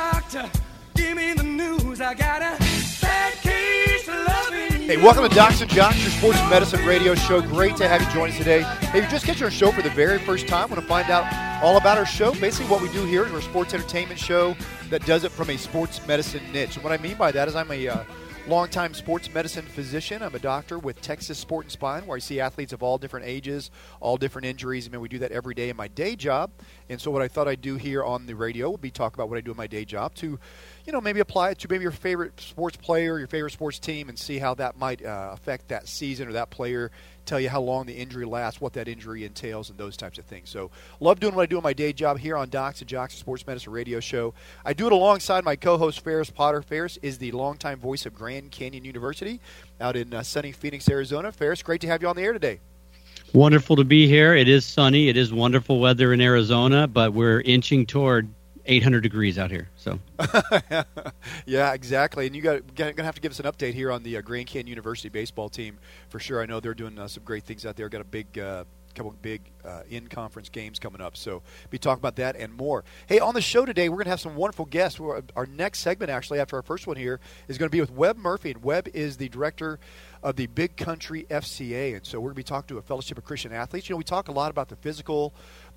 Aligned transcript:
doctor, 0.00 0.50
give 0.94 1.14
me 1.14 1.34
the 1.34 1.42
news. 1.42 2.00
I 2.00 2.14
got 2.14 2.40
a 2.40 2.56
bad 3.02 3.34
case 3.34 4.08
loving 4.08 4.82
Hey, 4.88 4.96
welcome 4.96 5.28
to 5.28 5.34
Docs 5.34 5.60
and 5.60 5.70
Jocks, 5.70 6.00
your 6.00 6.10
sports 6.10 6.38
medicine 6.48 6.84
radio 6.86 7.14
show. 7.14 7.42
Great 7.42 7.76
to 7.76 7.86
have 7.86 8.00
you 8.00 8.10
join 8.10 8.30
us 8.30 8.38
today. 8.38 8.62
Hey, 8.62 9.00
if 9.00 9.04
you 9.04 9.10
just 9.10 9.26
catching 9.26 9.44
our 9.44 9.50
show 9.50 9.70
for 9.70 9.82
the 9.82 9.90
very 9.90 10.18
first 10.18 10.48
time, 10.48 10.70
want 10.70 10.80
to 10.80 10.88
find 10.88 11.10
out 11.10 11.30
all 11.62 11.76
about 11.76 11.98
our 11.98 12.06
show. 12.06 12.32
Basically, 12.32 12.70
what 12.70 12.80
we 12.80 12.90
do 12.92 13.04
here 13.04 13.26
is 13.26 13.32
we're 13.32 13.40
a 13.40 13.42
sports 13.42 13.74
entertainment 13.74 14.18
show 14.18 14.56
that 14.88 15.04
does 15.04 15.24
it 15.24 15.32
from 15.32 15.50
a 15.50 15.58
sports 15.58 16.04
medicine 16.06 16.42
niche. 16.50 16.76
And 16.76 16.84
what 16.84 16.94
I 16.94 17.02
mean 17.02 17.16
by 17.18 17.30
that 17.32 17.46
is 17.46 17.54
I'm 17.54 17.70
a 17.70 17.88
uh, 17.88 18.04
longtime 18.46 18.94
sports 18.94 19.32
medicine 19.32 19.64
physician. 19.66 20.22
I'm 20.22 20.34
a 20.34 20.38
doctor 20.38 20.78
with 20.78 21.00
Texas 21.00 21.38
Sport 21.38 21.66
and 21.66 21.72
Spine, 21.72 22.06
where 22.06 22.16
I 22.16 22.20
see 22.20 22.40
athletes 22.40 22.72
of 22.72 22.82
all 22.82 22.98
different 22.98 23.26
ages, 23.26 23.70
all 24.00 24.16
different 24.16 24.46
injuries. 24.46 24.86
I 24.86 24.90
mean, 24.90 25.00
we 25.00 25.08
do 25.08 25.18
that 25.18 25.30
every 25.30 25.54
day 25.54 25.68
in 25.68 25.76
my 25.76 25.88
day 25.88 26.16
job. 26.16 26.50
And 26.88 27.00
so, 27.00 27.10
what 27.10 27.22
I 27.22 27.28
thought 27.28 27.48
I'd 27.48 27.60
do 27.60 27.76
here 27.76 28.02
on 28.02 28.26
the 28.26 28.34
radio 28.34 28.70
would 28.70 28.80
be 28.80 28.90
talk 28.90 29.14
about 29.14 29.28
what 29.28 29.38
I 29.38 29.40
do 29.40 29.50
in 29.50 29.56
my 29.56 29.66
day 29.66 29.84
job 29.84 30.14
to, 30.16 30.38
you 30.86 30.92
know, 30.92 31.00
maybe 31.00 31.20
apply 31.20 31.50
it 31.50 31.58
to 31.58 31.68
maybe 31.68 31.82
your 31.82 31.92
favorite 31.92 32.40
sports 32.40 32.76
player, 32.76 33.18
your 33.18 33.28
favorite 33.28 33.52
sports 33.52 33.78
team, 33.78 34.08
and 34.08 34.18
see 34.18 34.38
how 34.38 34.54
that 34.54 34.78
might 34.78 35.04
uh, 35.04 35.30
affect 35.32 35.68
that 35.68 35.86
season 35.86 36.28
or 36.28 36.32
that 36.32 36.50
player. 36.50 36.90
Tell 37.30 37.38
you 37.38 37.48
how 37.48 37.60
long 37.60 37.86
the 37.86 37.92
injury 37.92 38.24
lasts, 38.24 38.60
what 38.60 38.72
that 38.72 38.88
injury 38.88 39.24
entails, 39.24 39.70
and 39.70 39.78
those 39.78 39.96
types 39.96 40.18
of 40.18 40.24
things. 40.24 40.50
So, 40.50 40.72
love 40.98 41.20
doing 41.20 41.32
what 41.36 41.42
I 41.42 41.46
do 41.46 41.58
in 41.58 41.62
my 41.62 41.72
day 41.72 41.92
job 41.92 42.18
here 42.18 42.36
on 42.36 42.48
Docs 42.48 42.80
and 42.80 42.88
Jocks, 42.88 43.14
Sports 43.14 43.46
Medicine 43.46 43.72
Radio 43.72 44.00
Show. 44.00 44.34
I 44.64 44.72
do 44.72 44.88
it 44.88 44.92
alongside 44.92 45.44
my 45.44 45.54
co-host 45.54 46.00
Ferris 46.00 46.28
Potter. 46.28 46.60
Ferris 46.60 46.98
is 47.02 47.18
the 47.18 47.30
longtime 47.30 47.78
voice 47.78 48.04
of 48.04 48.16
Grand 48.16 48.50
Canyon 48.50 48.84
University 48.84 49.38
out 49.80 49.94
in 49.94 50.12
uh, 50.12 50.24
sunny 50.24 50.50
Phoenix, 50.50 50.90
Arizona. 50.90 51.30
Ferris, 51.30 51.62
great 51.62 51.80
to 51.82 51.86
have 51.86 52.02
you 52.02 52.08
on 52.08 52.16
the 52.16 52.22
air 52.22 52.32
today. 52.32 52.58
Wonderful 53.32 53.76
to 53.76 53.84
be 53.84 54.08
here. 54.08 54.34
It 54.34 54.48
is 54.48 54.66
sunny. 54.66 55.08
It 55.08 55.16
is 55.16 55.32
wonderful 55.32 55.78
weather 55.78 56.12
in 56.12 56.20
Arizona, 56.20 56.88
but 56.88 57.12
we're 57.12 57.42
inching 57.42 57.86
toward 57.86 58.28
800 58.66 59.00
degrees 59.00 59.38
out 59.38 59.50
here. 59.50 59.68
So, 59.76 59.98
yeah, 61.46 61.72
exactly. 61.72 62.26
And 62.26 62.36
you 62.36 62.42
got 62.42 62.74
going 62.74 62.94
to 62.94 63.02
have 63.04 63.14
to 63.14 63.20
give 63.20 63.32
us 63.32 63.40
an 63.40 63.46
update 63.46 63.74
here 63.74 63.90
on 63.90 64.02
the 64.02 64.16
uh, 64.16 64.20
Grand 64.20 64.46
Canyon 64.46 64.68
University 64.68 65.08
baseball 65.08 65.48
team 65.48 65.78
for 66.08 66.18
sure. 66.18 66.42
I 66.42 66.46
know 66.46 66.60
they're 66.60 66.74
doing 66.74 66.98
uh, 66.98 67.08
some 67.08 67.24
great 67.24 67.44
things 67.44 67.66
out 67.66 67.76
there. 67.76 67.88
Got 67.88 68.00
a 68.00 68.04
big. 68.04 68.38
Uh, 68.38 68.64
couple 68.94 69.14
big 69.22 69.40
uh, 69.64 69.82
in-conference 69.88 70.48
games 70.48 70.78
coming 70.78 71.00
up, 71.00 71.16
so 71.16 71.42
be 71.70 71.78
talking 71.78 72.00
about 72.00 72.16
that 72.16 72.36
and 72.36 72.52
more. 72.54 72.84
Hey, 73.06 73.18
on 73.20 73.34
the 73.34 73.40
show 73.40 73.64
today, 73.64 73.88
we're 73.88 73.96
going 73.96 74.06
to 74.06 74.10
have 74.10 74.20
some 74.20 74.36
wonderful 74.36 74.64
guests. 74.64 74.98
We're, 74.98 75.22
our 75.36 75.46
next 75.46 75.80
segment, 75.80 76.10
actually, 76.10 76.40
after 76.40 76.56
our 76.56 76.62
first 76.62 76.86
one 76.86 76.96
here, 76.96 77.20
is 77.48 77.58
going 77.58 77.68
to 77.68 77.72
be 77.72 77.80
with 77.80 77.90
Webb 77.90 78.16
Murphy, 78.16 78.50
and 78.50 78.62
Webb 78.62 78.88
is 78.92 79.16
the 79.16 79.28
director 79.28 79.78
of 80.22 80.36
the 80.36 80.46
Big 80.48 80.76
Country 80.76 81.26
FCA, 81.30 81.96
and 81.96 82.04
so 82.04 82.18
we're 82.18 82.28
going 82.28 82.34
to 82.34 82.38
be 82.38 82.42
talking 82.42 82.68
to 82.74 82.78
a 82.78 82.82
Fellowship 82.82 83.16
of 83.16 83.24
Christian 83.24 83.52
Athletes. 83.52 83.88
You 83.88 83.94
know, 83.94 83.98
we 83.98 84.04
talk 84.04 84.28
a 84.28 84.32
lot 84.32 84.50
about 84.50 84.68
the 84.68 84.76
physical 84.76 85.32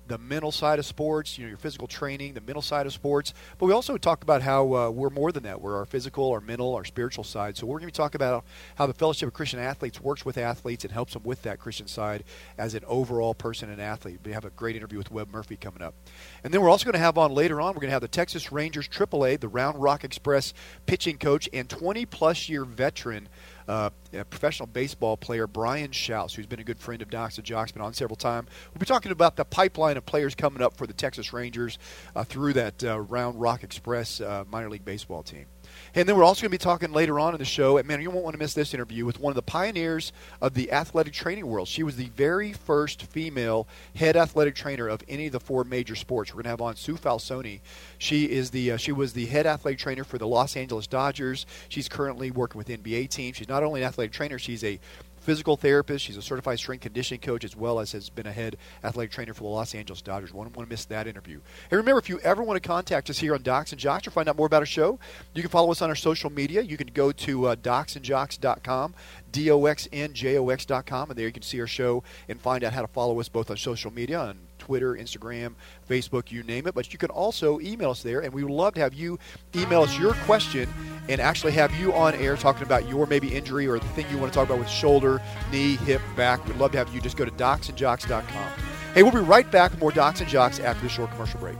the 0.06 0.18
mental 0.18 0.52
side 0.52 0.78
of 0.78 0.86
sports, 0.86 1.38
you 1.38 1.44
know, 1.44 1.48
your 1.48 1.58
physical 1.58 1.88
training, 1.88 2.34
the 2.34 2.40
mental 2.40 2.62
side 2.62 2.86
of 2.86 2.92
sports. 2.92 3.32
But 3.58 3.66
we 3.66 3.72
also 3.72 3.96
talk 3.96 4.22
about 4.22 4.42
how 4.42 4.74
uh, 4.74 4.90
we're 4.90 5.10
more 5.10 5.32
than 5.32 5.44
that. 5.44 5.60
We're 5.60 5.76
our 5.76 5.84
physical, 5.84 6.30
our 6.30 6.40
mental, 6.40 6.74
our 6.74 6.84
spiritual 6.84 7.24
side. 7.24 7.56
So 7.56 7.66
we're 7.66 7.78
going 7.78 7.88
to 7.90 7.94
be 7.94 7.96
talking 7.96 8.18
about 8.18 8.44
how 8.76 8.86
the 8.86 8.94
Fellowship 8.94 9.28
of 9.28 9.34
Christian 9.34 9.60
Athletes 9.60 10.00
works 10.00 10.24
with 10.24 10.36
athletes 10.38 10.84
and 10.84 10.92
helps 10.92 11.14
them 11.14 11.22
with 11.24 11.42
that 11.42 11.58
Christian 11.58 11.86
side 11.86 12.24
as 12.58 12.74
an 12.74 12.84
overall 12.86 13.34
person 13.34 13.70
and 13.70 13.80
athlete. 13.80 14.20
We 14.24 14.32
have 14.32 14.44
a 14.44 14.50
great 14.50 14.76
interview 14.76 14.98
with 14.98 15.10
Webb 15.10 15.28
Murphy 15.32 15.56
coming 15.56 15.82
up. 15.82 15.94
And 16.42 16.52
then 16.52 16.60
we're 16.60 16.70
also 16.70 16.84
going 16.84 16.94
to 16.94 16.98
have 16.98 17.16
on 17.16 17.32
later 17.32 17.60
on, 17.60 17.74
we're 17.74 17.80
going 17.80 17.88
to 17.88 17.92
have 17.92 18.02
the 18.02 18.08
Texas 18.08 18.52
Rangers 18.52 18.88
AAA, 18.88 19.40
the 19.40 19.48
Round 19.48 19.80
Rock 19.80 20.04
Express 20.04 20.52
pitching 20.86 21.18
coach 21.18 21.48
and 21.52 21.68
20 21.68 22.06
plus 22.06 22.48
year 22.48 22.64
veteran 22.64 23.28
uh, 23.68 23.90
professional 24.30 24.66
baseball 24.66 25.16
player 25.16 25.46
Brian 25.46 25.90
Shouse, 25.90 26.34
who's 26.34 26.46
been 26.46 26.60
a 26.60 26.64
good 26.64 26.78
friend 26.78 27.02
of 27.02 27.10
Docs 27.10 27.38
and 27.38 27.46
Jocks, 27.46 27.72
been 27.72 27.82
on 27.82 27.94
several 27.94 28.16
times. 28.16 28.48
We'll 28.72 28.80
be 28.80 28.86
talking 28.86 29.12
about 29.12 29.36
the 29.36 29.44
pipeline 29.44 29.96
of 29.96 30.06
players 30.06 30.34
coming 30.34 30.62
up 30.62 30.76
for 30.76 30.86
the 30.86 30.92
Texas 30.92 31.32
Rangers 31.32 31.78
uh, 32.14 32.24
through 32.24 32.54
that 32.54 32.84
uh, 32.84 33.00
Round 33.00 33.40
Rock 33.40 33.64
Express 33.64 34.20
uh, 34.20 34.44
minor 34.50 34.70
league 34.70 34.84
baseball 34.84 35.22
team. 35.22 35.46
And 35.96 36.08
then 36.08 36.16
we're 36.16 36.24
also 36.24 36.42
going 36.42 36.50
to 36.50 36.58
be 36.58 36.58
talking 36.58 36.92
later 36.92 37.20
on 37.20 37.34
in 37.34 37.38
the 37.38 37.44
show, 37.44 37.76
and 37.76 37.86
man, 37.86 38.02
you 38.02 38.10
won't 38.10 38.24
want 38.24 38.34
to 38.34 38.38
miss 38.38 38.52
this 38.52 38.74
interview 38.74 39.04
with 39.04 39.20
one 39.20 39.30
of 39.30 39.36
the 39.36 39.42
pioneers 39.42 40.12
of 40.40 40.54
the 40.54 40.72
athletic 40.72 41.12
training 41.12 41.46
world. 41.46 41.68
She 41.68 41.84
was 41.84 41.94
the 41.94 42.08
very 42.16 42.52
first 42.52 43.02
female 43.02 43.68
head 43.94 44.16
athletic 44.16 44.56
trainer 44.56 44.88
of 44.88 45.02
any 45.08 45.26
of 45.26 45.32
the 45.32 45.38
four 45.38 45.62
major 45.62 45.94
sports. 45.94 46.32
We're 46.32 46.42
going 46.42 46.44
to 46.44 46.50
have 46.50 46.60
on 46.60 46.74
Sue 46.74 46.96
Falsone. 46.96 47.60
She 47.98 48.24
is 48.24 48.50
the 48.50 48.72
uh, 48.72 48.76
she 48.76 48.90
was 48.90 49.12
the 49.12 49.26
head 49.26 49.46
athletic 49.46 49.78
trainer 49.78 50.02
for 50.02 50.18
the 50.18 50.26
Los 50.26 50.56
Angeles 50.56 50.88
Dodgers. 50.88 51.46
She's 51.68 51.88
currently 51.88 52.32
working 52.32 52.58
with 52.58 52.66
NBA 52.66 53.10
teams. 53.10 53.36
She's 53.36 53.48
not 53.48 53.62
only 53.62 53.82
an 53.82 53.86
athletic 53.86 54.12
trainer, 54.12 54.38
she's 54.38 54.64
a 54.64 54.80
physical 55.24 55.56
therapist. 55.56 56.04
She's 56.04 56.16
a 56.16 56.22
certified 56.22 56.58
strength 56.58 56.82
conditioning 56.82 57.20
coach 57.20 57.44
as 57.44 57.56
well 57.56 57.80
as 57.80 57.92
has 57.92 58.10
been 58.10 58.26
a 58.26 58.32
head 58.32 58.56
athletic 58.84 59.10
trainer 59.10 59.32
for 59.32 59.44
the 59.44 59.48
Los 59.48 59.74
Angeles 59.74 60.02
Dodgers. 60.02 60.32
Won't 60.32 60.54
want 60.54 60.68
to 60.68 60.72
miss 60.72 60.84
that 60.86 61.06
interview. 61.06 61.40
And 61.70 61.78
remember, 61.78 61.98
if 61.98 62.08
you 62.08 62.20
ever 62.20 62.42
want 62.42 62.62
to 62.62 62.66
contact 62.66 63.08
us 63.08 63.18
here 63.18 63.34
on 63.34 63.42
Docs 63.42 63.72
and 63.72 63.80
Jocks 63.80 64.06
or 64.06 64.10
find 64.10 64.28
out 64.28 64.36
more 64.36 64.46
about 64.46 64.62
our 64.62 64.66
show, 64.66 64.98
you 65.32 65.42
can 65.42 65.50
follow 65.50 65.70
us 65.70 65.80
on 65.80 65.88
our 65.88 65.96
social 65.96 66.30
media. 66.30 66.60
You 66.60 66.76
can 66.76 66.88
go 66.88 67.10
to 67.10 67.46
uh, 67.46 67.56
docsandjocks.com, 67.56 68.94
D-O-X-N-J-O-X.com, 69.32 71.10
and 71.10 71.18
there 71.18 71.26
you 71.26 71.32
can 71.32 71.42
see 71.42 71.60
our 71.60 71.66
show 71.66 72.04
and 72.28 72.40
find 72.40 72.62
out 72.62 72.74
how 72.74 72.82
to 72.82 72.88
follow 72.88 73.18
us 73.18 73.28
both 73.28 73.50
on 73.50 73.56
social 73.56 73.92
media, 73.92 74.18
on 74.18 74.38
Twitter, 74.64 74.94
Instagram, 74.94 75.54
Facebook, 75.88 76.32
you 76.32 76.42
name 76.42 76.66
it. 76.66 76.74
But 76.74 76.92
you 76.92 76.98
can 76.98 77.10
also 77.10 77.60
email 77.60 77.90
us 77.90 78.02
there, 78.02 78.20
and 78.20 78.32
we 78.32 78.42
would 78.42 78.52
love 78.52 78.74
to 78.74 78.80
have 78.80 78.94
you 78.94 79.18
email 79.54 79.82
us 79.82 79.98
your 79.98 80.14
question 80.24 80.72
and 81.08 81.20
actually 81.20 81.52
have 81.52 81.74
you 81.74 81.92
on 81.92 82.14
air 82.14 82.36
talking 82.36 82.62
about 82.62 82.88
your 82.88 83.06
maybe 83.06 83.28
injury 83.34 83.66
or 83.66 83.78
the 83.78 83.88
thing 83.88 84.06
you 84.10 84.16
want 84.16 84.32
to 84.32 84.36
talk 84.36 84.48
about 84.48 84.58
with 84.58 84.68
shoulder, 84.68 85.20
knee, 85.52 85.76
hip, 85.76 86.00
back. 86.16 86.44
We'd 86.46 86.56
love 86.56 86.72
to 86.72 86.78
have 86.78 86.94
you 86.94 87.00
just 87.00 87.16
go 87.16 87.24
to 87.24 87.30
docsandjocks.com. 87.32 88.50
Hey, 88.94 89.02
we'll 89.02 89.12
be 89.12 89.18
right 89.18 89.50
back 89.50 89.72
with 89.72 89.80
more 89.80 89.92
Docs 89.92 90.20
and 90.20 90.30
Jocks 90.30 90.60
after 90.60 90.82
this 90.82 90.92
short 90.92 91.10
commercial 91.10 91.40
break. 91.40 91.56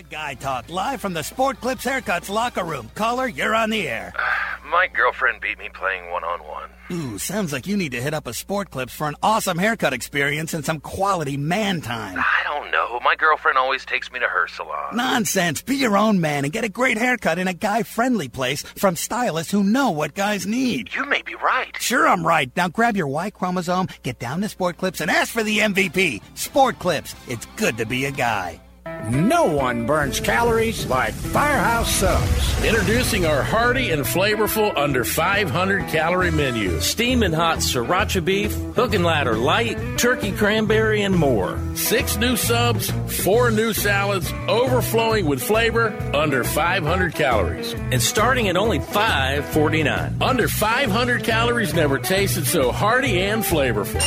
To 0.00 0.06
Guy 0.06 0.32
Talk 0.32 0.70
live 0.70 0.98
from 0.98 1.12
the 1.12 1.22
Sport 1.22 1.60
Clips 1.60 1.84
Haircuts 1.84 2.30
locker 2.30 2.64
room. 2.64 2.90
Caller, 2.94 3.28
you're 3.28 3.54
on 3.54 3.68
the 3.68 3.86
air. 3.86 4.14
My 4.64 4.86
girlfriend 4.86 5.42
beat 5.42 5.58
me 5.58 5.68
playing 5.74 6.10
one 6.10 6.24
on 6.24 6.40
one. 6.40 6.70
Ooh, 6.90 7.18
sounds 7.18 7.52
like 7.52 7.66
you 7.66 7.76
need 7.76 7.92
to 7.92 8.00
hit 8.00 8.14
up 8.14 8.26
a 8.26 8.32
Sport 8.32 8.70
Clips 8.70 8.94
for 8.94 9.08
an 9.08 9.16
awesome 9.22 9.58
haircut 9.58 9.92
experience 9.92 10.54
and 10.54 10.64
some 10.64 10.80
quality 10.80 11.36
man 11.36 11.82
time. 11.82 12.18
I 12.18 12.42
don't 12.44 12.70
know. 12.70 12.98
My 13.04 13.14
girlfriend 13.14 13.58
always 13.58 13.84
takes 13.84 14.10
me 14.10 14.20
to 14.20 14.26
her 14.26 14.48
salon. 14.48 14.96
Nonsense. 14.96 15.60
Be 15.60 15.76
your 15.76 15.98
own 15.98 16.18
man 16.18 16.44
and 16.44 16.52
get 16.52 16.64
a 16.64 16.70
great 16.70 16.96
haircut 16.96 17.38
in 17.38 17.46
a 17.46 17.52
guy 17.52 17.82
friendly 17.82 18.28
place 18.28 18.62
from 18.62 18.96
stylists 18.96 19.52
who 19.52 19.62
know 19.62 19.90
what 19.90 20.14
guys 20.14 20.46
need. 20.46 20.94
You 20.94 21.04
may 21.04 21.20
be 21.20 21.34
right. 21.34 21.76
Sure, 21.78 22.08
I'm 22.08 22.26
right. 22.26 22.50
Now 22.56 22.68
grab 22.68 22.96
your 22.96 23.08
Y 23.08 23.30
chromosome, 23.30 23.88
get 24.02 24.18
down 24.18 24.40
to 24.40 24.48
Sport 24.48 24.78
Clips, 24.78 25.02
and 25.02 25.10
ask 25.10 25.30
for 25.30 25.42
the 25.42 25.58
MVP. 25.58 26.22
Sport 26.38 26.78
Clips. 26.78 27.14
It's 27.28 27.44
good 27.56 27.76
to 27.76 27.84
be 27.84 28.06
a 28.06 28.12
guy. 28.12 28.60
No 29.08 29.44
one 29.44 29.86
burns 29.86 30.20
calories 30.20 30.86
like 30.86 31.14
Firehouse 31.14 31.90
Subs. 31.90 32.64
Introducing 32.64 33.24
our 33.26 33.42
hearty 33.42 33.90
and 33.90 34.04
flavorful 34.04 34.76
under 34.76 35.04
500 35.04 35.88
calorie 35.88 36.30
menu. 36.30 36.80
Steaming 36.80 37.32
hot 37.32 37.58
sriracha 37.58 38.24
beef, 38.24 38.52
hook 38.74 38.94
and 38.94 39.04
ladder 39.04 39.36
light, 39.36 39.78
turkey 39.98 40.32
cranberry, 40.32 41.02
and 41.02 41.16
more. 41.16 41.58
Six 41.74 42.16
new 42.16 42.36
subs, 42.36 42.90
four 43.24 43.50
new 43.50 43.72
salads, 43.72 44.32
overflowing 44.48 45.26
with 45.26 45.42
flavor, 45.42 45.88
under 46.14 46.44
500 46.44 47.14
calories. 47.14 47.72
And 47.72 48.02
starting 48.02 48.48
at 48.48 48.56
only 48.56 48.78
$5.49. 48.80 50.20
Under 50.20 50.48
500 50.48 51.24
calories 51.24 51.74
never 51.74 51.98
tasted 51.98 52.46
so 52.46 52.70
hearty 52.72 53.20
and 53.22 53.42
flavorful. 53.42 54.02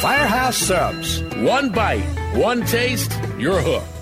Firehouse 0.00 0.56
Subs. 0.56 1.22
One 1.36 1.70
bite, 1.70 2.04
one 2.34 2.66
taste, 2.66 3.12
you're 3.38 3.60
hooked. 3.60 3.93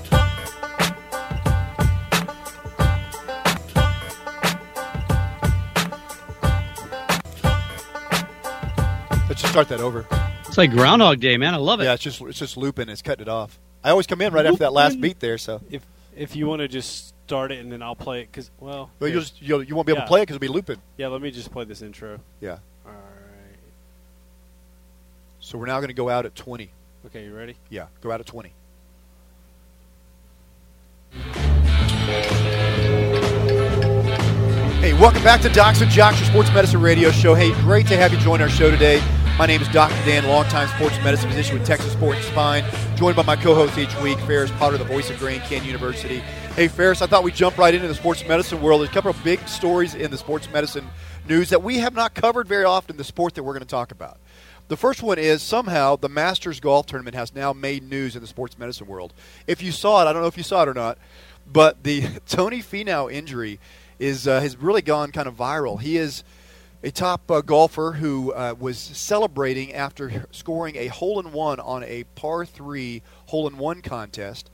Start 9.52 9.68
that 9.68 9.80
over. 9.80 10.06
it's 10.46 10.56
like 10.58 10.70
Groundhog 10.70 11.20
Day, 11.20 11.36
man. 11.36 11.54
I 11.54 11.58
love 11.58 11.80
it. 11.80 11.84
Yeah, 11.84 11.94
it's 11.94 12.02
just 12.02 12.20
it's 12.22 12.38
just 12.38 12.56
looping. 12.56 12.88
It's 12.88 13.02
cutting 13.02 13.22
it 13.22 13.28
off. 13.28 13.58
I 13.84 13.90
always 13.90 14.06
come 14.06 14.20
in 14.20 14.32
right 14.32 14.46
after 14.46 14.58
that 14.60 14.72
last 14.72 15.00
beat 15.00 15.20
there. 15.20 15.38
So, 15.38 15.60
If 15.70 15.84
if 16.16 16.34
you 16.36 16.46
want 16.46 16.60
to 16.60 16.68
just 16.68 17.08
start 17.26 17.52
it 17.52 17.58
and 17.60 17.70
then 17.70 17.82
I'll 17.82 17.94
play 17.96 18.22
it 18.22 18.28
because 18.30 18.50
well, 18.60 18.90
well, 18.98 19.10
you'll 19.10 19.20
just 19.20 19.40
you'll, 19.42 19.62
you 19.62 19.74
won't 19.74 19.86
be 19.86 19.92
able 19.92 20.00
Yeah. 20.00 20.04
to 20.04 20.08
play 20.08 20.20
it 20.20 20.22
because 20.22 20.36
it'll 20.36 20.40
be 20.40 20.48
looping. 20.48 20.80
yeah. 20.96 21.08
Let 21.08 21.20
me 21.20 21.30
just 21.30 21.50
play 21.52 21.64
this 21.64 21.82
intro. 21.82 22.18
Yeah. 22.40 22.58
All 22.86 22.92
right. 22.92 23.58
So 25.40 25.58
we're 25.58 25.66
now 25.66 25.78
going 25.78 25.88
to 25.88 25.94
go 25.94 26.08
out 26.08 26.24
at 26.26 26.34
twenty. 26.34 26.70
Okay, 27.06 27.24
you 27.24 27.34
ready? 27.36 27.56
Yeah, 27.68 27.86
go 28.00 28.10
out 28.10 28.20
at 28.20 28.26
twenty. 28.26 28.52
Hey, 34.80 34.92
welcome 34.94 35.22
back 35.22 35.40
to 35.42 35.48
Docs 35.48 35.80
and 35.80 35.90
Jocks, 35.90 36.18
your 36.20 36.28
sports 36.28 36.52
medicine 36.52 36.80
radio 36.80 37.10
show. 37.12 37.34
Hey, 37.34 37.52
great 37.60 37.86
to 37.86 37.96
have 37.96 38.12
you 38.12 38.18
join 38.18 38.42
our 38.42 38.48
show 38.48 38.68
today. 38.70 39.00
My 39.38 39.46
name 39.46 39.62
is 39.62 39.68
Dr. 39.68 39.94
Dan, 40.04 40.26
longtime 40.28 40.68
sports 40.68 40.96
medicine 41.02 41.30
physician 41.30 41.58
with 41.58 41.66
Texas 41.66 41.92
Sports 41.92 42.22
Spine, 42.26 42.64
joined 42.96 43.16
by 43.16 43.22
my 43.22 43.34
co-host 43.34 43.78
each 43.78 43.96
week, 44.00 44.18
Ferris 44.20 44.50
Potter, 44.52 44.76
the 44.76 44.84
voice 44.84 45.08
of 45.08 45.18
Grand 45.18 45.42
Canyon 45.44 45.64
University. 45.64 46.18
Hey, 46.54 46.68
Ferris, 46.68 47.00
I 47.00 47.06
thought 47.06 47.24
we'd 47.24 47.34
jump 47.34 47.56
right 47.56 47.74
into 47.74 47.88
the 47.88 47.94
sports 47.94 48.26
medicine 48.28 48.60
world. 48.60 48.82
There's 48.82 48.90
a 48.90 48.92
couple 48.92 49.10
of 49.10 49.24
big 49.24 49.40
stories 49.48 49.94
in 49.94 50.10
the 50.10 50.18
sports 50.18 50.50
medicine 50.52 50.86
news 51.26 51.48
that 51.48 51.62
we 51.62 51.78
have 51.78 51.94
not 51.94 52.14
covered 52.14 52.46
very 52.46 52.64
often, 52.64 52.98
the 52.98 53.04
sport 53.04 53.34
that 53.34 53.42
we're 53.42 53.54
going 53.54 53.62
to 53.62 53.66
talk 53.66 53.90
about. 53.90 54.18
The 54.68 54.76
first 54.76 55.02
one 55.02 55.18
is 55.18 55.42
somehow 55.42 55.96
the 55.96 56.10
Masters 56.10 56.60
Golf 56.60 56.84
Tournament 56.86 57.16
has 57.16 57.34
now 57.34 57.54
made 57.54 57.82
news 57.82 58.14
in 58.14 58.20
the 58.20 58.28
sports 58.28 58.58
medicine 58.58 58.86
world. 58.86 59.14
If 59.46 59.62
you 59.62 59.72
saw 59.72 60.02
it, 60.02 60.10
I 60.10 60.12
don't 60.12 60.20
know 60.20 60.28
if 60.28 60.36
you 60.36 60.44
saw 60.44 60.62
it 60.62 60.68
or 60.68 60.74
not, 60.74 60.98
but 61.50 61.82
the 61.84 62.02
Tony 62.28 62.60
Finau 62.60 63.10
injury 63.10 63.58
is 63.98 64.28
uh, 64.28 64.40
has 64.40 64.58
really 64.58 64.82
gone 64.82 65.10
kind 65.10 65.26
of 65.26 65.34
viral. 65.34 65.80
He 65.80 65.96
is 65.96 66.22
a 66.82 66.90
top 66.90 67.30
uh, 67.30 67.40
golfer 67.40 67.92
who 67.92 68.32
uh, 68.32 68.54
was 68.58 68.78
celebrating 68.78 69.72
after 69.72 70.26
scoring 70.32 70.76
a 70.76 70.88
hole 70.88 71.20
in 71.20 71.32
one 71.32 71.60
on 71.60 71.84
a 71.84 72.04
par 72.14 72.44
three 72.44 73.02
hole 73.26 73.46
in 73.46 73.56
one 73.56 73.82
contest, 73.82 74.50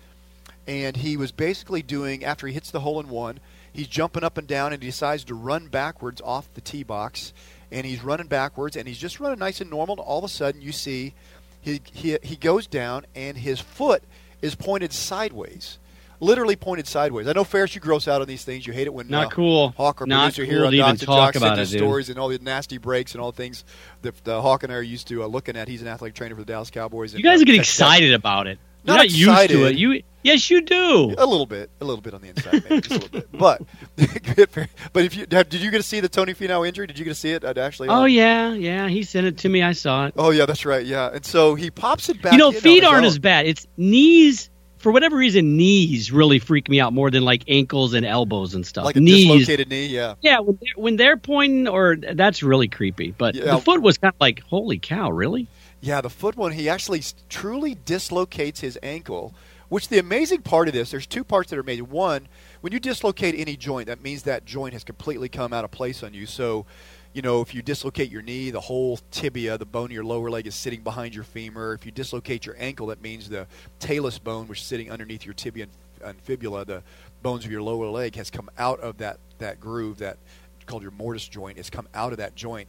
and 0.67 0.99
he 0.99 1.17
was 1.17 1.33
basically 1.33 1.83
doing 1.83 2.25
after 2.25 2.47
he 2.47 2.53
hits 2.53 2.71
the 2.71 2.81
hole 2.81 3.01
in 3.01 3.09
one, 3.09 3.41
he's 3.73 3.89
jumping 3.89 4.25
up 4.25 4.37
and 4.37 4.47
down 4.47 4.73
and 4.73 4.83
he 4.83 4.89
decides 4.91 5.25
to 5.25 5.35
run 5.35 5.69
backwards 5.69 6.21
off 6.23 6.53
the 6.55 6.61
tee 6.61 6.83
box, 6.83 7.33
and 7.73 7.87
he's 7.87 8.05
running 8.05 8.27
backwards 8.27 8.77
and 8.77 8.87
he's 8.87 8.99
just 8.99 9.21
running 9.21 9.39
nice 9.39 9.61
and 9.61 9.71
normal. 9.71 9.97
And 9.97 10.05
all 10.05 10.19
of 10.19 10.25
a 10.25 10.29
sudden, 10.29 10.61
you 10.61 10.73
see 10.73 11.15
he 11.61 11.81
he 11.93 12.19
he 12.23 12.37
goes 12.37 12.67
down 12.67 13.07
and 13.15 13.39
his 13.39 13.61
foot 13.61 14.03
is 14.43 14.55
pointed 14.55 14.93
sideways 14.93 15.79
literally 16.21 16.57
pointed 16.57 16.87
sideways. 16.87 17.29
I 17.29 17.33
know 17.33 17.45
Ferris, 17.45 17.75
you 17.75 17.81
gross 17.81 18.09
out 18.09 18.21
on 18.21 18.27
these 18.27 18.45
things. 18.45 18.67
You 18.67 18.73
hate 18.73 18.87
it 18.87 18.95
when 18.95 19.09
Not 19.09 19.27
uh, 19.27 19.31
cool. 19.31 19.69
Hawk, 19.77 20.01
our 20.01 20.07
Not 20.07 20.35
producer 20.35 20.45
cool 20.45 20.71
here 20.71 20.85
on 20.85 20.97
Docs 20.97 21.05
talk 21.05 21.35
about 21.37 21.59
us 21.59 21.71
stories 21.71 22.09
and 22.09 22.19
all 22.19 22.29
the 22.29 22.39
nasty 22.39 22.79
breaks 22.79 23.13
and 23.13 23.21
all 23.21 23.33
the 23.33 23.37
things 23.37 23.65
that 24.03 24.29
uh, 24.29 24.41
Hawk 24.41 24.63
and 24.63 24.73
I 24.73 24.77
are 24.77 24.83
used 24.83 25.09
to 25.09 25.23
uh, 25.23 25.27
looking 25.27 25.57
at. 25.57 25.69
He's 25.69 25.83
an 25.83 25.89
athletic 25.89 26.15
trainer 26.15 26.35
for 26.35 26.43
the 26.43 26.47
Dallas 26.47 26.71
Cowboys. 26.71 27.15
You 27.15 27.23
guys 27.23 27.41
and, 27.41 27.47
get 27.47 27.57
uh, 27.57 27.61
excited 27.61 28.15
about 28.15 28.47
it. 28.47 28.59
You're 28.85 28.97
Not 28.97 29.03
not 29.03 29.11
used 29.11 29.51
to 29.51 29.67
it. 29.67 29.77
You 29.77 30.03
yes, 30.23 30.51
you 30.51 30.63
do. 30.63 31.15
A 31.19 31.27
little 31.27 31.47
bit, 31.47 31.69
a 31.81 31.85
little 31.85 32.01
bit 32.01 32.15
on 32.15 32.23
the 32.23 32.29
inside, 32.29 32.65
maybe 32.65 32.81
just 32.81 32.91
a 32.91 32.95
little 32.95 33.09
bit. 33.09 33.29
But, 33.39 33.63
but 34.93 35.05
if 35.05 35.17
you 35.17 35.27
did 35.27 35.55
you 35.55 35.71
get 35.71 35.79
to 35.79 35.83
see 35.83 36.01
the 36.01 36.09
Tony 36.09 36.33
Finau 36.33 36.67
injury? 36.67 36.87
Did 36.87 36.99
you 36.99 37.05
get 37.05 37.11
to 37.11 37.15
see 37.15 37.33
it? 37.33 37.45
uh, 37.45 37.53
Actually, 37.57 37.89
Oh 37.89 38.03
on- 38.03 38.13
yeah, 38.13 38.55
yeah. 38.55 38.89
He 38.89 39.03
sent 39.03 39.27
it 39.27 39.39
to 39.39 39.49
me. 39.49 39.63
I 39.63 39.73
saw 39.73 40.07
it. 40.07 40.15
Oh 40.17 40.31
yeah, 40.31 40.47
that's 40.47 40.65
right. 40.65 40.85
Yeah, 40.87 41.11
and 41.13 41.25
so 41.25 41.55
he 41.55 41.71
pops 41.71 42.09
it 42.09 42.23
back. 42.23 42.33
you 42.33 42.39
know, 42.39 42.53
feet 42.53 42.85
aren't 42.85 42.99
own. 42.99 43.05
as 43.05 43.19
bad. 43.19 43.47
It's 43.47 43.67
knees. 43.77 44.49
For 44.79 44.93
whatever 44.93 45.17
reason, 45.17 45.57
knees 45.57 46.13
really 46.13 46.39
freak 46.39 46.69
me 46.69 46.81
out 46.81 46.93
more 46.93 47.11
than 47.11 47.25
like 47.25 47.43
ankles 47.49 47.95
and 47.95 48.07
elbows 48.07 48.55
and 48.55 48.67
stuff. 48.67 48.85
like 48.85 48.97
a 48.97 49.01
knees, 49.01 49.27
dislocated 49.27 49.69
knee. 49.69 49.87
Yeah, 49.87 50.15
yeah, 50.21 50.39
when 50.41 50.59
they're, 50.61 50.83
when 50.83 50.97
they're 50.97 51.17
pointing, 51.17 51.67
or 51.69 51.97
that's 51.97 52.43
really 52.43 52.69
creepy. 52.69 53.11
But 53.11 53.35
Yeah. 53.35 53.57
the 53.57 53.59
foot 53.59 53.83
was 53.83 53.99
kind 53.99 54.15
of 54.15 54.21
like, 54.21 54.41
holy 54.45 54.79
cow, 54.79 55.11
really? 55.11 55.47
Yeah, 55.81 56.01
the 56.01 56.11
foot 56.11 56.37
one, 56.37 56.53
he 56.53 56.69
actually 56.69 57.03
truly 57.29 57.75
dislocates 57.75 58.61
his 58.61 58.79
ankle. 58.83 59.35
Which 59.69 59.89
the 59.89 59.99
amazing 59.99 60.43
part 60.43 60.67
of 60.69 60.73
this, 60.73 60.93
there's 60.93 61.07
two 61.07 61.23
parts 61.25 61.51
that 61.51 61.59
are 61.59 61.63
made. 61.63 61.83
One, 61.83 62.27
when 62.63 62.73
you 62.73 62.81
dislocate 62.81 63.35
any 63.39 63.55
joint, 63.55 63.87
that 63.89 64.01
means 64.03 64.23
that 64.23 64.47
joint 64.47 64.73
has 64.73 64.83
completely 64.83 65.29
come 65.29 65.53
out 65.53 65.63
of 65.63 65.71
place 65.71 66.03
on 66.03 66.15
you. 66.15 66.25
So, 66.25 66.65
you 67.19 67.23
know, 67.23 67.41
if 67.41 67.53
you 67.53 67.63
dislocate 67.63 68.13
your 68.13 68.23
knee, 68.23 68.51
the 68.51 68.61
whole 68.61 68.97
tibia, 69.11 69.59
the 69.59 69.67
bone 69.67 69.87
of 69.87 69.91
your 69.91 70.05
lower 70.05 70.31
leg, 70.31 70.47
is 70.47 70.55
sitting 70.55 70.83
behind 70.83 71.17
your 71.17 71.25
femur. 71.25 71.75
If 71.75 71.85
you 71.85 71.91
dislocate 71.91 72.47
your 72.47 72.55
ankle, 72.61 72.87
that 72.87 73.03
means 73.03 73.29
the 73.29 73.49
talus 73.81 74.21
bone, 74.21 74.47
which 74.47 74.61
is 74.61 74.67
sitting 74.67 74.89
underneath 74.89 75.25
your 75.25 75.35
tibia 75.35 75.65
and, 75.65 75.73
and 76.11 76.21
fibula, 76.21 76.65
the 76.65 76.85
bones 77.21 77.45
of 77.45 77.51
your 77.51 77.61
lower 77.61 77.89
leg, 77.89 78.15
has 78.15 78.31
come 78.31 78.49
out 78.57 78.79
of 78.79 78.99
that, 78.99 79.19
that 79.39 79.59
groove, 79.59 79.99
that 79.99 80.17
called 80.67 80.83
your 80.83 80.93
mortise 80.93 81.27
joint, 81.27 81.57
has 81.57 81.71
come 81.71 81.89
out 81.93 82.13
of 82.13 82.19
that 82.19 82.37
joint. 82.37 82.69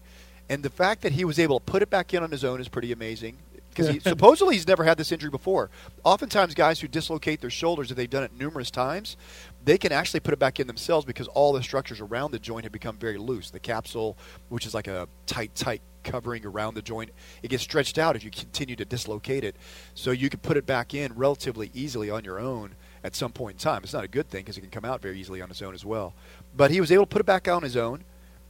And 0.49 0.63
the 0.63 0.71
fact 0.71 1.03
that 1.03 1.11
he 1.11 1.25
was 1.25 1.37
able 1.37 1.59
to 1.59 1.65
put 1.65 1.83
it 1.83 1.91
back 1.91 2.15
in 2.15 2.23
on 2.23 2.31
his 2.31 2.43
own 2.43 2.59
is 2.59 2.67
pretty 2.67 2.91
amazing. 2.91 3.37
Because 3.69 3.89
he, 3.89 3.99
supposedly 4.09 4.55
he's 4.55 4.67
never 4.67 4.83
had 4.83 4.97
this 4.97 5.11
injury 5.11 5.29
before. 5.29 5.69
Oftentimes, 6.03 6.55
guys 6.55 6.79
who 6.79 6.87
dislocate 6.87 7.41
their 7.41 7.51
shoulders, 7.51 7.91
if 7.91 7.97
they've 7.97 8.09
done 8.09 8.23
it 8.23 8.31
numerous 8.35 8.71
times, 8.71 9.15
they 9.63 9.77
can 9.77 9.91
actually 9.91 10.19
put 10.21 10.33
it 10.33 10.39
back 10.39 10.59
in 10.59 10.67
themselves 10.67 11.05
because 11.05 11.27
all 11.29 11.53
the 11.53 11.61
structures 11.61 11.99
around 11.99 12.31
the 12.31 12.39
joint 12.39 12.63
have 12.63 12.71
become 12.71 12.97
very 12.97 13.17
loose. 13.17 13.49
The 13.49 13.59
capsule, 13.59 14.17
which 14.49 14.65
is 14.65 14.73
like 14.73 14.87
a 14.87 15.07
tight, 15.25 15.53
tight 15.55 15.81
covering 16.03 16.45
around 16.45 16.75
the 16.75 16.81
joint, 16.81 17.11
it 17.43 17.49
gets 17.49 17.63
stretched 17.63 17.97
out 17.97 18.15
if 18.15 18.23
you 18.23 18.31
continue 18.31 18.75
to 18.75 18.85
dislocate 18.85 19.43
it. 19.43 19.55
So 19.95 20.11
you 20.11 20.29
can 20.29 20.39
put 20.39 20.57
it 20.57 20.65
back 20.65 20.93
in 20.93 21.13
relatively 21.13 21.71
easily 21.73 22.09
on 22.09 22.23
your 22.23 22.39
own 22.39 22.75
at 23.03 23.15
some 23.15 23.31
point 23.31 23.55
in 23.55 23.59
time. 23.59 23.83
It's 23.83 23.93
not 23.93 24.03
a 24.03 24.09
good 24.09 24.29
thing 24.29 24.41
because 24.41 24.57
it 24.57 24.61
can 24.61 24.69
come 24.69 24.85
out 24.85 25.01
very 25.01 25.19
easily 25.19 25.41
on 25.41 25.49
its 25.49 25.61
own 25.61 25.73
as 25.73 25.85
well. 25.85 26.13
But 26.55 26.71
he 26.71 26.79
was 26.79 26.91
able 26.91 27.05
to 27.05 27.09
put 27.09 27.21
it 27.21 27.25
back 27.25 27.47
on 27.47 27.63
his 27.63 27.75
own. 27.75 28.03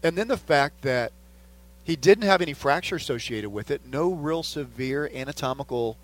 And 0.04 0.18
then 0.18 0.28
the 0.28 0.38
fact 0.38 0.84
that 0.84 1.12
he 1.84 1.96
didn't 1.96 2.26
have 2.26 2.42
any 2.42 2.54
fracture 2.54 2.96
associated 2.96 3.50
with 3.50 3.72
it, 3.72 3.82
no 3.86 4.14
real 4.14 4.44
severe 4.44 5.10
anatomical, 5.14 5.98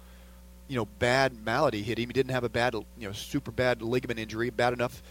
you 0.68 0.76
know, 0.76 0.86
bad 0.86 1.44
malady 1.46 1.84
hit 1.84 1.98
him. 1.98 2.10
He 2.10 2.14
didn't 2.14 2.32
have 2.32 2.44
a 2.44 2.50
bad, 2.50 2.74
you 2.74 3.08
know, 3.08 3.12
super 3.12 3.52
bad 3.52 3.82
ligament 3.82 4.20
injury, 4.20 4.50
bad 4.50 4.74
enough. 4.74 5.02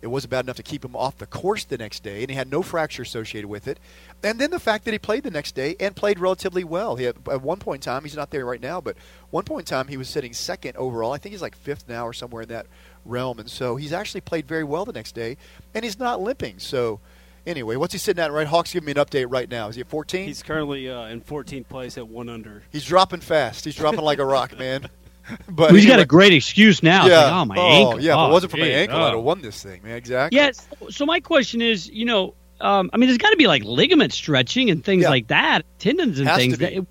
It 0.00 0.08
wasn't 0.08 0.32
bad 0.32 0.44
enough 0.44 0.56
to 0.56 0.64
keep 0.64 0.84
him 0.84 0.96
off 0.96 1.18
the 1.18 1.26
course 1.26 1.64
the 1.64 1.78
next 1.78 2.02
day, 2.02 2.22
and 2.22 2.30
he 2.30 2.34
had 2.36 2.50
no 2.50 2.62
fracture 2.62 3.02
associated 3.02 3.46
with 3.46 3.68
it. 3.68 3.78
And 4.24 4.40
then 4.40 4.50
the 4.50 4.58
fact 4.58 4.84
that 4.84 4.90
he 4.90 4.98
played 4.98 5.22
the 5.22 5.30
next 5.30 5.54
day 5.54 5.76
and 5.78 5.94
played 5.94 6.18
relatively 6.18 6.64
well. 6.64 6.96
He 6.96 7.04
had, 7.04 7.16
at 7.30 7.40
one 7.40 7.60
point 7.60 7.86
in 7.86 7.92
time, 7.92 8.02
he's 8.02 8.16
not 8.16 8.30
there 8.30 8.44
right 8.44 8.60
now, 8.60 8.80
but 8.80 8.96
one 9.30 9.44
point 9.44 9.70
in 9.70 9.76
time 9.76 9.86
he 9.86 9.96
was 9.96 10.08
sitting 10.08 10.32
second 10.32 10.76
overall. 10.76 11.12
I 11.12 11.18
think 11.18 11.32
he's 11.32 11.42
like 11.42 11.54
fifth 11.54 11.88
now 11.88 12.04
or 12.04 12.12
somewhere 12.12 12.42
in 12.42 12.48
that 12.48 12.66
realm. 13.04 13.38
And 13.38 13.48
so 13.48 13.76
he's 13.76 13.92
actually 13.92 14.22
played 14.22 14.48
very 14.48 14.64
well 14.64 14.84
the 14.84 14.92
next 14.92 15.14
day, 15.14 15.36
and 15.72 15.84
he's 15.84 16.00
not 16.00 16.20
limping. 16.20 16.58
So 16.58 16.98
anyway, 17.46 17.76
what's 17.76 17.92
he 17.92 17.98
sitting 18.00 18.22
at? 18.22 18.32
Right, 18.32 18.48
Hawks 18.48 18.72
giving 18.72 18.86
me 18.86 18.92
an 18.92 18.98
update 18.98 19.26
right 19.30 19.48
now. 19.48 19.68
Is 19.68 19.76
he 19.76 19.82
at 19.82 19.88
14? 19.88 20.26
He's 20.26 20.42
currently 20.42 20.90
uh, 20.90 21.06
in 21.06 21.20
14th 21.20 21.68
place 21.68 21.96
at 21.96 22.08
one 22.08 22.28
under. 22.28 22.64
He's 22.70 22.84
dropping 22.84 23.20
fast. 23.20 23.64
He's 23.64 23.76
dropping 23.76 24.00
like 24.00 24.18
a 24.18 24.24
rock, 24.24 24.58
man. 24.58 24.88
But 25.48 25.70
Well, 25.70 25.74
he's 25.74 25.86
got 25.86 26.00
a 26.00 26.04
great 26.04 26.32
excuse 26.32 26.82
now. 26.82 27.06
Yeah. 27.06 27.22
like, 27.24 27.32
oh, 27.32 27.44
my 27.44 27.56
ankle. 27.58 28.00
Yeah, 28.00 28.12
if 28.12 28.18
Oh, 28.18 28.28
it 28.28 28.32
wasn't 28.32 28.52
for 28.52 28.58
my 28.58 28.66
ankle, 28.66 28.96
I'd 28.98 29.12
oh. 29.12 29.16
have 29.16 29.24
won 29.24 29.40
this 29.40 29.62
thing, 29.62 29.80
man. 29.82 29.96
Exactly. 29.96 30.36
Yes. 30.36 30.66
So 30.90 31.06
my 31.06 31.20
question 31.20 31.60
is, 31.60 31.88
you 31.88 32.04
know, 32.04 32.34
um, 32.60 32.90
I 32.92 32.96
mean, 32.96 33.08
there's 33.08 33.18
got 33.18 33.30
to 33.30 33.36
be 33.36 33.46
like 33.46 33.64
ligament 33.64 34.12
stretching 34.12 34.70
and 34.70 34.84
things 34.84 35.02
Yeah. 35.02 35.10
like 35.10 35.28
that, 35.28 35.64
tendons 35.78 36.18
and 36.18 36.28
Has 36.28 36.38
things. 36.38 36.58
That, 36.58 36.86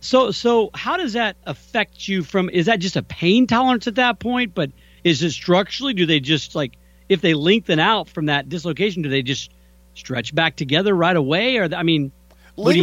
so, 0.00 0.30
so 0.30 0.70
how 0.74 0.96
does 0.96 1.12
that 1.14 1.36
affect 1.46 2.08
you? 2.08 2.22
From 2.22 2.48
is 2.50 2.66
that 2.66 2.80
just 2.80 2.96
a 2.96 3.02
pain 3.02 3.46
tolerance 3.46 3.86
at 3.86 3.96
that 3.96 4.18
point? 4.18 4.54
But 4.54 4.70
is 5.04 5.22
it 5.22 5.30
structurally? 5.30 5.94
Do 5.94 6.06
they 6.06 6.20
just 6.20 6.54
like 6.54 6.72
if 7.08 7.20
they 7.20 7.34
lengthen 7.34 7.78
out 7.78 8.08
from 8.08 8.26
that 8.26 8.48
dislocation? 8.48 9.02
Do 9.02 9.08
they 9.10 9.22
just 9.22 9.50
stretch 9.94 10.34
back 10.34 10.56
together 10.56 10.94
right 10.94 11.16
away? 11.16 11.56
Or 11.58 11.68
I 11.74 11.82
mean, 11.82 12.12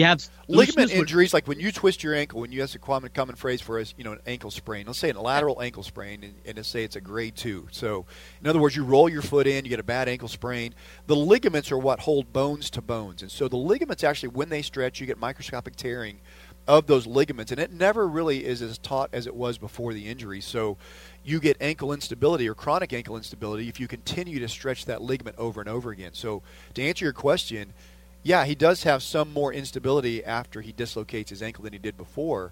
have 0.02 0.28
ligament 0.48 0.92
injuries 0.92 1.34
like 1.34 1.48
when 1.48 1.60
you 1.60 1.72
twist 1.72 2.04
your 2.04 2.14
ankle 2.14 2.42
when 2.42 2.52
you 2.52 2.62
have 2.62 2.74
a 2.74 2.80
common 2.80 3.10
common 3.12 3.36
phrase 3.36 3.62
for 3.62 3.80
us 3.80 3.94
you 3.98 4.04
know 4.04 4.14
an 4.14 4.20
ankle 4.26 4.50
sprain 4.50 4.86
let's 4.86 5.00
say 5.00 5.10
a 5.10 5.20
lateral 5.20 5.62
ankle 5.62 5.84
sprain 5.84 6.24
and, 6.24 6.34
and 6.46 6.58
let's 6.58 6.70
say 6.70 6.84
it's 6.84 6.96
a 6.96 7.02
grade 7.02 7.36
two. 7.36 7.68
So 7.72 8.06
in 8.42 8.48
other 8.48 8.60
words 8.60 8.76
you 8.76 8.84
roll 8.84 9.10
your 9.10 9.22
foot 9.22 9.48
in 9.48 9.66
you 9.66 9.70
get 9.70 9.80
a 9.80 9.84
bad 9.84 10.08
ankle 10.08 10.28
sprain. 10.28 10.74
The 11.08 11.16
ligaments 11.16 11.72
are 11.72 11.78
what 11.78 12.02
hold 12.02 12.34
bones 12.34 12.70
to 12.72 12.82
bones. 12.82 13.22
And 13.22 13.32
so 13.32 13.48
the 13.48 13.58
ligaments 13.58 14.04
actually 14.04 14.30
when 14.30 14.50
they 14.50 14.62
stretch 14.62 15.00
you 15.00 15.08
get 15.08 15.18
microscopic 15.18 15.76
tearing 15.76 16.20
of 16.68 16.86
those 16.86 17.08
ligaments. 17.08 17.52
And 17.52 17.62
it 17.62 17.72
never 17.72 18.08
really 18.08 18.46
is 18.46 18.62
as 18.62 18.78
taut 18.78 19.10
as 19.14 19.26
it 19.26 19.36
was 19.36 19.58
before 19.58 19.94
the 19.94 20.08
injury. 20.08 20.42
So 20.42 20.78
you 21.24 21.40
get 21.40 21.58
ankle 21.62 21.94
instability 21.94 22.48
or 22.48 22.54
chronic 22.54 22.92
ankle 22.92 23.16
instability 23.16 23.70
if 23.70 23.80
you 23.80 23.88
continue 23.88 24.40
to 24.40 24.50
stretch 24.50 24.86
that 24.86 25.02
ligament 25.02 25.38
over 25.38 25.62
and 25.62 25.70
over 25.70 25.92
again. 25.92 26.14
So 26.14 26.44
to 26.74 26.84
answer 26.84 27.06
your 27.06 27.14
question 27.14 27.74
yeah, 28.28 28.44
he 28.44 28.56
does 28.56 28.84
have 28.84 29.02
some 29.02 29.32
more 29.32 29.54
instability 29.54 30.22
after 30.22 30.60
he 30.60 30.74
dislocates 30.74 31.30
his 31.30 31.42
ankle 31.42 31.64
than 31.64 31.72
he 31.72 31.80
did 31.80 31.96
before. 31.96 32.52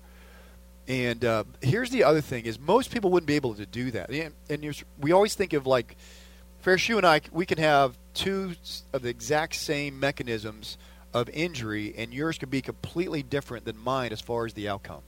And 0.88 1.26
uh, 1.26 1.44
here's 1.62 1.90
the 1.90 2.06
other 2.06 2.22
thing: 2.22 2.46
is 2.46 2.58
most 2.58 2.92
people 2.92 3.12
wouldn't 3.12 3.28
be 3.28 3.36
able 3.36 3.56
to 3.56 3.66
do 3.66 3.92
that. 3.92 4.10
And, 4.10 4.34
and 4.50 4.84
we 5.02 5.12
always 5.12 5.36
think 5.36 5.52
of 5.52 5.68
like, 5.68 5.98
you 6.66 6.98
and 6.98 7.06
I, 7.06 7.20
we 7.30 7.46
can 7.46 7.58
have 7.58 7.98
two 8.14 8.56
of 8.94 9.02
the 9.02 9.10
exact 9.10 9.56
same 9.56 10.00
mechanisms 10.00 10.78
of 11.14 11.28
injury, 11.30 11.94
and 11.98 12.14
yours 12.14 12.38
could 12.38 12.50
be 12.50 12.62
completely 12.62 13.22
different 13.22 13.66
than 13.66 13.78
mine 13.78 14.14
as 14.14 14.22
far 14.22 14.46
as 14.46 14.54
the 14.54 14.70
outcome. 14.70 15.02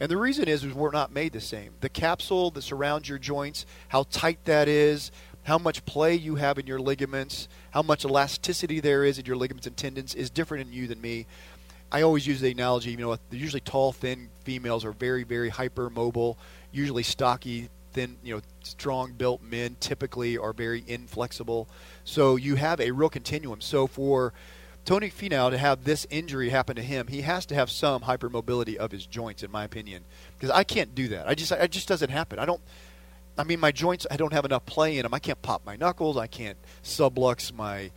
And 0.00 0.10
the 0.10 0.16
reason 0.16 0.48
is, 0.48 0.64
is 0.64 0.74
we're 0.74 0.90
not 0.90 1.12
made 1.12 1.32
the 1.32 1.40
same. 1.40 1.74
The 1.80 1.88
capsule 1.88 2.50
that 2.52 2.62
surrounds 2.62 3.08
your 3.08 3.18
joints, 3.18 3.66
how 3.88 4.04
tight 4.10 4.44
that 4.46 4.66
is, 4.68 5.12
how 5.48 5.56
much 5.56 5.82
play 5.86 6.14
you 6.14 6.34
have 6.34 6.58
in 6.58 6.66
your 6.66 6.78
ligaments, 6.78 7.48
how 7.70 7.80
much 7.80 8.04
elasticity 8.04 8.80
there 8.80 9.02
is 9.02 9.18
in 9.18 9.24
your 9.24 9.34
ligaments 9.34 9.66
and 9.66 9.74
tendons 9.78 10.14
is 10.14 10.28
different 10.28 10.66
in 10.66 10.74
you 10.74 10.86
than 10.86 11.00
me. 11.00 11.24
I 11.90 12.02
always 12.02 12.26
use 12.26 12.42
the 12.42 12.50
analogy, 12.50 12.90
you 12.90 12.98
know, 12.98 13.16
usually 13.30 13.62
tall, 13.62 13.92
thin 13.92 14.28
females 14.44 14.84
are 14.84 14.92
very, 14.92 15.24
very 15.24 15.50
hypermobile. 15.50 16.36
Usually 16.70 17.02
stocky, 17.02 17.70
thin, 17.94 18.18
you 18.22 18.34
know, 18.34 18.42
strong 18.62 19.12
built 19.12 19.42
men 19.42 19.78
typically 19.80 20.36
are 20.36 20.52
very 20.52 20.84
inflexible. 20.86 21.66
So 22.04 22.36
you 22.36 22.56
have 22.56 22.78
a 22.78 22.90
real 22.90 23.08
continuum. 23.08 23.62
So 23.62 23.86
for 23.86 24.34
Tony 24.84 25.08
Finau 25.08 25.48
to 25.48 25.56
have 25.56 25.84
this 25.84 26.06
injury 26.10 26.50
happen 26.50 26.76
to 26.76 26.82
him, 26.82 27.06
he 27.06 27.22
has 27.22 27.46
to 27.46 27.54
have 27.54 27.70
some 27.70 28.02
hypermobility 28.02 28.76
of 28.76 28.90
his 28.90 29.06
joints, 29.06 29.42
in 29.42 29.50
my 29.50 29.64
opinion, 29.64 30.04
because 30.34 30.50
I 30.50 30.64
can't 30.64 30.94
do 30.94 31.08
that. 31.08 31.26
I 31.26 31.34
just, 31.34 31.52
it 31.52 31.70
just 31.70 31.88
doesn't 31.88 32.10
happen. 32.10 32.38
I 32.38 32.44
don't. 32.44 32.60
I 33.38 33.44
mean, 33.44 33.60
my 33.60 33.70
joints, 33.70 34.06
I 34.10 34.16
don't 34.16 34.32
have 34.32 34.44
enough 34.44 34.66
play 34.66 34.98
in 34.98 35.04
them. 35.04 35.14
I 35.14 35.20
can't 35.20 35.40
pop 35.40 35.64
my 35.64 35.76
knuckles. 35.76 36.16
I 36.16 36.26
can't 36.26 36.58
sublux 36.82 37.52
my 37.52 37.90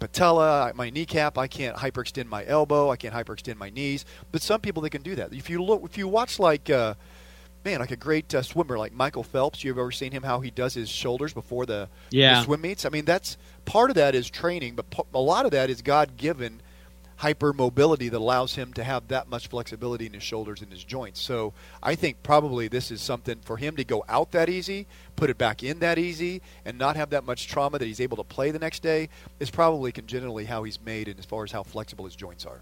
patella, 0.00 0.72
my 0.74 0.90
kneecap. 0.90 1.38
I 1.38 1.46
can't 1.46 1.76
hyperextend 1.76 2.26
my 2.26 2.44
elbow. 2.46 2.90
I 2.90 2.96
can't 2.96 3.14
hyperextend 3.14 3.56
my 3.56 3.70
knees. 3.70 4.04
But 4.32 4.42
some 4.42 4.60
people 4.60 4.82
they 4.82 4.90
can 4.90 5.02
do 5.02 5.14
that. 5.14 5.32
If 5.32 5.48
you 5.48 5.62
look, 5.62 5.82
if 5.84 5.96
you 5.96 6.08
watch 6.08 6.38
like, 6.38 6.68
uh, 6.68 6.94
man, 7.64 7.80
like 7.80 7.90
a 7.92 7.96
great 7.96 8.34
uh, 8.34 8.42
swimmer 8.42 8.76
like 8.76 8.92
Michael 8.92 9.22
Phelps, 9.22 9.62
you've 9.62 9.78
ever 9.78 9.92
seen 9.92 10.12
him 10.12 10.24
how 10.24 10.40
he 10.40 10.50
does 10.50 10.74
his 10.74 10.88
shoulders 10.88 11.32
before 11.32 11.64
the, 11.64 11.88
the 12.38 12.44
swim 12.44 12.60
meets? 12.60 12.84
I 12.84 12.88
mean, 12.88 13.04
that's 13.04 13.36
part 13.64 13.90
of 13.90 13.96
that 13.96 14.14
is 14.14 14.28
training, 14.28 14.74
but 14.74 14.90
p- 14.90 15.02
a 15.14 15.20
lot 15.20 15.44
of 15.44 15.52
that 15.52 15.70
is 15.70 15.80
God 15.82 16.16
given 16.16 16.60
hypermobility 17.20 18.10
that 18.10 18.18
allows 18.18 18.54
him 18.54 18.72
to 18.74 18.84
have 18.84 19.08
that 19.08 19.28
much 19.28 19.48
flexibility 19.48 20.06
in 20.06 20.12
his 20.12 20.22
shoulders 20.22 20.62
and 20.62 20.70
his 20.70 20.84
joints. 20.84 21.20
So 21.20 21.52
I 21.82 21.94
think 21.94 22.22
probably 22.22 22.68
this 22.68 22.90
is 22.90 23.00
something 23.00 23.40
for 23.40 23.56
him 23.56 23.76
to 23.76 23.84
go 23.84 24.04
out 24.08 24.30
that 24.32 24.48
easy, 24.48 24.86
put 25.16 25.30
it 25.30 25.38
back 25.38 25.62
in 25.62 25.78
that 25.80 25.98
easy, 25.98 26.40
and 26.64 26.78
not 26.78 26.96
have 26.96 27.10
that 27.10 27.24
much 27.24 27.46
trauma 27.48 27.78
that 27.78 27.86
he's 27.86 28.00
able 28.00 28.16
to 28.18 28.24
play 28.24 28.50
the 28.50 28.58
next 28.58 28.82
day 28.82 29.08
is 29.40 29.50
probably 29.50 29.92
congenitally 29.92 30.44
how 30.44 30.62
he's 30.62 30.80
made 30.80 31.08
and 31.08 31.18
as 31.18 31.24
far 31.24 31.44
as 31.44 31.52
how 31.52 31.62
flexible 31.62 32.04
his 32.04 32.16
joints 32.16 32.46
are. 32.46 32.60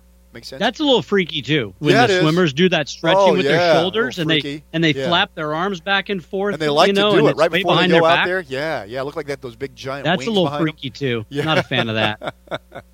That's 0.58 0.80
a 0.80 0.84
little 0.84 1.00
freaky 1.00 1.40
too. 1.40 1.72
When 1.78 1.94
Yeah, 1.94 2.06
the 2.06 2.12
is. 2.16 2.20
swimmers 2.20 2.52
do 2.52 2.68
that 2.68 2.90
stretching 2.90 3.18
Oh, 3.18 3.32
with 3.32 3.46
yeah, 3.46 3.52
their 3.56 3.74
shoulders 3.74 4.18
and 4.18 4.28
they 4.28 4.62
and 4.74 4.84
they 4.84 4.92
Yeah. 4.92 5.08
flap 5.08 5.34
their 5.34 5.54
arms 5.54 5.80
back 5.80 6.10
and 6.10 6.22
forth, 6.22 6.52
and 6.52 6.60
they 6.60 6.68
like 6.68 6.88
you 6.88 6.92
know, 6.92 7.12
to 7.14 7.20
do 7.22 7.28
it 7.28 7.36
right 7.36 7.50
before 7.50 7.72
they 7.72 7.86
behind 7.88 7.90
go 7.90 8.00
their 8.00 8.04
out 8.10 8.16
back. 8.16 8.26
there. 8.26 8.40
Yeah, 8.46 8.84
yeah. 8.84 9.00
Look 9.00 9.16
like 9.16 9.28
that. 9.28 9.40
those 9.40 9.56
big 9.56 9.74
giant 9.74 10.04
That's 10.04 10.26
a 10.26 10.30
little 10.30 10.50
freaky 10.58 10.90
too. 10.90 11.24
Yeah. 11.30 11.44
Not 11.44 11.56
a 11.56 11.62
fan 11.62 11.88
of 11.88 11.94
that. 11.94 12.34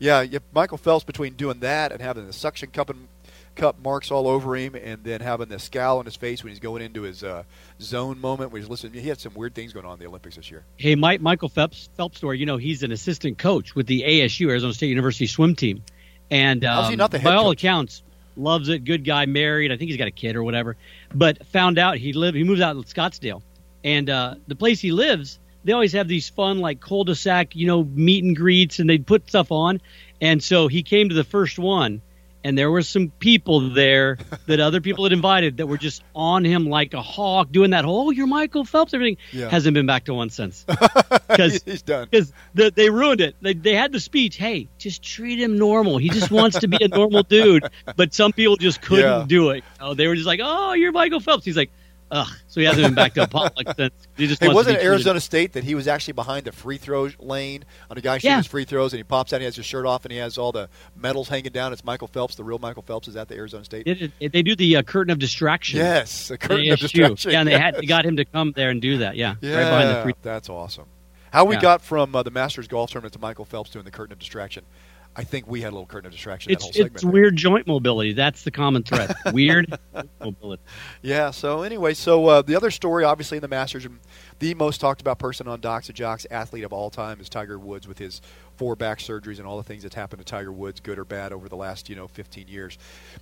Yeah, 0.00 0.24
Michael 0.52 0.78
Phelps 0.78 1.04
between 1.04 1.34
doing 1.34 1.60
that 1.60 1.92
and 1.92 2.00
having 2.00 2.26
the 2.26 2.32
suction 2.32 2.70
cup 2.70 2.90
and 2.90 3.06
cup 3.54 3.76
marks 3.82 4.10
all 4.10 4.26
over 4.26 4.56
him, 4.56 4.74
and 4.74 5.04
then 5.04 5.20
having 5.20 5.48
the 5.48 5.58
scowl 5.58 5.98
on 5.98 6.06
his 6.06 6.16
face 6.16 6.42
when 6.42 6.50
he's 6.50 6.60
going 6.60 6.82
into 6.82 7.02
his 7.02 7.22
uh, 7.22 7.42
zone 7.80 8.18
moment 8.18 8.52
where 8.52 8.60
he's 8.60 8.70
listening. 8.70 8.94
He 8.94 9.08
had 9.08 9.20
some 9.20 9.34
weird 9.34 9.54
things 9.54 9.72
going 9.72 9.84
on 9.84 9.94
in 9.94 9.98
the 9.98 10.06
Olympics 10.06 10.36
this 10.36 10.50
year. 10.50 10.64
Hey, 10.76 10.94
Mike, 10.94 11.20
Michael 11.20 11.48
Phelps, 11.48 11.90
Phelps 11.96 12.18
story. 12.18 12.38
You 12.38 12.46
know, 12.46 12.56
he's 12.56 12.82
an 12.82 12.92
assistant 12.92 13.38
coach 13.38 13.74
with 13.74 13.86
the 13.86 14.02
ASU, 14.02 14.48
Arizona 14.48 14.72
State 14.72 14.88
University 14.88 15.26
swim 15.26 15.54
team, 15.54 15.82
and 16.30 16.64
um, 16.64 16.94
not 16.96 17.10
the 17.10 17.18
head 17.18 17.28
by 17.28 17.34
all 17.34 17.50
coach? 17.50 17.58
accounts, 17.58 18.02
loves 18.36 18.68
it. 18.68 18.84
Good 18.84 19.04
guy, 19.04 19.26
married. 19.26 19.72
I 19.72 19.76
think 19.76 19.90
he's 19.90 19.98
got 19.98 20.08
a 20.08 20.12
kid 20.12 20.36
or 20.36 20.42
whatever. 20.42 20.76
But 21.14 21.44
found 21.48 21.78
out 21.78 21.98
he 21.98 22.12
lived. 22.12 22.36
He 22.36 22.44
moves 22.44 22.60
out 22.60 22.76
in 22.76 22.82
Scottsdale, 22.84 23.42
and 23.84 24.08
uh, 24.08 24.36
the 24.46 24.56
place 24.56 24.80
he 24.80 24.92
lives, 24.92 25.38
they 25.64 25.72
always 25.72 25.92
have 25.92 26.08
these 26.08 26.28
fun 26.28 26.58
like 26.60 26.80
cul-de-sac, 26.80 27.54
you 27.56 27.66
know, 27.66 27.84
meet 27.84 28.24
and 28.24 28.36
greets, 28.36 28.78
and 28.78 28.88
they'd 28.88 29.06
put 29.06 29.28
stuff 29.28 29.52
on. 29.52 29.80
And 30.20 30.42
so 30.42 30.68
he 30.68 30.82
came 30.82 31.08
to 31.08 31.14
the 31.14 31.24
first 31.24 31.58
one, 31.58 32.02
and 32.44 32.56
there 32.56 32.70
were 32.70 32.80
some 32.82 33.08
people 33.18 33.70
there 33.70 34.16
that 34.46 34.60
other 34.60 34.80
people 34.80 35.04
had 35.04 35.12
invited 35.12 35.58
that 35.58 35.66
were 35.66 35.76
just 35.78 36.02
on 36.14 36.44
him 36.44 36.66
like 36.68 36.94
a 36.94 37.02
hawk, 37.02 37.52
doing 37.52 37.70
that 37.70 37.84
whole 37.84 38.08
"Oh, 38.08 38.10
you're 38.10 38.26
Michael 38.26 38.64
Phelps." 38.64 38.94
Everything 38.94 39.18
Yeah. 39.32 39.48
hasn't 39.50 39.74
been 39.74 39.86
back 39.86 40.04
to 40.04 40.14
one 40.14 40.30
since 40.30 40.64
because 41.28 41.62
he's 41.64 41.82
done. 41.82 42.08
because 42.10 42.32
the, 42.54 42.70
they 42.74 42.88
ruined 42.90 43.20
it. 43.20 43.36
They, 43.42 43.54
they 43.54 43.74
had 43.74 43.92
the 43.92 44.00
speech. 44.00 44.36
Hey, 44.36 44.68
just 44.78 45.02
treat 45.02 45.38
him 45.38 45.58
normal. 45.58 45.98
He 45.98 46.08
just 46.08 46.30
wants 46.30 46.58
to 46.60 46.68
be 46.68 46.78
a 46.82 46.88
normal 46.88 47.22
dude. 47.22 47.64
But 47.96 48.14
some 48.14 48.32
people 48.32 48.56
just 48.56 48.80
couldn't 48.80 49.04
Yeah. 49.04 49.24
do 49.26 49.50
it. 49.50 49.64
You 49.80 49.86
know, 49.86 49.94
they 49.94 50.06
were 50.06 50.14
just 50.14 50.26
like, 50.26 50.40
"Oh, 50.42 50.72
you're 50.72 50.92
Michael 50.92 51.20
Phelps." 51.20 51.44
He's 51.44 51.56
like, 51.56 51.70
"Ugh." 52.10 52.28
So 52.48 52.60
he 52.60 52.66
hasn't 52.66 52.84
been 52.86 52.94
back 52.94 53.14
to 53.14 53.22
a 53.22 53.26
public 53.28 53.68
since. 53.76 53.92
He 54.16 54.26
just 54.26 54.40
Hey, 54.42 54.48
wasn't 54.48 54.76
it 54.76 54.80
treated- 54.80 54.90
Arizona 54.92 55.20
State 55.20 55.52
that 55.54 55.64
he 55.64 55.74
was 55.74 55.86
actually 55.88 56.14
behind 56.14 56.44
the 56.46 56.52
free 56.52 56.76
throw 56.78 57.08
lane 57.18 57.64
on 57.90 57.96
a 57.98 58.00
guy 58.00 58.18
shooting 58.18 58.30
Yeah. 58.32 58.36
his 58.38 58.46
free 58.46 58.64
throws, 58.64 58.92
and 58.92 58.98
he 58.98 59.04
pops 59.04 59.32
out, 59.32 59.36
and 59.36 59.42
he 59.42 59.44
has 59.46 59.56
his 59.56 59.66
shirt 59.66 59.86
off, 59.86 60.04
and 60.04 60.12
he 60.12 60.18
has 60.18 60.38
all 60.38 60.52
the 60.52 60.68
medals 60.96 61.28
hanging 61.28 61.52
down. 61.52 61.72
It's 61.72 61.84
Michael 61.84 62.08
Phelps, 62.08 62.34
the 62.34 62.44
real 62.44 62.58
Michael 62.58 62.82
Phelps, 62.82 63.08
is 63.08 63.16
at 63.16 63.28
the 63.28 63.34
Arizona 63.36 63.64
State. 63.64 63.86
It- 63.86 64.12
it- 64.20 64.32
they 64.32 64.42
do 64.42 64.54
the 64.56 64.76
uh, 64.76 64.82
curtain 64.82 65.10
of 65.10 65.18
distraction. 65.18 65.78
Yes, 65.78 66.28
the 66.28 66.38
curtain 66.38 66.70
of 66.72 66.78
distraction. 66.78 67.30
Yeah, 67.32 67.40
and 67.40 67.48
they 67.48 67.58
had 67.58 67.76
they 67.76 67.86
got 67.86 68.04
him 68.04 68.16
to 68.16 68.24
come 68.24 68.52
there 68.56 68.70
and 68.70 68.80
do 68.82 68.98
that. 68.98 69.16
Yeah, 69.16 69.34
Yeah, 69.40 69.54
right 69.56 69.64
behind 69.70 69.88
the 69.90 70.02
free. 70.02 70.12
that's 70.22 70.48
awesome. 70.48 70.84
How 71.32 71.44
we 71.44 71.54
Yeah. 71.54 71.60
got 71.60 71.80
from 71.82 72.14
uh, 72.16 72.24
the 72.24 72.32
Masters 72.32 72.66
golf 72.66 72.90
tournament 72.90 73.12
to 73.12 73.20
Michael 73.20 73.44
Phelps 73.44 73.70
doing 73.70 73.84
the 73.84 73.92
curtain 73.92 74.12
of 74.12 74.18
distraction, 74.18 74.64
I 75.16 75.24
think 75.24 75.48
we 75.48 75.60
had 75.60 75.70
a 75.70 75.74
little 75.74 75.86
curtain 75.86 76.06
of 76.06 76.12
distraction. 76.12 76.52
It's 76.52 76.64
that 76.70 76.76
whole 76.76 76.86
it's 76.86 77.04
weird 77.04 77.34
joint 77.36 77.66
mobility. 77.66 78.12
That's 78.12 78.44
the 78.44 78.52
common 78.52 78.84
thread. 78.84 79.14
Weird 79.32 79.76
mobility. 80.20 80.62
Yeah. 81.02 81.32
So 81.32 81.62
anyway, 81.62 81.94
so 81.94 82.26
uh, 82.26 82.42
the 82.42 82.54
other 82.54 82.70
story, 82.70 83.02
obviously 83.02 83.36
in 83.36 83.42
the 83.42 83.48
Masters, 83.48 83.86
the 84.38 84.54
most 84.54 84.80
talked 84.80 85.00
about 85.00 85.18
person 85.18 85.48
on 85.48 85.60
Docs 85.60 85.88
and 85.88 85.96
Jocks 85.96 86.26
athlete 86.30 86.64
of 86.64 86.72
all 86.72 86.90
time 86.90 87.20
is 87.20 87.28
Tiger 87.28 87.58
Woods 87.58 87.88
with 87.88 87.98
his 87.98 88.20
four 88.56 88.76
back 88.76 88.98
surgeries 88.98 89.38
and 89.38 89.46
all 89.46 89.56
the 89.56 89.64
things 89.64 89.82
that's 89.82 89.96
happened 89.96 90.20
to 90.20 90.24
Tiger 90.24 90.52
Woods, 90.52 90.78
good 90.80 90.98
or 90.98 91.04
bad, 91.04 91.32
over 91.32 91.48
the 91.48 91.56
last 91.56 91.88
you 91.88 91.96
know 91.96 92.06
15 92.06 92.46
years. 92.46 92.78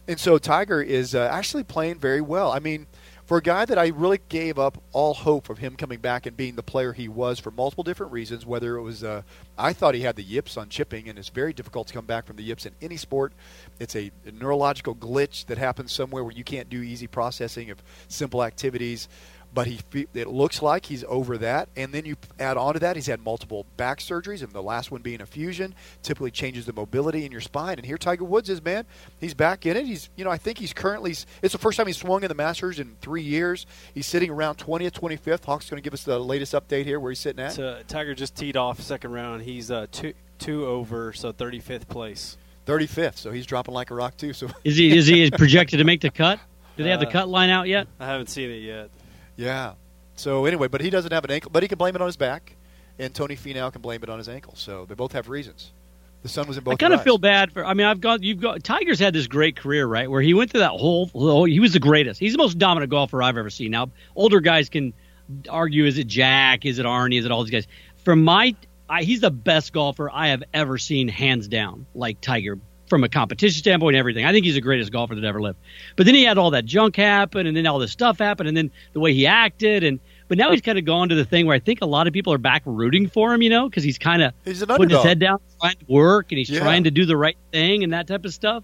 And 0.06 0.20
so 0.20 0.36
Tiger 0.36 0.82
is 0.82 1.14
uh, 1.14 1.28
actually 1.32 1.64
playing 1.64 1.98
very 1.98 2.20
well. 2.20 2.52
I 2.52 2.58
mean. 2.58 2.86
For 3.28 3.36
a 3.36 3.42
guy 3.42 3.66
that 3.66 3.76
I 3.76 3.88
really 3.88 4.20
gave 4.30 4.58
up 4.58 4.82
all 4.92 5.12
hope 5.12 5.50
of 5.50 5.58
him 5.58 5.76
coming 5.76 5.98
back 5.98 6.24
and 6.24 6.34
being 6.34 6.54
the 6.54 6.62
player 6.62 6.94
he 6.94 7.08
was 7.08 7.38
for 7.38 7.50
multiple 7.50 7.84
different 7.84 8.10
reasons, 8.10 8.46
whether 8.46 8.78
it 8.78 8.82
was 8.82 9.04
uh, 9.04 9.20
I 9.58 9.74
thought 9.74 9.94
he 9.94 10.00
had 10.00 10.16
the 10.16 10.22
yips 10.22 10.56
on 10.56 10.70
chipping, 10.70 11.10
and 11.10 11.18
it's 11.18 11.28
very 11.28 11.52
difficult 11.52 11.88
to 11.88 11.92
come 11.92 12.06
back 12.06 12.24
from 12.24 12.36
the 12.36 12.42
yips 12.42 12.64
in 12.64 12.72
any 12.80 12.96
sport. 12.96 13.34
It's 13.78 13.94
a, 13.94 14.10
a 14.24 14.32
neurological 14.32 14.94
glitch 14.94 15.44
that 15.44 15.58
happens 15.58 15.92
somewhere 15.92 16.24
where 16.24 16.32
you 16.32 16.42
can't 16.42 16.70
do 16.70 16.80
easy 16.80 17.06
processing 17.06 17.70
of 17.70 17.82
simple 18.08 18.42
activities. 18.42 19.10
But 19.54 19.66
he, 19.66 19.80
it 20.14 20.28
looks 20.28 20.60
like 20.62 20.86
he's 20.86 21.04
over 21.08 21.38
that. 21.38 21.68
And 21.74 21.92
then 21.92 22.04
you 22.04 22.16
add 22.38 22.56
on 22.56 22.74
to 22.74 22.80
that, 22.80 22.96
he's 22.96 23.06
had 23.06 23.24
multiple 23.24 23.64
back 23.76 23.98
surgeries, 23.98 24.42
and 24.42 24.52
the 24.52 24.62
last 24.62 24.90
one 24.92 25.00
being 25.00 25.20
a 25.22 25.26
fusion, 25.26 25.74
typically 26.02 26.30
changes 26.30 26.66
the 26.66 26.72
mobility 26.72 27.24
in 27.24 27.32
your 27.32 27.40
spine. 27.40 27.78
And 27.78 27.86
here 27.86 27.96
Tiger 27.98 28.24
Woods 28.24 28.50
is, 28.50 28.62
man. 28.62 28.84
He's 29.20 29.34
back 29.34 29.64
in 29.66 29.76
it. 29.76 29.86
He's, 29.86 30.10
you 30.16 30.24
know, 30.24 30.30
I 30.30 30.36
think 30.36 30.58
he's 30.58 30.72
currently. 30.72 31.12
It's 31.42 31.52
the 31.52 31.58
first 31.58 31.76
time 31.78 31.86
he's 31.86 31.96
swung 31.96 32.22
in 32.22 32.28
the 32.28 32.34
Masters 32.34 32.78
in 32.78 32.96
three 33.00 33.22
years. 33.22 33.66
He's 33.94 34.06
sitting 34.06 34.30
around 34.30 34.56
20th, 34.58 34.92
25th. 34.92 35.44
Hawk's 35.46 35.68
going 35.70 35.82
to 35.82 35.84
give 35.84 35.94
us 35.94 36.02
the 36.04 36.18
latest 36.18 36.52
update 36.52 36.84
here 36.84 37.00
where 37.00 37.10
he's 37.10 37.18
sitting 37.18 37.42
at. 37.42 37.52
So 37.52 37.80
Tiger 37.88 38.14
just 38.14 38.36
teed 38.36 38.56
off 38.56 38.80
second 38.80 39.12
round. 39.12 39.42
He's 39.42 39.70
uh, 39.70 39.86
two 39.90 40.12
two 40.38 40.66
over, 40.66 41.12
so 41.14 41.32
35th 41.32 41.88
place. 41.88 42.36
35th, 42.66 43.16
so 43.16 43.32
he's 43.32 43.46
dropping 43.46 43.72
like 43.74 43.90
a 43.90 43.94
rock 43.94 44.16
too. 44.18 44.34
So 44.34 44.48
Is 44.62 44.76
he 44.76 44.96
is 44.96 45.06
he 45.06 45.30
projected 45.36 45.78
to 45.78 45.84
make 45.84 46.02
the 46.02 46.10
cut? 46.10 46.38
Do 46.76 46.84
they 46.84 46.90
have 46.90 47.00
the 47.00 47.08
Uh, 47.08 47.12
cut 47.12 47.28
line 47.28 47.50
out 47.50 47.66
yet? 47.66 47.88
I 47.98 48.06
haven't 48.06 48.28
seen 48.28 48.50
it 48.50 48.58
yet. 48.62 48.90
Yeah. 49.38 49.72
So 50.16 50.44
anyway, 50.44 50.68
but 50.68 50.82
he 50.82 50.90
doesn't 50.90 51.12
have 51.12 51.24
an 51.24 51.30
ankle, 51.30 51.50
but 51.50 51.62
he 51.62 51.68
can 51.68 51.78
blame 51.78 51.94
it 51.94 52.02
on 52.02 52.06
his 52.06 52.16
back, 52.16 52.54
and 52.98 53.14
Tony 53.14 53.36
Finau 53.36 53.72
can 53.72 53.80
blame 53.80 54.02
it 54.02 54.10
on 54.10 54.18
his 54.18 54.28
ankle. 54.28 54.54
So 54.56 54.84
they 54.84 54.94
both 54.94 55.12
have 55.12 55.28
reasons. 55.30 55.72
The 56.22 56.28
sun 56.28 56.48
was 56.48 56.58
in 56.58 56.64
both. 56.64 56.74
I 56.74 56.76
kind 56.76 56.92
of 56.92 57.04
feel 57.04 57.16
bad 57.18 57.52
for. 57.52 57.64
I 57.64 57.74
mean, 57.74 57.86
I've 57.86 58.00
got 58.00 58.24
you've 58.24 58.40
got 58.40 58.64
Tiger's 58.64 58.98
had 58.98 59.14
this 59.14 59.28
great 59.28 59.54
career, 59.54 59.86
right? 59.86 60.10
Where 60.10 60.20
he 60.20 60.34
went 60.34 60.50
through 60.50 60.60
that 60.60 60.72
whole. 60.72 61.06
He 61.44 61.60
was 61.60 61.72
the 61.72 61.78
greatest. 61.78 62.18
He's 62.18 62.32
the 62.32 62.38
most 62.38 62.58
dominant 62.58 62.90
golfer 62.90 63.22
I've 63.22 63.36
ever 63.36 63.50
seen. 63.50 63.70
Now, 63.70 63.90
older 64.16 64.40
guys 64.40 64.68
can 64.68 64.92
argue: 65.48 65.84
is 65.84 65.96
it 65.96 66.08
Jack? 66.08 66.66
Is 66.66 66.80
it 66.80 66.86
Arnie? 66.86 67.20
Is 67.20 67.24
it 67.24 67.30
all 67.30 67.44
these 67.44 67.52
guys? 67.52 67.68
From 68.04 68.24
my, 68.24 68.56
I, 68.88 69.04
he's 69.04 69.20
the 69.20 69.30
best 69.30 69.72
golfer 69.72 70.10
I 70.10 70.28
have 70.28 70.42
ever 70.52 70.76
seen, 70.76 71.06
hands 71.06 71.46
down. 71.46 71.86
Like 71.94 72.20
Tiger, 72.20 72.58
from 72.88 73.04
a 73.04 73.08
competition 73.08 73.58
standpoint, 73.58 73.94
and 73.94 73.98
everything. 74.00 74.24
I 74.24 74.32
think 74.32 74.44
he's 74.44 74.54
the 74.54 74.60
greatest 74.60 74.90
golfer 74.92 75.14
that 75.14 75.24
ever 75.24 75.40
lived. 75.40 75.58
But 75.96 76.06
then 76.06 76.14
he 76.14 76.24
had 76.24 76.38
all 76.38 76.50
that 76.50 76.64
junk 76.64 76.96
happen, 76.96 77.46
and 77.46 77.56
then 77.56 77.66
all 77.66 77.78
this 77.78 77.92
stuff 77.92 78.18
happened, 78.18 78.48
and 78.48 78.56
then 78.56 78.70
the 78.92 79.00
way 79.00 79.12
he 79.14 79.26
acted, 79.26 79.84
and 79.84 80.00
but 80.28 80.36
now 80.36 80.50
he's 80.50 80.60
kind 80.60 80.78
of 80.78 80.84
gone 80.84 81.08
to 81.08 81.14
the 81.14 81.24
thing 81.24 81.46
where 81.46 81.56
I 81.56 81.58
think 81.58 81.80
a 81.80 81.86
lot 81.86 82.06
of 82.06 82.12
people 82.12 82.34
are 82.34 82.38
back 82.38 82.62
rooting 82.66 83.08
for 83.08 83.32
him, 83.32 83.40
you 83.40 83.48
know, 83.48 83.66
because 83.68 83.82
he's 83.82 83.96
kind 83.96 84.22
of 84.22 84.34
He's 84.44 84.62
putting 84.62 84.90
his 84.90 85.02
head 85.02 85.18
down, 85.18 85.38
trying 85.58 85.76
to 85.76 85.84
work, 85.88 86.32
and 86.32 86.38
he's 86.38 86.50
Yeah. 86.50 86.60
trying 86.60 86.84
to 86.84 86.90
do 86.90 87.06
the 87.06 87.16
right 87.16 87.36
thing 87.50 87.82
and 87.82 87.94
that 87.94 88.06
type 88.06 88.26
of 88.26 88.34
stuff. 88.34 88.62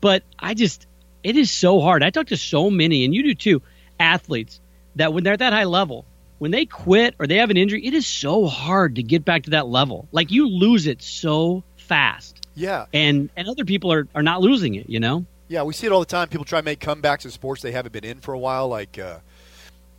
But 0.00 0.24
I 0.40 0.54
just, 0.54 0.88
it 1.22 1.36
is 1.36 1.52
so 1.52 1.80
hard. 1.80 2.02
I 2.02 2.10
talk 2.10 2.26
to 2.28 2.36
so 2.36 2.68
many, 2.68 3.04
and 3.04 3.14
you 3.14 3.22
do 3.22 3.32
too, 3.34 3.62
athletes 4.00 4.60
that 4.96 5.12
when 5.12 5.22
they're 5.22 5.34
at 5.34 5.38
that 5.38 5.52
high 5.52 5.64
level, 5.64 6.04
when 6.38 6.50
they 6.50 6.66
quit 6.66 7.14
or 7.20 7.28
they 7.28 7.36
have 7.36 7.50
an 7.50 7.56
injury, 7.56 7.86
it 7.86 7.94
is 7.94 8.08
so 8.08 8.46
hard 8.46 8.96
to 8.96 9.02
get 9.04 9.24
back 9.24 9.44
to 9.44 9.50
that 9.50 9.68
level. 9.68 10.08
Like 10.10 10.32
you 10.32 10.48
lose 10.48 10.88
it 10.88 11.00
so 11.00 11.62
fast, 11.76 12.43
Yeah, 12.54 12.86
and 12.92 13.30
and 13.36 13.48
other 13.48 13.64
people 13.64 13.92
are 13.92 14.06
are 14.14 14.22
not 14.22 14.40
losing 14.40 14.74
it. 14.74 14.88
You 14.88 15.00
know, 15.00 15.24
yeah, 15.48 15.62
we 15.62 15.74
see 15.74 15.86
it 15.86 15.92
all 15.92 16.00
the 16.00 16.06
time. 16.06 16.28
People 16.28 16.44
try 16.44 16.60
to 16.60 16.64
make 16.64 16.80
comebacks 16.80 17.24
in 17.24 17.30
sports 17.30 17.62
they 17.62 17.72
haven't 17.72 17.92
been 17.92 18.04
in 18.04 18.20
for 18.20 18.32
a 18.32 18.38
while. 18.38 18.68
Like, 18.68 18.98
uh, 18.98 19.18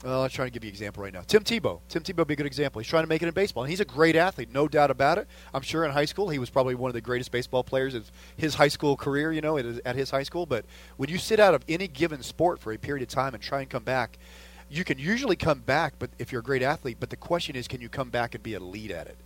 well, 0.04 0.24
I'm 0.24 0.30
trying 0.30 0.48
to 0.48 0.52
give 0.52 0.64
you 0.64 0.70
an 0.70 0.74
example 0.74 1.04
right 1.04 1.14
now. 1.14 1.22
Tim 1.22 1.44
Tebow. 1.44 1.80
Tim 1.90 2.04
Tebow 2.04 2.20
would 2.20 2.28
be 2.28 2.34
a 2.36 2.38
good 2.38 2.46
example. 2.46 2.80
He's 2.80 2.88
trying 2.88 3.04
to 3.04 3.10
make 3.10 3.22
it 3.22 3.28
in 3.28 3.34
baseball, 3.34 3.64
and 3.64 3.70
he's 3.70 3.80
a 3.80 3.86
great 3.86 4.16
athlete, 4.16 4.50
no 4.52 4.68
doubt 4.68 4.92
about 4.92 5.18
it. 5.18 5.28
I'm 5.54 5.62
sure 5.62 5.84
in 5.84 5.92
high 5.92 6.06
school 6.06 6.30
he 6.30 6.40
was 6.40 6.50
probably 6.50 6.76
one 6.76 6.90
of 6.90 6.94
the 6.94 7.02
greatest 7.02 7.32
baseball 7.32 7.64
players 7.64 7.94
of 7.94 8.12
his 8.38 8.56
high 8.56 8.68
school 8.68 8.96
career. 8.96 9.32
You 9.32 9.42
know, 9.42 9.58
at 9.58 9.66
his, 9.66 9.80
at 9.80 9.96
his 9.96 10.12
high 10.12 10.24
school. 10.24 10.46
But 10.46 10.66
when 10.98 11.10
you 11.10 11.18
sit 11.18 11.40
out 11.40 11.54
of 11.54 11.64
any 11.68 11.88
given 11.88 12.24
sport 12.24 12.60
for 12.60 12.72
a 12.72 12.78
period 12.78 13.04
of 13.04 13.10
time 13.10 13.34
and 13.34 13.44
try 13.44 13.62
and 13.62 13.70
come 13.70 13.84
back, 13.84 14.18
you 14.70 14.84
can 14.84 14.98
usually 14.98 15.36
come 15.36 15.60
back. 15.60 15.96
But 16.00 16.10
if 16.20 16.32
you're 16.32 16.42
a 16.42 16.44
great 16.44 16.62
athlete, 16.62 16.98
but 17.00 17.10
the 17.10 17.18
question 17.18 17.56
is, 17.56 17.68
can 17.68 17.82
you 17.82 17.90
come 17.90 18.10
back 18.10 18.34
and 18.36 18.44
be 18.44 18.54
elite 18.54 18.92
at 18.92 19.08
it? 19.08 19.18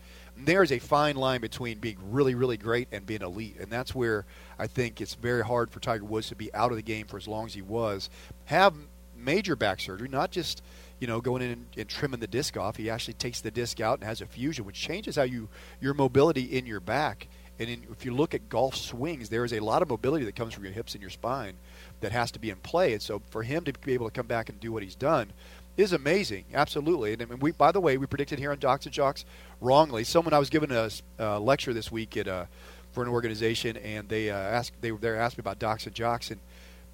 There's 0.41 0.71
a 0.71 0.79
fine 0.79 1.15
line 1.15 1.41
between 1.41 1.79
being 1.79 1.97
really, 2.11 2.33
really 2.33 2.57
great 2.57 2.87
and 2.91 3.05
being 3.05 3.21
elite, 3.21 3.57
and 3.59 3.69
that's 3.69 3.93
where 3.93 4.25
I 4.57 4.67
think 4.67 5.01
it's 5.01 5.13
very 5.13 5.43
hard 5.43 5.69
for 5.69 5.79
Tiger 5.79 6.05
Woods 6.05 6.29
to 6.29 6.35
be 6.35 6.53
out 6.53 6.71
of 6.71 6.77
the 6.77 6.83
game 6.83 7.07
for 7.07 7.17
as 7.17 7.27
long 7.27 7.45
as 7.45 7.53
he 7.53 7.61
was. 7.61 8.09
Have 8.45 8.73
major 9.15 9.55
back 9.55 9.79
surgery, 9.79 10.07
not 10.07 10.31
just 10.31 10.61
you 10.99 11.07
know 11.07 11.21
going 11.21 11.41
in 11.41 11.51
and, 11.51 11.65
and 11.77 11.89
trimming 11.89 12.19
the 12.19 12.27
disc 12.27 12.57
off. 12.57 12.77
He 12.77 12.89
actually 12.89 13.15
takes 13.15 13.41
the 13.41 13.51
disc 13.51 13.81
out 13.81 13.99
and 13.99 14.07
has 14.07 14.21
a 14.21 14.25
fusion, 14.25 14.65
which 14.65 14.79
changes 14.79 15.15
how 15.17 15.23
you 15.23 15.49
your 15.81 15.93
mobility 15.93 16.43
in 16.43 16.65
your 16.65 16.79
back. 16.79 17.27
And 17.59 17.69
in, 17.69 17.83
if 17.91 18.05
you 18.05 18.13
look 18.13 18.33
at 18.33 18.47
golf 18.47 18.75
swings, 18.75 19.27
there 19.27 19.43
is 19.43 19.51
a 19.51 19.59
lot 19.59 19.81
of 19.81 19.89
mobility 19.89 20.23
that 20.23 20.35
comes 20.35 20.53
from 20.53 20.63
your 20.63 20.71
hips 20.71 20.93
and 20.93 21.01
your 21.01 21.09
spine 21.09 21.55
that 21.99 22.13
has 22.13 22.31
to 22.31 22.39
be 22.39 22.49
in 22.49 22.55
play. 22.57 22.93
And 22.93 23.01
so 23.01 23.21
for 23.29 23.43
him 23.43 23.65
to 23.65 23.73
be 23.73 23.93
able 23.93 24.07
to 24.07 24.13
come 24.13 24.27
back 24.27 24.47
and 24.47 24.57
do 24.61 24.71
what 24.71 24.81
he's 24.81 24.95
done 24.95 25.33
is 25.75 25.91
amazing, 25.91 26.45
absolutely. 26.53 27.13
And 27.13 27.41
we 27.41 27.51
by 27.51 27.71
the 27.71 27.81
way, 27.81 27.97
we 27.97 28.05
predicted 28.05 28.39
here 28.39 28.51
on 28.51 28.59
Docs 28.59 28.85
and 28.85 28.93
Jocks 28.93 29.25
wrongly. 29.61 30.03
Someone 30.03 30.33
I 30.33 30.39
was 30.39 30.49
giving 30.49 30.71
a 30.71 30.89
uh, 31.19 31.39
lecture 31.39 31.73
this 31.73 31.91
week 31.91 32.17
at 32.17 32.27
uh, 32.27 32.45
for 32.91 33.03
an 33.03 33.09
organization, 33.09 33.77
and 33.77 34.09
they 34.09 34.29
uh, 34.29 34.37
asked 34.37 34.73
they 34.81 34.91
they 34.91 35.09
asked 35.09 35.37
me 35.37 35.41
about 35.41 35.59
Docs 35.59 35.85
and 35.85 35.95
Jocks, 35.95 36.31
and 36.31 36.39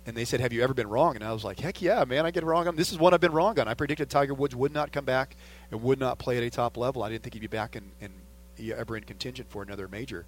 and 0.06 0.16
they 0.16 0.26
said, 0.26 0.40
"Have 0.40 0.54
you 0.54 0.64
ever 0.64 0.74
been 0.74 0.88
wrong?" 0.88 1.16
And 1.16 1.24
I 1.24 1.34
was 1.34 1.44
like, 1.44 1.60
"Heck 1.60 1.82
yeah, 1.82 2.04
man! 2.06 2.26
I 2.26 2.32
get 2.32 2.44
wrong 2.44 2.68
on 2.68 2.76
this 2.76 2.92
is 2.92 2.98
one 2.98 3.14
I've 3.14 3.22
been 3.22 3.34
wrong 3.34 3.60
on. 3.60 3.68
I 3.68 3.74
predicted 3.74 4.10
Tiger 4.10 4.34
Woods 4.34 4.56
would 4.56 4.74
not 4.74 4.92
come 4.92 5.06
back 5.06 5.36
and 5.72 5.82
would 5.84 6.00
not 6.00 6.18
play 6.20 6.38
at 6.38 6.44
a 6.44 6.50
top 6.50 6.78
level. 6.78 7.04
I 7.04 7.10
didn't 7.10 7.24
think 7.24 7.34
he'd 7.34 7.40
be 7.40 7.48
back 7.48 7.76
and 7.76 7.92
and 8.02 8.14
ever 8.74 8.98
in 8.98 9.04
contention 9.04 9.46
for 9.50 9.64
another 9.64 9.88
major." 9.88 10.26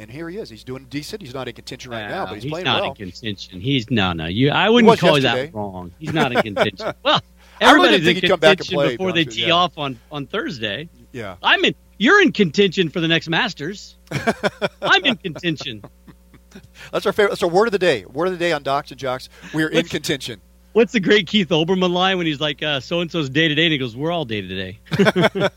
And 0.00 0.08
here 0.08 0.28
he 0.28 0.38
is. 0.38 0.48
He's 0.48 0.62
doing 0.62 0.86
decent. 0.88 1.22
He's 1.22 1.34
not 1.34 1.48
in 1.48 1.54
contention 1.54 1.90
right 1.90 2.08
now, 2.08 2.26
but 2.26 2.34
he's, 2.34 2.44
he's 2.44 2.52
playing 2.52 2.66
not 2.66 2.82
well. 2.82 2.90
in 2.90 3.10
contention. 3.10 3.60
He's 3.60 3.90
no, 3.90 4.12
no. 4.12 4.26
You, 4.26 4.50
I 4.50 4.70
wouldn't 4.70 5.00
call 5.00 5.18
yesterday. 5.18 5.46
that 5.46 5.54
wrong. 5.54 5.92
He's 5.98 6.12
not 6.12 6.30
in 6.30 6.40
contention. 6.40 6.94
well, 7.02 7.20
everybody's 7.60 8.06
in 8.06 8.14
he'd 8.14 8.28
come 8.28 8.38
back 8.38 8.60
and 8.60 8.68
contention 8.68 8.76
play, 8.76 8.96
before 8.96 9.12
they 9.12 9.24
tee 9.24 9.46
you. 9.46 9.52
off 9.52 9.76
on 9.76 9.98
on 10.12 10.26
Thursday. 10.28 10.88
Yeah. 11.12 11.36
I'm 11.42 11.64
in. 11.64 11.74
You're 11.98 12.22
in 12.22 12.32
contention 12.32 12.90
for 12.90 13.00
the 13.00 13.08
next 13.08 13.28
Masters. 13.28 13.96
I'm 14.82 15.04
in 15.04 15.16
contention. 15.16 15.82
That's 16.92 17.06
our 17.06 17.12
favorite. 17.12 17.30
That's 17.30 17.42
our 17.42 17.48
word 17.48 17.66
of 17.66 17.72
the 17.72 17.78
day. 17.78 18.04
Word 18.04 18.26
of 18.26 18.32
the 18.32 18.38
day 18.38 18.52
on 18.52 18.62
Docs 18.62 18.90
and 18.90 19.00
Jocks. 19.00 19.28
We 19.52 19.62
are 19.64 19.68
in 19.68 19.86
contention. 19.86 20.40
What's 20.72 20.92
the 20.92 21.00
great 21.00 21.26
Keith 21.26 21.48
Olbermann 21.48 21.90
line 21.90 22.18
when 22.18 22.26
he's 22.26 22.40
like, 22.40 22.60
"So 22.80 23.00
and 23.00 23.10
so's 23.10 23.28
day 23.28 23.48
to 23.48 23.54
day," 23.54 23.64
and 23.64 23.72
he 23.72 23.78
goes, 23.78 23.96
"We're 23.96 24.12
all 24.12 24.24
day 24.24 24.42
to 24.42 24.48
day." 24.48 24.78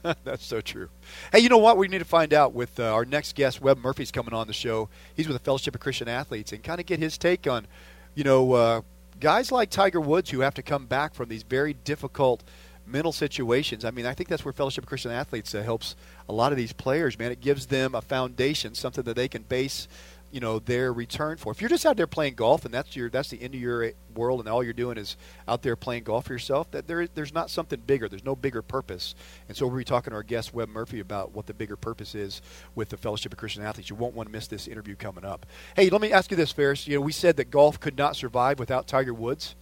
That's 0.24 0.46
so 0.46 0.62
true. 0.62 0.90
Hey, 1.32 1.40
you 1.40 1.50
know 1.50 1.58
what? 1.58 1.78
We 1.78 1.88
need 1.88 2.00
to 2.00 2.06
find 2.06 2.34
out 2.34 2.54
with 2.54 2.80
uh, 2.80 2.92
our 2.92 3.06
next 3.06 3.36
guest, 3.36 3.62
Webb 3.62 3.78
Murphy's 3.78 4.12
coming 4.12 4.34
on 4.34 4.48
the 4.48 4.54
show. 4.54 4.90
He's 5.16 5.28
with 5.28 5.38
the 5.38 5.44
Fellowship 5.44 5.76
of 5.76 5.82
Christian 5.82 6.08
Athletes 6.08 6.52
and 6.54 6.64
kind 6.64 6.80
of 6.80 6.86
get 6.86 7.00
his 7.00 7.18
take 7.18 7.46
on, 7.46 7.68
you 8.16 8.24
know, 8.24 8.54
uh, 8.54 8.82
guys 9.20 9.52
like 9.52 9.70
Tiger 9.70 10.02
Woods 10.02 10.32
who 10.32 10.40
have 10.40 10.56
to 10.56 10.64
come 10.64 10.88
back 10.88 11.14
from 11.14 11.30
these 11.30 11.44
very 11.44 11.74
difficult 11.74 12.44
mental 12.86 13.12
situations. 13.12 13.86
I 13.86 13.92
mean, 13.92 14.06
I 14.06 14.14
think 14.14 14.30
that's 14.30 14.44
where 14.44 14.54
Fellowship 14.54 14.84
of 14.84 14.88
Christian 14.88 15.12
Athletes 15.12 15.54
uh, 15.56 15.62
helps 15.62 15.96
a 16.28 16.34
lot 16.34 16.52
of 16.52 16.58
these 16.58 16.74
players, 16.74 17.18
man. 17.18 17.32
It 17.32 17.42
gives 17.42 17.68
them 17.68 17.96
a 17.96 18.02
foundation, 18.02 18.76
something 18.76 19.04
that 19.04 19.16
they 19.16 19.28
can 19.28 19.44
base 19.44 19.88
you 20.32 20.40
know 20.40 20.60
their 20.60 20.94
return 20.94 21.38
for. 21.38 21.52
If 21.52 21.62
you're 21.62 21.70
just 21.70 21.86
out 21.86 21.98
there 21.98 22.08
playing 22.08 22.36
golf 22.36 22.66
and 22.66 22.74
that's 22.74 22.96
your 22.96 23.10
that's 23.10 23.30
the 23.30 23.42
end 23.42 23.54
of 23.54 23.62
your 23.62 23.92
world 24.16 24.40
and 24.40 24.50
all 24.50 24.64
you're 24.64 24.74
doing 24.74 24.98
is 24.98 25.18
out 25.48 25.62
there 25.62 25.76
playing 25.76 26.04
golf 26.04 26.26
for 26.26 26.34
yourself, 26.34 26.72
that 26.72 26.88
there 26.88 27.08
there's 27.08 27.34
not 27.34 27.50
something 27.50 27.80
bigger. 27.86 28.08
There's 28.08 28.24
no 28.24 28.36
bigger 28.36 28.62
purpose. 28.62 29.14
And 29.48 29.56
so 29.56 29.68
we'll 29.68 29.78
be 29.78 29.84
talking 29.84 30.12
to 30.12 30.16
our 30.16 30.24
guest 30.24 30.54
Webb 30.54 30.70
Murphy 30.70 31.00
about 31.00 31.34
what 31.34 31.46
the 31.46 31.54
bigger 31.54 31.76
purpose 31.76 32.16
is 32.16 32.42
with 32.76 32.90
the 32.90 32.98
Fellowship 32.98 33.34
of 33.34 33.40
Christian 33.40 33.64
Athletes. 33.64 33.90
You 33.90 33.96
won't 33.96 34.16
want 34.16 34.30
to 34.30 34.34
miss 34.34 34.48
this 34.48 34.68
interview 34.68 34.96
coming 34.96 35.26
up. 35.26 35.46
Hey, 35.76 35.90
let 35.90 36.02
me 36.02 36.12
ask 36.12 36.32
you 36.32 36.38
this, 36.38 36.52
Ferris. 36.52 36.88
You 36.88 36.96
know, 36.96 37.02
we 37.02 37.12
said 37.12 37.38
that 37.38 37.52
golf 37.52 37.80
could 37.80 37.98
not 37.98 38.16
survive 38.16 38.58
without 38.58 38.88
Tiger 38.88 39.14
Woods. 39.14 39.56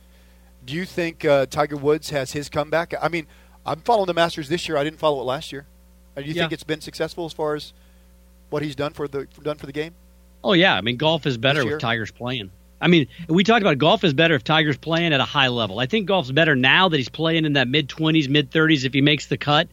Do 0.65 0.73
you 0.75 0.85
think 0.85 1.25
uh, 1.25 1.45
Tiger 1.45 1.77
Woods 1.77 2.09
has 2.11 2.33
his 2.33 2.49
comeback? 2.49 2.93
I 3.01 3.07
mean, 3.07 3.27
I'm 3.65 3.79
following 3.81 4.07
the 4.07 4.13
Masters 4.13 4.49
this 4.49 4.67
year. 4.67 4.77
I 4.77 4.83
didn't 4.83 4.99
follow 4.99 5.19
it 5.21 5.23
last 5.23 5.51
year. 5.51 5.65
Do 6.15 6.23
you 6.23 6.33
Yeah. 6.33 6.43
think 6.43 6.53
it's 6.53 6.63
been 6.63 6.81
successful 6.81 7.25
as 7.25 7.33
far 7.33 7.55
as 7.55 7.71
what 8.49 8.61
he's 8.61 8.75
done 8.75 8.91
for 8.93 9.07
the 9.07 9.25
done 9.41 9.57
for 9.57 9.65
the 9.65 9.71
game? 9.71 9.93
Oh 10.43 10.53
yeah, 10.53 10.75
I 10.75 10.81
mean 10.81 10.97
golf 10.97 11.25
is 11.25 11.37
better 11.37 11.65
with 11.65 11.79
Tiger's 11.79 12.11
playing. 12.11 12.51
I 12.81 12.87
mean, 12.87 13.07
we 13.27 13.43
talked 13.43 13.61
about 13.61 13.77
golf 13.77 14.03
is 14.03 14.13
better 14.13 14.35
if 14.35 14.43
Tiger's 14.43 14.77
playing 14.77 15.13
at 15.13 15.19
a 15.19 15.25
high 15.25 15.49
level. 15.49 15.79
I 15.79 15.85
think 15.85 16.07
golf's 16.07 16.31
better 16.31 16.55
now 16.55 16.87
that 16.89 16.95
he's 16.97 17.09
playing 17.09 17.45
in 17.45 17.53
that 17.53 17.67
mid 17.67 17.89
twenties, 17.89 18.27
mid 18.29 18.51
thirties 18.51 18.83
if 18.85 18.93
he 18.93 19.01
makes 19.01 19.27
the 19.27 19.37
cut. 19.37 19.67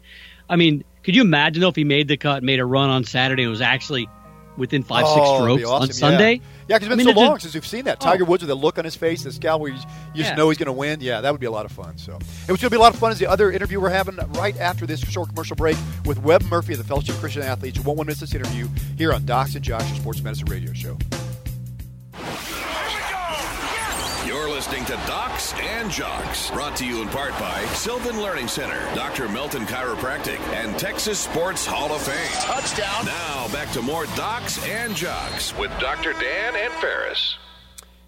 I 0.49 0.57
mean, 0.57 0.85
could 1.03 1.15
you 1.17 1.23
imagine 1.23 1.61
though 1.61 1.69
if 1.69 1.77
he 1.77 1.85
made 1.85 2.09
the 2.09 2.17
cut, 2.17 2.43
made 2.43 2.61
a 2.61 2.65
run 2.65 2.91
on 2.91 3.05
Saturday, 3.05 3.43
and 3.43 3.51
was 3.51 3.61
actually 3.61 4.09
within 4.57 4.83
five, 4.83 5.05
Oh, 5.07 5.15
six 5.15 5.29
strokes 5.29 5.65
awesome, 5.65 5.83
on. 5.89 5.93
Sunday? 6.13 6.35
Yeah, 6.35 6.41
because 6.75 6.89
it's 6.89 6.89
been 6.89 6.99
mean, 6.99 7.05
so 7.07 7.11
it's 7.11 7.19
just- 7.21 7.29
long 7.31 7.39
since 7.39 7.55
we've 7.55 7.67
seen 7.67 7.85
that. 7.85 8.01
Tiger 8.01 8.25
Oh. 8.25 8.27
Woods 8.29 8.43
with 8.43 8.49
the 8.49 8.55
look 8.57 8.79
on 8.79 8.85
his 8.85 8.97
face, 8.97 9.23
the 9.23 9.33
scowl 9.33 9.61
where 9.61 9.71
you, 9.71 9.77
you 9.79 10.23
just 10.23 10.31
Yeah. 10.31 10.35
know 10.35 10.49
he's 10.49 10.59
going 10.59 10.67
to 10.67 10.73
win. 10.73 11.01
Yeah, 11.01 11.21
that 11.21 11.31
would 11.31 11.41
be 11.41 11.47
a 11.47 11.51
lot 11.51 11.65
of 11.65 11.73
fun. 11.73 11.97
So, 11.97 12.13
and 12.15 12.23
what's 12.23 12.47
going 12.47 12.57
to 12.59 12.71
be 12.71 12.77
a 12.77 12.81
lot 12.81 12.93
of 12.93 12.99
fun 13.01 13.13
is 13.13 13.19
the 13.19 13.27
other 13.27 13.51
interview 13.53 13.81
we're 13.81 13.91
having 13.91 14.17
right 14.35 14.59
after 14.59 14.87
this 14.87 15.01
short 15.01 15.29
commercial 15.29 15.55
break 15.57 15.77
with 16.05 16.19
Webb 16.19 16.43
Murphy 16.51 16.73
of 16.73 16.79
the 16.79 16.85
Fellowship 16.85 17.15
of 17.15 17.21
Christian 17.21 17.43
Athletes. 17.43 17.77
You 17.77 17.83
won't 17.85 17.99
want 17.99 18.09
to 18.09 18.11
miss 18.13 18.21
this 18.21 18.35
interview 18.35 18.69
here 18.99 19.13
on 19.13 19.25
Docs 19.25 19.55
and 19.55 19.65
Jocks, 19.65 19.89
your 19.89 19.97
Sports 19.97 20.21
Medicine 20.23 20.47
Radio 20.47 20.73
Show. 20.73 20.99
Listening 24.57 24.87
to 24.87 24.95
Docs 25.07 25.53
and 25.61 25.91
Jocks, 25.91 26.51
brought 26.51 26.75
to 26.77 26.87
you 26.87 27.03
in 27.03 27.09
part 27.09 27.33
by 27.33 27.63
Sylvan 27.75 28.23
Learning 28.23 28.49
Center, 28.49 28.79
Dr. 28.95 29.29
Melton 29.29 29.67
Chiropractic, 29.67 30.41
and 30.55 30.79
Texas 30.79 31.19
Sports 31.19 31.67
Hall 31.67 31.95
of 31.95 32.01
Fame. 32.01 32.41
Touchdown. 32.41 33.05
Now 33.05 33.49
back 33.53 33.71
to 33.73 33.83
more 33.83 34.07
Docs 34.17 34.67
and 34.67 34.97
Jocks 34.97 35.55
with 35.59 35.71
Dr. 35.79 36.15
Dan 36.15 36.57
and 36.57 36.73
Ferris. 36.73 37.37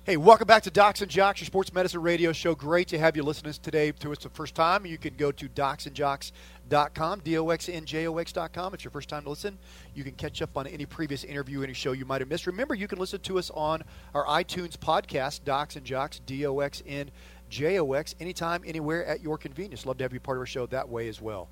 Hey, 0.04 0.16
welcome 0.16 0.46
back 0.46 0.62
to 0.62 0.70
Docs 0.70 1.02
and 1.02 1.10
Jocks, 1.10 1.42
your 1.42 1.44
sports 1.44 1.70
medicine 1.74 2.00
radio 2.00 2.32
show. 2.32 2.54
Great 2.54 2.88
to 2.88 2.98
have 2.98 3.14
you 3.14 3.22
listening 3.22 3.52
today 3.52 3.92
to 3.92 4.10
us 4.10 4.16
the 4.16 4.30
first 4.30 4.54
time. 4.54 4.86
You 4.86 4.96
can 4.96 5.16
go 5.16 5.30
to 5.30 5.50
docsandjocks.com, 5.50 6.32
D-O-X-N-J-O-X.com. 6.68 8.74
It's 8.74 8.84
your 8.84 8.90
first 8.90 9.08
time 9.08 9.24
to 9.24 9.30
listen. 9.30 9.58
You 9.94 10.04
can 10.04 10.12
catch 10.12 10.42
up 10.42 10.56
on 10.56 10.66
any 10.66 10.86
previous 10.86 11.24
interview, 11.24 11.62
any 11.62 11.72
show 11.72 11.92
you 11.92 12.04
might 12.04 12.20
have 12.20 12.28
missed. 12.28 12.46
Remember, 12.46 12.74
you 12.74 12.88
can 12.88 12.98
listen 12.98 13.20
to 13.20 13.38
us 13.38 13.50
on 13.50 13.82
our 14.14 14.24
iTunes 14.26 14.76
podcast, 14.76 15.44
Docs 15.44 15.76
and 15.76 15.84
Jocks, 15.84 16.20
D-O-X-N-J-O-X, 16.26 18.14
anytime, 18.20 18.62
anywhere 18.66 19.04
at 19.06 19.20
your 19.20 19.38
convenience. 19.38 19.86
Love 19.86 19.98
to 19.98 20.04
have 20.04 20.12
you 20.12 20.20
part 20.20 20.36
of 20.36 20.40
our 20.40 20.46
show 20.46 20.66
that 20.66 20.88
way 20.88 21.08
as 21.08 21.20
well. 21.20 21.48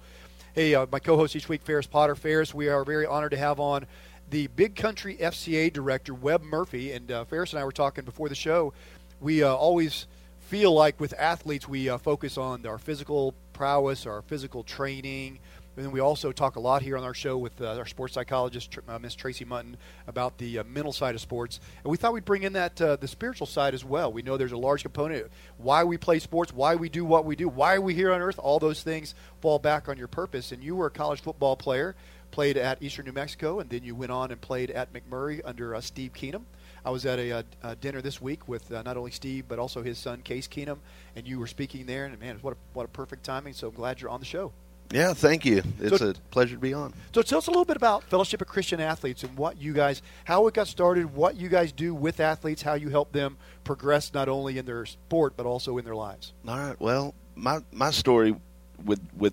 Hey, 0.55 0.75
uh, 0.75 0.87
my 0.91 0.99
co-host 0.99 1.37
each 1.37 1.49
week, 1.49 1.63
Ferris 1.63 1.87
Potter. 1.87 2.15
Ferris, 2.15 2.55
we 2.55 2.69
are 2.69 2.85
very 2.85 3.07
honored 3.07 3.33
to 3.33 3.37
have 3.37 3.61
on 3.61 3.87
the 4.31 4.47
Big 4.49 4.75
Country 4.75 5.17
FCA 5.17 5.73
director, 5.73 6.15
Webb 6.15 6.43
Murphy. 6.43 6.93
And 6.93 7.13
uh, 7.13 7.25
Ferris 7.25 7.53
and 7.53 7.61
I 7.61 7.65
were 7.65 7.73
talking 7.73 8.05
before 8.05 8.29
the 8.29 8.35
show. 8.35 8.73
We 9.21 9.43
uh, 9.43 9.55
always 9.55 10.07
feel 10.41 10.73
like 10.73 11.01
with 11.01 11.15
athletes, 11.19 11.69
we 11.69 11.89
uh, 11.89 11.99
focus 11.99 12.39
on 12.39 12.67
our 12.67 12.79
physical 12.79 13.35
prowess, 13.57 14.05
our 14.05 14.21
physical 14.21 14.63
training. 14.63 15.39
And 15.77 15.85
then 15.85 15.93
we 15.93 16.01
also 16.01 16.31
talk 16.31 16.57
a 16.57 16.61
lot 16.61 16.83
here 16.83 16.97
on 16.99 17.05
our 17.05 17.15
show 17.15 17.39
with 17.39 17.59
uh, 17.61 17.77
our 17.79 17.87
sports 17.87 18.13
psychologist, 18.13 18.71
Tr- 18.71 18.81
uh, 18.87 18.99
Miss 18.99 19.15
Tracy 19.15 19.47
Mutton, 19.47 19.79
about 20.07 20.37
the 20.37 20.59
uh, 20.59 20.65
mental 20.65 20.93
side 20.93 21.15
of 21.15 21.23
sports. 21.23 21.59
And 21.83 21.91
we 21.91 21.97
thought 21.97 22.13
we'd 22.13 22.27
bring 22.27 22.43
in 22.43 22.53
that 22.53 22.81
uh, 22.81 22.97
the 22.97 23.09
spiritual 23.09 23.47
side 23.47 23.73
as 23.73 23.83
well. 23.83 24.13
We 24.13 24.21
know 24.21 24.37
there's 24.37 24.53
a 24.53 24.59
large 24.59 24.83
component 24.83 25.27
why 25.57 25.85
we 25.85 25.97
play 25.97 26.19
sports, 26.19 26.53
why 26.53 26.75
we 26.75 26.91
do 26.91 27.05
what 27.05 27.25
we 27.25 27.35
do, 27.35 27.49
why 27.49 27.77
are 27.77 27.81
we 27.81 27.95
here 27.95 28.13
on 28.13 28.21
earth. 28.21 28.39
All 28.39 28.59
those 28.59 28.83
things 28.83 29.15
fall 29.41 29.59
back 29.59 29.89
on 29.89 29.97
your 29.97 30.09
purpose. 30.09 30.53
And 30.53 30.63
you 30.63 30.77
were 30.77 30.87
a 30.87 30.91
college 30.91 31.23
football 31.23 31.57
player 31.57 31.95
played 32.31 32.57
at 32.57 32.83
Eastern 32.83 33.07
New 33.07 33.13
Mexico, 33.13 33.61
and 33.61 33.71
then 33.71 33.83
you 33.83 33.95
went 33.95 34.13
on 34.13 34.31
and 34.31 34.41
played 34.41 34.71
at 34.71 34.93
McMurry 34.93 35.41
under 35.45 35.75
uh, 35.75 35.81
Steve 35.81 36.13
Keenum. 36.13 36.43
I 36.85 36.91
was 36.91 37.05
at 37.05 37.19
a, 37.19 37.33
uh 37.33 37.43
uh 37.65 37.75
dinner 37.81 38.01
this 38.01 38.23
week 38.23 38.47
with 38.47 38.71
uh, 38.71 38.81
not 38.83 38.97
only 38.97 39.11
Steve 39.11 39.47
but 39.49 39.59
also 39.59 39.83
his 39.83 39.99
son 39.99 40.21
Case 40.23 40.47
Keenum, 40.47 40.79
and 41.17 41.27
you 41.27 41.39
were 41.41 41.49
speaking 41.49 41.87
there. 41.87 42.05
And 42.05 42.19
man, 42.21 42.39
what 42.43 42.55
a, 42.55 42.57
what 42.75 42.85
a 42.85 42.89
perfect 42.89 43.25
timing! 43.25 43.55
So 43.55 43.69
I'm 43.69 43.75
glad 43.75 44.01
you're 44.01 44.11
on 44.11 44.21
the 44.21 44.27
show. 44.27 44.53
Yeah, 44.93 45.15
thank 45.15 45.45
you. 45.45 45.65
It's 45.81 45.99
So- 45.99 46.11
a 46.11 46.15
pleasure 46.31 46.55
to 46.55 46.61
be 46.61 46.73
on. 46.73 46.95
So 47.13 47.23
tell 47.23 47.39
us 47.39 47.49
a 47.49 47.51
little 47.51 47.65
bit 47.65 47.77
about 47.77 48.05
Fellowship 48.05 48.41
of 48.41 48.47
Christian 48.47 48.81
Athletes 48.81 49.25
and 49.25 49.37
what 49.37 49.61
you 49.61 49.73
guys, 49.73 50.01
how 50.25 50.47
it 50.47 50.55
got 50.55 50.69
started, 50.69 51.13
what 51.13 51.35
you 51.35 51.49
guys 51.49 51.73
do 51.73 51.93
with 51.93 52.21
athletes, 52.21 52.63
how 52.63 52.75
you 52.75 52.89
help 52.89 53.11
them 53.11 53.37
progress 53.65 54.15
not 54.15 54.29
only 54.29 54.59
in 54.59 54.65
their 54.65 54.87
sport 54.87 55.33
but 55.37 55.45
also 55.45 55.79
in 55.79 55.85
their 55.85 55.97
lives. 55.97 56.33
All 56.47 56.57
right. 56.57 56.81
Well, 56.81 57.15
my 57.35 57.59
my 57.73 57.91
story 57.91 58.37
with 58.85 59.01
with 59.17 59.33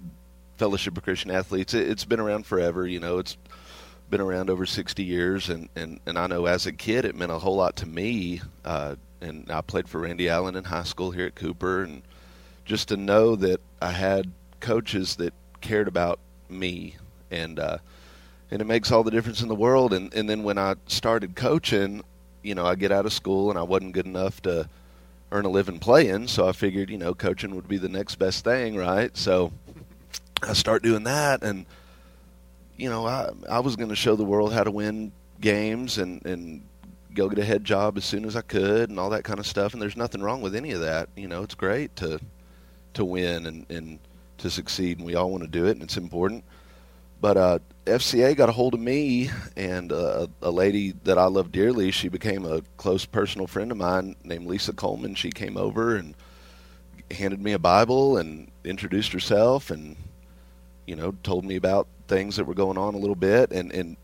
Fellowship 0.63 0.95
of 0.95 1.03
Christian 1.03 1.29
Athletes, 1.29 1.73
it, 1.73 1.89
it's 1.89 2.05
been 2.05 2.21
around 2.21 2.45
forever. 2.45 2.87
You 2.87 3.01
know, 3.01 3.17
it's 3.17 3.35
been 4.09 4.21
around 4.21 4.49
over 4.49 4.65
60 4.65 5.03
years, 5.03 5.49
and, 5.49 5.67
and, 5.75 5.99
and 6.05 6.17
I 6.17 6.27
know 6.27 6.45
as 6.45 6.65
a 6.65 6.71
kid 6.71 7.03
it 7.03 7.17
meant 7.17 7.33
a 7.33 7.37
whole 7.37 7.57
lot 7.57 7.75
to 7.75 7.85
me. 7.85 8.39
Uh, 8.63 8.95
and 9.19 9.51
I 9.51 9.59
played 9.59 9.89
for 9.89 9.99
Randy 9.99 10.29
Allen 10.29 10.55
in 10.55 10.63
high 10.63 10.85
school 10.85 11.11
here 11.11 11.25
at 11.25 11.35
Cooper, 11.35 11.83
and 11.83 12.01
just 12.63 12.87
to 12.87 12.95
know 12.95 13.35
that 13.35 13.59
I 13.81 13.91
had 13.91 14.31
coaches 14.61 15.17
that 15.17 15.33
cared 15.59 15.89
about 15.89 16.19
me, 16.47 16.95
and 17.29 17.59
uh, 17.59 17.79
and 18.49 18.61
it 18.61 18.65
makes 18.65 18.89
all 18.89 19.03
the 19.03 19.11
difference 19.11 19.41
in 19.41 19.49
the 19.49 19.55
world. 19.55 19.91
And 19.91 20.13
and 20.13 20.29
then 20.29 20.43
when 20.43 20.57
I 20.57 20.75
started 20.87 21.35
coaching, 21.35 22.03
you 22.41 22.55
know, 22.55 22.65
I 22.65 22.75
get 22.75 22.93
out 22.93 23.05
of 23.05 23.11
school 23.11 23.49
and 23.49 23.59
I 23.59 23.63
wasn't 23.63 23.91
good 23.91 24.05
enough 24.05 24.41
to 24.43 24.69
earn 25.33 25.43
a 25.43 25.49
living 25.49 25.79
playing, 25.79 26.29
so 26.29 26.47
I 26.47 26.53
figured, 26.53 26.89
you 26.89 26.97
know, 26.97 27.13
coaching 27.13 27.53
would 27.53 27.67
be 27.67 27.77
the 27.77 27.89
next 27.89 28.15
best 28.15 28.45
thing, 28.45 28.77
right? 28.77 29.17
So 29.17 29.51
I 30.47 30.53
start 30.53 30.83
doing 30.83 31.03
that, 31.03 31.43
and 31.43 31.65
you 32.77 32.89
know, 32.89 33.05
I 33.07 33.29
I 33.49 33.59
was 33.59 33.75
going 33.75 33.89
to 33.89 33.95
show 33.95 34.15
the 34.15 34.23
world 34.23 34.53
how 34.53 34.63
to 34.63 34.71
win 34.71 35.11
games 35.39 35.97
and 35.97 36.25
and 36.25 36.63
go 37.13 37.29
get 37.29 37.39
a 37.39 37.45
head 37.45 37.63
job 37.63 37.97
as 37.97 38.05
soon 38.05 38.25
as 38.25 38.35
I 38.35 38.41
could 38.41 38.89
and 38.89 38.99
all 38.99 39.11
that 39.11 39.23
kind 39.23 39.39
of 39.39 39.45
stuff. 39.45 39.73
And 39.73 39.81
there's 39.81 39.95
nothing 39.95 40.21
wrong 40.21 40.41
with 40.41 40.55
any 40.55 40.71
of 40.71 40.81
that. 40.81 41.09
You 41.15 41.27
know, 41.27 41.43
it's 41.43 41.55
great 41.55 41.95
to 41.97 42.19
to 42.93 43.05
win 43.05 43.45
and 43.45 43.65
and 43.69 43.99
to 44.39 44.49
succeed, 44.49 44.97
and 44.97 45.05
we 45.07 45.15
all 45.15 45.29
want 45.29 45.43
to 45.43 45.49
do 45.49 45.65
it, 45.65 45.71
and 45.71 45.83
it's 45.83 45.97
important. 45.97 46.43
But 47.21 47.37
uh, 47.37 47.59
FCA 47.85 48.35
got 48.35 48.49
a 48.49 48.51
hold 48.51 48.73
of 48.73 48.81
me, 48.81 49.29
and 49.55 49.91
uh, 49.93 50.27
a 50.41 50.51
lady 50.51 50.91
that 51.05 51.17
I 51.17 51.25
love 51.25 51.51
dearly. 51.51 51.91
She 51.91 52.09
became 52.09 52.45
a 52.45 52.61
close 52.75 53.05
personal 53.05 53.47
friend 53.47 53.71
of 53.71 53.77
mine 53.77 54.17
named 54.23 54.47
Lisa 54.47 54.73
Coleman. 54.73 55.15
She 55.15 55.29
came 55.31 55.55
over 55.55 55.95
and 55.95 56.15
handed 57.11 57.41
me 57.41 57.53
a 57.53 57.59
Bible 57.59 58.17
and 58.17 58.51
introduced 58.65 59.13
herself, 59.13 59.71
and 59.71 59.95
you 60.85 60.95
know, 60.95 61.15
told 61.23 61.45
me 61.45 61.55
about 61.55 61.87
things 62.07 62.35
that 62.35 62.45
were 62.45 62.53
going 62.53 62.77
on 62.77 62.95
a 62.95 62.97
little 62.97 63.15
bit. 63.15 63.51
And 63.51 63.71
and 63.71 63.97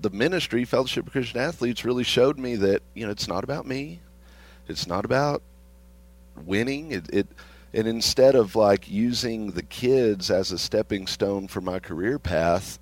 the 0.00 0.10
ministry, 0.10 0.64
Fellowship 0.64 1.06
of 1.06 1.12
Christian 1.12 1.40
Athletes, 1.40 1.84
really 1.84 2.04
showed 2.04 2.38
me 2.38 2.56
that 2.56 2.82
you 2.94 3.06
know 3.06 3.12
it's 3.12 3.28
not 3.28 3.44
about 3.44 3.66
me. 3.66 4.00
It's 4.68 4.86
not 4.86 5.04
about 5.04 5.42
winning. 6.44 6.92
It, 6.92 7.08
it 7.12 7.26
and 7.72 7.86
instead 7.86 8.34
of 8.34 8.56
like 8.56 8.90
using 8.90 9.52
the 9.52 9.62
kids 9.62 10.30
as 10.30 10.52
a 10.52 10.58
stepping 10.58 11.06
stone 11.06 11.48
for 11.48 11.60
my 11.60 11.78
career 11.78 12.18
path, 12.18 12.78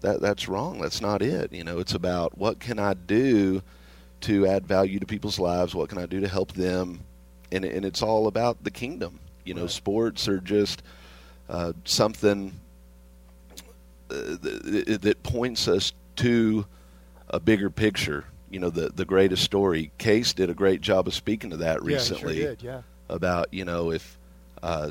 that 0.00 0.20
that's 0.20 0.48
wrong. 0.48 0.80
That's 0.80 1.00
not 1.00 1.22
it. 1.22 1.52
You 1.52 1.64
know, 1.64 1.78
it's 1.78 1.94
about 1.94 2.36
what 2.38 2.60
can 2.60 2.78
I 2.78 2.94
do 2.94 3.62
to 4.22 4.46
add 4.46 4.66
value 4.66 4.98
to 4.98 5.06
people's 5.06 5.38
lives? 5.38 5.74
What 5.74 5.88
can 5.88 5.98
I 5.98 6.06
do 6.06 6.20
to 6.20 6.28
help 6.28 6.52
them? 6.52 7.00
And 7.52 7.64
and 7.64 7.84
it's 7.84 8.02
all 8.02 8.26
about 8.26 8.64
the 8.64 8.70
kingdom. 8.70 9.20
You 9.44 9.54
know, 9.54 9.66
sports 9.66 10.26
are 10.26 10.40
just 10.40 10.82
uh, 11.48 11.72
something 11.84 12.52
that, 14.08 14.98
that 15.02 15.22
points 15.22 15.68
us 15.68 15.92
to 16.16 16.66
a 17.28 17.40
bigger 17.40 17.70
picture. 17.70 18.24
You 18.50 18.60
know, 18.60 18.70
the 18.70 18.90
the 18.90 19.04
greatest 19.04 19.42
story. 19.42 19.90
Case 19.98 20.32
did 20.32 20.50
a 20.50 20.54
great 20.54 20.80
job 20.80 21.08
of 21.08 21.14
speaking 21.14 21.50
to 21.50 21.56
that 21.58 21.82
recently. 21.82 22.34
Yeah, 22.34 22.38
he 22.38 22.40
sure 22.40 22.50
did, 22.50 22.62
yeah. 22.62 22.82
about 23.08 23.52
you 23.52 23.64
know 23.64 23.90
if 23.90 24.18
uh, 24.62 24.90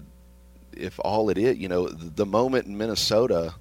if 0.76 1.00
all 1.04 1.30
it 1.30 1.38
is, 1.38 1.58
you 1.58 1.68
know, 1.68 1.88
the, 1.88 2.10
the 2.10 2.26
moment 2.26 2.68
in 2.68 2.78
Minnesota, 2.78 3.56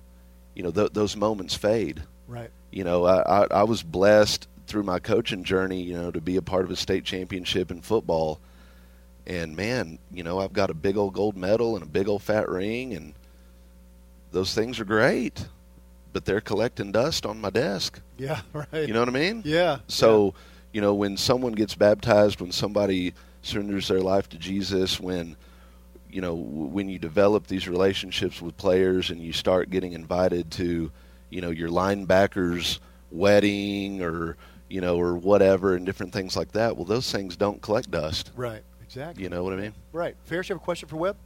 you 0.54 0.62
know, 0.62 0.70
th- 0.70 0.92
those 0.92 1.16
moments 1.16 1.54
fade. 1.54 2.02
Right. 2.26 2.50
You 2.70 2.84
know, 2.84 3.04
I, 3.04 3.42
I, 3.42 3.46
I 3.50 3.62
was 3.64 3.82
blessed 3.82 4.48
through 4.66 4.82
my 4.82 4.98
coaching 4.98 5.44
journey, 5.44 5.82
you 5.82 5.94
know, 5.94 6.10
to 6.10 6.20
be 6.20 6.36
a 6.36 6.42
part 6.42 6.64
of 6.64 6.70
a 6.70 6.76
state 6.76 7.04
championship 7.04 7.70
in 7.70 7.80
football. 7.82 8.40
And 9.26 9.56
man, 9.56 9.98
you 10.12 10.22
know, 10.22 10.40
I've 10.40 10.52
got 10.52 10.70
a 10.70 10.74
big 10.74 10.96
old 10.96 11.14
gold 11.14 11.36
medal 11.36 11.76
and 11.76 11.82
a 11.82 11.88
big 11.88 12.08
old 12.08 12.22
fat 12.22 12.48
ring, 12.48 12.94
and 12.94 13.14
those 14.34 14.54
things 14.54 14.80
are 14.80 14.84
great, 14.84 15.46
but 16.12 16.24
they're 16.24 16.40
collecting 16.40 16.92
dust 16.92 17.24
on 17.24 17.40
my 17.40 17.50
desk. 17.50 18.00
Yeah, 18.18 18.40
right. 18.52 18.86
You 18.86 18.92
know 18.92 19.00
what 19.00 19.08
I 19.08 19.12
mean? 19.12 19.42
Yeah. 19.44 19.78
So, 19.88 20.34
you 20.72 20.80
know, 20.80 20.94
when 20.94 21.16
someone 21.16 21.52
gets 21.52 21.74
baptized, 21.74 22.40
when 22.40 22.52
somebody 22.52 23.14
surrenders 23.42 23.88
their 23.88 24.00
life 24.00 24.28
to 24.30 24.36
Jesus, 24.36 25.00
when 25.00 25.36
you 26.10 26.20
know, 26.20 26.34
when 26.34 26.88
you 26.88 26.98
develop 26.98 27.48
these 27.48 27.66
relationships 27.66 28.40
with 28.40 28.56
players 28.56 29.10
and 29.10 29.20
you 29.20 29.32
start 29.32 29.68
getting 29.68 29.94
invited 29.94 30.48
to, 30.52 30.92
you 31.28 31.40
know, 31.40 31.50
your 31.50 31.68
linebacker's 31.68 32.78
wedding 33.10 34.00
or, 34.00 34.36
you 34.68 34.80
know, 34.80 34.96
or 34.96 35.16
whatever 35.16 35.74
and 35.74 35.84
different 35.84 36.12
things 36.12 36.36
like 36.36 36.52
that, 36.52 36.76
well, 36.76 36.84
those 36.84 37.10
things 37.10 37.36
don't 37.36 37.60
collect 37.60 37.90
dust. 37.90 38.30
Right. 38.36 38.62
Exactly. 38.84 39.24
You 39.24 39.28
know 39.28 39.42
what 39.42 39.54
I 39.54 39.56
mean? 39.56 39.74
Right. 39.92 40.14
Ferris, 40.24 40.48
you 40.48 40.54
have 40.54 40.62
a 40.62 40.64
question 40.64 40.88
for 40.88 40.96
Webb? 40.96 41.16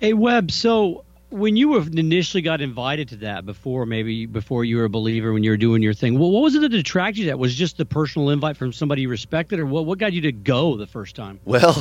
Hey 0.00 0.14
Webb, 0.14 0.50
so 0.50 1.04
when 1.32 1.56
you 1.56 1.68
were 1.68 1.80
initially 1.80 2.42
got 2.42 2.60
invited 2.60 3.08
to 3.08 3.16
that 3.16 3.46
before 3.46 3.86
maybe 3.86 4.26
before 4.26 4.64
you 4.64 4.76
were 4.76 4.84
a 4.84 4.90
believer 4.90 5.32
when 5.32 5.42
you 5.42 5.50
were 5.50 5.56
doing 5.56 5.82
your 5.82 5.94
thing, 5.94 6.18
what 6.18 6.28
was 6.28 6.54
it 6.54 6.60
that 6.60 6.74
attracted 6.74 7.20
you? 7.20 7.24
to 7.24 7.30
That 7.30 7.38
was 7.38 7.54
just 7.54 7.78
the 7.78 7.84
personal 7.84 8.30
invite 8.30 8.56
from 8.56 8.72
somebody 8.72 9.02
you 9.02 9.08
respected, 9.08 9.58
or 9.58 9.66
what? 9.66 9.86
What 9.86 9.98
got 9.98 10.12
you 10.12 10.20
to 10.22 10.32
go 10.32 10.76
the 10.76 10.86
first 10.86 11.16
time? 11.16 11.40
Well, 11.44 11.74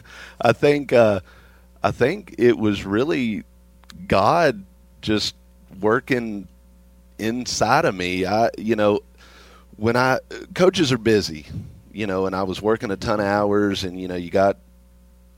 I 0.40 0.52
think 0.52 0.92
uh, 0.92 1.20
I 1.82 1.92
think 1.92 2.34
it 2.38 2.58
was 2.58 2.84
really 2.84 3.44
God 4.06 4.64
just 5.00 5.34
working 5.80 6.48
inside 7.18 7.84
of 7.84 7.94
me. 7.94 8.26
I, 8.26 8.50
you 8.58 8.76
know, 8.76 9.00
when 9.76 9.96
I 9.96 10.18
coaches 10.54 10.92
are 10.92 10.98
busy, 10.98 11.46
you 11.92 12.06
know, 12.06 12.26
and 12.26 12.34
I 12.34 12.42
was 12.42 12.60
working 12.60 12.90
a 12.90 12.96
ton 12.96 13.20
of 13.20 13.26
hours, 13.26 13.84
and 13.84 14.00
you 14.00 14.08
know, 14.08 14.16
you 14.16 14.30
got 14.30 14.58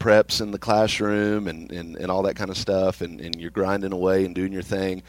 preps 0.03 0.41
in 0.41 0.51
the 0.51 0.59
classroom 0.59 1.47
and, 1.47 1.71
and, 1.71 1.97
and 1.97 2.11
all 2.11 2.23
that 2.23 2.37
kind 2.37 2.51
of 2.51 2.57
stuff, 2.57 3.01
and, 3.01 3.21
and 3.21 3.41
you're 3.41 3.51
grinding 3.51 3.93
away 3.93 4.25
and 4.25 4.35
doing 4.35 4.53
your 4.53 4.62
thing, 4.62 5.03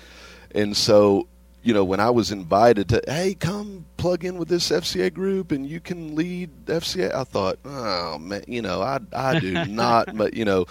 and 0.54 0.76
so 0.78 1.28
you 1.64 1.74
know, 1.74 1.86
when 1.86 2.02
I 2.02 2.10
was 2.10 2.32
invited 2.32 2.90
to, 2.90 3.02
hey, 3.08 3.36
come 3.36 3.86
plug 3.96 4.26
in 4.26 4.38
with 4.38 4.50
this 4.50 4.70
FCA 4.70 5.14
group 5.14 5.54
and 5.54 5.66
you 5.66 5.80
can 5.80 6.14
lead 6.14 6.50
FCA, 6.66 7.16
I 7.16 7.24
thought, 7.24 7.58
oh 7.64 8.20
man, 8.20 8.44
you 8.48 8.62
know, 8.62 8.82
I 8.82 9.00
I 9.14 9.40
do 9.40 9.66
not, 9.68 10.16
but 10.16 10.34
you 10.34 10.44
know, 10.44 10.66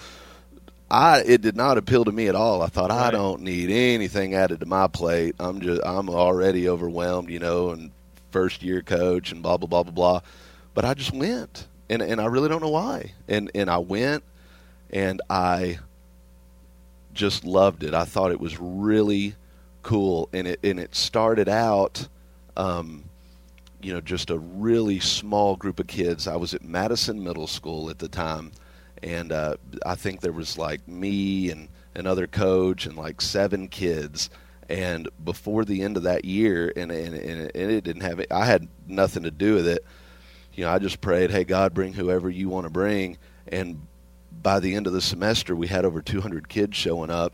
I 0.91 1.23
it 1.25 1.41
did 1.41 1.57
not 1.57 1.79
appeal 1.79 2.05
to 2.05 2.11
me 2.11 2.27
at 2.27 2.35
all. 2.35 2.61
I 2.61 2.67
thought 2.67 2.91
I 2.91 3.09
don't 3.09 3.41
need 3.41 3.71
anything 3.71 4.35
added 4.35 4.59
to 4.59 4.67
my 4.67 4.87
plate. 4.87 5.35
I'm 5.39 5.61
just 5.61 5.81
I'm 5.83 6.09
already 6.09 6.69
overwhelmed, 6.69 7.31
you 7.31 7.39
know, 7.39 7.71
and 7.71 7.91
first 8.29 8.61
year 8.61 8.83
coach 8.83 9.31
and 9.31 9.41
blah 9.41 9.57
blah 9.57 9.67
blah 9.67 9.83
blah 9.83 9.91
blah. 9.91 10.21
But 10.75 10.85
I 10.85 10.93
just 10.93 11.11
went, 11.11 11.67
and 11.89 12.01
and 12.01 12.21
I 12.21 12.25
really 12.25 12.49
don't 12.49 12.61
know 12.61 12.69
why. 12.69 13.13
And 13.27 13.51
and 13.55 13.69
I 13.69 13.77
went, 13.77 14.23
and 14.89 15.21
I 15.29 15.79
just 17.13 17.45
loved 17.45 17.83
it. 17.83 17.93
I 17.93 18.05
thought 18.05 18.31
it 18.31 18.39
was 18.39 18.59
really 18.59 19.35
cool, 19.81 20.29
and 20.33 20.47
it 20.47 20.59
and 20.63 20.79
it 20.79 20.95
started 20.95 21.49
out. 21.49 22.07
Um, 22.55 23.05
you 23.81 23.93
know, 23.93 23.99
just 23.99 24.29
a 24.29 24.39
really 24.39 24.99
small 24.99 25.57
group 25.57 25.79
of 25.79 25.87
kids. 25.87 26.27
I 26.27 26.37
was 26.37 26.53
at 26.53 26.63
Madison 26.63 27.21
Middle 27.21 27.47
School 27.47 27.89
at 27.89 27.99
the 27.99 28.07
time, 28.07 28.51
and 29.01 29.31
uh, 29.31 29.57
I 29.85 29.95
think 29.95 30.21
there 30.21 30.31
was 30.31 30.57
like 30.57 30.87
me 30.87 31.51
and 31.51 31.67
another 31.93 32.25
coach 32.25 32.85
and 32.85 32.95
like 32.95 33.21
seven 33.21 33.67
kids. 33.67 34.29
And 34.69 35.09
before 35.23 35.65
the 35.65 35.81
end 35.81 35.97
of 35.97 36.03
that 36.03 36.23
year, 36.23 36.71
and 36.75 36.91
and, 36.91 37.13
and 37.13 37.51
it 37.53 37.83
didn't 37.83 38.03
have 38.03 38.23
I 38.31 38.45
had 38.45 38.67
nothing 38.87 39.23
to 39.23 39.31
do 39.31 39.55
with 39.55 39.67
it. 39.67 39.85
You 40.55 40.65
know, 40.65 40.71
I 40.71 40.79
just 40.79 41.01
prayed, 41.01 41.31
"Hey 41.31 41.43
God, 41.43 41.73
bring 41.73 41.93
whoever 41.93 42.29
you 42.29 42.49
want 42.49 42.65
to 42.65 42.69
bring." 42.69 43.17
And 43.47 43.81
by 44.41 44.59
the 44.59 44.75
end 44.75 44.87
of 44.87 44.93
the 44.93 45.01
semester, 45.01 45.55
we 45.55 45.67
had 45.67 45.85
over 45.85 46.01
200 46.01 46.49
kids 46.49 46.77
showing 46.77 47.09
up. 47.09 47.33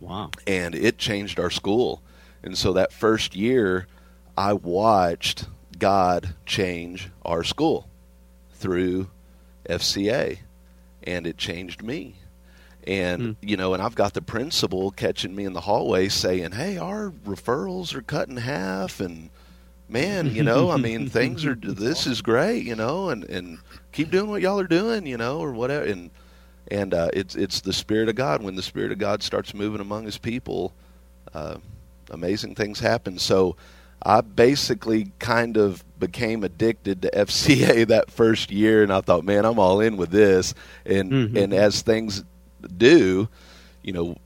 Wow! 0.00 0.30
And 0.46 0.74
it 0.74 0.98
changed 0.98 1.38
our 1.38 1.50
school. 1.50 2.02
And 2.42 2.56
so 2.56 2.72
that 2.74 2.92
first 2.92 3.34
year, 3.34 3.86
I 4.36 4.52
watched 4.52 5.46
God 5.78 6.34
change 6.44 7.10
our 7.24 7.42
school 7.42 7.88
through 8.52 9.08
FCA, 9.68 10.38
and 11.02 11.26
it 11.26 11.36
changed 11.36 11.82
me. 11.82 12.16
And 12.86 13.22
hmm. 13.22 13.32
you 13.42 13.56
know, 13.56 13.74
and 13.74 13.82
I've 13.82 13.94
got 13.94 14.14
the 14.14 14.22
principal 14.22 14.90
catching 14.90 15.34
me 15.34 15.44
in 15.44 15.52
the 15.52 15.62
hallway 15.62 16.08
saying, 16.08 16.52
"Hey, 16.52 16.78
our 16.78 17.10
referrals 17.26 17.94
are 17.94 18.02
cut 18.02 18.28
in 18.28 18.36
half," 18.38 19.00
and 19.00 19.30
man, 19.88 20.34
you 20.34 20.42
know, 20.42 20.70
I 20.70 20.76
mean, 20.76 21.08
things 21.08 21.44
are 21.44 21.54
this 21.54 22.06
is 22.06 22.22
great, 22.22 22.64
you 22.64 22.74
know, 22.74 23.08
and 23.10 23.24
and 23.24 23.58
keep 23.92 24.10
doing 24.10 24.28
what 24.30 24.42
y'all 24.42 24.60
are 24.60 24.66
doing, 24.66 25.06
you 25.06 25.16
know, 25.16 25.38
or 25.38 25.52
whatever. 25.52 25.84
And 25.86 26.10
and 26.70 26.92
uh, 26.94 27.08
it's 27.12 27.34
it's 27.36 27.60
the 27.60 27.72
spirit 27.72 28.08
of 28.08 28.14
God. 28.16 28.42
When 28.42 28.56
the 28.56 28.62
spirit 28.62 28.92
of 28.92 28.98
God 28.98 29.22
starts 29.22 29.54
moving 29.54 29.80
among 29.80 30.04
His 30.04 30.18
people, 30.18 30.72
uh, 31.34 31.56
amazing 32.10 32.54
things 32.54 32.80
happen. 32.80 33.18
So 33.18 33.56
I 34.02 34.20
basically 34.20 35.12
kind 35.18 35.56
of 35.56 35.84
became 35.98 36.44
addicted 36.44 37.02
to 37.02 37.10
FCA 37.10 37.86
that 37.88 38.10
first 38.10 38.50
year, 38.50 38.82
and 38.82 38.92
I 38.92 39.00
thought, 39.00 39.24
man, 39.24 39.44
I'm 39.44 39.58
all 39.58 39.80
in 39.80 39.96
with 39.96 40.10
this. 40.10 40.54
And 40.84 41.12
Mhm. 41.12 41.36
and 41.44 41.52
as 41.54 41.82
things 41.82 42.24
do, 42.76 43.28
you 43.82 43.92
know, 43.92 44.16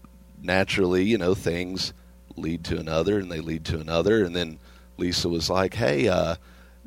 naturally, 0.43 1.05
you 1.05 1.19
know, 1.19 1.35
things 1.35 1.93
lead 2.37 2.65
to 2.65 2.79
another, 2.79 3.19
and 3.19 3.31
they 3.31 3.41
lead 3.41 3.65
to 3.67 3.79
another, 3.79 4.25
and 4.25 4.35
then 4.35 4.59
Lisa 5.01 5.29
was 5.29 5.51
like, 5.51 5.75
hey. 5.75 6.09
uh 6.09 6.37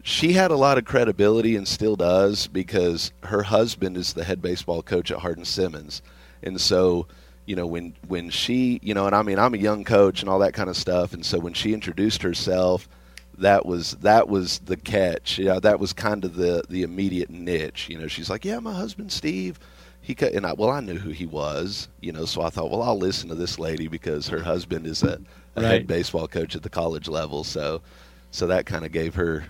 she 0.05 0.33
had 0.33 0.51
a 0.51 0.57
lot 0.57 0.77
of 0.77 0.83
credibility 0.85 1.55
and 1.55 1.65
still 1.67 1.95
does 1.95 2.47
because 2.47 3.13
her 3.23 3.43
husband 3.43 3.95
is 3.95 4.13
the 4.13 4.25
head 4.25 4.41
baseball 4.41 4.81
coach 4.83 5.11
at 5.11 5.19
Hardin 5.19 5.45
Simmons. 5.45 6.01
And 6.41 6.59
so, 6.59 7.07
you 7.45 7.55
know, 7.55 7.65
when 7.65 7.93
when 8.09 8.29
she, 8.29 8.79
you 8.83 8.93
know, 8.93 9.05
and 9.05 9.15
I 9.15 9.21
mean, 9.21 9.39
I'm 9.39 9.53
a 9.53 9.57
young 9.57 9.85
coach 9.85 10.19
and 10.21 10.29
all 10.29 10.39
that 10.39 10.53
kind 10.53 10.69
of 10.69 10.75
stuff, 10.75 11.13
and 11.13 11.25
so 11.25 11.39
when 11.39 11.53
she 11.53 11.73
introduced 11.73 12.21
herself, 12.21 12.89
that 13.37 13.65
was 13.65 13.91
that 14.01 14.27
was 14.27 14.59
the 14.59 14.75
catch. 14.75 15.37
You 15.37 15.45
know, 15.45 15.59
that 15.61 15.79
was 15.79 15.93
kind 15.93 16.25
of 16.25 16.35
the 16.35 16.63
the 16.69 16.83
immediate 16.83 17.29
niche. 17.29 17.87
You 17.89 17.97
know, 17.97 18.07
she's 18.07 18.29
like, 18.29 18.43
"Yeah, 18.43 18.59
my 18.59 18.73
husband 18.73 19.11
Steve." 19.11 19.57
He 20.01 20.15
cut, 20.15 20.33
and 20.33 20.45
I, 20.45 20.51
well, 20.51 20.69
I 20.69 20.81
knew 20.81 20.97
who 20.97 21.11
he 21.11 21.25
was, 21.25 21.87
you 22.01 22.11
know, 22.11 22.25
so 22.25 22.41
I 22.41 22.49
thought, 22.49 22.69
well, 22.69 22.81
I'll 22.81 22.97
listen 22.97 23.29
to 23.29 23.35
this 23.35 23.57
lady 23.57 23.87
because 23.87 24.27
her 24.27 24.41
husband 24.43 24.85
is 24.85 25.01
a, 25.01 25.17
a 25.55 25.61
Right. 25.61 25.65
head 25.71 25.87
baseball 25.87 26.27
coach 26.27 26.57
at 26.57 26.61
the 26.63 26.69
college 26.69 27.07
level. 27.07 27.45
So, 27.45 27.81
so 28.33 28.47
that 28.47 28.65
kind 28.65 28.83
of 28.83 28.91
gave 28.91 29.13
her 29.13 29.45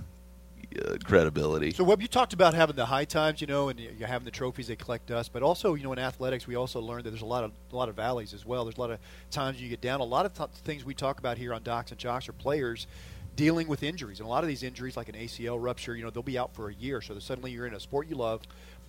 uh, 0.77 0.97
credibility. 1.05 1.71
So, 1.71 1.85
Webb, 1.85 2.01
you 2.01 2.07
talked 2.07 2.33
about 2.33 2.53
having 2.53 2.75
the 2.75 2.85
high 2.85 3.05
times, 3.05 3.39
you 3.39 3.47
know, 3.47 3.69
and 3.69 3.79
you're 3.79 4.07
having 4.07 4.25
the 4.25 4.31
trophies 4.31 4.67
they 4.67 4.75
collect 4.75 5.07
dust, 5.07 5.31
but 5.31 5.41
also, 5.41 5.73
you 5.75 5.83
know, 5.83 5.93
in 5.93 5.99
athletics, 5.99 6.47
we 6.47 6.55
also 6.55 6.81
learned 6.81 7.05
that 7.05 7.11
there's 7.11 7.21
a 7.21 7.25
lot 7.25 7.45
of 7.45 7.51
a 7.71 7.75
lot 7.75 7.87
of 7.87 7.95
valleys 7.95 8.33
as 8.33 8.45
well. 8.45 8.65
There's 8.65 8.75
a 8.75 8.81
lot 8.81 8.91
of 8.91 8.99
times 9.31 9.61
you 9.61 9.69
get 9.69 9.79
down. 9.79 10.01
A 10.01 10.03
lot 10.03 10.25
of 10.25 10.33
th- 10.33 10.49
things 10.65 10.83
we 10.83 10.93
talk 10.93 11.17
about 11.19 11.37
here 11.37 11.53
on 11.53 11.63
Docs 11.63 11.91
and 11.91 11.99
Jocks 11.99 12.27
are 12.27 12.33
players 12.33 12.85
dealing 13.37 13.69
with 13.69 13.83
injuries, 13.83 14.19
and 14.19 14.27
a 14.27 14.29
lot 14.29 14.43
of 14.43 14.49
these 14.49 14.63
injuries, 14.63 14.97
like 14.97 15.07
an 15.07 15.15
ACL 15.15 15.57
rupture, 15.63 15.95
you 15.95 16.03
know, 16.03 16.09
they'll 16.09 16.21
be 16.21 16.37
out 16.37 16.53
for 16.53 16.69
a 16.69 16.73
year. 16.73 16.99
So 16.99 17.17
suddenly 17.19 17.51
you're 17.51 17.67
in 17.67 17.73
a 17.73 17.79
sport 17.79 18.09
you 18.09 18.17
love. 18.17 18.41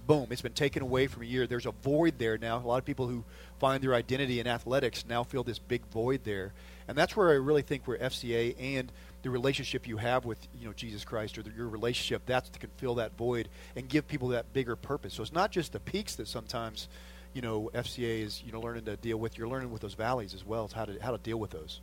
Boom! 0.09 0.27
It's 0.31 0.43
been 0.43 0.53
taken 0.53 0.83
away 0.83 1.07
from 1.07 1.23
a 1.23 1.27
year. 1.27 1.47
There's 1.47 1.67
a 1.67 1.71
void 1.71 2.15
there 2.19 2.37
now. 2.37 2.59
A 2.59 2.67
lot 2.67 2.79
of 2.79 2.85
people 2.85 3.07
who 3.07 3.23
find 3.61 3.83
their 3.83 3.95
identity 3.95 4.41
in 4.41 4.47
athletics 4.49 5.05
now 5.09 5.23
feel 5.23 5.45
this 5.45 5.61
big 5.61 5.83
void 5.93 6.25
there, 6.25 6.53
and 6.89 6.99
that's 6.99 7.17
where 7.17 7.31
I 7.31 7.35
really 7.35 7.63
think 7.63 7.87
where 7.87 7.97
FCA 7.99 8.57
and 8.59 8.91
the 9.25 9.31
relationship 9.31 9.89
you 9.89 9.97
have 9.97 10.27
with 10.27 10.39
you 10.61 10.67
know 10.67 10.73
Jesus 10.75 11.03
Christ 11.03 11.39
or 11.39 11.43
the, 11.43 11.51
your 11.57 11.67
relationship 11.67 12.23
that's 12.27 12.51
to 12.51 12.59
can 12.59 12.71
fill 12.77 12.95
that 12.97 13.17
void 13.17 13.49
and 13.75 13.89
give 13.89 14.07
people 14.07 14.29
that 14.29 14.53
bigger 14.53 14.77
purpose. 14.77 15.15
So 15.15 15.23
it's 15.23 15.33
not 15.33 15.51
just 15.51 15.73
the 15.73 15.81
peaks 15.81 16.15
that 16.17 16.29
sometimes 16.29 16.89
you 17.33 17.41
know 17.41 17.71
FCA 17.75 18.23
is 18.23 18.43
you 18.45 18.53
know 18.53 18.61
learning 18.61 18.85
to 18.85 18.97
deal 18.97 19.17
with. 19.17 19.39
You're 19.39 19.49
learning 19.49 19.73
with 19.73 19.81
those 19.81 19.95
valleys 19.95 20.35
as 20.35 20.45
well. 20.45 20.67
It's 20.67 20.75
how 20.75 20.85
to 20.85 21.03
how 21.03 21.11
to 21.11 21.19
deal 21.19 21.39
with 21.39 21.51
those. 21.51 21.81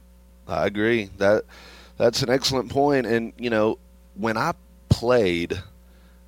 I 0.47 0.67
agree. 0.67 1.09
That 1.17 1.45
that's 1.97 2.21
an 2.21 2.29
excellent 2.29 2.69
point. 2.69 3.07
And 3.07 3.33
you 3.37 3.49
know, 3.49 3.79
when 4.15 4.37
I 4.37 4.53
played, 4.89 5.59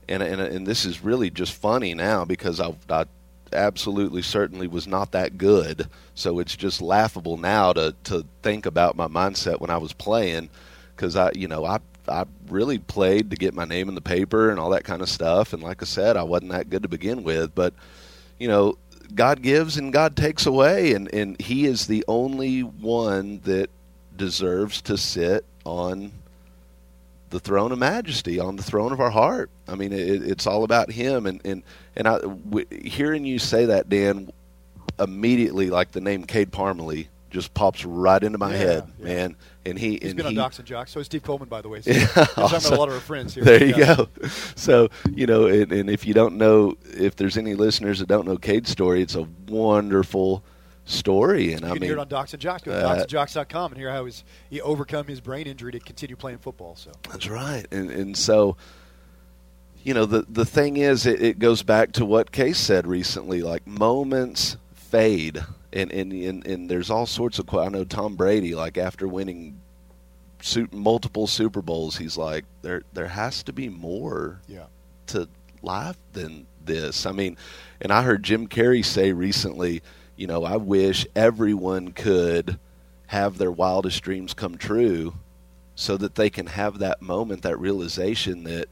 and 0.10 0.23
and 0.23 0.41
and 0.41 0.65
this 0.65 0.84
is 0.84 1.04
really 1.04 1.30
just 1.30 1.54
funny 1.54 1.93
now 1.93 2.26
because 2.26 2.60
I, 2.60 2.73
I 2.89 3.06
absolutely 3.52 4.23
certainly 4.23 4.65
was 4.65 4.88
not 4.88 5.12
that 5.12 5.38
good. 5.38 5.88
So 6.15 6.39
it's 6.39 6.56
just 6.56 6.82
laughable 6.82 7.38
now 7.38 7.71
to 7.73 7.93
to 8.06 8.26
think 8.41 8.65
about 8.65 8.95
my 8.95 9.08
mindset 9.08 9.60
when 9.60 9.69
I 9.69 9.78
was 9.78 9.93
playing, 9.93 10.49
because 11.04 11.18
I 11.18 11.32
you 11.36 11.50
know 11.50 11.66
I 11.66 11.80
I 12.08 12.26
really 12.48 12.78
played 12.78 13.32
to 13.32 13.36
get 13.36 13.54
my 13.54 13.66
name 13.66 13.89
in 13.89 13.96
the 13.96 14.02
paper 14.02 14.50
and 14.50 14.60
all 14.60 14.70
that 14.70 14.86
kind 14.86 15.02
of 15.02 15.10
stuff. 15.10 15.52
And 15.52 15.62
like 15.62 15.82
I 15.82 15.86
said, 15.86 16.16
I 16.16 16.24
wasn't 16.24 16.52
that 16.52 16.70
good 16.70 16.84
to 16.84 16.89
begin 16.89 17.24
with, 17.24 17.54
but 17.54 17.74
you 18.39 18.48
know. 18.48 18.78
God 19.13 19.44
gives 19.44 19.78
and 19.78 19.94
God 19.94 20.16
takes 20.16 20.48
away, 20.48 20.94
and, 20.94 21.13
and 21.13 21.39
He 21.39 21.66
is 21.68 21.86
the 21.86 22.04
only 22.08 22.62
one 22.62 23.42
that 23.44 23.70
deserves 24.18 24.82
to 24.84 24.98
sit 24.98 25.46
on 25.66 26.12
the 27.30 27.39
throne 27.39 27.72
of 27.72 27.78
majesty, 27.78 28.39
on 28.39 28.56
the 28.56 28.63
throne 28.63 28.92
of 28.92 29.00
our 29.00 29.12
heart. 29.12 29.52
I 29.68 29.76
mean, 29.76 29.94
it, 29.94 30.24
it's 30.24 30.48
all 30.48 30.63
about 30.63 30.89
Him. 30.89 31.28
And 31.28 31.42
and 31.46 31.62
and 31.96 32.08
I, 32.08 32.20
w- 32.22 32.66
hearing 32.72 33.24
you 33.24 33.38
say 33.38 33.66
that, 33.66 33.88
Dan, 33.88 34.32
immediately 34.98 35.70
like 35.70 35.92
the 35.92 36.02
name 36.02 36.24
Cade 36.24 36.52
Parmalee 36.52 37.08
just 37.34 37.54
pops 37.54 37.84
right 37.84 38.24
into 38.24 38.38
my 38.38 38.52
Yeah, 38.52 38.58
head, 38.58 38.84
yeah. 39.00 39.06
man. 39.06 39.36
And 39.65 39.78
he 39.80 39.98
He's 40.02 40.12
and 40.12 40.17
been 40.17 40.26
he, 40.28 40.30
on 40.32 40.36
Docs 40.36 40.60
and 40.60 40.67
Jocks. 40.67 40.91
So 40.91 41.00
is 41.02 41.08
Steve 41.08 41.24
Coleman, 41.24 41.50
by 41.50 41.62
the 41.62 41.69
way. 41.69 41.82
So 41.84 41.91
Yeah, 41.91 42.00
he's 42.00 42.10
talking 42.13 42.34
about 42.36 42.54
awesome. 42.54 42.74
a 42.74 42.78
lot 42.78 42.88
of 42.89 42.96
our 42.96 43.00
friends 43.02 43.34
here. 43.36 43.43
There 43.43 43.63
you 43.65 43.76
Yeah. 43.76 43.96
go. 43.96 44.08
So 44.56 44.89
you 45.13 45.26
know, 45.26 45.48
and, 45.48 45.72
and 45.72 45.89
if 45.89 46.06
you 46.06 46.13
don't 46.13 46.38
know, 46.38 46.76
if 46.93 47.15
there's 47.17 47.38
any 47.38 47.56
listeners 47.56 48.00
that 48.00 48.08
don't 48.08 48.26
know 48.26 48.38
Cade's 48.38 48.69
story, 48.69 49.02
it's 49.02 49.15
a 49.15 49.28
wonderful 49.50 50.43
story, 50.86 51.54
and 51.54 51.62
You 51.62 51.67
I 51.67 51.72
can 51.72 51.80
mean, 51.80 51.89
hear 51.89 51.98
it 51.98 52.02
on 52.02 52.08
Docs 52.10 52.34
and 52.34 52.41
Jocks. 52.41 52.63
Go 52.63 52.72
to 52.72 52.86
uh, 52.86 53.06
docsandjocks.com 53.06 53.72
and 53.72 53.80
hear 53.80 53.89
how 53.89 54.04
he's, 54.04 54.26
he 54.50 54.60
overcome 54.60 55.08
his 55.08 55.22
brain 55.22 55.48
injury 55.48 55.72
to 55.72 55.80
continue 55.80 56.17
playing 56.17 56.39
football. 56.39 56.76
So 56.76 56.91
That's 57.10 57.30
right, 57.30 57.65
and 57.72 57.89
and 57.89 58.17
so, 58.17 58.58
you 59.82 59.93
know, 59.93 60.06
the 60.06 60.26
the 60.28 60.46
thing 60.46 60.76
is, 60.78 61.06
it, 61.06 61.22
it 61.22 61.39
goes 61.39 61.63
back 61.63 61.93
to 61.93 62.06
what 62.06 62.32
Case 62.34 62.58
said 62.58 62.86
recently. 62.86 63.41
Like 63.41 63.65
moments 63.65 64.58
fade, 64.93 65.43
and 65.73 65.91
and 65.91 66.13
and, 66.13 66.45
and 66.45 66.69
there's 66.69 66.91
all 66.91 67.08
sorts 67.08 67.39
of. 67.39 67.53
I 67.53 67.67
know 67.67 67.84
Tom 67.84 68.15
Brady, 68.15 68.53
like 68.53 68.77
after 68.77 69.08
winning 69.08 69.60
multiple 70.71 71.25
Super 71.25 71.62
Bowls, 71.62 71.97
he's 71.97 72.15
like, 72.15 72.45
there 72.62 72.84
there 72.93 73.08
has 73.08 73.41
to 73.43 73.53
be 73.53 73.69
more 73.69 74.39
yeah, 74.47 74.65
to 75.08 75.27
life 75.63 75.97
than 76.13 76.45
this. 76.63 77.06
I 77.06 77.12
mean, 77.12 77.38
and 77.82 77.91
I 77.91 78.03
heard 78.03 78.23
Jim 78.23 78.47
Carrey 78.47 78.86
say 78.86 79.12
recently, 79.12 79.82
you 80.15 80.27
know, 80.27 80.43
I 80.43 80.58
wish 80.58 81.08
everyone 81.15 81.91
could 81.91 82.60
have 83.08 83.38
their 83.38 83.51
wildest 83.51 84.01
dreams 84.03 84.34
come 84.34 84.58
true 84.58 85.15
so 85.75 85.97
that 85.97 86.15
they 86.15 86.29
can 86.29 86.45
have 86.45 86.79
that 86.79 87.01
moment, 87.01 87.41
that 87.41 87.60
realization 87.60 88.43
that 88.43 88.67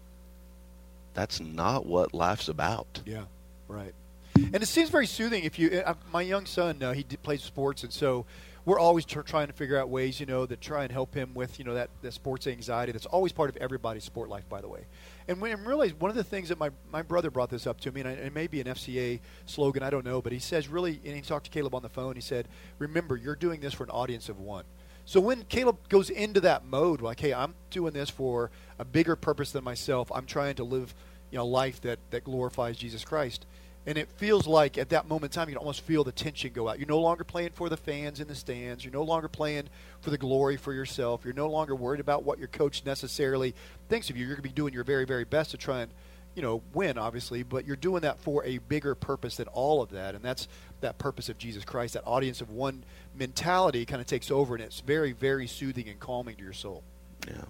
that's 1.16 1.40
not 1.40 1.86
what 1.86 2.14
life's 2.14 2.48
about. 2.48 3.02
Yeah, 3.06 3.24
right. 3.68 3.94
And 4.36 4.56
it 4.56 4.68
seems 4.68 4.90
very 4.90 5.08
soothing 5.08 5.44
if 5.44 5.60
you. 5.60 5.82
Uh, 5.86 5.94
my 6.12 6.22
young 6.22 6.46
son, 6.46 6.82
uh, 6.82 6.94
he 6.94 7.04
d- 7.04 7.18
plays 7.18 7.44
sports, 7.44 7.84
and 7.84 7.92
so 7.92 8.26
we're 8.64 8.80
always 8.80 9.06
tr- 9.06 9.22
trying 9.22 9.48
to 9.48 9.54
figure 9.54 9.78
out 9.78 9.90
ways, 9.90 10.20
you 10.20 10.26
know, 10.26 10.46
that 10.46 10.62
try 10.62 10.84
and 10.84 10.92
help 10.92 11.14
him 11.16 11.34
with, 11.34 11.58
you 11.58 11.66
know, 11.66 11.74
that, 11.74 11.90
that 12.02 12.14
sports 12.14 12.46
anxiety. 12.48 12.92
That's 12.92 13.08
always 13.08 13.32
part 13.32 13.50
of 13.50 13.58
everybody's 13.58 14.04
sport 14.04 14.30
life, 14.30 14.48
by 14.48 14.62
the 14.62 14.68
way. 14.70 14.86
And 15.28 15.42
when 15.42 15.52
and 15.52 15.66
realize 15.66 15.94
one 15.94 16.12
of 16.12 16.16
the 16.16 16.24
things 16.24 16.50
that 16.50 16.60
my 16.60 16.70
my 16.92 17.02
brother 17.02 17.30
brought 17.32 17.50
this 17.50 17.66
up 17.68 17.80
to 17.82 17.92
me, 17.92 18.02
and 18.02 18.10
I- 18.10 18.14
it 18.14 18.34
may 18.34 18.48
be 18.48 18.62
an 18.62 18.68
FCA 18.68 19.20
slogan, 19.46 19.84
I 19.84 19.90
don't 19.90 20.06
know, 20.06 20.22
but 20.22 20.32
he 20.32 20.40
says 20.40 20.68
really, 20.68 21.00
and 21.04 21.16
he 21.16 21.22
talked 21.22 21.46
to 21.46 21.52
Caleb 21.52 21.76
on 21.76 21.82
the 21.82 21.90
phone. 21.90 22.16
He 22.16 22.22
said, 22.22 22.48
"Remember, 22.80 23.16
you're 23.18 23.36
doing 23.36 23.60
this 23.62 23.74
for 23.74 23.84
an 23.84 23.90
audience 23.90 24.30
of 24.30 24.40
one." 24.40 24.66
So 25.06 25.20
when 25.20 25.44
Caleb 25.44 25.90
goes 25.90 26.10
into 26.10 26.40
that 26.42 26.64
mode, 26.66 27.02
like, 27.02 27.20
"Hey, 27.20 27.34
I'm 27.34 27.56
doing 27.72 27.94
this 27.94 28.10
for 28.10 28.52
a 28.80 28.86
bigger 28.86 29.16
purpose 29.16 29.52
than 29.52 29.64
myself. 29.64 30.12
I'm 30.14 30.26
trying 30.26 30.56
to 30.56 30.64
live, 30.64 30.94
you 31.32 31.38
know, 31.40 31.46
life 31.46 31.82
that 31.82 32.00
that 32.12 32.24
glorifies 32.24 32.78
Jesus 32.78 33.04
Christ." 33.04 33.46
And 33.86 33.98
it 33.98 34.10
feels 34.18 34.46
like 34.46 34.78
at 34.78 34.90
that 34.90 35.08
moment 35.08 35.34
in 35.34 35.36
time, 35.36 35.50
you 35.50 35.56
can 35.56 35.60
almost 35.60 35.82
feel 35.82 36.04
the 36.04 36.12
tension 36.12 36.54
go 36.54 36.70
out. 36.70 36.78
You're 36.78 36.88
no 36.88 37.00
longer 37.00 37.24
playing 37.24 37.52
for 37.56 37.68
the 37.68 37.78
fans 37.78 38.20
in 38.20 38.28
the 38.28 38.36
stands. 38.36 38.86
You're 38.86 38.94
no 38.94 39.02
longer 39.02 39.28
playing 39.28 39.70
for 40.02 40.12
the 40.12 40.20
glory 40.20 40.56
for 40.56 40.72
yourself. 40.72 41.22
You're 41.26 41.34
no 41.34 41.50
longer 41.50 41.76
worried 41.76 42.00
about 42.00 42.24
what 42.24 42.38
your 42.38 42.48
coach 42.48 42.86
necessarily 42.86 43.56
thinks 43.90 44.12
of 44.12 44.18
you. 44.18 44.26
You're 44.26 44.36
going 44.36 44.44
to 44.44 44.50
be 44.50 44.54
doing 44.54 44.74
your 44.74 44.84
very, 44.84 45.06
very 45.06 45.24
best 45.24 45.52
to 45.52 45.58
try 45.58 45.82
and, 45.82 45.92
you 46.36 46.44
know, 46.44 46.62
win, 46.76 47.00
obviously, 47.00 47.42
but 47.42 47.66
you're 47.66 47.76
doing 47.76 48.02
that 48.02 48.20
for 48.20 48.46
a 48.46 48.60
bigger 48.60 48.94
purpose 48.94 49.38
than 49.38 49.48
all 49.48 49.82
of 49.82 49.90
that. 49.90 50.14
And 50.14 50.24
that's 50.24 50.48
that 50.82 51.00
purpose 51.00 51.28
of 51.28 51.40
Jesus 51.40 51.66
Christ. 51.66 51.96
That 51.96 52.04
audience 52.06 52.40
of 52.40 52.52
one 52.52 52.84
mentality 53.16 53.86
kind 53.88 54.00
of 54.00 54.06
takes 54.06 54.30
over, 54.30 54.54
and 54.54 54.64
it's 54.64 54.82
very, 54.82 55.12
very 55.12 55.48
soothing 55.48 55.90
and 55.90 56.00
calming 56.00 56.36
to 56.36 56.44
your 56.44 56.54
soul. 56.54 56.84
Yeah. 57.28 57.46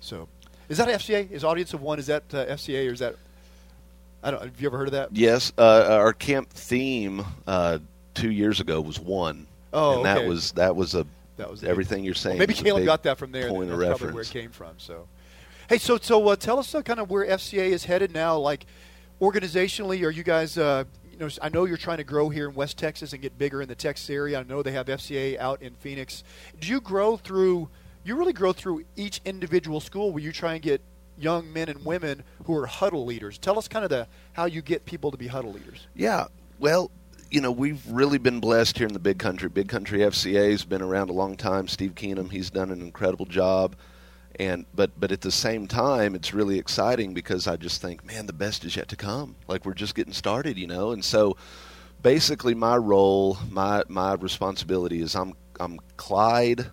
So, 0.00 0.28
is 0.68 0.78
that 0.78 0.88
FCA? 0.88 1.30
Is 1.30 1.44
audience 1.44 1.72
of 1.72 1.82
one? 1.82 2.00
Is 2.00 2.06
that 2.06 2.22
uh, 2.34 2.46
FCA 2.46 2.88
or 2.88 2.92
is 2.92 2.98
that? 2.98 3.14
I 4.22 4.30
don't. 4.30 4.42
Have 4.42 4.60
you 4.60 4.68
ever 4.68 4.78
heard 4.78 4.88
of 4.88 4.92
that? 4.92 5.10
Yes, 5.12 5.52
uh, 5.58 5.86
our 5.90 6.12
camp 6.12 6.50
theme 6.50 7.24
uh, 7.46 7.78
two 8.14 8.30
years 8.30 8.60
ago 8.60 8.80
was 8.80 8.98
one. 8.98 9.46
Oh, 9.72 9.96
and 9.96 10.04
that 10.04 10.26
was 10.26 10.52
that 10.52 10.74
was 10.74 10.94
a 10.94 11.06
That 11.36 11.50
was 11.50 11.62
everything 11.62 11.98
big- 11.98 12.06
you're 12.06 12.14
saying. 12.14 12.38
Well, 12.38 12.46
maybe 12.48 12.54
Caleb 12.54 12.84
got 12.84 13.02
that 13.04 13.18
from 13.18 13.32
there. 13.32 13.48
Point 13.48 13.70
of 13.70 13.78
reference. 13.78 14.00
probably 14.00 14.14
where 14.14 14.22
it 14.22 14.30
came 14.30 14.50
from. 14.50 14.74
So, 14.78 15.06
hey, 15.68 15.78
so 15.78 15.98
so 15.98 16.26
uh, 16.28 16.36
tell 16.36 16.58
us 16.58 16.74
uh, 16.74 16.82
kind 16.82 17.00
of 17.00 17.10
where 17.10 17.26
FCA 17.26 17.68
is 17.68 17.84
headed 17.84 18.12
now. 18.12 18.36
Like 18.38 18.66
organizationally, 19.20 20.04
are 20.04 20.10
you 20.10 20.22
guys? 20.22 20.58
Uh, 20.58 20.84
you 21.12 21.18
know, 21.18 21.28
I 21.42 21.48
know 21.48 21.64
you're 21.64 21.76
trying 21.76 21.98
to 21.98 22.04
grow 22.04 22.28
here 22.28 22.48
in 22.48 22.54
West 22.54 22.78
Texas 22.78 23.12
and 23.12 23.20
get 23.20 23.36
bigger 23.38 23.60
in 23.62 23.68
the 23.68 23.74
Texas 23.74 24.08
area. 24.10 24.40
I 24.40 24.42
know 24.44 24.62
they 24.62 24.72
have 24.72 24.86
FCA 24.86 25.38
out 25.38 25.62
in 25.62 25.74
Phoenix. 25.74 26.22
Do 26.60 26.68
you 26.68 26.80
grow 26.80 27.16
through? 27.16 27.68
You 28.04 28.16
really 28.16 28.32
grow 28.32 28.52
through 28.52 28.84
each 28.96 29.20
individual 29.26 29.80
school 29.80 30.12
Will 30.12 30.20
you 30.22 30.32
try 30.32 30.54
and 30.54 30.62
get 30.62 30.80
young 31.18 31.52
men 31.52 31.68
and 31.68 31.84
women 31.84 32.22
who 32.44 32.56
are 32.56 32.66
huddle 32.66 33.04
leaders. 33.04 33.38
Tell 33.38 33.58
us 33.58 33.68
kind 33.68 33.84
of 33.84 33.90
the 33.90 34.06
how 34.32 34.46
you 34.46 34.62
get 34.62 34.84
people 34.84 35.10
to 35.10 35.16
be 35.16 35.26
huddle 35.26 35.52
leaders. 35.52 35.86
Yeah. 35.94 36.26
Well, 36.58 36.90
you 37.30 37.40
know, 37.40 37.52
we've 37.52 37.84
really 37.88 38.18
been 38.18 38.40
blessed 38.40 38.78
here 38.78 38.86
in 38.86 38.92
the 38.92 38.98
Big 38.98 39.18
Country. 39.18 39.48
Big 39.48 39.68
Country 39.68 40.00
FCA 40.00 40.50
has 40.50 40.64
been 40.64 40.82
around 40.82 41.10
a 41.10 41.12
long 41.12 41.36
time. 41.36 41.68
Steve 41.68 41.94
Keenum, 41.94 42.30
he's 42.30 42.50
done 42.50 42.70
an 42.70 42.80
incredible 42.80 43.26
job. 43.26 43.76
And 44.38 44.66
but 44.74 44.98
but 44.98 45.10
at 45.10 45.20
the 45.20 45.32
same 45.32 45.66
time, 45.66 46.14
it's 46.14 46.32
really 46.32 46.58
exciting 46.58 47.12
because 47.12 47.48
I 47.48 47.56
just 47.56 47.82
think, 47.82 48.04
man, 48.04 48.26
the 48.26 48.32
best 48.32 48.64
is 48.64 48.76
yet 48.76 48.88
to 48.88 48.96
come. 48.96 49.34
Like 49.48 49.64
we're 49.64 49.74
just 49.74 49.94
getting 49.94 50.12
started, 50.12 50.56
you 50.56 50.68
know. 50.68 50.92
And 50.92 51.04
so, 51.04 51.36
basically, 52.02 52.54
my 52.54 52.76
role, 52.76 53.36
my 53.50 53.82
my 53.88 54.14
responsibility 54.14 55.02
is 55.02 55.16
I'm 55.16 55.34
I'm 55.58 55.80
Clyde, 55.96 56.70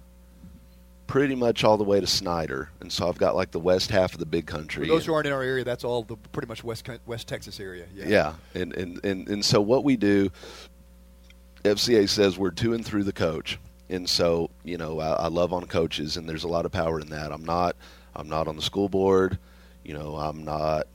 pretty 1.08 1.36
much 1.36 1.64
all 1.64 1.78
the 1.78 1.84
way 1.84 2.00
to 2.00 2.08
Snyder, 2.08 2.70
and 2.80 2.92
so 2.92 3.08
I've 3.08 3.18
got 3.18 3.36
like 3.36 3.52
the 3.52 3.60
west 3.60 3.92
half 3.92 4.14
of 4.14 4.20
the 4.20 4.26
Big 4.26 4.46
Country. 4.46 4.88
For 4.88 4.94
those 4.94 5.06
who 5.06 5.14
aren't 5.14 5.28
in 5.28 5.34
our 5.34 5.44
area, 5.44 5.64
that's 5.64 5.84
all 5.84 6.04
the 6.04 6.16
pretty 6.32 6.48
much 6.48 6.64
West 6.64 6.88
West 7.06 7.28
Texas 7.28 7.60
area. 7.60 7.86
Yeah. 7.94 8.06
yeah, 8.08 8.34
and, 8.62 8.74
and 8.74 9.04
and 9.06 9.28
and 9.28 9.46
so 9.46 9.62
what 9.62 9.84
we 9.84 9.98
do, 9.98 10.30
FCA 11.64 12.10
says 12.10 12.38
we're 12.38 12.52
to 12.52 12.74
and 12.74 12.86
through 12.86 13.04
the 13.04 13.14
coach, 13.14 13.60
and 13.90 14.10
so 14.10 14.50
you 14.64 14.78
know 14.78 15.00
I, 15.00 15.14
I 15.14 15.28
love 15.28 15.54
on 15.54 15.66
coaches, 15.66 16.18
and 16.18 16.28
there's 16.28 16.44
a 16.44 16.50
lot 16.50 16.66
of 16.66 16.72
power 16.72 17.00
in 17.00 17.10
that. 17.10 17.32
I'm 17.32 17.46
not 17.46 17.76
I'm 18.16 18.30
not 18.30 18.48
on 18.48 18.56
the 18.56 18.62
school 18.62 18.90
board, 18.90 19.38
you 19.84 19.94
know 19.94 20.16
I'm 20.16 20.44
not. 20.44 20.88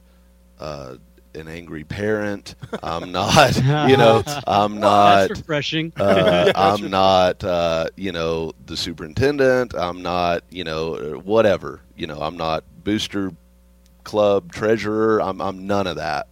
Uh, 0.59 0.96
an 1.34 1.48
angry 1.48 1.84
parent. 1.84 2.54
I'm 2.82 3.12
not, 3.12 3.56
you 3.56 3.96
know, 3.96 4.22
I'm 4.46 4.80
not. 4.80 5.28
That's 5.28 5.40
refreshing. 5.40 5.92
Uh, 5.96 6.52
I'm 6.56 6.90
not, 6.90 7.42
uh, 7.44 7.88
you 7.96 8.12
know, 8.12 8.52
the 8.66 8.76
superintendent. 8.76 9.74
I'm 9.74 10.02
not, 10.02 10.42
you 10.50 10.64
know, 10.64 11.20
whatever. 11.24 11.80
You 11.96 12.06
know, 12.06 12.20
I'm 12.20 12.36
not 12.36 12.64
booster 12.84 13.32
club 14.04 14.52
treasurer. 14.52 15.20
I'm, 15.20 15.40
I'm 15.40 15.66
none 15.66 15.86
of 15.86 15.96
that. 15.96 16.26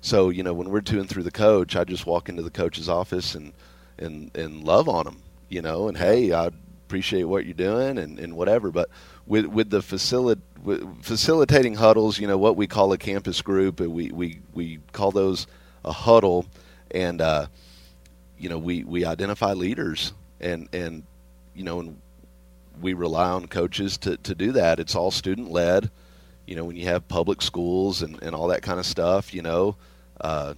So, 0.00 0.30
you 0.30 0.42
know, 0.42 0.54
when 0.54 0.70
we're 0.70 0.82
and 0.88 1.08
through 1.08 1.24
the 1.24 1.30
coach, 1.30 1.76
I 1.76 1.84
just 1.84 2.06
walk 2.06 2.28
into 2.28 2.42
the 2.42 2.50
coach's 2.50 2.88
office 2.88 3.34
and 3.34 3.52
and 3.98 4.34
and 4.36 4.64
love 4.64 4.88
on 4.88 5.06
him. 5.06 5.22
You 5.48 5.62
know, 5.62 5.88
and 5.88 5.96
hey, 5.96 6.32
I 6.32 6.46
appreciate 6.46 7.24
what 7.24 7.44
you're 7.44 7.54
doing 7.54 7.98
and, 7.98 8.18
and 8.18 8.34
whatever. 8.34 8.70
But 8.70 8.88
with 9.30 9.46
with 9.46 9.70
the 9.70 9.78
facili- 9.78 10.40
with 10.62 11.04
facilitating 11.04 11.76
huddles, 11.76 12.18
you 12.18 12.26
know, 12.26 12.36
what 12.36 12.56
we 12.56 12.66
call 12.66 12.92
a 12.92 12.98
campus 12.98 13.40
group, 13.40 13.78
we 13.80 14.10
we 14.10 14.40
we 14.52 14.80
call 14.92 15.12
those 15.12 15.46
a 15.84 15.92
huddle, 15.92 16.46
and 16.90 17.20
uh, 17.20 17.46
you 18.36 18.48
know, 18.48 18.58
we 18.58 18.82
we 18.82 19.04
identify 19.04 19.52
leaders 19.52 20.12
and 20.40 20.68
and 20.72 21.04
you 21.54 21.62
know, 21.62 21.78
and 21.78 21.96
we 22.80 22.92
rely 22.92 23.30
on 23.30 23.46
coaches 23.46 23.96
to 23.98 24.16
to 24.16 24.34
do 24.34 24.50
that. 24.52 24.80
It's 24.80 24.96
all 24.96 25.12
student 25.12 25.48
led. 25.52 25.90
You 26.46 26.56
know, 26.56 26.64
when 26.64 26.74
you 26.74 26.86
have 26.86 27.06
public 27.06 27.40
schools 27.40 28.02
and 28.02 28.20
and 28.24 28.34
all 28.34 28.48
that 28.48 28.62
kind 28.62 28.80
of 28.80 28.86
stuff, 28.86 29.32
you 29.32 29.42
know, 29.42 29.76
uh, 30.20 30.54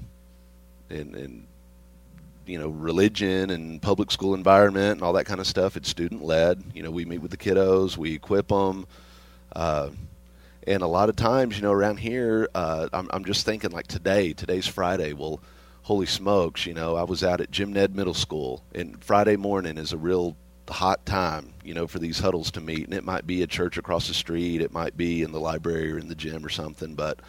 and 0.89 1.15
and 1.15 1.47
you 2.53 2.59
know 2.59 2.69
religion 2.69 3.51
and 3.51 3.81
public 3.81 4.11
school 4.11 4.35
environment 4.35 4.93
and 4.95 5.03
all 5.03 5.15
that 5.15 5.25
kind 5.25 5.41
of 5.41 5.47
stuff. 5.47 5.77
It's 5.77 5.89
student 5.89 6.23
led 6.23 6.63
you 6.75 6.83
know 6.83 6.91
we 6.91 7.05
meet 7.05 7.19
with 7.19 7.31
the 7.31 7.37
kiddos 7.37 7.97
we 7.97 8.15
equip 8.15 8.49
them 8.49 8.87
uh, 9.57 9.91
and 10.67 10.83
a 10.83 10.87
lot 10.87 11.09
of 11.09 11.17
times 11.17 11.57
you 11.57 11.63
know 11.63 11.73
around 11.73 11.99
here 11.99 12.49
uh, 12.55 12.89
I'm, 12.93 13.09
I'm 13.13 13.25
just 13.25 13.45
thinking 13.45 13.71
like 13.71 13.87
today 13.87 14.33
today's 14.33 14.67
friday. 14.67 15.13
Well 15.13 15.41
holy 15.85 16.07
smokes 16.07 16.65
you 16.65 16.73
know 16.73 16.95
i 16.95 17.03
was 17.03 17.25
out 17.25 17.41
at 17.41 17.51
jim 17.51 17.73
ned 17.73 17.97
middle 17.97 18.15
school 18.15 18.63
and 18.73 19.03
friday 19.03 19.35
morning 19.35 19.77
is 19.77 19.93
a 19.93 19.97
real 19.97 20.37
hot 20.69 21.05
time 21.05 21.53
you 21.65 21.75
know 21.75 21.87
for 21.87 21.99
these 21.99 22.19
huddles 22.19 22.51
to 22.53 22.61
meet. 22.61 22.85
And 22.85 22.95
it 22.95 23.05
might 23.05 23.27
be 23.27 23.43
a 23.43 23.47
church 23.47 23.77
across 23.77 24.09
the 24.09 24.15
street. 24.15 24.61
It 24.61 24.73
might 24.73 24.97
be 24.97 25.23
in 25.23 25.33
the 25.33 25.41
library 25.41 25.93
or 25.93 25.99
in 25.99 26.09
the 26.09 26.15
gym 26.15 26.45
or 26.45 26.49
something. 26.49 26.95
But 26.95 27.21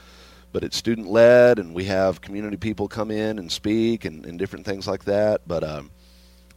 but 0.53 0.63
it's 0.63 0.77
student 0.77 1.09
led 1.09 1.59
and 1.59 1.73
we 1.73 1.83
have 1.85 2.21
community 2.21 2.55
people 2.55 2.87
come 2.87 3.11
in 3.11 3.39
and 3.39 3.51
speak 3.51 4.05
and, 4.05 4.25
and 4.25 4.39
different 4.39 4.65
things 4.65 4.87
like 4.87 5.03
that. 5.05 5.41
But 5.45 5.63
um 5.65 5.91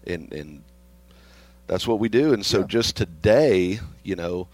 and 0.07 0.33
and 0.33 0.63
that's 1.67 1.89
what 1.89 1.99
we 1.99 2.09
do. 2.09 2.33
And 2.33 2.47
so 2.47 2.63
just 2.63 2.97
today 2.97 3.81
you 4.05 4.15
know 4.15 4.47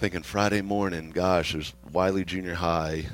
thinking 0.00 0.22
friday 0.22 0.62
morning 0.62 1.10
gosh 1.10 1.52
there's 1.52 1.74
wylie 1.92 2.24
junior 2.24 2.54
high 2.54 3.04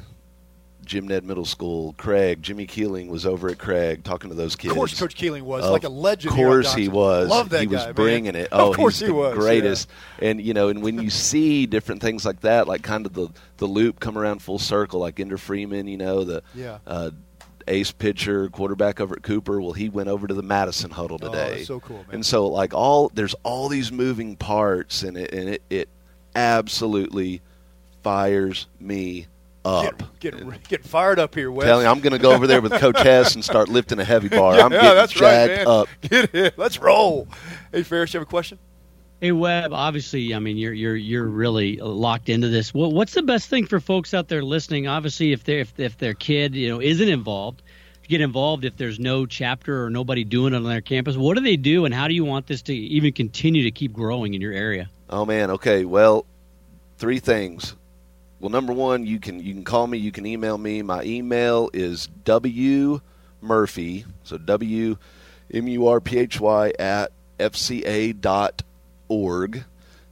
Jim 0.87 1.07
Ned 1.09 1.25
Middle 1.25 1.45
School. 1.45 1.95
Craig, 1.99 2.43
Jimmy 2.43 2.67
Keeling 2.67 3.09
was 3.09 3.27
over 3.27 3.49
at 3.49 3.59
Craig 3.59 4.05
talking 4.05 4.31
to 4.31 4.37
those 4.37 4.57
kids. 4.57 4.71
Of 4.73 4.77
course, 4.77 4.99
Coach 4.99 5.15
Keeling 5.15 5.45
was 5.45 5.65
Of 5.65 5.73
like 5.73 5.85
a 5.85 5.89
legend. 5.89 6.33
Of 6.33 6.37
course, 6.37 6.73
he 6.75 6.89
was. 6.89 7.29
Love 7.29 7.51
that 7.51 7.61
he 7.61 7.67
guy. 7.67 7.73
was 7.75 7.85
man. 7.87 7.95
bringing 7.95 8.35
it. 8.35 8.49
Oh, 8.53 8.71
of 8.71 8.77
course 8.77 8.99
he's 9.01 9.09
he 9.09 9.13
the 9.13 9.19
was. 9.19 9.35
yeah. 9.35 9.41
greatest. 9.41 9.89
And 10.21 10.41
you 10.41 10.55
know, 10.55 10.69
and 10.69 10.83
when 10.83 11.01
you 11.03 11.11
see 11.31 11.67
different 11.67 12.01
things 12.01 12.25
like 12.25 12.41
that, 12.41 12.67
like 12.69 12.83
kind 12.83 13.05
of 13.07 13.13
the 13.13 13.29
the 13.59 13.67
loop 13.67 14.01
come 14.01 14.17
around 14.17 14.41
full 14.41 14.59
circle, 14.59 15.01
like 15.01 15.19
Ender 15.21 15.39
Freeman, 15.39 15.87
you 15.89 15.97
know, 15.99 16.25
the 16.25 16.43
Yeah. 16.55 16.79
uh, 16.87 17.11
ace 17.69 17.91
pitcher, 17.91 18.49
quarterback 18.49 19.01
over 19.01 19.17
at 19.17 19.23
Cooper. 19.23 19.61
Well, 19.61 19.73
he 19.73 19.89
went 19.89 20.09
over 20.09 20.27
to 20.29 20.35
the 20.35 20.43
Madison 20.43 20.91
huddle 20.93 21.19
Oh, 21.21 21.27
today. 21.27 21.55
that's 21.57 21.67
so 21.67 21.81
cool, 21.81 21.97
man. 21.97 22.07
And 22.13 22.27
so, 22.27 22.47
like 22.47 22.73
all 22.75 23.11
there's 23.15 23.35
all 23.43 23.69
these 23.69 23.91
moving 23.91 24.37
parts, 24.37 25.03
and 25.03 25.17
it 25.17 25.33
and 25.35 25.49
it, 25.49 25.63
it 25.69 25.89
absolutely 26.37 27.41
fires 28.03 28.67
me 28.79 29.27
up. 29.67 30.03
Get, 30.21 30.35
get, 30.37 30.69
get 30.69 30.85
fired 30.85 31.19
up 31.19 31.35
here, 31.35 31.51
Wes. 31.51 31.67
Telling 31.67 31.85
you, 31.85 31.91
I'm 31.91 32.01
going 32.01 32.13
to 32.13 32.19
go 32.19 32.33
over 32.33 32.47
there 32.47 32.61
with 32.61 32.73
Coach 32.73 32.99
Hess 33.01 33.35
and 33.35 33.45
start 33.45 33.69
lifting 33.69 33.99
a 33.99 34.05
heavy 34.05 34.29
bar. 34.29 34.55
yeah, 34.57 34.65
I'm 34.65 34.71
getting 34.71 34.95
that's 34.95 35.21
right, 35.21 35.47
jacked 35.49 35.67
man. 35.67 35.67
up. 35.67 35.89
Get 36.03 36.35
it. 36.35 36.59
Let's 36.59 36.79
roll. 36.79 37.29
Hey, 37.73 37.83
Ferris, 37.83 38.15
you 38.15 38.21
have 38.21 38.27
a 38.27 38.31
question? 38.31 38.59
Hey 39.19 39.33
Webb, 39.33 39.73
obviously, 39.73 40.35
I 40.35 40.41
mean, 40.41 40.59
you're 40.59 40.75
you're 40.75 40.95
you're 40.95 41.25
really 41.25 41.79
locked 41.79 42.29
into 42.29 42.49
this. 42.49 42.75
What, 42.75 42.93
what's 42.93 43.15
the 43.15 43.23
best 43.23 43.49
thing 43.49 43.65
for 43.65 43.81
folks 43.81 44.13
out 44.13 44.29
there 44.29 44.43
listening? 44.43 44.89
Obviously, 44.89 45.33
if 45.33 45.43
they 45.43 45.61
if 45.61 45.73
if 45.81 45.97
their 45.97 46.13
kid 46.13 46.55
you 46.55 46.69
know 46.69 46.83
isn't 46.83 47.09
involved, 47.09 47.63
get 48.09 48.21
involved. 48.21 48.67
If 48.67 48.77
there's 48.77 49.01
no 49.01 49.25
chapter 49.25 49.83
or 49.85 49.89
nobody 49.89 50.23
doing 50.23 50.53
it 50.53 50.59
on 50.59 50.65
their 50.65 50.83
campus, 50.83 51.17
what 51.17 51.35
do 51.35 51.43
they 51.43 51.57
do, 51.57 51.87
and 51.87 51.95
how 51.95 52.09
do 52.09 52.15
you 52.15 52.27
want 52.27 52.47
this 52.47 52.61
to 52.63 52.75
even 52.75 53.15
continue 53.15 53.63
to 53.63 53.71
keep 53.71 53.95
growing 53.95 54.35
in 54.35 54.43
your 54.43 54.53
area? 54.53 54.91
Oh 55.09 55.25
man, 55.25 55.51
okay. 55.53 55.87
Well, 55.87 56.27
three 56.99 57.19
things. 57.19 57.75
Well, 58.39 58.51
number 58.51 58.73
one, 58.73 59.07
you 59.07 59.19
can 59.19 59.41
you 59.41 59.55
can 59.55 59.65
call 59.65 59.87
me, 59.87 59.99
you 59.99 60.13
can 60.13 60.27
email 60.27 60.59
me. 60.59 60.83
My 60.83 61.03
email 61.03 61.71
is 61.73 62.07
w 62.25 63.01
murphy, 63.41 64.05
so 64.25 64.37
w 64.37 64.97
m 65.53 65.69
u 65.69 65.87
r 65.87 66.01
p 66.01 66.19
h 66.19 66.41
y 66.41 66.73
at 66.79 67.13
fca 67.39 68.21
dot 68.21 68.63
org. 69.09 69.65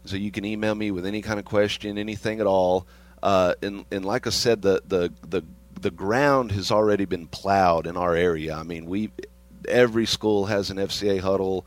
So 0.06 0.16
you 0.16 0.30
can 0.30 0.44
email 0.44 0.74
me 0.74 0.90
with 0.90 1.06
any 1.06 1.22
kind 1.22 1.38
of 1.38 1.44
question, 1.44 1.98
anything 1.98 2.40
at 2.40 2.46
all. 2.46 2.86
Uh, 3.22 3.54
and 3.62 3.84
and 3.90 4.04
like 4.04 4.26
I 4.26 4.30
said, 4.30 4.62
the 4.62 4.82
the 4.86 5.12
the 5.26 5.44
the 5.80 5.90
ground 5.90 6.52
has 6.52 6.70
already 6.70 7.04
been 7.04 7.26
plowed 7.26 7.86
in 7.86 7.96
our 7.96 8.14
area. 8.14 8.54
I 8.54 8.62
mean, 8.62 8.86
we 8.86 9.10
every 9.68 10.06
school 10.06 10.46
has 10.46 10.70
an 10.70 10.78
FCA 10.78 11.20
huddle 11.20 11.66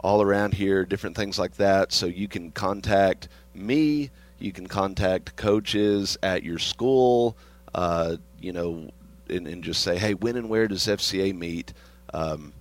all 0.00 0.20
around 0.20 0.54
here, 0.54 0.84
different 0.84 1.16
things 1.16 1.38
like 1.38 1.56
that. 1.56 1.92
So 1.92 2.06
you 2.06 2.28
can 2.28 2.50
contact 2.50 3.28
me. 3.54 4.10
You 4.38 4.52
can 4.52 4.66
contact 4.66 5.36
coaches 5.36 6.18
at 6.22 6.42
your 6.42 6.58
school. 6.58 7.36
Uh, 7.74 8.16
you 8.40 8.52
know, 8.52 8.90
and, 9.28 9.46
and 9.46 9.62
just 9.62 9.82
say, 9.82 9.98
hey, 9.98 10.14
when 10.14 10.36
and 10.36 10.48
where 10.48 10.68
does 10.68 10.86
FCA 10.86 11.34
meet? 11.34 11.72
Um, 12.14 12.52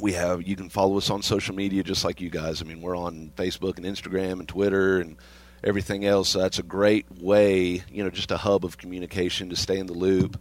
we 0.00 0.12
have 0.12 0.46
you 0.46 0.56
can 0.56 0.68
follow 0.68 0.96
us 0.96 1.10
on 1.10 1.22
social 1.22 1.54
media 1.54 1.82
just 1.82 2.04
like 2.04 2.20
you 2.20 2.30
guys. 2.30 2.62
I 2.62 2.64
mean, 2.64 2.80
we're 2.80 2.96
on 2.96 3.32
Facebook 3.36 3.76
and 3.76 3.86
Instagram 3.86 4.38
and 4.38 4.48
Twitter 4.48 5.00
and 5.00 5.16
everything 5.64 6.04
else. 6.04 6.30
So 6.30 6.38
that's 6.38 6.58
a 6.58 6.62
great 6.62 7.06
way, 7.20 7.82
you 7.90 8.04
know, 8.04 8.10
just 8.10 8.30
a 8.30 8.36
hub 8.36 8.64
of 8.64 8.78
communication 8.78 9.50
to 9.50 9.56
stay 9.56 9.78
in 9.78 9.86
the 9.86 9.94
loop, 9.94 10.38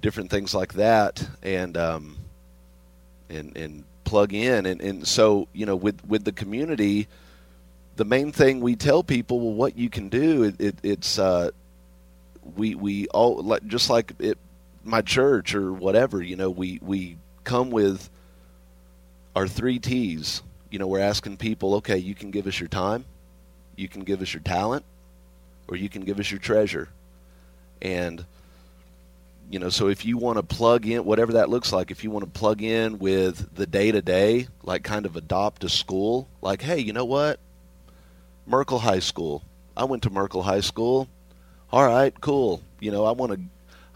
different 0.00 0.30
things 0.30 0.54
like 0.54 0.74
that, 0.74 1.26
and 1.42 1.76
um, 1.76 2.16
and 3.28 3.56
and 3.56 3.84
plug 4.04 4.32
in. 4.32 4.66
And, 4.66 4.80
and 4.80 5.06
so 5.06 5.48
you 5.52 5.66
know, 5.66 5.76
with 5.76 6.04
with 6.06 6.24
the 6.24 6.32
community, 6.32 7.08
the 7.96 8.04
main 8.04 8.32
thing 8.32 8.60
we 8.60 8.76
tell 8.76 9.02
people, 9.02 9.40
well, 9.40 9.54
what 9.54 9.76
you 9.76 9.90
can 9.90 10.08
do, 10.08 10.44
it, 10.44 10.60
it, 10.60 10.76
it's 10.82 11.18
uh, 11.18 11.50
we 12.56 12.74
we 12.74 13.06
all 13.08 13.42
like 13.42 13.66
just 13.66 13.90
like 13.90 14.12
it, 14.18 14.38
my 14.82 15.02
church 15.02 15.54
or 15.54 15.72
whatever. 15.72 16.22
You 16.22 16.36
know, 16.36 16.50
we 16.50 16.78
we 16.82 17.18
come 17.44 17.70
with 17.70 18.08
our 19.36 19.46
three 19.46 19.78
T's. 19.78 20.42
You 20.70 20.78
know, 20.78 20.86
we're 20.86 21.00
asking 21.00 21.36
people, 21.36 21.74
okay, 21.76 21.98
you 21.98 22.14
can 22.14 22.30
give 22.30 22.46
us 22.46 22.58
your 22.58 22.68
time, 22.68 23.04
you 23.76 23.88
can 23.88 24.04
give 24.04 24.22
us 24.22 24.32
your 24.32 24.42
talent, 24.42 24.84
or 25.68 25.76
you 25.76 25.90
can 25.90 26.02
give 26.02 26.18
us 26.18 26.30
your 26.30 26.40
treasure. 26.40 26.88
And 27.82 28.24
you 29.50 29.58
know, 29.58 29.68
so 29.68 29.88
if 29.88 30.06
you 30.06 30.16
want 30.16 30.38
to 30.38 30.42
plug 30.42 30.86
in 30.86 31.04
whatever 31.04 31.34
that 31.34 31.50
looks 31.50 31.74
like, 31.74 31.90
if 31.90 32.04
you 32.04 32.10
want 32.10 32.24
to 32.24 32.38
plug 32.38 32.62
in 32.62 32.98
with 32.98 33.54
the 33.54 33.66
day 33.66 33.92
to 33.92 34.00
day, 34.00 34.48
like 34.62 34.82
kind 34.82 35.04
of 35.04 35.14
adopt 35.14 35.62
a 35.62 35.68
school, 35.68 36.26
like, 36.40 36.62
hey, 36.62 36.78
you 36.78 36.94
know 36.94 37.04
what? 37.04 37.38
Merkel 38.46 38.78
High 38.78 38.98
School. 38.98 39.42
I 39.76 39.84
went 39.84 40.02
to 40.04 40.10
Merkel 40.10 40.42
High 40.42 40.60
School. 40.60 41.08
All 41.70 41.86
right, 41.86 42.18
cool. 42.20 42.62
You 42.80 42.90
know, 42.90 43.04
I 43.04 43.12
want 43.12 43.32
to 43.32 43.40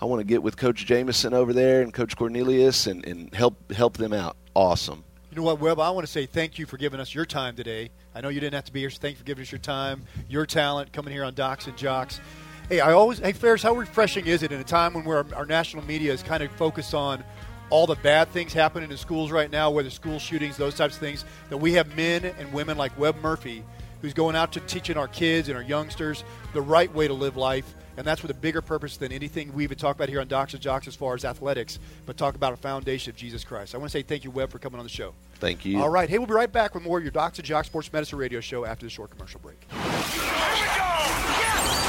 I 0.01 0.05
want 0.05 0.21
to 0.21 0.25
get 0.25 0.43
with 0.43 0.57
Coach 0.57 0.87
Jamison 0.87 1.35
over 1.35 1.53
there 1.53 1.83
and 1.83 1.93
Coach 1.93 2.17
Cornelius 2.17 2.87
and, 2.87 3.05
and 3.05 3.35
help 3.35 3.73
help 3.73 3.97
them 3.97 4.13
out. 4.13 4.37
Awesome. 4.55 5.05
You 5.31 5.37
know 5.37 5.43
what, 5.43 5.61
Webb? 5.61 5.81
I 5.81 5.91
want 5.91 6.07
to 6.07 6.13
say 6.13 6.25
thank 6.25 6.59
you 6.59 6.65
for 6.65 6.79
giving 6.79 7.01
us 7.01 7.15
your 7.15 7.27
time 7.27 7.57
today. 7.57 7.91
I 8.15 8.23
know 8.23 8.29
you 8.31 8.41
didn't 8.41 8.55
have 8.55 8.65
to 8.65 8.73
be 8.73 8.81
here, 8.81 8.91
so 8.91 8.99
thank 9.01 9.17
you 9.17 9.19
for 9.19 9.25
giving 9.25 9.43
us 9.43 9.53
your 9.53 9.59
time, 9.59 10.03
your 10.29 10.47
talent, 10.47 10.93
coming 10.93 11.13
here 11.13 11.25
on 11.25 11.35
Docs 11.35 11.67
and 11.67 11.77
Jocks. 11.77 12.21
Hey, 12.69 12.81
I 12.81 12.93
always, 12.93 13.19
hey, 13.19 13.33
Ferris, 13.33 13.63
how 13.63 13.75
refreshing 13.75 14.27
is 14.27 14.43
it 14.43 14.51
in 14.51 14.59
a 14.59 14.65
time 14.65 14.95
when 14.95 15.05
we're, 15.05 15.25
our 15.35 15.45
national 15.45 15.85
media 15.85 16.13
is 16.13 16.23
kind 16.23 16.43
of 16.43 16.51
focused 16.53 16.95
on 16.95 17.23
all 17.69 17.87
the 17.87 17.97
bad 17.97 18.29
things 18.31 18.53
happening 18.53 18.91
in 18.91 18.97
schools 18.97 19.31
right 19.31 19.51
now, 19.51 19.71
whether 19.71 19.91
school 19.91 20.19
shootings, 20.19 20.57
those 20.57 20.75
types 20.75 20.95
of 20.95 21.01
things, 21.01 21.25
that 21.51 21.59
we 21.59 21.75
have 21.75 21.95
men 21.97 22.25
and 22.25 22.53
women 22.53 22.79
like 22.79 22.99
Webb 22.99 23.17
Murphy 23.23 23.63
who's 24.01 24.15
going 24.15 24.37
out 24.37 24.53
to 24.53 24.61
teaching 24.61 24.97
our 24.97 25.09
kids 25.09 25.49
and 25.49 25.57
our 25.57 25.63
youngsters 25.63 26.25
the 26.53 26.63
right 26.63 26.93
way 26.95 27.09
to 27.09 27.15
live 27.15 27.37
life. 27.37 27.75
And 27.97 28.07
that's 28.07 28.23
with 28.23 28.31
a 28.31 28.35
bigger 28.35 28.61
purpose 28.61 28.97
than 28.97 29.13
anything 29.13 29.53
we 29.55 29.65
even 29.65 29.79
talk 29.79 29.97
about 29.97 30.09
here 30.09 30.21
on 30.21 30.29
Docs 30.29 30.55
and 30.55 30.63
Jocks 30.63 30.87
as 30.87 30.95
far 30.95 31.15
as 31.15 31.25
athletics, 31.25 31.79
but 32.05 32.17
talk 32.17 32.35
about 32.35 32.53
a 32.53 32.57
foundation 32.57 33.11
of 33.11 33.17
Jesus 33.17 33.45
Christ. 33.45 33.75
I 33.75 33.79
want 33.79 33.91
to 33.91 33.99
say 33.99 34.03
thank 34.03 34.25
you, 34.25 34.31
Webb, 34.31 34.51
for 34.51 34.59
coming 34.59 34.79
on 34.79 34.85
the 34.85 34.91
show. 34.91 35.15
Thank 35.37 35.65
you. 35.65 35.81
All 35.81 35.89
right. 35.89 36.09
Hey, 36.09 36.19
we'll 36.19 36.27
be 36.27 36.35
right 36.35 36.51
back 36.53 36.75
with 36.75 36.83
more 36.85 36.99
of 36.99 37.05
your 37.05 37.11
Docs 37.11 37.39
and 37.39 37.47
Jocks 37.47 37.69
Sports 37.69 37.93
Medicine 37.93 38.19
Radio 38.19 38.41
Show 38.41 38.65
after 38.65 38.87
the 38.87 38.91
short 38.91 39.11
commercial 39.11 39.41
break. 39.41 39.67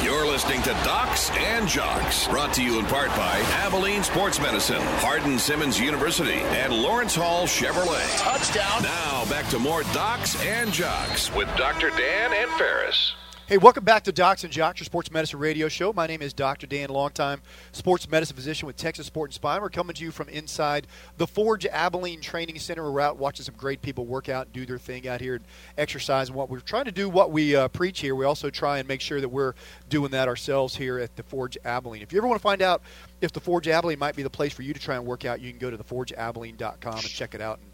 You're 0.03 0.27
listening 0.27 0.61
to 0.61 0.69
Docs 0.85 1.31
and 1.31 1.67
Jocks, 1.67 2.27
brought 2.27 2.53
to 2.53 2.63
you 2.63 2.79
in 2.79 2.85
part 2.85 3.09
by 3.09 3.39
Abilene 3.65 4.03
Sports 4.03 4.39
Medicine, 4.39 4.81
Hardin 4.99 5.39
Simmons 5.39 5.79
University, 5.79 6.33
and 6.33 6.71
Lawrence 6.71 7.15
Hall 7.15 7.45
Chevrolet. 7.45 8.17
Touchdown. 8.19 8.83
Now 8.83 9.25
back 9.25 9.49
to 9.49 9.59
more 9.59 9.83
Docs 9.93 10.41
and 10.43 10.71
Jocks 10.71 11.33
with 11.33 11.47
Dr. 11.57 11.89
Dan 11.89 12.31
and 12.31 12.49
Ferris. 12.51 13.13
Hey, 13.47 13.57
welcome 13.57 13.85
back 13.85 14.03
to 14.03 14.11
Docs 14.11 14.43
and 14.43 14.51
Jocks, 14.51 14.81
your 14.81 14.85
sports 14.85 15.09
medicine 15.09 15.39
radio 15.39 15.69
show. 15.69 15.93
My 15.93 16.05
name 16.05 16.21
is 16.21 16.33
Dr. 16.33 16.67
Dan, 16.67 16.89
longtime 16.89 17.41
sports 17.71 18.09
medicine 18.09 18.35
physician 18.35 18.67
with 18.67 18.75
Texas 18.75 19.07
Sport 19.07 19.29
and 19.29 19.35
Spine. 19.35 19.61
We're 19.61 19.69
coming 19.69 19.93
to 19.95 20.03
you 20.03 20.11
from 20.11 20.27
inside 20.27 20.85
the 21.15 21.25
Forge 21.25 21.65
Abilene 21.65 22.19
Training 22.19 22.59
Center. 22.59 22.91
We're 22.91 22.99
out 22.99 23.15
watching 23.15 23.45
some 23.45 23.55
great 23.55 23.81
people 23.81 24.05
work 24.05 24.27
out 24.27 24.47
and 24.47 24.53
do 24.53 24.65
their 24.65 24.77
thing 24.77 25.07
out 25.07 25.21
here 25.21 25.35
and 25.35 25.45
exercise. 25.77 26.27
And 26.27 26.35
what 26.35 26.49
we're 26.49 26.59
trying 26.59 26.83
to 26.85 26.91
do, 26.91 27.07
what 27.07 27.31
we 27.31 27.55
uh, 27.55 27.69
preach 27.69 28.01
here, 28.01 28.15
we 28.15 28.25
also 28.25 28.49
try 28.49 28.79
and 28.79 28.87
make 28.89 28.99
sure 28.99 29.21
that 29.21 29.29
we're 29.29 29.53
doing 29.87 30.11
that 30.11 30.27
ourselves 30.27 30.75
here 30.75 30.99
at 30.99 31.15
the 31.15 31.23
Forge 31.23 31.57
Abilene. 31.63 32.01
If 32.01 32.11
you 32.11 32.17
ever 32.17 32.27
want 32.27 32.41
to 32.41 32.43
find 32.43 32.61
out 32.61 32.81
if 33.21 33.31
the 33.31 33.39
Forge 33.39 33.69
Abilene 33.69 33.97
might 33.97 34.17
be 34.17 34.23
the 34.23 34.29
place 34.29 34.51
for 34.51 34.63
you 34.63 34.73
to 34.73 34.79
try 34.81 34.95
and 34.95 35.05
work 35.05 35.23
out, 35.23 35.39
you 35.39 35.51
can 35.51 35.57
go 35.57 35.71
to 35.71 35.77
theforgeabilene.com 35.77 36.95
and 36.95 37.07
check 37.07 37.33
it 37.33 37.39
out. 37.39 37.59
And 37.59 37.71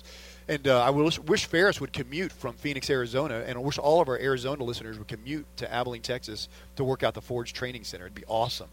and 0.48 0.68
uh, 0.68 0.84
I 0.84 0.90
wish, 0.90 1.20
wish 1.20 1.46
Ferris 1.46 1.80
would 1.82 1.94
commute 1.94 2.32
from 2.32 2.56
Phoenix, 2.56 2.90
Arizona, 2.90 3.44
and 3.46 3.58
I 3.58 3.62
wish 3.62 3.78
all 3.78 4.02
of 4.02 4.08
our 4.10 4.18
Arizona 4.20 4.64
listeners 4.64 4.98
would 4.98 5.08
commute 5.08 5.46
to 5.58 5.72
Abilene, 5.74 6.02
Texas, 6.02 6.50
to 6.76 6.84
work 6.84 7.04
out 7.04 7.14
the 7.14 7.22
Forge 7.22 7.54
Training 7.54 7.84
Center. 7.84 8.06
It'd 8.06 8.16
be 8.16 8.26
awesome. 8.28 8.70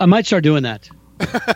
I 0.00 0.06
might 0.06 0.26
start 0.26 0.42
doing 0.42 0.64
that. 0.64 0.88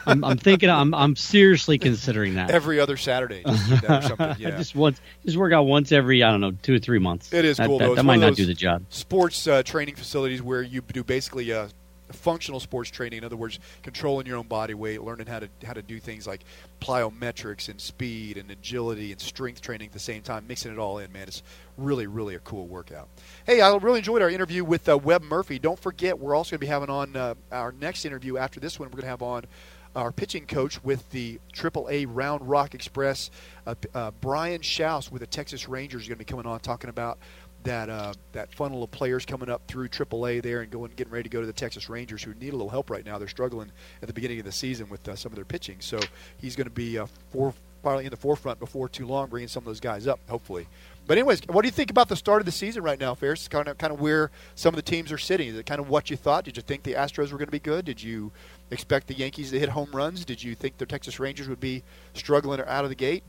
I'm, 0.07 0.25
I'm 0.25 0.39
thinking. 0.39 0.71
I'm 0.71 0.95
I'm 0.95 1.15
seriously 1.17 1.77
considering 1.79 2.35
that. 2.37 2.51
Every 2.51 2.81
other 2.81 2.97
Saturday, 2.97 3.43
just 3.45 3.83
that 3.83 4.05
or 4.05 4.09
something. 4.17 4.35
Yeah. 4.39 4.57
just 4.57 4.75
once, 4.75 5.01
just 5.27 5.37
work 5.37 5.53
out 5.53 5.65
once 5.65 5.93
every 5.93 6.23
I 6.23 6.31
don't 6.31 6.41
know 6.41 6.53
two 6.63 6.75
or 6.75 6.79
three 6.79 6.99
months. 6.99 7.31
It 7.33 7.45
is 7.45 7.59
that, 7.59 7.67
cool 7.67 7.79
That, 7.79 7.89
though. 7.89 7.95
that 7.97 8.05
might 8.05 8.21
not 8.21 8.37
do 8.37 8.47
the 8.47 8.55
job. 8.55 8.85
Sports 8.89 9.47
uh, 9.47 9.63
training 9.63 9.97
facilities 9.97 10.41
where 10.41 10.63
you 10.63 10.81
do 10.81 11.05
basically 11.05 11.53
uh, 11.53 11.69
functional 12.15 12.61
sports 12.61 12.91
training. 12.91 13.19
In 13.19 13.25
other 13.25 13.37
words, 13.37 13.59
controlling 13.83 14.27
your 14.27 14.37
own 14.37 14.47
body 14.47 14.75
weight, 14.75 15.03
learning 15.03 15.27
how 15.27 15.41
to 15.41 15.49
how 15.65 15.73
to 15.73 15.83
do 15.83 15.99
things 15.99 16.27
like 16.27 16.45
plyometrics 16.81 17.69
and 17.69 17.81
speed 17.81 18.37
and 18.37 18.51
agility 18.51 19.13
and 19.13 19.21
strength 19.21 19.61
training 19.61 19.89
at 19.89 19.93
the 19.93 19.99
same 19.99 20.23
time, 20.23 20.47
mixing 20.47 20.73
it 20.73 20.79
all 20.79 20.99
in. 20.99 21.13
Man, 21.13 21.29
it's 21.29 21.43
really 21.77 22.07
really 22.07 22.35
a 22.35 22.41
cool 22.41 22.67
workout. 22.67 23.09
Hey, 23.47 23.61
I 23.61 23.75
really 23.77 23.99
enjoyed 23.99 24.23
our 24.23 24.31
interview 24.31 24.65
with 24.65 24.89
uh, 24.89 24.99
Webb 24.99 25.23
Murphy. 25.23 25.59
Don't 25.59 25.79
forget, 25.79 26.19
we're 26.19 26.35
also 26.35 26.51
going 26.51 26.61
to 26.61 26.67
be 26.67 26.67
having 26.67 26.91
on 26.91 27.17
uh, 27.17 27.35
our 27.53 27.73
next 27.73 28.05
interview 28.05 28.37
after 28.37 28.61
this 28.61 28.79
one. 28.79 28.89
We're 28.89 29.01
going 29.01 29.03
to 29.03 29.09
have 29.09 29.23
on 29.23 29.45
our 29.97 30.13
pitching 30.13 30.47
coach 30.47 30.83
with 30.85 31.09
the 31.11 31.41
AAA 31.53 32.07
Round 32.09 32.49
Rock 32.49 32.75
Express, 32.75 33.31
uh, 33.67 33.75
uh, 33.95 34.13
Brian 34.21 34.61
Shouse 34.61 35.11
with 35.11 35.21
the 35.21 35.27
Texas 35.27 35.69
Rangers, 35.69 36.03
is 36.03 36.09
going 36.09 36.17
to 36.17 36.25
be 36.25 36.25
coming 36.25 36.47
on 36.47 36.61
talking 36.61 36.91
about 36.91 37.19
that 37.65 37.91
uh, 37.91 38.13
that 38.33 38.55
funnel 38.55 38.83
of 38.83 38.91
players 38.91 39.27
coming 39.27 39.51
up 39.51 39.63
through 39.67 39.89
AAA 39.89 40.43
there 40.43 40.63
and 40.63 40.71
going 40.71 40.93
getting 40.97 41.13
ready 41.13 41.25
to 41.25 41.29
go 41.29 41.41
to 41.41 41.47
the 41.47 41.53
Texas 41.53 41.89
Rangers, 41.89 42.23
who 42.23 42.35
need 42.35 42.51
a 42.51 42.57
little 42.57 42.71
help 42.71 42.91
right 42.91 43.05
now. 43.05 43.19
They're 43.19 43.29
struggling 43.29 43.71
at 44.01 44.09
the 44.09 44.15
beginning 44.15 44.39
of 44.39 44.45
the 44.45 44.53
season 44.53 44.89
with 44.89 45.07
uh, 45.09 45.17
some 45.17 45.33
of 45.33 45.37
their 45.37 45.45
pitching, 45.45 45.77
so 45.81 46.01
he's 46.39 46.57
going 46.57 46.67
to 46.67 46.71
be 46.73 46.99
uh, 46.99 47.07
probably 47.83 48.05
in 48.05 48.11
the 48.11 48.17
forefront 48.17 48.59
before 48.59 48.89
too 48.89 49.07
long, 49.07 49.29
bringing 49.29 49.49
some 49.49 49.63
of 49.63 49.67
those 49.67 49.81
guys 49.81 50.07
up, 50.07 50.21
hopefully. 50.29 50.67
But 51.07 51.19
anyways, 51.19 51.43
what 51.49 51.63
do 51.63 51.69
you 51.69 51.73
think 51.73 51.91
about 51.91 52.09
the 52.09 52.17
start 52.17 52.41
of 52.41 52.47
the 52.47 52.53
season 52.53 52.83
right 52.83 52.99
now, 52.99 53.15
Ferris? 53.15 53.49
Kind 53.49 53.69
of, 53.69 53.79
kind 53.79 53.93
of 53.93 54.01
where 54.01 54.31
some 54.55 54.75
of 54.75 54.77
the 54.77 54.83
teams 54.83 55.11
are 55.11 55.19
sitting. 55.19 55.49
Is 55.49 55.57
it 55.57 55.67
kind 55.67 55.81
of 55.81 55.89
what 55.89 56.11
you 56.11 56.17
thought? 56.17 56.45
Did 56.45 56.57
you 56.57 56.63
think 56.63 56.83
the 56.83 56.95
Astros 56.95 57.33
were 57.33 57.39
going 57.39 57.49
to 57.49 57.53
be 57.53 57.59
good? 57.59 57.85
Did 57.85 58.03
you 58.03 58.31
expect 58.71 59.09
the 59.09 59.15
Yankees 59.15 59.51
to 59.51 59.59
hit 59.59 59.71
home 59.71 59.91
runs? 59.93 60.25
Did 60.25 60.43
you 60.43 60.55
think 60.55 60.79
the 60.79 60.87
Texas 60.87 61.19
Rangers 61.19 61.49
would 61.49 61.61
be 61.61 61.83
struggling 62.15 62.61
or 62.61 62.69
out 62.69 62.85
of 62.85 62.91
the 62.91 62.97
gate? 62.97 63.25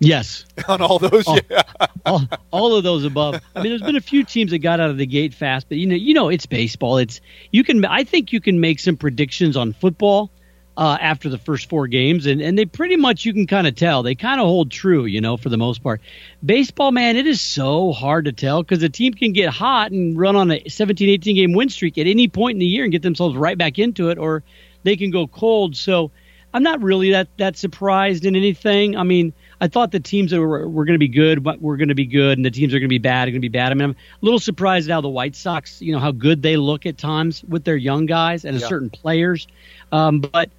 Yes. 0.00 0.46
On 0.68 0.80
all 0.80 0.98
those, 0.98 1.26
all, 1.26 1.38
yeah. 1.50 1.62
all, 2.06 2.22
all 2.50 2.74
of 2.74 2.82
those 2.82 3.04
above. 3.04 3.40
I 3.54 3.62
mean, 3.62 3.70
there's 3.70 3.82
been 3.82 3.96
a 3.96 4.00
few 4.00 4.24
teams 4.24 4.50
that 4.50 4.58
got 4.58 4.80
out 4.80 4.90
of 4.90 4.96
the 4.96 5.06
gate 5.06 5.34
fast, 5.34 5.68
but 5.68 5.78
you 5.78 5.86
know, 5.86 5.94
you 5.94 6.14
know, 6.14 6.28
it's 6.30 6.46
baseball. 6.46 6.98
It's 6.98 7.20
you 7.52 7.62
can. 7.62 7.84
I 7.84 8.04
think 8.04 8.32
you 8.32 8.40
can 8.40 8.60
make 8.60 8.80
some 8.80 8.96
predictions 8.96 9.56
on 9.56 9.74
football 9.74 10.30
uh, 10.76 10.96
after 10.98 11.28
the 11.28 11.36
first 11.36 11.68
four 11.68 11.86
games, 11.86 12.24
and, 12.24 12.40
and 12.40 12.56
they 12.56 12.64
pretty 12.64 12.96
much 12.96 13.26
you 13.26 13.34
can 13.34 13.46
kind 13.46 13.66
of 13.66 13.74
tell 13.74 14.02
they 14.02 14.14
kind 14.14 14.40
of 14.40 14.46
hold 14.46 14.70
true, 14.70 15.04
you 15.04 15.20
know, 15.20 15.36
for 15.36 15.50
the 15.50 15.58
most 15.58 15.82
part. 15.82 16.00
Baseball, 16.44 16.90
man, 16.90 17.16
it 17.16 17.26
is 17.26 17.40
so 17.40 17.92
hard 17.92 18.24
to 18.24 18.32
tell 18.32 18.62
because 18.62 18.82
a 18.82 18.88
team 18.88 19.12
can 19.12 19.34
get 19.34 19.50
hot 19.50 19.92
and 19.92 20.18
run 20.18 20.36
on 20.36 20.50
a 20.50 20.66
17, 20.66 21.10
18 21.10 21.36
game 21.36 21.52
win 21.52 21.68
streak 21.68 21.98
at 21.98 22.06
any 22.06 22.28
point 22.28 22.54
in 22.56 22.60
the 22.60 22.66
year 22.66 22.84
and 22.84 22.92
get 22.92 23.02
themselves 23.02 23.36
right 23.36 23.58
back 23.58 23.78
into 23.78 24.08
it, 24.08 24.16
or 24.16 24.42
they 24.82 24.96
can 24.96 25.10
go 25.10 25.26
cold. 25.26 25.76
So 25.76 26.10
I'm 26.54 26.62
not 26.62 26.82
really 26.82 27.10
that 27.10 27.28
that 27.36 27.58
surprised 27.58 28.24
in 28.24 28.34
anything. 28.34 28.96
I 28.96 29.02
mean. 29.02 29.34
I 29.60 29.68
thought 29.68 29.92
the 29.92 30.00
teams 30.00 30.30
that 30.30 30.40
were, 30.40 30.68
were 30.68 30.84
going 30.84 30.94
to 30.94 30.98
be 30.98 31.08
good 31.08 31.44
were 31.44 31.76
going 31.76 31.88
to 31.88 31.94
be 31.94 32.06
good, 32.06 32.38
and 32.38 32.44
the 32.44 32.50
teams 32.50 32.72
that 32.72 32.76
are 32.76 32.80
going 32.80 32.88
to 32.88 32.94
be 32.94 32.98
bad 32.98 33.28
are 33.28 33.30
going 33.30 33.42
to 33.42 33.48
be 33.48 33.48
bad. 33.48 33.72
I 33.72 33.74
mean, 33.74 33.84
I'm 33.84 33.90
a 33.90 34.24
little 34.24 34.38
surprised 34.40 34.88
at 34.88 34.94
how 34.94 35.00
the 35.02 35.08
White 35.08 35.36
Sox, 35.36 35.82
you 35.82 35.92
know, 35.92 35.98
how 35.98 36.12
good 36.12 36.42
they 36.42 36.56
look 36.56 36.86
at 36.86 36.96
times 36.96 37.44
with 37.44 37.64
their 37.64 37.76
young 37.76 38.06
guys 38.06 38.44
and 38.44 38.58
Yeah. 38.58 38.66
certain 38.66 38.88
players. 38.90 39.46
Um, 39.92 40.20
but 40.20 40.50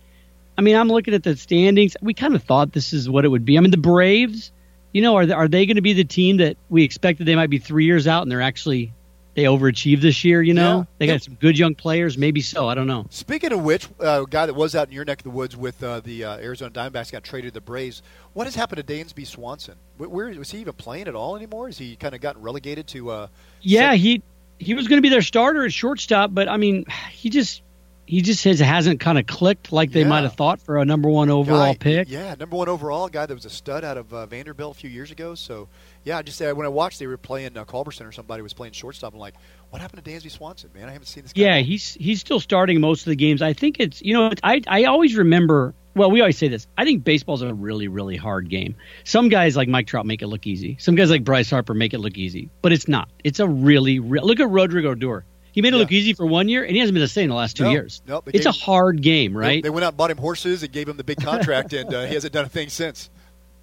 I 0.58 0.62
mean, 0.62 0.76
I'm 0.76 0.90
looking 0.90 1.14
at 1.14 1.24
the 1.24 1.36
standings. 1.36 1.98
We 2.02 2.14
kind 2.14 2.36
of 2.36 2.44
thought 2.44 2.74
this 2.74 2.94
is 2.94 3.10
what 3.10 3.26
it 3.26 3.30
would 3.30 3.46
be. 3.46 3.58
I 3.58 3.62
mean, 3.62 3.72
the 3.72 3.78
Braves, 3.78 4.52
you 4.92 5.02
know, 5.02 5.16
are 5.16 5.26
they, 5.26 5.34
are 5.34 5.48
they 5.48 5.66
going 5.66 5.78
to 5.78 5.82
be 5.82 5.94
the 5.94 6.04
team 6.04 6.38
that 6.38 6.58
we 6.70 6.84
expected 6.84 7.26
they 7.26 7.36
might 7.36 7.50
be 7.50 7.58
three 7.58 7.86
years 7.86 8.06
out, 8.08 8.22
and 8.22 8.32
they're 8.32 8.42
actually 8.42 8.94
they 9.34 9.44
overachieved 9.44 10.02
this 10.02 10.24
year? 10.24 10.42
You 10.42 10.54
know, 10.54 10.80
Yeah. 10.80 10.84
they 11.00 11.08
got 11.08 11.22
some 11.24 11.36
good 11.36 11.58
young 11.58 11.76
players. 11.76 12.18
Maybe 12.18 12.42
so. 12.42 12.68
I 12.68 12.76
don't 12.76 12.88
know. 12.88 13.06
Speaking 13.10 13.52
of 13.54 13.64
which, 13.64 13.88
uh, 14.00 14.24
a 14.24 14.30
guy 14.30 14.46
that 14.46 14.54
was 14.54 14.76
out 14.76 14.88
in 14.88 14.94
your 14.94 15.06
neck 15.06 15.20
of 15.20 15.24
the 15.24 15.30
woods 15.30 15.56
with 15.56 15.82
uh, 15.84 16.00
the 16.02 16.24
uh, 16.24 16.38
Arizona 16.38 16.72
Diamondbacks 16.72 17.12
got 17.12 17.24
traded 17.24 17.50
to 17.50 17.54
the 17.54 17.62
Braves. 17.62 18.02
What 18.34 18.46
has 18.48 18.56
happened 18.56 18.86
to 18.86 18.94
Dansby 18.94 19.26
Swanson? 19.28 19.76
Where, 19.98 20.10
where 20.10 20.30
was 20.38 20.52
he 20.52 20.60
even 20.60 20.74
playing 20.74 21.08
at 21.08 21.16
all 21.16 21.36
anymore? 21.36 21.70
Is 21.70 21.78
he 21.78 21.96
kind 21.96 22.14
of 22.16 22.22
gotten 22.22 22.42
relegated 22.42 22.88
to? 22.88 23.10
Uh, 23.12 23.28
Yeah, 23.62 23.94
he 23.96 24.22
he 24.60 24.74
was 24.76 24.88
going 24.88 24.98
to 24.98 25.02
be 25.02 25.10
their 25.10 25.22
starter 25.24 25.66
at 25.66 25.74
shortstop, 25.74 26.34
but 26.34 26.48
I 26.48 26.58
mean, 26.58 26.86
he 27.12 27.30
just 27.30 27.62
he 28.06 28.22
just 28.22 28.44
has, 28.44 28.60
hasn't 28.60 29.00
kind 29.00 29.18
of 29.18 29.26
clicked 29.26 29.72
like 29.72 29.92
they 29.92 30.02
Yeah. 30.02 30.08
might 30.10 30.22
have 30.24 30.34
thought 30.34 30.60
for 30.60 30.80
a 30.80 30.86
number 30.86 31.08
one 31.10 31.30
overall 31.30 31.74
guy, 31.74 31.78
pick. 31.80 32.10
Yeah, 32.10 32.36
number 32.38 32.58
one 32.58 32.68
overall 32.68 33.08
guy 33.08 33.26
that 33.26 33.34
was 33.34 33.46
a 33.46 33.50
stud 33.50 33.86
out 33.86 33.96
of 33.98 34.14
uh, 34.14 34.26
Vanderbilt 34.26 34.76
a 34.76 34.80
few 34.80 34.90
years 34.90 35.12
ago. 35.12 35.34
So 35.34 35.70
yeah, 36.04 36.18
I 36.18 36.22
just 36.22 36.42
uh, 36.42 36.54
when 36.54 36.66
I 36.66 36.70
watched, 36.70 37.00
they 37.00 37.08
were 37.08 37.18
playing 37.18 37.58
uh, 37.58 37.66
Culberson 37.66 38.06
or 38.08 38.12
somebody 38.12 38.42
was 38.42 38.54
playing 38.54 38.74
shortstop. 38.74 39.14
I'm 39.14 39.20
like, 39.20 39.36
what 39.70 39.82
happened 39.82 40.04
to 40.04 40.10
Dansby 40.12 40.32
Swanson? 40.32 40.70
Man, 40.74 40.90
I 40.90 40.92
haven't 40.94 41.06
seen 41.08 41.24
this. 41.24 41.34
guy. 41.34 41.42
Yeah, 41.42 41.58
he's 41.60 41.94
he's 41.96 42.20
still 42.20 42.40
starting 42.40 42.82
most 42.82 43.02
of 43.02 43.06
the 43.12 43.16
games. 43.16 43.42
I 43.42 43.54
think 43.54 43.80
it's 43.80 44.02
you 44.02 44.14
know 44.14 44.28
it's, 44.28 44.42
I 44.44 44.62
I 44.68 44.84
always 44.86 45.16
remember. 45.16 45.74
Well, 45.94 46.10
we 46.10 46.22
always 46.22 46.38
say 46.38 46.48
this. 46.48 46.68
I 46.78 46.86
think 46.86 47.04
baseball's 47.04 47.42
a 47.42 47.54
really 47.54 47.88
really 47.90 48.16
hard 48.18 48.50
game. 48.50 48.76
Some 49.04 49.28
guys 49.30 49.58
like 49.58 49.68
Mike 49.68 49.88
Trout 49.88 50.06
make 50.06 50.22
it 50.22 50.28
look 50.28 50.48
easy. 50.48 50.78
Some 50.80 50.96
guys 50.96 51.10
like 51.10 51.24
Bryce 51.24 51.50
Harper 51.50 51.74
make 51.74 51.94
it 51.94 52.00
look 52.00 52.18
easy, 52.18 52.50
but 52.62 52.72
it's 52.72 52.88
not. 52.88 53.10
It's 53.24 53.40
a 53.40 53.48
really 53.48 54.00
real. 54.00 54.26
Look 54.26 54.40
at 54.40 54.48
Rougned 54.48 54.86
Odor. 54.86 55.26
He 55.54 55.62
made 55.62 55.74
it 55.74 55.78
look 55.78 55.92
easy 55.92 56.14
for 56.14 56.26
one 56.26 56.48
year, 56.48 56.64
and 56.64 56.72
he 56.72 56.80
hasn't 56.80 56.94
been 56.94 57.02
the 57.02 57.10
same 57.10 57.28
the 57.28 57.36
last 57.36 57.58
two 57.58 57.66
No, 57.66 57.72
years. 57.72 58.02
no, 58.08 58.22
they 58.24 58.32
it's 58.32 58.46
a 58.46 58.54
hard 58.54 59.02
game, 59.02 59.34
They- 59.34 59.38
right? 59.40 59.62
They, 59.64 59.70
went 59.70 59.84
out 59.84 59.90
and 59.90 59.98
bought 59.98 60.10
him 60.10 60.18
horses 60.18 60.64
and 60.64 60.72
gave 60.72 60.88
him 60.88 60.96
the 60.96 61.04
big 61.04 61.20
contract, 61.22 61.74
and 61.74 61.94
uh, 61.94 62.06
he 62.06 62.14
hasn't 62.14 62.32
done 62.32 62.46
a 62.46 62.50
thing 62.50 62.70
since. 62.70 63.10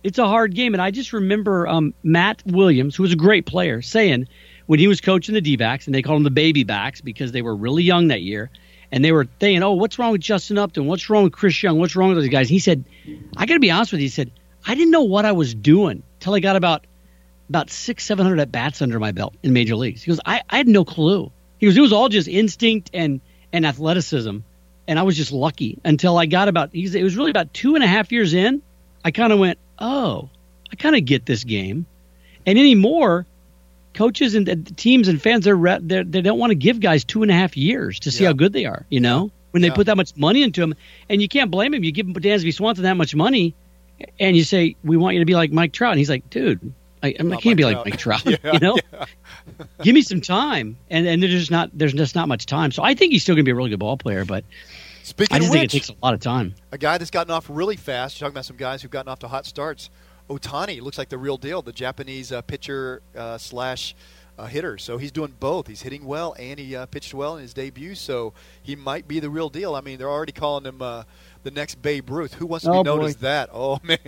It's 0.02 0.18
a 0.18 0.26
hard 0.26 0.54
game. 0.54 0.74
And 0.74 0.82
I 0.82 0.90
just 0.90 1.12
remember 1.12 1.66
um, 1.66 1.94
Matt 2.02 2.42
Williams, 2.46 2.96
who 2.96 3.02
was 3.02 3.12
a 3.12 3.16
great 3.16 3.46
player, 3.46 3.82
saying 3.82 4.28
when 4.66 4.78
he 4.78 4.86
was 4.86 5.00
coaching 5.00 5.34
the 5.34 5.40
D 5.40 5.56
backs, 5.56 5.86
and 5.86 5.94
they 5.94 6.02
called 6.02 6.16
them 6.16 6.24
the 6.24 6.30
baby 6.30 6.64
backs 6.64 7.00
because 7.00 7.32
they 7.32 7.42
were 7.42 7.54
really 7.54 7.82
young 7.82 8.08
that 8.08 8.22
year, 8.22 8.50
and 8.92 9.04
they 9.04 9.12
were 9.12 9.26
saying, 9.40 9.62
Oh, 9.62 9.72
what's 9.72 9.98
wrong 9.98 10.12
with 10.12 10.20
Justin 10.20 10.58
Upton? 10.58 10.86
What's 10.86 11.08
wrong 11.10 11.24
with 11.24 11.32
Chris 11.32 11.62
Young? 11.62 11.78
What's 11.78 11.96
wrong 11.96 12.10
with 12.10 12.18
those 12.18 12.28
guys? 12.28 12.48
He 12.48 12.58
said, 12.58 12.84
I 13.36 13.46
got 13.46 13.54
to 13.54 13.60
be 13.60 13.70
honest 13.70 13.92
with 13.92 14.00
you. 14.00 14.06
He 14.06 14.10
said, 14.10 14.30
I 14.66 14.74
didn't 14.74 14.90
know 14.90 15.02
what 15.02 15.24
I 15.24 15.32
was 15.32 15.54
doing 15.54 16.02
till 16.20 16.34
I 16.34 16.40
got 16.40 16.56
about 16.56 16.84
about 17.48 17.70
six, 17.70 18.04
seven 18.04 18.26
hundred 18.26 18.40
at 18.40 18.52
bats 18.52 18.82
under 18.82 19.00
my 19.00 19.12
belt 19.12 19.34
in 19.42 19.52
major 19.52 19.74
leagues. 19.74 20.02
He 20.02 20.10
goes, 20.10 20.20
I, 20.26 20.42
I 20.50 20.58
had 20.58 20.68
no 20.68 20.84
clue. 20.84 21.32
He 21.58 21.66
goes, 21.66 21.76
it 21.76 21.80
was 21.80 21.92
all 21.92 22.08
just 22.08 22.28
instinct 22.28 22.90
and 22.92 23.20
and 23.52 23.64
athleticism, 23.64 24.38
and 24.86 24.98
I 24.98 25.02
was 25.02 25.16
just 25.16 25.32
lucky 25.32 25.78
until 25.84 26.18
I 26.18 26.26
got 26.26 26.48
about. 26.48 26.70
He's, 26.72 26.94
it 26.94 27.02
was 27.02 27.16
really 27.16 27.30
about 27.30 27.54
two 27.54 27.74
and 27.74 27.82
a 27.82 27.86
half 27.86 28.12
years 28.12 28.34
in. 28.34 28.60
I 29.04 29.10
kind 29.10 29.32
of 29.32 29.38
went, 29.38 29.58
oh, 29.78 30.28
I 30.72 30.76
kind 30.76 30.96
of 30.96 31.04
get 31.04 31.26
this 31.26 31.44
game. 31.44 31.86
And 32.46 32.58
anymore, 32.58 33.26
coaches 33.94 34.34
and 34.34 34.76
teams 34.76 35.08
and 35.08 35.20
fans 35.20 35.44
they're, 35.44 35.78
they're 35.80 36.04
they 36.04 36.20
don't 36.20 36.38
want 36.38 36.50
to 36.50 36.54
give 36.54 36.80
guys 36.80 37.04
two 37.04 37.22
and 37.22 37.30
a 37.30 37.34
half 37.34 37.56
years 37.56 38.00
to 38.00 38.10
see 38.10 38.22
Yeah. 38.24 38.30
how 38.30 38.32
good 38.34 38.52
they 38.52 38.64
are. 38.64 38.86
You 38.90 39.00
know, 39.00 39.30
when 39.50 39.60
they 39.62 39.68
Yeah. 39.68 39.74
put 39.74 39.86
that 39.86 39.96
much 39.96 40.16
money 40.16 40.42
into 40.42 40.60
them, 40.60 40.74
and 41.08 41.20
you 41.22 41.28
can't 41.28 41.50
blame 41.50 41.74
him. 41.74 41.84
You 41.84 41.92
give 41.92 42.06
him 42.06 42.14
Dansby 42.14 42.54
Swanson 42.54 42.84
that 42.84 42.96
much 42.96 43.14
money, 43.14 43.54
and 44.20 44.36
you 44.36 44.44
say 44.44 44.76
we 44.84 44.96
want 44.96 45.14
you 45.14 45.20
to 45.20 45.26
be 45.26 45.34
like 45.34 45.50
Mike 45.52 45.72
Trout, 45.72 45.92
and 45.92 45.98
he's 45.98 46.10
like, 46.10 46.28
dude. 46.30 46.72
I, 47.00 47.08
I 47.10 47.36
can't 47.36 47.56
be 47.56 47.62
Mike 47.62 47.86
like 47.86 47.96
Trout. 47.98 48.24
Mike 48.26 48.36
Trout, 48.36 48.40
Yeah, 48.44 48.52
you 48.54 48.58
know. 48.58 48.76
Give 49.82 49.94
me 49.94 50.02
some 50.02 50.20
time, 50.20 50.76
and 50.90 51.06
and 51.06 51.22
there's 51.22 51.32
just 51.32 51.50
not 51.50 51.70
there's 51.72 51.92
just 51.92 52.16
not 52.16 52.26
much 52.26 52.44
time. 52.46 52.72
So 52.72 52.82
I 52.82 52.94
think 52.94 53.12
he's 53.12 53.22
still 53.22 53.36
going 53.36 53.44
to 53.44 53.48
be 53.48 53.52
a 53.52 53.54
really 53.54 53.70
good 53.70 53.78
ball 53.78 53.96
player, 53.96 54.24
but 54.24 54.44
Speaking 55.08 55.34
I 55.36 55.38
just 55.38 55.48
of 55.48 55.52
think 55.52 55.62
which, 55.64 55.74
it 55.74 55.78
takes 55.78 55.88
a 55.90 55.94
lot 56.04 56.14
of 56.14 56.20
time. 56.20 56.54
a 56.72 56.78
guy 56.78 56.98
that's 56.98 57.10
gotten 57.10 57.32
off 57.32 57.46
really 57.48 57.76
fast. 57.76 58.20
You're 58.20 58.26
talking 58.28 58.34
about 58.36 58.44
some 58.44 58.56
guys 58.56 58.82
who've 58.82 58.90
gotten 58.90 59.10
off 59.10 59.18
to 59.20 59.28
hot 59.28 59.46
starts. 59.46 59.90
Ohtani 60.28 60.80
looks 60.82 60.98
like 60.98 61.08
the 61.08 61.18
real 61.18 61.36
deal, 61.38 61.62
the 61.62 61.72
Japanese 61.72 62.30
uh, 62.32 62.42
pitcher 62.42 63.00
uh, 63.16 63.38
slash 63.38 63.94
uh, 64.38 64.46
hitter. 64.46 64.76
So 64.78 64.98
he's 64.98 65.10
doing 65.10 65.34
both. 65.40 65.66
He's 65.66 65.82
hitting 65.82 66.04
well 66.04 66.36
and 66.38 66.58
he 66.60 66.76
uh, 66.76 66.86
pitched 66.86 67.14
well 67.14 67.36
in 67.36 67.42
his 67.42 67.54
debut. 67.54 67.94
So 67.94 68.34
he 68.62 68.76
might 68.76 69.08
be 69.08 69.18
the 69.20 69.30
real 69.30 69.48
deal. 69.48 69.74
I 69.74 69.80
mean, 69.80 69.98
they're 69.98 70.10
already 70.10 70.32
calling 70.32 70.64
him 70.66 70.82
uh, 70.82 71.04
the 71.42 71.50
next 71.50 71.76
Babe 71.82 72.08
Ruth. 72.10 72.34
Who 72.34 72.44
wants 72.46 72.66
to 72.66 72.70
Oh, 72.72 72.82
be 72.82 72.90
known 72.90 73.00
boy. 73.00 73.06
as 73.06 73.16
that? 73.16 73.48
Oh 73.52 73.80
man! 73.82 73.98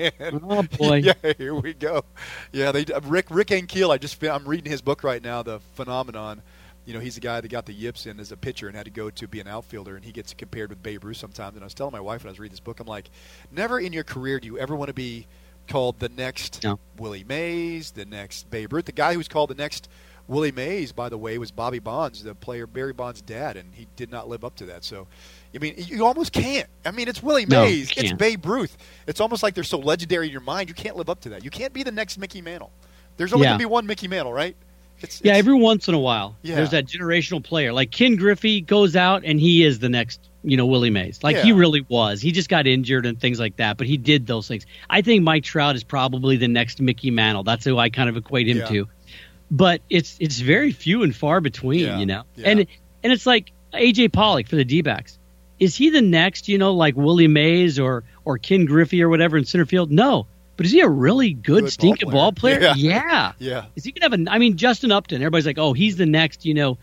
Oh, 0.44 0.62
boy. 0.62 0.96
yeah, 1.04 1.14
here 1.38 1.54
we 1.54 1.72
go. 1.74 2.04
Yeah, 2.52 2.70
they 2.70 2.84
uh, 2.84 3.00
Rick 3.00 3.26
Rick 3.30 3.48
Ankiel. 3.48 3.90
I 3.90 3.96
just 3.98 4.22
I'm 4.22 4.44
reading 4.46 4.70
his 4.70 4.82
book 4.82 5.02
right 5.02 5.22
now, 5.22 5.42
The 5.42 5.60
Phenomenon. 5.74 6.42
You 6.86 6.94
know, 6.94 7.00
he's 7.00 7.14
the 7.14 7.20
guy 7.20 7.40
that 7.40 7.48
got 7.48 7.66
the 7.66 7.72
yips 7.72 8.06
in 8.06 8.18
as 8.18 8.32
a 8.32 8.36
pitcher 8.36 8.66
and 8.66 8.76
had 8.76 8.86
to 8.86 8.90
go 8.90 9.10
to 9.10 9.28
be 9.28 9.38
an 9.40 9.46
outfielder, 9.46 9.96
and 9.96 10.04
he 10.04 10.12
gets 10.12 10.32
compared 10.34 10.70
with 10.70 10.82
Babe 10.82 11.04
Ruth 11.04 11.18
sometimes. 11.18 11.54
And 11.54 11.62
I 11.62 11.66
was 11.66 11.74
telling 11.74 11.92
my 11.92 12.00
wife 12.00 12.24
when 12.24 12.28
I 12.28 12.32
was 12.32 12.40
reading 12.40 12.52
this 12.52 12.60
book, 12.60 12.80
I'm 12.80 12.86
like, 12.86 13.10
never 13.52 13.78
in 13.78 13.92
your 13.92 14.04
career 14.04 14.40
do 14.40 14.46
you 14.46 14.58
ever 14.58 14.74
want 14.74 14.88
to 14.88 14.94
be 14.94 15.26
called 15.68 16.00
the 16.00 16.08
next 16.08 16.64
No. 16.64 16.78
Willie 16.98 17.22
Mays, 17.24 17.92
the 17.92 18.04
next 18.04 18.50
Babe 18.50 18.72
Ruth. 18.72 18.86
The 18.86 18.92
guy 18.92 19.12
who 19.12 19.18
was 19.18 19.28
called 19.28 19.50
the 19.50 19.54
next 19.54 19.88
Willie 20.26 20.52
Mays, 20.52 20.90
by 20.92 21.08
the 21.08 21.18
way, 21.18 21.38
was 21.38 21.50
Bobby 21.50 21.78
Bonds, 21.80 22.22
the 22.24 22.34
player 22.34 22.66
Barry 22.66 22.92
Bonds' 22.92 23.20
dad, 23.20 23.56
and 23.56 23.74
he 23.74 23.86
did 23.96 24.10
not 24.10 24.28
live 24.28 24.44
up 24.44 24.54
to 24.56 24.66
that. 24.66 24.82
So, 24.84 25.06
I 25.54 25.58
mean, 25.58 25.74
you 25.76 26.04
almost 26.06 26.32
can't. 26.32 26.68
I 26.84 26.92
mean, 26.92 27.08
it's 27.08 27.22
Willie 27.22 27.46
No, 27.46 27.64
Mays, 27.64 27.92
it's. 27.96 28.12
Babe 28.12 28.44
Ruth. 28.46 28.76
It's 29.06 29.20
almost 29.20 29.42
like 29.42 29.54
they're 29.54 29.64
so 29.64 29.78
legendary 29.78 30.26
in 30.26 30.32
your 30.32 30.40
mind, 30.40 30.68
you 30.68 30.74
can't 30.74 30.96
live 30.96 31.10
up 31.10 31.20
to 31.22 31.28
that. 31.30 31.44
You 31.44 31.50
can't 31.50 31.72
be 31.72 31.82
the 31.82 31.92
next 31.92 32.16
Mickey 32.18 32.40
Mantle. 32.40 32.72
There's 33.16 33.32
only 33.32 33.44
Yeah. 33.44 33.50
going 33.50 33.58
to 33.58 33.62
be 33.66 33.70
one 33.70 33.86
Mickey 33.86 34.08
Mantle, 34.08 34.32
right? 34.32 34.56
It's, 35.02 35.20
Yeah, 35.24 35.32
it's- 35.32 35.38
every 35.38 35.54
once 35.54 35.88
in 35.88 35.94
a 35.94 35.98
while, 35.98 36.36
Yeah. 36.42 36.56
there's 36.56 36.70
that 36.70 36.86
generational 36.86 37.42
player. 37.42 37.72
Like 37.72 37.90
Ken 37.90 38.16
Griffey 38.16 38.60
goes 38.60 38.96
out 38.96 39.22
and 39.24 39.40
he 39.40 39.62
is 39.64 39.78
the 39.78 39.88
next, 39.88 40.20
you 40.44 40.56
know, 40.56 40.66
Willie 40.66 40.90
Mays. 40.90 41.20
Like 41.22 41.36
he 41.38 41.52
really 41.52 41.84
was. 41.88 42.20
He 42.20 42.32
just 42.32 42.48
got 42.48 42.66
injured 42.66 43.06
and 43.06 43.18
things 43.20 43.38
like 43.40 43.56
that, 43.56 43.76
but 43.78 43.86
he 43.86 43.96
did 43.96 44.26
those 44.26 44.46
things. 44.48 44.66
I 44.88 45.02
think 45.02 45.22
Mike 45.22 45.44
Trout 45.44 45.74
is 45.76 45.84
probably 45.84 46.36
the 46.36 46.48
next 46.48 46.80
Mickey 46.80 47.10
Mantle. 47.10 47.42
That's 47.44 47.64
who 47.64 47.78
I 47.78 47.88
kind 47.90 48.08
of 48.08 48.16
equate 48.16 48.48
him 48.48 48.58
Yeah. 48.58 48.66
to. 48.66 48.88
But 49.50 49.80
it's 49.90 50.16
it's 50.20 50.38
very 50.40 50.70
few 50.72 51.02
and 51.02 51.14
far 51.14 51.40
between, 51.40 51.80
Yeah. 51.80 51.98
you 51.98 52.06
know. 52.06 52.22
Yeah. 52.36 52.48
And 52.50 52.66
and 53.02 53.12
it's 53.12 53.26
like 53.26 53.52
AJ 53.74 54.08
Pollock 54.12 54.48
for 54.48 54.56
the 54.56 54.64
D-backs. 54.64 55.18
Is 55.58 55.76
he 55.76 55.90
the 55.90 56.00
next, 56.02 56.48
you 56.48 56.56
know, 56.58 56.72
like 56.72 56.96
Willie 56.96 57.26
Mays 57.28 57.78
or 57.78 58.04
or 58.24 58.38
Ken 58.38 58.64
Griffey 58.64 59.02
or 59.02 59.08
whatever 59.08 59.36
in 59.36 59.44
center 59.44 59.66
field? 59.66 59.90
No. 59.90 60.26
But 60.60 60.66
is 60.66 60.72
he 60.72 60.80
a 60.80 60.88
really 60.90 61.32
good, 61.32 61.42
Good 61.42 61.60
ball 61.62 61.70
stinking 61.70 62.10
player. 62.10 62.12
ball 62.12 62.32
player? 62.32 62.60
Yeah. 62.60 62.74
yeah. 62.76 63.32
yeah. 63.38 63.64
Is 63.76 63.84
he 63.84 63.92
gonna 63.92 64.14
have 64.14 64.28
a? 64.28 64.30
I 64.30 64.38
mean, 64.38 64.58
Justin 64.58 64.92
Upton. 64.92 65.22
Everybody's 65.22 65.46
like, 65.46 65.56
oh, 65.56 65.72
he's 65.72 65.96
the 65.96 66.04
next, 66.04 66.44
you 66.44 66.52
know, 66.52 66.76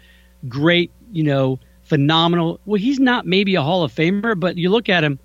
great, 0.49 0.89
you 1.11 1.21
know, 1.21 1.59
phenomenal. 1.83 2.59
Well, 2.65 2.81
he's 2.81 2.99
not 2.99 3.27
maybe 3.27 3.53
a 3.53 3.61
Hall 3.61 3.83
of 3.83 3.93
Famer, 3.93 4.39
but 4.39 4.57
you 4.57 4.71
look 4.71 4.89
at 4.89 5.03
him, 5.03 5.19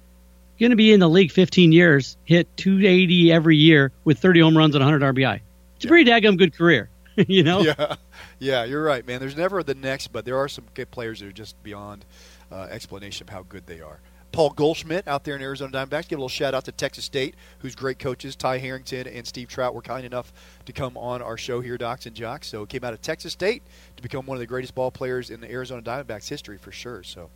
going 0.60 0.68
to 0.68 0.76
be 0.76 0.92
in 0.92 1.00
the 1.00 1.08
league 1.08 1.32
15 1.32 1.72
years, 1.72 2.18
hit 2.26 2.54
280 2.58 3.32
every 3.32 3.56
year 3.56 3.90
with 4.04 4.18
30 4.18 4.40
home 4.40 4.58
runs 4.58 4.74
and 4.74 4.84
100 4.84 5.14
RBI. 5.14 5.40
It's 5.76 5.86
a 5.86 5.88
pretty 5.88 6.10
daggum 6.10 6.36
good 6.36 6.54
career, 6.54 6.90
you 7.16 7.44
know. 7.44 7.60
Yeah, 7.62 7.96
yeah, 8.38 8.64
you're 8.64 8.84
right, 8.84 9.06
man. 9.06 9.18
There's 9.18 9.34
never 9.34 9.62
the 9.62 9.74
next, 9.74 10.08
but 10.08 10.26
there 10.26 10.36
are 10.36 10.48
some 10.48 10.66
good 10.74 10.90
players 10.90 11.20
that 11.20 11.26
are 11.28 11.32
just 11.32 11.60
beyond 11.62 12.04
uh, 12.50 12.68
explanation 12.70 13.24
of 13.26 13.30
how 13.30 13.44
good 13.48 13.66
they 13.66 13.80
are. 13.80 13.98
Paul 14.32 14.50
Goldschmidt 14.50 15.06
out 15.06 15.24
there 15.24 15.36
in 15.36 15.42
Arizona 15.42 15.72
Diamondbacks. 15.72 16.08
Give 16.08 16.18
a 16.18 16.22
little 16.22 16.28
shout 16.28 16.54
out 16.54 16.64
to 16.64 16.72
Texas 16.72 17.04
State, 17.04 17.34
whose 17.58 17.74
great 17.74 17.98
coaches 17.98 18.34
Ty 18.34 18.58
Harrington 18.58 19.06
and 19.06 19.26
Steve 19.26 19.48
Trout 19.48 19.74
were 19.74 19.82
kind 19.82 20.06
enough 20.06 20.32
to 20.64 20.72
come 20.72 20.96
on 20.96 21.20
our 21.20 21.36
show 21.36 21.60
here, 21.60 21.76
Docs 21.76 22.06
and 22.06 22.16
Jocks. 22.16 22.48
So 22.48 22.64
came 22.64 22.82
out 22.82 22.94
of 22.94 23.02
Texas 23.02 23.34
State 23.34 23.62
to 23.96 24.02
become 24.02 24.26
one 24.26 24.36
of 24.36 24.40
the 24.40 24.46
greatest 24.46 24.74
ball 24.74 24.90
players 24.90 25.30
in 25.30 25.40
the 25.40 25.50
Arizona 25.50 25.82
Diamondbacks 25.82 26.28
history 26.28 26.58
for 26.58 26.72
sure. 26.72 27.02
So, 27.02 27.30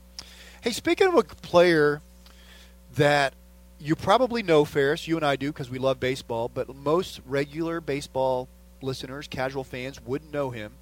hey, 0.62 0.72
speaking 0.72 1.06
of 1.06 1.14
a 1.14 1.22
player 1.22 2.00
that 2.94 3.34
you 3.78 3.94
probably 3.94 4.42
know, 4.42 4.64
Ferris, 4.64 5.06
you 5.06 5.16
and 5.16 5.26
I 5.26 5.36
do 5.36 5.52
because 5.52 5.68
we 5.68 5.78
love 5.78 6.00
baseball, 6.00 6.50
but 6.52 6.74
most 6.74 7.20
regular 7.26 7.80
baseball 7.80 8.48
listeners, 8.80 9.28
casual 9.28 9.64
fans, 9.64 10.00
wouldn't 10.02 10.32
know 10.32 10.50
him. 10.50 10.72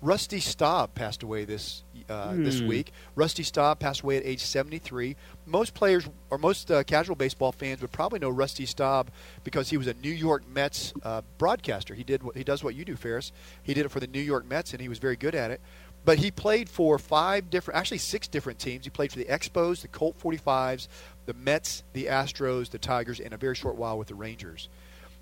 Rusty 0.00 0.40
Staub 0.40 0.94
passed 0.94 1.22
away 1.22 1.44
this 1.44 1.82
uh, 2.08 2.34
this 2.34 2.60
Hmm. 2.60 2.68
week. 2.68 2.92
Rusty 3.14 3.42
Staub 3.42 3.78
passed 3.78 4.02
away 4.02 4.16
at 4.16 4.24
age 4.24 4.40
73. 4.44 5.16
Most 5.46 5.74
players 5.74 6.08
or 6.30 6.38
most 6.38 6.70
uh, 6.70 6.82
casual 6.84 7.16
baseball 7.16 7.52
fans 7.52 7.80
would 7.80 7.92
probably 7.92 8.18
know 8.18 8.30
Rusty 8.30 8.66
Staub 8.66 9.10
because 9.44 9.70
he 9.70 9.76
was 9.76 9.86
a 9.86 9.94
New 9.94 10.10
York 10.10 10.42
Mets 10.48 10.92
uh, 11.02 11.22
broadcaster. 11.38 11.94
He 11.94 12.04
did 12.04 12.22
what 12.22 12.36
he 12.36 12.44
does 12.44 12.62
what 12.62 12.74
you 12.74 12.84
do, 12.84 12.96
Ferris. 12.96 13.32
He 13.62 13.74
did 13.74 13.86
it 13.86 13.90
for 13.90 14.00
the 14.00 14.06
New 14.06 14.20
York 14.20 14.48
Mets, 14.48 14.72
and 14.72 14.80
he 14.80 14.88
was 14.88 14.98
very 14.98 15.16
good 15.16 15.34
at 15.34 15.50
it. 15.50 15.60
But 16.04 16.18
he 16.18 16.30
played 16.30 16.68
for 16.68 16.98
five 17.00 17.50
different, 17.50 17.78
actually 17.78 17.98
six 17.98 18.28
different 18.28 18.60
teams. 18.60 18.84
He 18.84 18.90
played 18.90 19.10
for 19.10 19.18
the 19.18 19.24
Expos, 19.24 19.80
the 19.80 19.88
Colt 19.88 20.16
45s, 20.22 20.86
the 21.26 21.34
Mets, 21.34 21.82
the 21.94 22.04
Astros, 22.04 22.70
the 22.70 22.78
Tigers, 22.78 23.18
and 23.18 23.32
a 23.32 23.36
very 23.36 23.56
short 23.56 23.74
while 23.74 23.98
with 23.98 24.06
the 24.06 24.14
Rangers. 24.14 24.68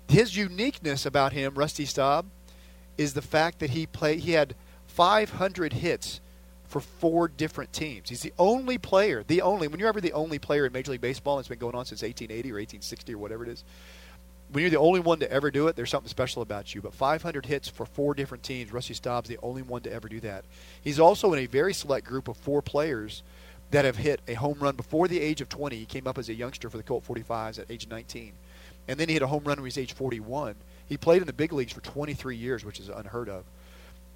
His 0.07 0.37
uniqueness 0.37 1.03
about 1.07 1.33
him, 1.33 1.55
Rusty 1.55 1.85
Staub, 1.85 2.27
is 2.99 3.15
the 3.15 3.23
fact 3.23 3.57
that 3.59 3.71
he 3.71 3.87
played. 3.87 4.19
He 4.19 4.33
had 4.33 4.53
500 4.85 5.73
hits 5.73 6.21
for 6.67 6.79
four 6.81 7.27
different 7.27 7.71
teams. 7.73 8.09
He's 8.09 8.21
the 8.21 8.33
only 8.37 8.77
player, 8.77 9.23
the 9.25 9.41
only. 9.41 9.67
When 9.67 9.79
you're 9.79 9.89
ever 9.89 10.01
the 10.01 10.13
only 10.13 10.39
player 10.39 10.65
in 10.65 10.73
Major 10.73 10.91
League 10.91 11.01
Baseball, 11.01 11.37
and 11.37 11.41
it's 11.41 11.49
been 11.49 11.59
going 11.59 11.75
on 11.75 11.85
since 11.85 12.01
1880 12.01 12.51
or 12.51 12.55
1860 12.55 13.13
or 13.13 13.17
whatever 13.17 13.43
it 13.43 13.49
is. 13.49 13.63
When 14.51 14.61
you're 14.61 14.71
the 14.71 14.77
only 14.77 14.99
one 14.99 15.19
to 15.19 15.31
ever 15.31 15.49
do 15.49 15.67
it, 15.67 15.75
there's 15.75 15.89
something 15.89 16.09
special 16.09 16.43
about 16.43 16.75
you. 16.75 16.81
But 16.81 16.93
500 16.93 17.47
hits 17.47 17.67
for 17.67 17.85
four 17.85 18.13
different 18.13 18.43
teams. 18.43 18.71
Rusty 18.71 18.93
Staub's 18.93 19.27
the 19.27 19.39
only 19.41 19.63
one 19.63 19.81
to 19.81 19.91
ever 19.91 20.07
do 20.07 20.19
that. 20.19 20.45
He's 20.81 20.99
also 20.99 21.33
in 21.33 21.39
a 21.39 21.47
very 21.47 21.73
select 21.73 22.05
group 22.05 22.27
of 22.27 22.37
four 22.37 22.61
players 22.61 23.23
that 23.71 23.85
have 23.85 23.97
hit 23.97 24.21
a 24.27 24.35
home 24.35 24.59
run 24.59 24.75
before 24.75 25.07
the 25.07 25.19
age 25.19 25.41
of 25.41 25.49
20. 25.49 25.75
He 25.75 25.85
came 25.85 26.05
up 26.07 26.17
as 26.17 26.29
a 26.29 26.33
youngster 26.33 26.69
for 26.69 26.77
the 26.77 26.83
Colt 26.83 27.05
45s 27.07 27.59
at 27.59 27.71
age 27.71 27.87
19. 27.87 28.33
And 28.87 28.99
then 28.99 29.07
he 29.07 29.13
hit 29.13 29.23
a 29.23 29.27
home 29.27 29.43
run 29.43 29.57
when 29.57 29.63
he 29.63 29.63
was 29.63 29.77
age 29.77 29.93
41. 29.93 30.55
He 30.87 30.97
played 30.97 31.21
in 31.21 31.27
the 31.27 31.33
big 31.33 31.51
leagues 31.51 31.73
for 31.73 31.81
23 31.81 32.35
years, 32.35 32.63
which 32.63 32.79
is 32.79 32.89
unheard 32.89 33.29
of. 33.29 33.43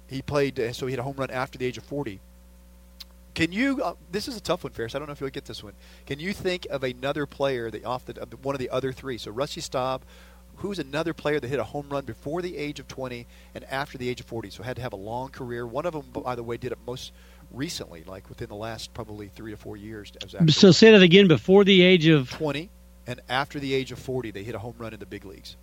He 0.06 0.22
played, 0.22 0.58
uh, 0.58 0.72
so 0.72 0.86
he 0.86 0.92
had 0.92 1.00
a 1.00 1.04
home 1.04 1.16
run 1.16 1.30
after 1.30 1.58
the 1.58 1.66
age 1.66 1.78
of 1.78 1.84
40. 1.84 2.20
Can 3.34 3.52
you? 3.52 3.82
Uh, 3.82 3.94
this 4.10 4.28
is 4.28 4.36
a 4.36 4.40
tough 4.40 4.64
one, 4.64 4.72
Ferris. 4.72 4.94
I 4.94 4.98
don't 4.98 5.06
know 5.06 5.12
if 5.12 5.20
you'll 5.20 5.30
get 5.30 5.44
this 5.44 5.62
one. 5.62 5.74
Can 6.06 6.18
you 6.18 6.32
think 6.32 6.66
of 6.70 6.82
another 6.84 7.26
player 7.26 7.70
that 7.70 7.84
off 7.84 8.04
the, 8.04 8.14
one 8.42 8.54
of 8.54 8.58
the 8.58 8.70
other 8.70 8.92
three? 8.92 9.18
So 9.18 9.30
Rusty 9.30 9.60
Staub, 9.60 10.02
who's 10.56 10.78
another 10.78 11.14
player 11.14 11.40
that 11.40 11.48
hit 11.48 11.58
a 11.58 11.64
home 11.64 11.88
run 11.88 12.04
before 12.04 12.42
the 12.42 12.56
age 12.56 12.80
of 12.80 12.88
20 12.88 13.26
and 13.54 13.64
after 13.64 13.98
the 13.98 14.08
age 14.08 14.20
of 14.20 14.26
40, 14.26 14.50
so 14.50 14.62
had 14.62 14.76
to 14.76 14.82
have 14.82 14.92
a 14.92 14.96
long 14.96 15.28
career. 15.28 15.66
One 15.66 15.86
of 15.86 15.92
them, 15.92 16.04
by 16.12 16.34
the 16.34 16.42
way, 16.42 16.56
did 16.56 16.72
it 16.72 16.78
most 16.86 17.12
recently, 17.50 18.04
like 18.04 18.28
within 18.28 18.48
the 18.48 18.56
last 18.56 18.92
probably 18.94 19.28
three 19.28 19.52
to 19.52 19.56
four 19.56 19.76
years. 19.76 20.12
As 20.22 20.54
So 20.54 20.70
say 20.70 20.90
that 20.92 21.02
again. 21.02 21.28
Before 21.28 21.64
the 21.64 21.82
age 21.82 22.06
of 22.06 22.30
20 22.30 22.70
and 23.06 23.20
after 23.28 23.58
the 23.58 23.72
age 23.74 23.92
of 23.92 23.98
40, 23.98 24.30
they 24.30 24.42
hit 24.42 24.54
a 24.54 24.58
home 24.58 24.74
run 24.78 24.92
in 24.92 25.00
the 25.00 25.06
big 25.06 25.24
leagues. 25.24 25.56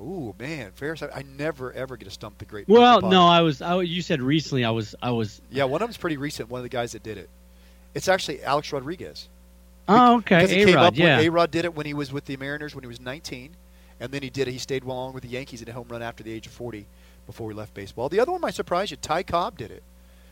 Ooh 0.00 0.34
man, 0.38 0.72
Ferris! 0.72 1.02
I, 1.02 1.08
I 1.14 1.22
never 1.22 1.72
ever 1.72 1.96
get 1.96 2.06
to 2.06 2.10
stump 2.10 2.38
the 2.38 2.44
great. 2.44 2.68
well, 2.68 3.02
no, 3.02 3.26
I 3.26 3.42
was. 3.42 3.60
I, 3.60 3.80
you 3.82 4.02
said 4.02 4.22
recently. 4.22 4.64
I 4.64 4.70
was. 4.70 4.94
I 5.02 5.10
was. 5.10 5.40
Yeah, 5.50 5.64
one 5.64 5.82
of 5.82 5.88
them's 5.88 5.96
pretty 5.96 6.16
recent. 6.16 6.48
One 6.48 6.58
of 6.58 6.62
the 6.62 6.70
guys 6.70 6.92
that 6.92 7.02
did 7.02 7.18
it. 7.18 7.28
It's 7.94 8.08
actually 8.08 8.42
Alex 8.42 8.72
Rodriguez. 8.72 9.28
Oh, 9.88 10.16
okay. 10.18 10.38
Because 10.38 10.52
it 10.52 10.66
came 10.66 10.68
A-Rod, 10.70 10.86
up 10.86 10.92
when 10.94 11.02
yeah. 11.02 11.20
A 11.20 11.28
Rod 11.28 11.50
did 11.50 11.64
it 11.64 11.74
when 11.74 11.86
he 11.86 11.94
was 11.94 12.12
with 12.12 12.24
the 12.24 12.36
Mariners 12.36 12.74
when 12.74 12.84
he 12.84 12.88
was 12.88 13.00
19, 13.00 13.50
and 13.98 14.12
then 14.12 14.22
he 14.22 14.30
did 14.30 14.46
it. 14.46 14.52
He 14.52 14.58
stayed 14.58 14.84
along 14.84 15.14
with 15.14 15.24
the 15.24 15.28
Yankees 15.28 15.60
hit 15.60 15.68
a 15.68 15.72
home 15.72 15.88
run 15.88 16.02
after 16.02 16.22
the 16.22 16.32
age 16.32 16.46
of 16.46 16.52
40 16.52 16.86
before 17.26 17.50
he 17.50 17.56
left 17.56 17.74
baseball. 17.74 18.08
The 18.08 18.20
other 18.20 18.32
one 18.32 18.40
might 18.40 18.54
surprise 18.54 18.90
you. 18.90 18.96
Ty 18.96 19.24
Cobb 19.24 19.58
did 19.58 19.70
it. 19.70 19.82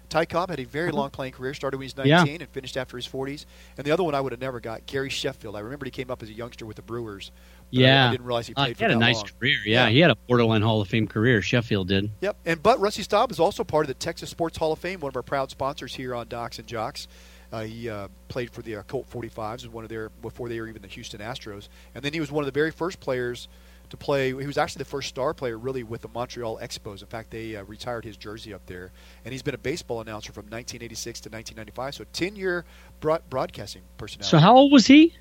Ty 0.09 0.25
Cobb 0.27 0.51
had 0.51 0.59
a 0.61 0.65
very 0.65 0.91
long 0.91 1.11
playing 1.11 1.33
career. 1.35 1.53
Started 1.55 1.77
when 1.77 1.83
he 1.85 1.87
was 1.87 1.97
19 1.97 2.27
Yeah. 2.27 2.41
and 2.41 2.49
finished 2.49 2.77
after 2.77 2.97
his 2.97 3.07
40s. 3.07 3.45
And 3.77 3.87
the 3.87 3.91
other 3.91 4.03
one 4.03 4.15
I 4.15 4.21
would 4.21 4.33
have 4.33 4.41
never 4.41 4.59
got, 4.61 4.87
Gary 4.87 5.11
Sheffield. 5.11 5.55
I 5.57 5.61
remember 5.61 5.85
he 5.85 5.91
came 5.91 6.11
up 6.11 6.23
as 6.23 6.29
a 6.29 6.33
youngster 6.33 6.65
with 6.67 6.77
the 6.77 6.83
Brewers. 6.83 7.31
but 7.71 7.79
I- 7.81 7.83
Yeah, 7.83 8.09
I, 8.09 8.11
didn't 8.13 8.25
realize 8.27 8.47
he 8.47 8.55
Uh, 8.55 8.65
played 8.65 8.77
for 8.79 8.85
had 8.85 8.91
a 8.93 8.97
nice 8.97 9.17
long. 9.17 9.27
career. 9.39 9.59
Yeah, 9.67 9.89
he 9.91 9.99
had 10.01 10.11
a 10.11 10.17
borderline 10.27 10.63
Hall 10.63 10.81
of 10.81 10.89
Fame 10.89 11.07
career. 11.07 11.43
Sheffield 11.43 11.89
did. 11.89 12.11
Yep, 12.23 12.37
and 12.47 12.63
but 12.63 12.81
Rusty 12.81 13.03
Staub 13.03 13.31
is 13.31 13.39
also 13.39 13.63
part 13.63 13.85
of 13.85 13.89
the 13.89 13.95
Texas 13.95 14.31
Sports 14.31 14.57
Hall 14.57 14.73
of 14.73 14.79
Fame, 14.79 15.01
one 15.01 15.11
of 15.11 15.17
our 15.17 15.23
proud 15.23 15.51
sponsors 15.51 15.95
here 15.95 16.15
on 16.15 16.29
Docs 16.29 16.59
and 16.59 16.67
Jocks. 16.67 17.09
Uh, 17.53 17.65
he 17.65 17.89
uh, 17.91 18.09
played 18.29 18.51
for 18.51 18.63
the 18.63 18.77
uh, 18.77 18.83
Colt 18.85 19.07
45s, 19.11 19.63
was 19.65 19.69
one 19.69 19.85
of 19.85 19.91
their 19.91 20.09
before 20.23 20.49
they 20.49 20.59
were 20.61 20.69
even 20.69 20.81
the 20.81 20.89
Houston 20.89 21.21
Astros, 21.21 21.69
and 21.95 22.03
then 22.03 22.15
he 22.15 22.21
was 22.21 22.31
one 22.33 22.43
of 22.43 22.47
the 22.47 22.59
very 22.59 22.71
first 22.71 23.01
players 23.01 23.49
to 23.91 23.97
play. 23.97 24.29
He 24.29 24.47
was 24.47 24.59
actually 24.59 24.81
the 24.81 24.91
first 24.91 25.09
star 25.09 25.35
player 25.35 25.59
really 25.59 25.83
with 25.83 26.03
the 26.03 26.09
Montreal 26.09 26.59
Expos. 26.63 27.01
In 27.01 27.09
fact, 27.09 27.31
they 27.31 27.57
uh, 27.57 27.65
retired 27.65 28.05
his 28.05 28.17
jersey 28.17 28.53
up 28.55 28.65
there, 28.67 28.91
and 29.25 29.33
he's 29.33 29.43
been 29.43 29.55
a 29.55 29.59
baseball 29.59 30.01
announcer 30.01 30.33
from 30.33 30.45
1986 30.45 31.21
to 31.21 31.29
1995. 31.31 31.95
So 31.95 32.05
10 32.13 32.37
year 32.37 32.65
broad- 33.01 33.23
broadcasting 33.31 33.83
personality. 33.97 34.31
So 34.31 34.39
how 34.39 34.57
old 34.57 34.73
was 34.73 34.87
he? 34.87 35.15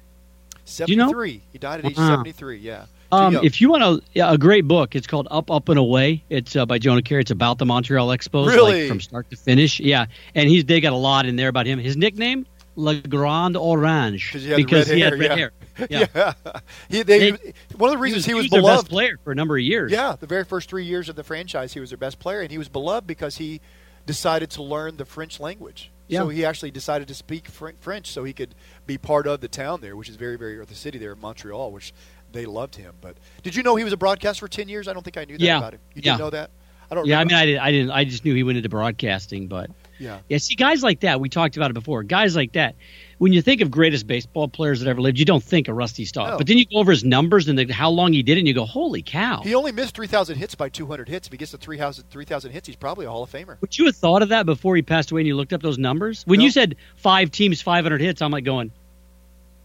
Do 0.75 0.85
you 0.87 0.97
know? 0.97 1.07
73. 1.07 1.41
He 1.53 1.57
died 1.57 1.79
at 1.79 1.91
age 1.91 1.97
Wow. 1.97 2.09
73. 2.09 2.57
Yeah. 2.57 2.85
Um, 3.11 3.35
if 3.41 3.61
you 3.61 3.69
want 3.69 3.83
a, 4.15 4.31
a 4.31 4.37
great 4.37 4.67
book, 4.67 4.93
it's 4.95 5.07
called 5.07 5.29
Up, 5.31 5.49
Up 5.49 5.69
and 5.69 5.79
Away. 5.79 6.23
It's 6.29 6.57
uh, 6.57 6.65
by 6.65 6.77
Jonah 6.77 7.01
Keri. 7.01 7.21
It's 7.21 7.31
about 7.31 7.57
the 7.57 7.65
Montreal 7.65 8.09
Expos, 8.09 8.47
Really? 8.47 8.81
like 8.81 8.89
from 8.89 8.99
start 8.99 9.29
to 9.29 9.37
finish. 9.37 9.79
Yeah, 9.79 10.07
and 10.35 10.49
he's 10.49 10.65
they 10.65 10.81
got 10.81 10.91
a 10.91 10.97
lot 10.97 11.25
in 11.25 11.37
there 11.37 11.47
about 11.47 11.65
him. 11.67 11.79
His 11.79 11.95
nickname, 11.95 12.45
Le 12.75 12.95
Grand 12.95 13.55
Orange, 13.55 14.23
he 14.31 14.49
had 14.49 14.57
because 14.57 14.89
red 14.89 14.95
he 14.95 15.01
hair, 15.01 15.11
had 15.11 15.19
red 15.19 15.29
yeah. 15.31 15.35
hair. 15.37 15.51
Yeah. 15.89 16.33
He, 16.89 17.03
they, 17.03 17.31
They- 17.31 17.53
one 17.75 17.89
of 17.89 17.95
the 17.95 18.01
reasons 18.01 18.25
he 18.25 18.33
was, 18.33 18.49
their 18.49 18.61
beloved. 18.61 18.83
best 18.85 18.89
player 18.89 19.17
for 19.23 19.31
a 19.31 19.35
number 19.35 19.55
of 19.57 19.63
years. 19.63 19.91
Yeah, 19.91 20.15
the 20.19 20.27
very 20.27 20.43
first 20.45 20.69
three 20.69 20.85
years 20.85 21.09
of 21.09 21.15
the 21.15 21.23
franchise, 21.23 21.73
he 21.73 21.79
was 21.79 21.89
their 21.89 21.97
best 21.97 22.19
player, 22.19 22.41
and 22.41 22.51
he 22.51 22.57
was 22.57 22.69
beloved 22.69 23.05
because 23.07 23.37
he 23.37 23.61
decided 24.05 24.49
to 24.51 24.63
learn 24.63 24.97
the 24.97 25.05
French 25.05 25.39
language. 25.39 25.91
Yeah. 26.07 26.19
So 26.21 26.29
he 26.29 26.45
actually 26.45 26.71
decided 26.71 27.07
to 27.09 27.13
speak 27.13 27.47
French 27.49 28.07
so 28.11 28.23
he 28.23 28.31
could 28.33 28.55
be 28.85 28.97
part 28.97 29.27
of 29.27 29.41
the 29.41 29.49
town 29.49 29.81
there, 29.81 29.95
which 29.97 30.07
is 30.09 30.15
very, 30.15 30.37
very, 30.37 30.57
or 30.57 30.63
the 30.65 30.75
city 30.75 30.97
there 30.97 31.11
in 31.11 31.19
Montreal, 31.19 31.71
which 31.73 31.93
they 32.31 32.45
loved 32.45 32.75
him. 32.75 32.95
But 33.01 33.17
did 33.43 33.55
you 33.55 33.63
know 33.63 33.75
he 33.75 33.83
was 33.83 33.91
a 33.93 33.97
broadcaster 33.97 34.39
for 34.45 34.47
ten 34.49 34.69
years? 34.69 34.87
I 34.87 34.93
don't 34.93 35.03
think 35.03 35.17
I 35.17 35.25
knew 35.25 35.37
that 35.37 35.43
Yeah. 35.43 35.57
about 35.57 35.73
him. 35.73 35.81
You 35.93 36.01
Yeah. 36.05 36.11
didn't 36.13 36.19
know 36.19 36.29
that? 36.29 36.51
I 36.89 36.95
don't. 36.95 37.05
Yeah, 37.05 37.19
I 37.19 37.25
mean, 37.25 37.33
I, 37.35 37.45
did, 37.45 37.57
I 37.57 37.71
didn't. 37.71 37.91
I 37.91 38.05
just 38.05 38.23
knew 38.23 38.33
he 38.33 38.43
went 38.43 38.55
into 38.57 38.69
broadcasting, 38.69 39.47
but 39.47 39.69
Yeah. 39.99 40.19
yeah. 40.29 40.37
See, 40.37 40.55
guys 40.55 40.81
like 40.81 41.01
that, 41.01 41.19
we 41.19 41.27
talked 41.27 41.57
about 41.57 41.69
it 41.69 41.73
before. 41.73 42.03
Guys 42.03 42.33
like 42.37 42.53
that, 42.53 42.75
when 43.19 43.33
you 43.33 43.41
think 43.41 43.61
of 43.61 43.71
greatest 43.71 44.05
baseball 44.07 44.47
players 44.47 44.79
that 44.79 44.89
ever 44.89 45.01
lived, 45.01 45.17
you 45.17 45.25
don't 45.25 45.43
think 45.43 45.67
of 45.67 45.75
Rusty 45.75 46.05
Staub. 46.05 46.29
No. 46.31 46.37
But 46.37 46.47
then 46.47 46.57
you 46.57 46.65
go 46.65 46.77
over 46.77 46.91
his 46.91 47.03
numbers 47.03 47.47
and 47.47 47.57
the, 47.57 47.71
how 47.73 47.89
long 47.89 48.13
he 48.13 48.21
did 48.23 48.37
it, 48.37 48.41
and 48.41 48.47
you 48.47 48.53
go, 48.53 48.65
"Holy 48.65 49.01
cow!" 49.01 49.41
He 49.43 49.55
only 49.55 49.71
missed 49.71 49.95
three 49.95 50.07
thousand 50.07 50.37
hits 50.37 50.55
by 50.55 50.69
two 50.69 50.85
hundred 50.85 51.09
hits. 51.09 51.27
If 51.27 51.31
he 51.31 51.37
gets 51.37 51.51
to 51.51 51.57
3,000 51.57 52.05
3,000 52.09 52.51
hits, 52.51 52.67
he's 52.67 52.75
probably 52.75 53.05
a 53.05 53.09
Hall 53.09 53.23
of 53.23 53.31
Famer. 53.31 53.59
Would 53.61 53.77
you 53.77 53.85
have 53.85 53.95
thought 53.95 54.21
of 54.21 54.29
that 54.29 54.45
before 54.45 54.75
he 54.75 54.81
passed 54.81 55.11
away 55.11 55.21
and 55.21 55.27
you 55.27 55.35
looked 55.35 55.53
up 55.53 55.61
those 55.61 55.77
numbers? 55.77 56.23
When 56.27 56.39
No. 56.39 56.45
you 56.45 56.51
said 56.51 56.75
five 56.95 57.31
teams, 57.31 57.61
500 57.61 57.99
hits, 58.01 58.21
I'm 58.21 58.31
like 58.31 58.43
going, 58.43 58.71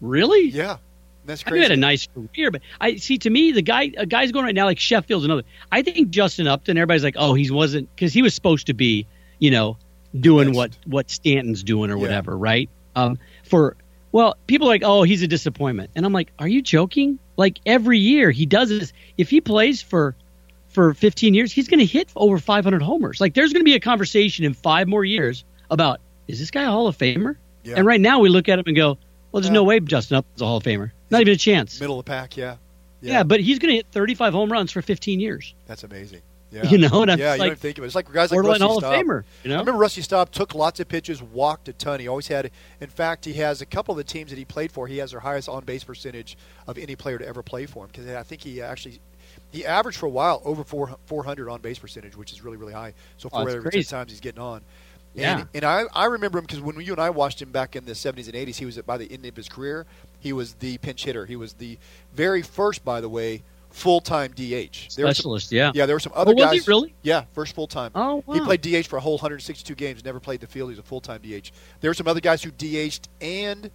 really? 0.01 0.49
Yeah, 0.49 0.79
that's 1.27 1.45
I 1.47 1.51
knew 1.51 1.57
he 1.57 1.63
had 1.63 1.73
a 1.73 1.77
nice 1.77 2.09
career, 2.35 2.51
but 2.51 2.63
I 2.81 2.97
see 2.97 3.19
to 3.19 3.31
me 3.31 3.53
the 3.53 3.63
guy, 3.63 3.93
a 3.97 4.07
guy's 4.07 4.33
going 4.33 4.45
right 4.45 4.55
now 4.55 4.65
like 4.65 4.79
Sheffield's 4.79 5.25
another. 5.25 5.43
I 5.71 5.83
think 5.83 6.11
Justin 6.11 6.47
Upton. 6.47 6.77
Everybody's 6.77 7.05
like, 7.05 7.17
oh, 7.19 7.35
he 7.35 7.51
wasn't 7.51 7.95
because 7.95 8.13
he 8.13 8.23
was 8.23 8.35
supposed 8.35 8.67
to 8.69 8.75
be, 8.75 9.07
you 9.39 9.51
know, 9.51 9.77
doing 10.19 10.49
Next. 10.49 10.57
what 10.57 10.79
what 10.87 11.11
Stanton's 11.11 11.63
doing 11.63 11.91
or 11.91 11.97
Yeah. 11.97 12.03
whatever, 12.03 12.37
right? 12.37 12.69
Um, 12.95 13.19
for 13.45 13.77
well, 14.13 14.37
people 14.47 14.67
are 14.69 14.71
like, 14.71 14.83
oh, 14.85 15.03
he's 15.05 15.23
a 15.23 15.29
disappointment, 15.29 15.91
and 15.97 16.05
I'm 16.05 16.13
like, 16.13 16.33
are 16.39 16.49
you 16.49 16.61
joking? 16.63 17.19
Like 17.37 17.59
every 17.65 17.99
year 17.99 18.31
he 18.31 18.45
does 18.47 18.69
this. 18.69 18.93
If 19.17 19.31
he 19.31 19.41
plays 19.41 19.81
for 19.83 20.15
for 20.69 20.95
15 20.95 21.35
years, 21.35 21.53
he's 21.53 21.69
going 21.69 21.81
to 21.81 21.87
hit 21.87 22.09
over 22.17 22.39
500 22.39 22.83
homers. 22.83 23.21
Like 23.21 23.35
there's 23.35 23.53
going 23.53 23.61
to 23.61 23.65
be 23.65 23.75
a 23.75 23.81
conversation 23.81 24.45
in 24.45 24.55
five 24.55 24.89
more 24.89 25.05
years 25.05 25.45
about 25.71 26.01
is 26.29 26.39
this 26.39 26.51
guy 26.51 26.63
a 26.63 26.67
Hall 26.71 26.87
of 26.87 26.97
Famer? 26.97 27.37
Yeah. 27.65 27.75
And 27.77 27.87
right 27.87 28.01
now 28.01 28.21
we 28.21 28.29
look 28.29 28.49
at 28.49 28.59
him 28.59 28.65
and 28.67 28.77
go, 28.77 28.97
well, 29.31 29.41
there's 29.41 29.47
Yeah. 29.47 29.53
no 29.53 29.65
way 29.65 29.81
Justin 29.81 30.19
Upton's 30.19 30.41
a 30.43 30.47
Hall 30.47 30.57
of 30.59 30.63
Famer. 30.63 30.91
Not 31.11 31.21
even 31.21 31.35
a 31.35 31.37
chance. 31.37 31.79
Middle 31.81 31.99
of 31.99 32.05
the 32.05 32.11
pack, 32.11 32.37
yeah. 32.37 32.57
Yeah. 33.01 33.23
but 33.23 33.41
he's 33.41 33.59
going 33.59 33.71
to 33.73 33.77
hit 33.77 33.87
35 33.93 34.33
home 34.33 34.51
runs 34.53 34.73
for 34.73 34.81
15 34.83 35.21
years. 35.21 35.55
That's 35.67 35.85
amazing. 35.85 36.23
Yeah. 36.53 36.69
You 36.69 36.79
know, 36.79 37.03
and 37.03 37.11
I'm 37.11 37.19
yeah, 37.19 37.35
you 37.35 37.41
like, 37.41 37.51
don't 37.51 37.59
think 37.59 37.79
of 37.79 37.85
it. 37.85 37.87
It's 37.87 37.95
like 37.95 38.13
guys 38.13 38.31
like 38.31 38.43
Rusty 38.43 38.63
Hall 38.63 38.77
of 38.77 38.85
Staub. 38.85 38.95
Famer, 38.95 39.25
you 39.43 39.49
know? 39.49 39.57
I 39.57 39.61
remember 39.61 39.81
Rusty 39.81 40.03
Staub 40.03 40.31
took 40.31 40.55
lots 40.55 40.81
of 40.81 40.89
pitches, 40.89 41.23
walked 41.23 41.69
a 41.69 41.73
ton. 41.73 41.99
He 41.99 42.09
always 42.09 42.29
had. 42.29 42.51
In 42.81 42.89
fact, 42.89 43.25
he 43.25 43.33
has 43.35 43.63
a 43.63 43.67
couple 43.67 43.93
of 43.93 43.97
the 43.97 44.05
teams 44.05 44.31
that 44.31 44.39
he 44.39 44.45
played 44.45 44.71
for. 44.71 44.87
He 44.87 44.99
has 44.99 45.13
their 45.13 45.21
highest 45.21 45.49
on 45.49 45.65
base 45.65 45.83
percentage 45.83 46.37
of 46.67 46.77
any 46.77 46.95
player 46.95 47.19
to 47.19 47.27
ever 47.27 47.43
play 47.43 47.65
for 47.65 47.85
him 47.85 47.91
because 47.91 48.07
I 48.07 48.23
think 48.23 48.43
he 48.43 48.61
actually 48.61 49.01
he 49.51 49.65
averaged 49.65 49.99
for 49.99 50.07
a 50.07 50.11
while 50.11 50.43
over 50.45 50.63
four, 50.63 50.97
400 51.07 51.49
on 51.49 51.61
base 51.61 51.79
percentage, 51.79 52.17
which 52.17 52.33
is 52.33 52.43
really 52.43 52.59
really 52.59 52.75
high. 52.75 52.95
So 53.17 53.31
Oh, 53.33 53.39
four 53.39 53.53
that's 53.53 53.67
every 53.67 53.83
times 53.85 54.11
he's 54.11 54.21
getting 54.21 54.43
on. 54.43 54.63
Yeah. 55.15 55.41
And, 55.41 55.49
and 55.55 55.65
I, 55.65 55.85
I 55.95 56.07
remember 56.07 56.39
him 56.39 56.45
because 56.45 56.61
when 56.61 56.79
you 56.81 56.93
and 56.93 57.01
I 57.01 57.11
watched 57.11 57.43
him 57.43 57.51
back 57.51 57.77
in 57.77 57.85
the 57.85 57.93
70s 57.93 58.27
and 58.27 58.35
80s, 58.35 58.57
he 58.57 58.65
was 58.65 58.79
by 58.79 58.97
the 58.97 59.11
end 59.13 59.27
of 59.27 59.37
his 59.37 59.49
career, 59.49 59.87
he 60.21 60.33
was 60.33 60.55
the 60.55 60.79
pinch 60.79 61.05
hitter. 61.05 61.27
He 61.27 61.37
was 61.37 61.55
the 61.55 61.79
very 62.15 62.43
first, 62.43 62.85
by 62.85 63.01
the 63.01 63.09
way, 63.09 63.43
full 63.73 64.01
time 64.01 64.33
DH. 64.33 64.37
There 64.39 64.47
were 64.49 64.69
some- 64.69 65.15
Specialist, 65.15 65.53
yeah. 65.53 65.73
yeah, 65.75 65.87
there 65.87 65.97
were 65.97 66.01
some 66.01 66.13
oh, 66.15 66.21
other 66.23 66.33
Oh, 66.33 66.35
was 66.35 66.53
he 66.53 66.59
guys. 66.59 66.69
really? 66.69 66.95
Yeah, 67.03 67.25
first 67.33 67.55
full 67.55 67.67
time. 67.67 67.91
Oh, 67.95 68.23
wow. 68.27 68.35
He 68.35 68.41
played 68.41 68.61
DH 68.63 68.87
for 68.87 68.97
a 68.97 69.01
whole 69.01 69.15
162 69.17 69.75
games. 69.75 70.05
Never 70.05 70.21
played 70.21 70.41
the 70.41 70.47
field. 70.47 70.71
He 70.71 70.73
was 70.73 70.79
a 70.79 70.83
full 70.83 71.01
time 71.01 71.21
DH. 71.23 71.51
There 71.81 71.91
were 71.91 71.95
some 71.95 72.09
other 72.09 72.21
guys 72.21 72.43
who 72.43 72.51
DH'd 72.51 73.09
and 73.21 73.71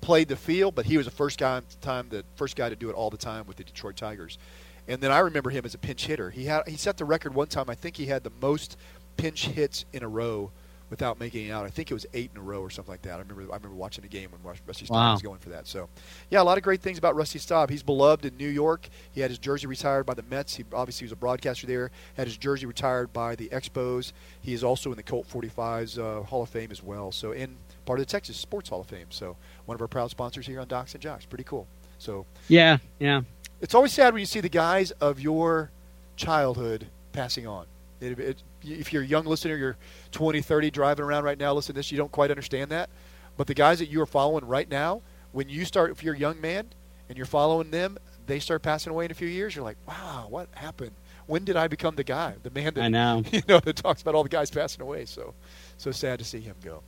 played 0.00 0.28
the 0.28 0.36
field, 0.36 0.74
but 0.74 0.86
he 0.86 0.96
was 0.96 1.06
the 1.06 1.12
first 1.12 1.38
guy 1.38 1.62
time 1.80 2.08
the 2.10 2.24
first 2.36 2.56
guy 2.56 2.68
to 2.68 2.76
do 2.76 2.90
it 2.90 2.94
all 2.94 3.10
the 3.10 3.16
time 3.16 3.46
with 3.46 3.56
the 3.56 3.64
Detroit 3.64 3.96
Tigers. 3.96 4.38
And 4.86 5.00
then 5.00 5.10
I 5.10 5.20
remember 5.20 5.48
him 5.50 5.64
as 5.64 5.72
a 5.74 5.78
pinch 5.78 6.06
hitter. 6.06 6.30
He 6.30 6.44
had 6.44 6.68
he 6.68 6.76
set 6.76 6.98
the 6.98 7.04
record 7.06 7.34
one 7.34 7.46
time. 7.48 7.70
I 7.70 7.74
think 7.74 7.96
he 7.96 8.06
had 8.06 8.22
the 8.22 8.32
most 8.42 8.76
pinch 9.16 9.46
hits 9.46 9.84
in 9.92 10.02
a 10.02 10.08
row 10.08 10.50
without 10.94 11.18
making 11.18 11.46
it 11.48 11.50
out. 11.50 11.66
I 11.66 11.70
think 11.70 11.90
it 11.90 11.94
was 11.94 12.06
eight 12.14 12.30
in 12.32 12.40
a 12.40 12.42
row 12.44 12.60
or 12.60 12.70
something 12.70 12.92
like 12.92 13.02
that. 13.02 13.14
I 13.16 13.18
remember 13.18 13.42
I 13.52 13.56
remember 13.56 13.74
watching 13.74 14.04
a 14.04 14.08
game 14.08 14.30
when 14.30 14.40
Rusty 14.66 14.86
Staub 14.86 14.94
Wow. 14.96 15.12
was 15.12 15.22
going 15.22 15.38
for 15.40 15.48
that. 15.50 15.66
So, 15.66 15.88
yeah, 16.30 16.40
a 16.40 16.44
lot 16.44 16.56
of 16.56 16.62
great 16.64 16.80
things 16.80 16.98
about 16.98 17.16
Rusty 17.16 17.38
Staub. 17.38 17.68
He's 17.70 17.82
beloved 17.82 18.24
in 18.24 18.36
New 18.36 18.48
York. 18.48 18.88
He 19.12 19.20
had 19.20 19.30
his 19.30 19.38
jersey 19.38 19.66
retired 19.66 20.06
by 20.06 20.14
the 20.14 20.22
Mets. 20.22 20.54
He 20.54 20.64
obviously 20.72 21.04
was 21.06 21.12
a 21.12 21.16
broadcaster 21.16 21.66
there. 21.66 21.90
Had 22.16 22.26
his 22.28 22.36
jersey 22.36 22.66
retired 22.66 23.12
by 23.12 23.34
the 23.34 23.48
Expos. 23.48 24.12
He 24.40 24.52
is 24.52 24.62
also 24.62 24.90
in 24.90 24.96
the 24.96 25.02
Colt 25.02 25.26
45s 25.28 25.98
uh, 25.98 26.22
Hall 26.22 26.42
of 26.42 26.48
Fame 26.48 26.70
as 26.70 26.82
well. 26.82 27.10
So, 27.12 27.32
in 27.32 27.56
part 27.86 27.98
of 27.98 28.06
the 28.06 28.10
Texas 28.10 28.36
Sports 28.36 28.68
Hall 28.68 28.80
of 28.82 28.86
Fame. 28.86 29.06
So, 29.10 29.36
one 29.66 29.74
of 29.74 29.80
our 29.82 29.88
proud 29.88 30.10
sponsors 30.10 30.46
here 30.46 30.60
on 30.60 30.68
Docs 30.68 30.94
and 30.94 31.02
Jocks. 31.02 31.24
Pretty 31.26 31.44
cool. 31.44 31.66
So, 31.98 32.26
Yeah, 32.48 32.78
yeah. 33.00 33.22
it's 33.60 33.74
always 33.74 33.92
sad 33.92 34.12
when 34.14 34.20
you 34.20 34.26
see 34.26 34.40
the 34.40 34.48
guys 34.48 34.90
of 34.92 35.18
your 35.20 35.70
childhood 36.16 36.86
passing 37.12 37.46
on. 37.46 37.66
It, 38.00 38.18
it, 38.18 38.42
if 38.64 38.92
you're 38.92 39.02
a 39.02 39.06
young 39.06 39.24
listener, 39.24 39.56
you're 39.56 39.76
20, 40.12 40.40
30, 40.40 40.70
driving 40.70 41.04
around 41.04 41.24
right 41.24 41.38
now, 41.38 41.52
listening 41.52 41.74
to 41.74 41.78
this, 41.78 41.92
you 41.92 41.98
don't 41.98 42.12
quite 42.12 42.30
understand 42.30 42.70
that. 42.70 42.90
But 43.36 43.46
the 43.46 43.54
guys 43.54 43.78
that 43.80 43.88
you 43.90 44.00
are 44.00 44.06
following 44.06 44.44
right 44.46 44.68
now, 44.68 45.02
when 45.32 45.48
you 45.48 45.64
start, 45.64 45.90
if 45.90 46.02
you're 46.02 46.14
a 46.14 46.18
young 46.18 46.40
man 46.40 46.66
and 47.08 47.16
you're 47.16 47.26
following 47.26 47.70
them, 47.70 47.98
they 48.26 48.38
start 48.38 48.62
passing 48.62 48.90
away 48.90 49.04
in 49.06 49.10
a 49.10 49.14
few 49.14 49.28
years. 49.28 49.54
You're 49.54 49.64
like, 49.64 49.76
wow, 49.86 50.26
what 50.28 50.48
happened? 50.54 50.92
When 51.26 51.44
did 51.44 51.56
I 51.56 51.68
become 51.68 51.96
the 51.96 52.04
guy, 52.04 52.34
the 52.42 52.50
man 52.50 52.74
that 52.74 52.82
I 52.84 52.88
know. 52.88 53.22
you 53.32 53.42
know 53.48 53.60
that 53.60 53.76
talks 53.76 54.02
about 54.02 54.14
all 54.14 54.22
the 54.22 54.28
guys 54.28 54.50
passing 54.50 54.82
away? 54.82 55.04
So, 55.06 55.34
so 55.78 55.90
sad 55.90 56.18
to 56.20 56.24
see 56.24 56.40
him 56.40 56.54
go. 56.62 56.82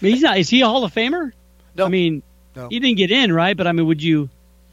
But 0.00 0.10
he's 0.10 0.22
not. 0.22 0.38
Is 0.38 0.48
he 0.48 0.60
a 0.62 0.66
Hall 0.66 0.84
of 0.84 0.92
Famer? 0.94 1.32
No. 1.74 1.86
I 1.86 1.88
mean, 1.88 2.22
No. 2.54 2.68
he 2.68 2.78
didn't 2.80 2.96
get 2.96 3.10
in, 3.10 3.32
right? 3.32 3.56
But 3.56 3.66
I 3.66 3.72
mean, 3.72 3.86
would 3.86 4.02
you 4.02 4.28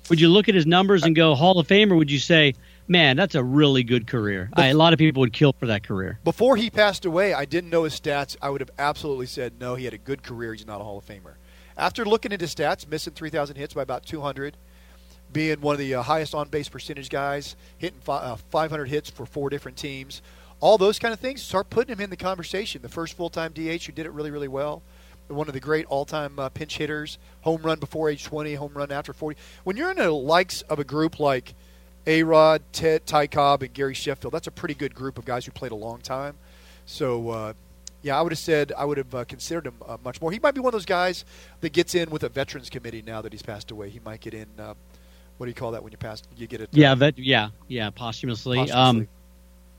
would 0.10 0.20
you 0.22 0.30
look 0.30 0.48
at 0.48 0.56
his 0.56 0.66
numbers 0.66 1.04
and 1.04 1.16
go 1.16 1.36
Hall 1.36 1.60
of 1.60 1.68
Fame, 1.68 1.92
or 1.92 1.96
would 1.98 2.12
you 2.12 2.20
say, 2.20 2.54
man, 2.88 3.18
that's 3.18 3.36
a 3.36 3.44
really 3.44 3.84
good 3.84 4.08
career? 4.08 4.50
I, 4.54 4.68
a 4.68 4.74
lot 4.74 4.94
of 4.94 5.00
people 5.00 5.20
would 5.22 5.34
kill 5.34 5.54
for 5.54 5.68
that 5.68 5.84
career. 5.84 6.20
Before 6.24 6.56
he 6.56 6.70
passed 6.70 7.06
away, 7.06 7.34
I 7.34 7.46
didn't 7.46 7.70
know 7.70 7.84
his 7.84 8.00
stats. 8.00 8.36
I 8.42 8.50
would 8.50 8.62
have 8.62 8.72
absolutely 8.78 9.26
said 9.26 9.60
no. 9.60 9.76
He 9.76 9.86
had 9.86 9.94
a 9.94 9.98
good 9.98 10.24
career. 10.24 10.54
He's 10.54 10.66
not 10.66 10.82
a 10.82 10.84
Hall 10.84 10.98
of 10.98 11.06
Famer. 11.06 11.36
After 11.78 12.06
looking 12.06 12.34
at 12.34 12.42
his 12.42 12.54
stats, 12.54 12.88
missing 12.88 13.14
3,000 13.14 13.56
hits 13.56 13.74
by 13.74 13.84
about 13.84 14.06
200, 14.06 14.58
being 15.32 15.62
one 15.62 15.74
of 15.74 15.80
the 15.80 15.96
uh, 15.96 16.02
highest 16.02 16.34
on 16.34 16.50
base 16.50 16.70
percentage 16.70 17.10
guys, 17.10 17.56
hitting 17.78 18.00
fi- 18.00 18.18
uh, 18.18 18.36
500 18.36 18.86
hits 18.86 19.10
for 19.10 19.26
four 19.26 19.50
different 19.50 19.78
teams, 19.78 20.22
all 20.60 20.78
those 20.78 20.98
kind 20.98 21.14
of 21.14 21.20
things 21.20 21.42
start 21.42 21.70
putting 21.70 21.94
him 21.94 22.02
in 22.02 22.10
the 22.10 22.18
conversation. 22.18 22.82
The 22.82 22.90
first 22.90 23.16
full 23.16 23.30
time 23.30 23.52
DH 23.54 23.86
who 23.86 23.92
did 23.92 24.06
it 24.06 24.12
really, 24.12 24.32
really 24.32 24.48
well. 24.48 24.82
One 25.28 25.48
of 25.48 25.54
the 25.54 25.60
great 25.60 25.86
all 25.88 26.06
time 26.06 26.40
uh, 26.40 26.50
pinch 26.50 26.78
hitters, 26.78 27.18
home 27.42 27.62
run 27.62 27.80
before 27.80 28.10
age 28.10 28.24
20, 28.24 28.56
home 28.56 28.74
run 28.74 28.92
after 28.92 29.14
40. 29.14 29.38
When 29.66 29.76
you're 29.78 29.92
in 29.92 29.98
the 29.98 30.10
likes 30.10 30.62
of 30.64 30.80
a 30.80 30.84
group 30.84 31.20
like 31.20 31.54
A 32.08 32.24
Rod, 32.24 32.64
Ted, 32.72 33.06
Ty 33.06 33.28
Cobb, 33.28 33.62
and 33.64 33.74
Gary 33.74 33.94
Sheffield, 33.94 34.34
that's 34.34 34.48
a 34.48 34.52
pretty 34.52 34.74
good 34.74 34.96
group 34.96 35.18
of 35.18 35.26
guys 35.26 35.46
who 35.46 35.52
played 35.52 35.74
a 35.74 35.76
long 35.76 36.00
time. 36.00 36.36
So, 36.86 37.30
uh, 37.30 37.54
yeah, 38.02 38.18
I 38.18 38.22
would 38.22 38.32
have 38.32 38.40
said 38.40 38.72
I 38.78 38.86
would 38.86 38.98
have 38.98 39.14
uh, 39.14 39.26
considered 39.26 39.68
him 39.68 39.76
uh, 39.86 39.98
much 40.04 40.22
more. 40.22 40.32
He 40.32 40.40
might 40.40 40.56
be 40.56 40.62
one 40.62 40.70
of 40.70 40.74
those 40.74 40.86
guys 40.86 41.26
that 41.60 41.74
gets 41.74 41.94
in 41.96 42.10
with 42.10 42.24
a 42.24 42.30
veterans 42.30 42.70
committee 42.70 43.04
now 43.06 43.22
that 43.22 43.34
he's 43.34 43.42
passed 43.42 43.72
away. 43.72 43.90
He 43.90 44.00
might 44.00 44.22
get 44.22 44.34
in. 44.34 44.48
Uh, 44.58 44.74
what 45.38 45.46
do 45.46 45.50
you 45.50 45.56
call 45.56 45.72
that 45.72 45.84
when 45.84 45.92
you 45.92 45.98
pass? 45.98 46.24
You 46.38 46.48
get 46.48 46.62
it. 46.62 46.70
Yeah, 46.72 46.96
that 46.96 47.18
yeah, 47.18 47.50
yeah, 47.68 47.90
posthumously. 47.90 48.58
Posthumously. 48.58 49.02
Um, 49.02 49.08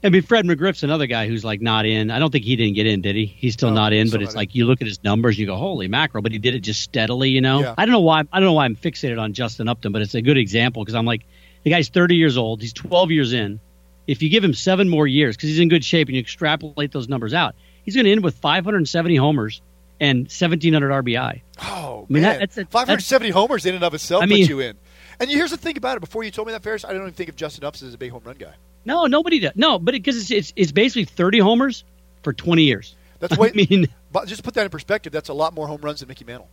I 0.04 0.10
mean, 0.10 0.22
Fred 0.22 0.44
McGriff's 0.44 0.84
another 0.84 1.06
guy 1.06 1.26
who's 1.26 1.44
like 1.44 1.60
not 1.60 1.84
in. 1.84 2.10
I 2.10 2.20
don't 2.20 2.30
think 2.30 2.44
he 2.44 2.54
didn't 2.54 2.74
get 2.74 2.86
in, 2.86 3.00
did 3.00 3.16
he? 3.16 3.26
He's 3.26 3.54
still 3.54 3.70
No, 3.70 3.76
not 3.76 3.92
in, 3.92 4.10
but 4.10 4.22
it's 4.22 4.36
like 4.36 4.54
you 4.54 4.64
look 4.66 4.80
at 4.80 4.86
his 4.86 5.02
numbers, 5.02 5.34
and 5.34 5.40
you 5.40 5.46
go, 5.46 5.56
"Holy 5.56 5.88
mackerel!" 5.88 6.22
But 6.22 6.30
he 6.30 6.38
did 6.38 6.54
it 6.54 6.60
just 6.60 6.82
steadily, 6.82 7.30
you 7.30 7.40
know. 7.40 7.60
Yeah. 7.60 7.74
I 7.76 7.84
don't 7.84 7.92
know 7.92 8.00
why. 8.00 8.20
I 8.20 8.38
don't 8.38 8.44
know 8.44 8.52
why 8.52 8.66
I'm 8.66 8.76
fixated 8.76 9.20
on 9.20 9.32
Justin 9.32 9.66
Upton, 9.68 9.90
but 9.90 10.02
it's 10.02 10.14
a 10.14 10.22
good 10.22 10.36
example 10.36 10.84
because 10.84 10.94
I'm 10.94 11.06
like, 11.06 11.24
the 11.64 11.70
guy's 11.70 11.88
30 11.88 12.16
years 12.16 12.36
old. 12.36 12.60
He's 12.60 12.72
12 12.72 13.10
years 13.10 13.32
in. 13.32 13.60
If 14.06 14.22
you 14.22 14.28
give 14.30 14.42
him 14.42 14.54
seven 14.54 14.88
more 14.88 15.06
years, 15.06 15.36
because 15.36 15.50
he's 15.50 15.58
in 15.58 15.68
good 15.68 15.84
shape, 15.84 16.08
and 16.08 16.14
you 16.16 16.20
extrapolate 16.20 16.92
those 16.92 17.08
numbers 17.08 17.34
out, 17.34 17.54
he's 17.84 17.94
going 17.94 18.06
to 18.06 18.12
end 18.12 18.22
with 18.24 18.36
570 18.36 19.16
homers 19.16 19.60
and 20.00 20.20
1,700 20.20 20.90
RBI. 21.04 21.40
Oh 21.60 22.06
I 22.08 22.12
mean, 22.12 22.22
man, 22.22 22.22
that- 22.22 22.38
that's 22.40 22.58
a- 22.58 22.64
570 22.66 23.30
homers 23.30 23.66
in 23.66 23.74
and 23.74 23.84
of 23.84 23.92
itself 23.94 24.22
I 24.22 24.26
mean- 24.26 24.38
puts 24.38 24.48
you 24.48 24.60
in. 24.60 24.76
And 25.20 25.28
here's 25.28 25.50
the 25.50 25.56
thing 25.56 25.76
about 25.76 25.96
it. 25.96 26.00
Before 26.00 26.22
you 26.22 26.30
told 26.30 26.46
me 26.46 26.52
that, 26.52 26.62
Ferris, 26.62 26.84
I 26.84 26.92
don't 26.92 27.02
even 27.02 27.12
think 27.12 27.28
of 27.28 27.34
Justin 27.34 27.64
Upton 27.64 27.88
as 27.88 27.94
a 27.94 27.98
big 27.98 28.12
home 28.12 28.22
run 28.24 28.36
guy. 28.38 28.54
No, 28.84 29.06
nobody 29.06 29.40
does. 29.40 29.52
No, 29.56 29.78
but 29.80 29.92
because 29.92 30.16
it's, 30.16 30.30
it's 30.30 30.52
it's 30.54 30.70
basically 30.72 31.04
30 31.06 31.40
homers 31.40 31.82
for 32.22 32.32
20 32.32 32.62
years. 32.62 32.94
That's 33.18 33.36
way. 33.36 33.48
I 33.52 33.52
mean, 33.52 33.88
but 34.12 34.28
just 34.28 34.44
put 34.44 34.54
that 34.54 34.62
in 34.62 34.70
perspective. 34.70 35.12
That's 35.12 35.28
a 35.28 35.34
lot 35.34 35.54
more 35.54 35.66
home 35.66 35.80
runs 35.80 35.98
than 36.00 36.08
Mickey 36.08 36.24
Mantle. 36.24 36.48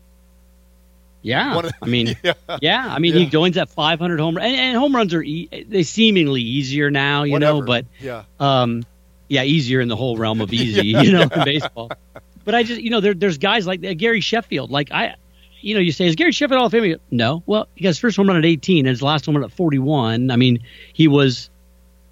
Yeah, 1.25 1.69
I 1.81 1.85
mean, 1.87 2.15
Yeah. 2.23 2.33
yeah, 2.61 2.85
I 2.87 2.99
mean, 2.99 3.13
Yeah. 3.13 3.21
he 3.21 3.25
joins 3.25 3.57
at 3.57 3.69
500 3.69 4.19
home 4.19 4.37
and, 4.37 4.45
and 4.55 4.77
home 4.77 4.95
runs 4.95 5.11
are 5.13 5.23
e- 5.23 5.65
they 5.67 5.81
seemingly 5.81 6.41
easier 6.41 6.91
now, 6.91 7.23
you 7.23 7.39
know, 7.39 7.61
but 7.63 7.85
Yeah. 7.99 8.23
um, 8.39 8.83
yeah, 9.27 9.41
easier 9.41 9.81
in 9.81 9.87
the 9.87 9.95
whole 9.95 10.17
realm 10.17 10.39
of 10.39 10.53
easy, 10.53 10.85
Yeah, 10.87 11.01
you 11.01 11.11
know, 11.11 11.21
in 11.23 11.43
baseball. 11.43 11.91
But 12.43 12.53
I 12.53 12.61
just, 12.61 12.79
you 12.79 12.91
know, 12.91 13.01
there, 13.01 13.15
there's 13.15 13.39
guys 13.39 13.65
like 13.65 13.83
uh, 13.83 13.95
Gary 13.95 14.21
Sheffield. 14.21 14.69
Like 14.69 14.91
I, 14.91 15.15
you 15.61 15.73
know, 15.73 15.79
you 15.79 15.91
say 15.91 16.05
is 16.05 16.13
Gary 16.15 16.31
Sheffield 16.31 16.59
Hall 16.59 16.67
of 16.67 16.71
Fame? 16.71 16.97
No, 17.09 17.41
well, 17.47 17.67
he 17.73 17.81
got 17.81 17.89
his 17.89 17.97
first 17.97 18.17
home 18.17 18.27
run 18.27 18.37
at 18.37 18.45
18 18.45 18.85
and 18.85 18.87
his 18.89 19.01
last 19.01 19.25
home 19.25 19.35
run 19.35 19.43
at 19.43 19.51
41. 19.51 20.29
I 20.29 20.35
mean, 20.35 20.59
he 20.93 21.07
was, 21.07 21.49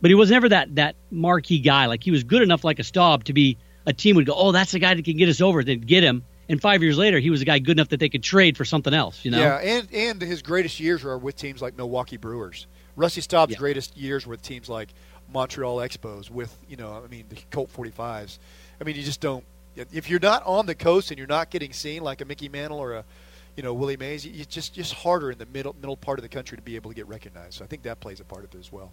but 0.01 0.09
he 0.09 0.15
was 0.15 0.31
never 0.31 0.49
that 0.49 0.73
that 0.73 0.95
marquee 1.11 1.59
guy. 1.59 1.85
Like 1.85 2.03
he 2.03 2.09
was 2.09 2.23
good 2.23 2.41
enough, 2.41 2.63
like 2.63 2.79
a 2.79 2.83
Staub, 2.83 3.25
to 3.25 3.33
be 3.33 3.57
a 3.85 3.93
team 3.93 4.15
would 4.15 4.25
go, 4.25 4.33
oh, 4.35 4.51
that's 4.51 4.71
the 4.71 4.79
guy 4.79 4.95
that 4.95 5.05
can 5.05 5.17
get 5.17 5.29
us 5.29 5.39
over. 5.39 5.63
They'd 5.63 5.85
get 5.85 6.03
him, 6.03 6.23
and 6.53 6.61
five 6.61 6.81
years 6.81 6.97
later, 6.97 7.19
he 7.19 7.29
was 7.29 7.41
a 7.41 7.45
guy 7.45 7.59
good 7.59 7.77
enough 7.77 7.89
that 7.89 7.99
they 7.99 8.07
could 8.07 8.23
trade 8.23 8.55
for 8.55 8.63
something 8.63 8.93
else. 8.93 9.25
You 9.25 9.31
know? 9.31 9.39
Yeah, 9.39 9.57
and 9.57 9.87
and 9.93 10.21
his 10.21 10.41
greatest 10.41 10.79
years 10.79 11.03
are 11.03 11.17
with 11.17 11.35
teams 11.35 11.61
like 11.61 11.75
Milwaukee 11.75 12.15
Brewers. 12.17 12.67
Rusty 12.95 13.21
Staub's 13.21 13.51
Yeah. 13.53 13.57
greatest 13.57 13.97
years 13.97 14.25
were 14.25 14.31
with 14.31 14.41
teams 14.41 14.69
like 14.69 14.93
Montreal 15.33 15.77
Expos. 15.77 16.29
With 16.29 16.55
you 16.69 16.77
know, 16.77 17.01
I 17.03 17.07
mean, 17.09 17.25
the 17.29 17.37
Colt 17.51 17.71
45s. 17.73 18.37
I 18.79 18.83
mean, 18.85 18.95
you 18.95 19.03
just 19.03 19.19
don't. 19.19 19.43
If 19.75 20.09
you're 20.09 20.19
not 20.19 20.43
on 20.45 20.67
the 20.67 20.75
coast 20.75 21.09
and 21.11 21.17
you're 21.17 21.27
not 21.27 21.49
getting 21.49 21.73
seen 21.73 22.03
like 22.03 22.21
a 22.21 22.25
Mickey 22.25 22.47
Mantle 22.47 22.77
or 22.77 22.93
a, 22.93 23.05
you 23.57 23.63
know, 23.63 23.73
Willie 23.73 23.97
Mays, 23.97 24.25
it's 24.25 24.45
just 24.45 24.75
just 24.75 24.93
harder 24.93 25.31
in 25.31 25.39
the 25.39 25.47
middle 25.47 25.75
middle 25.81 25.97
part 25.97 26.19
of 26.19 26.23
the 26.23 26.29
country 26.29 26.55
to 26.57 26.61
be 26.61 26.75
able 26.75 26.91
to 26.91 26.95
get 26.95 27.07
recognized. 27.07 27.55
So 27.55 27.65
I 27.65 27.67
think 27.67 27.81
that 27.83 27.99
plays 27.99 28.19
a 28.19 28.23
part 28.23 28.43
of 28.43 28.53
it 28.53 28.59
as 28.59 28.71
well. 28.71 28.91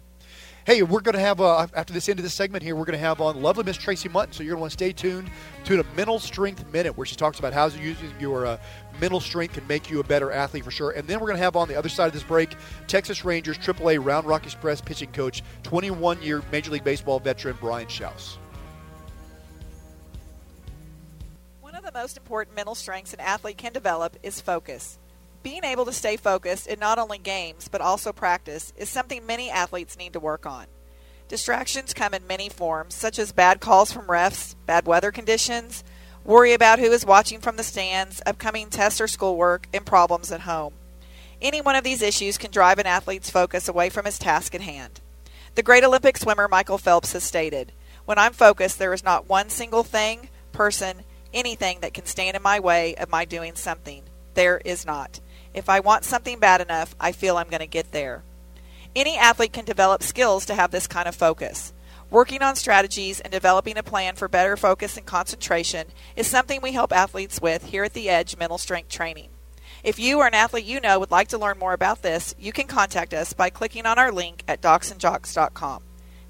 Hey, 0.63 0.83
we're 0.83 1.01
going 1.01 1.15
to 1.15 1.19
have 1.19 1.41
uh, 1.41 1.65
after 1.73 1.91
this 1.91 2.07
end 2.07 2.19
of 2.19 2.23
this 2.23 2.35
segment 2.35 2.63
here, 2.63 2.75
we're 2.75 2.85
going 2.85 2.97
to 2.97 3.03
have 3.03 3.19
on 3.19 3.41
lovely 3.41 3.63
Miss 3.63 3.77
Tracy 3.77 4.09
Mutton. 4.09 4.31
So 4.31 4.43
you're 4.43 4.51
going 4.51 4.59
to 4.59 4.61
want 4.61 4.71
to 4.71 4.77
stay 4.77 4.91
tuned 4.91 5.31
to 5.63 5.77
the 5.77 5.83
Mental 5.95 6.19
Strength 6.19 6.71
Minute, 6.71 6.95
where 6.95 7.05
she 7.05 7.15
talks 7.15 7.39
about 7.39 7.51
how 7.51 7.65
using 7.65 8.13
your 8.19 8.45
uh, 8.45 8.57
mental 8.99 9.19
strength 9.19 9.55
can 9.55 9.65
make 9.65 9.89
you 9.89 10.01
a 10.01 10.03
better 10.03 10.31
athlete 10.31 10.63
for 10.63 10.69
sure. 10.69 10.91
And 10.91 11.07
then 11.07 11.19
we're 11.19 11.25
going 11.25 11.37
to 11.37 11.43
have 11.43 11.55
on 11.55 11.67
the 11.67 11.75
other 11.75 11.89
side 11.89 12.05
of 12.05 12.13
this 12.13 12.21
break, 12.21 12.55
Texas 12.85 13.25
Rangers 13.25 13.57
AAA 13.57 14.05
Round 14.05 14.27
Rock 14.27 14.43
Express 14.43 14.81
pitching 14.81 15.11
coach, 15.11 15.41
21 15.63 16.21
year 16.21 16.43
Major 16.51 16.69
League 16.69 16.83
Baseball 16.83 17.19
veteran 17.19 17.57
Brian 17.59 17.87
Shouse. 17.87 18.37
One 21.59 21.73
of 21.73 21.83
the 21.83 21.91
most 21.91 22.17
important 22.17 22.55
mental 22.55 22.75
strengths 22.75 23.15
an 23.15 23.19
athlete 23.19 23.57
can 23.57 23.73
develop 23.73 24.15
is 24.21 24.39
focus. 24.39 24.99
Being 25.43 25.63
able 25.63 25.85
to 25.85 25.93
stay 25.93 26.17
focused 26.17 26.67
in 26.67 26.79
not 26.79 26.99
only 26.99 27.17
games 27.17 27.67
but 27.67 27.81
also 27.81 28.13
practice 28.13 28.73
is 28.77 28.89
something 28.89 29.25
many 29.25 29.49
athletes 29.49 29.97
need 29.97 30.13
to 30.13 30.19
work 30.19 30.45
on. 30.45 30.67
Distractions 31.27 31.93
come 31.93 32.13
in 32.13 32.27
many 32.27 32.49
forms, 32.49 32.93
such 32.93 33.17
as 33.17 33.31
bad 33.31 33.59
calls 33.59 33.91
from 33.91 34.07
refs, 34.07 34.55
bad 34.65 34.85
weather 34.85 35.11
conditions, 35.11 35.83
worry 36.23 36.53
about 36.53 36.77
who 36.77 36.91
is 36.91 37.05
watching 37.05 37.39
from 37.39 37.55
the 37.55 37.63
stands, 37.63 38.21
upcoming 38.25 38.69
tests 38.69 39.01
or 39.01 39.07
schoolwork, 39.07 39.67
and 39.73 39.85
problems 39.85 40.31
at 40.31 40.41
home. 40.41 40.73
Any 41.41 41.61
one 41.61 41.75
of 41.75 41.83
these 41.83 42.03
issues 42.03 42.37
can 42.37 42.51
drive 42.51 42.77
an 42.77 42.85
athlete's 42.85 43.31
focus 43.31 43.67
away 43.67 43.89
from 43.89 44.05
his 44.05 44.19
task 44.19 44.53
at 44.53 44.61
hand. 44.61 45.01
The 45.55 45.63
great 45.63 45.83
Olympic 45.83 46.17
swimmer 46.17 46.47
Michael 46.47 46.77
Phelps 46.77 47.13
has 47.13 47.23
stated, 47.23 47.71
When 48.05 48.19
I'm 48.19 48.33
focused, 48.33 48.77
there 48.77 48.93
is 48.93 49.03
not 49.03 49.27
one 49.27 49.49
single 49.49 49.83
thing, 49.83 50.29
person, 50.51 51.03
anything 51.33 51.79
that 51.79 51.93
can 51.93 52.05
stand 52.05 52.35
in 52.35 52.43
my 52.43 52.59
way 52.59 52.93
of 52.95 53.09
my 53.09 53.25
doing 53.25 53.55
something. 53.55 54.03
There 54.33 54.61
is 54.63 54.85
not. 54.85 55.19
If 55.53 55.69
I 55.69 55.79
want 55.79 56.03
something 56.03 56.39
bad 56.39 56.61
enough, 56.61 56.95
I 56.99 57.11
feel 57.11 57.37
I'm 57.37 57.49
going 57.49 57.59
to 57.59 57.67
get 57.67 57.91
there. 57.91 58.23
Any 58.95 59.17
athlete 59.17 59.53
can 59.53 59.65
develop 59.65 60.03
skills 60.03 60.45
to 60.45 60.55
have 60.55 60.71
this 60.71 60.87
kind 60.87 61.07
of 61.07 61.15
focus. 61.15 61.73
Working 62.09 62.41
on 62.43 62.57
strategies 62.57 63.21
and 63.21 63.31
developing 63.31 63.77
a 63.77 63.83
plan 63.83 64.15
for 64.15 64.27
better 64.27 64.57
focus 64.57 64.97
and 64.97 65.05
concentration 65.05 65.87
is 66.15 66.27
something 66.27 66.61
we 66.61 66.73
help 66.73 66.91
athletes 66.91 67.41
with 67.41 67.65
here 67.65 67.85
at 67.85 67.93
the 67.93 68.09
Edge 68.09 68.37
Mental 68.37 68.57
Strength 68.57 68.89
Training. 68.89 69.29
If 69.83 69.97
you 69.97 70.19
or 70.19 70.27
an 70.27 70.33
athlete 70.33 70.65
you 70.65 70.81
know 70.81 70.99
would 70.99 71.09
like 71.09 71.29
to 71.29 71.37
learn 71.37 71.57
more 71.57 71.73
about 71.73 72.01
this, 72.01 72.35
you 72.37 72.51
can 72.51 72.67
contact 72.67 73.13
us 73.13 73.33
by 73.33 73.49
clicking 73.49 73.85
on 73.85 73.97
our 73.97 74.11
link 74.11 74.43
at 74.47 74.61
docsandjocks.com. 74.61 75.83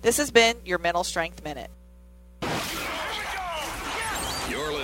This 0.03 0.17
has 0.17 0.31
been 0.31 0.57
your 0.65 0.77
Mental 0.77 1.03
Strength 1.03 1.43
Minute. 1.43 1.71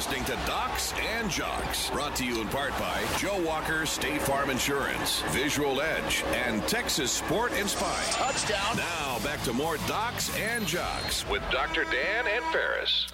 Listening 0.07 0.37
to 0.37 0.45
Docs 0.47 0.93
and 1.17 1.29
Jocks, 1.29 1.89
brought 1.89 2.15
to 2.15 2.25
you 2.25 2.39
in 2.39 2.47
part 2.47 2.71
by 2.79 3.03
Joe 3.17 3.41
Walker 3.41 3.85
State 3.85 4.21
Farm 4.21 4.49
Insurance, 4.49 5.21
Visual 5.31 5.81
Edge, 5.81 6.23
and 6.33 6.65
Texas 6.65 7.11
Sport 7.11 7.51
and 7.51 7.67
Spine. 7.69 8.05
Touchdown. 8.11 8.77
Now 8.77 9.19
back 9.21 9.41
to 9.43 9.51
more 9.51 9.75
Docs 9.85 10.33
and 10.37 10.65
Jocks 10.65 11.27
with 11.27 11.41
Dr. 11.51 11.83
Dan 11.83 12.25
and 12.25 12.45
Ferris. 12.53 13.07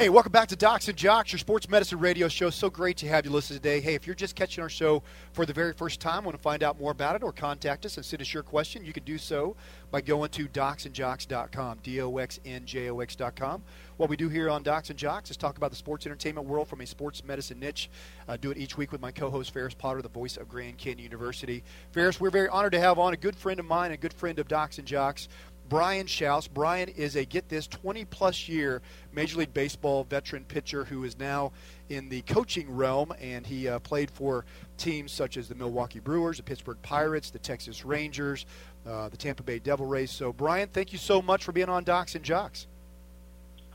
Hey, 0.00 0.08
welcome 0.08 0.32
back 0.32 0.48
to 0.48 0.56
Docs 0.56 0.88
and 0.88 0.96
Jocks, 0.96 1.30
your 1.30 1.38
sports 1.38 1.68
medicine 1.68 1.98
radio 1.98 2.26
show. 2.26 2.48
So 2.48 2.70
great 2.70 2.96
to 2.96 3.08
have 3.08 3.26
you 3.26 3.30
listen 3.30 3.54
today. 3.54 3.82
Hey, 3.82 3.92
if 3.92 4.06
you're 4.06 4.16
just 4.16 4.34
catching 4.34 4.62
our 4.62 4.70
show 4.70 5.02
for 5.34 5.44
the 5.44 5.52
very 5.52 5.74
first 5.74 6.00
time, 6.00 6.24
want 6.24 6.34
to 6.34 6.42
find 6.42 6.62
out 6.62 6.80
more 6.80 6.90
about 6.90 7.16
it 7.16 7.22
or 7.22 7.32
contact 7.32 7.84
us 7.84 7.98
and 7.98 8.06
send 8.06 8.22
us 8.22 8.32
your 8.32 8.42
question, 8.42 8.82
you 8.82 8.94
can 8.94 9.02
do 9.02 9.18
so 9.18 9.56
by 9.90 10.00
going 10.00 10.30
to 10.30 10.48
docsandjocks.com, 10.48 11.80
D-O-X-N-J-O-X.com. 11.82 13.62
What 13.98 14.08
we 14.08 14.16
do 14.16 14.30
here 14.30 14.48
on 14.48 14.62
Docs 14.62 14.88
and 14.88 14.98
Jocks 14.98 15.30
is 15.30 15.36
talk 15.36 15.58
about 15.58 15.68
the 15.68 15.76
sports 15.76 16.06
entertainment 16.06 16.46
world 16.46 16.68
from 16.68 16.80
a 16.80 16.86
sports 16.86 17.22
medicine 17.22 17.60
niche. 17.60 17.90
Uh, 18.26 18.38
do 18.38 18.50
it 18.50 18.56
each 18.56 18.78
week 18.78 18.92
with 18.92 19.02
my 19.02 19.12
co-host 19.12 19.52
Ferris 19.52 19.74
Potter, 19.74 20.00
the 20.00 20.08
voice 20.08 20.38
of 20.38 20.48
Grand 20.48 20.78
Canyon 20.78 21.04
University. 21.04 21.62
Ferris, 21.92 22.18
we're 22.18 22.30
very 22.30 22.48
honored 22.48 22.72
to 22.72 22.80
have 22.80 22.98
on 22.98 23.12
a 23.12 23.18
good 23.18 23.36
friend 23.36 23.60
of 23.60 23.66
mine, 23.66 23.92
a 23.92 23.98
good 23.98 24.14
friend 24.14 24.38
of 24.38 24.48
Docs 24.48 24.78
and 24.78 24.88
Jocks, 24.88 25.28
Brian 25.70 26.06
Shouse. 26.06 26.48
Brian 26.48 26.88
is 26.88 27.16
a, 27.16 27.24
get 27.24 27.48
this, 27.48 27.68
20 27.68 28.04
plus 28.06 28.48
year 28.48 28.82
Major 29.14 29.38
League 29.38 29.54
Baseball 29.54 30.04
veteran 30.04 30.44
pitcher 30.44 30.84
who 30.84 31.04
is 31.04 31.16
now 31.16 31.52
in 31.88 32.08
the 32.08 32.20
coaching 32.22 32.74
realm, 32.74 33.14
and 33.20 33.46
he 33.46 33.68
uh, 33.68 33.78
played 33.78 34.10
for 34.10 34.44
teams 34.76 35.12
such 35.12 35.36
as 35.36 35.48
the 35.48 35.54
Milwaukee 35.54 36.00
Brewers, 36.00 36.36
the 36.38 36.42
Pittsburgh 36.42 36.76
Pirates, 36.82 37.30
the 37.30 37.38
Texas 37.38 37.84
Rangers, 37.84 38.46
uh, 38.84 39.08
the 39.08 39.16
Tampa 39.16 39.44
Bay 39.44 39.60
Devil 39.60 39.86
Rays. 39.86 40.10
So, 40.10 40.32
Brian, 40.32 40.68
thank 40.68 40.92
you 40.92 40.98
so 40.98 41.22
much 41.22 41.44
for 41.44 41.52
being 41.52 41.68
on 41.68 41.84
Docs 41.84 42.16
and 42.16 42.24
Jocks. 42.24 42.66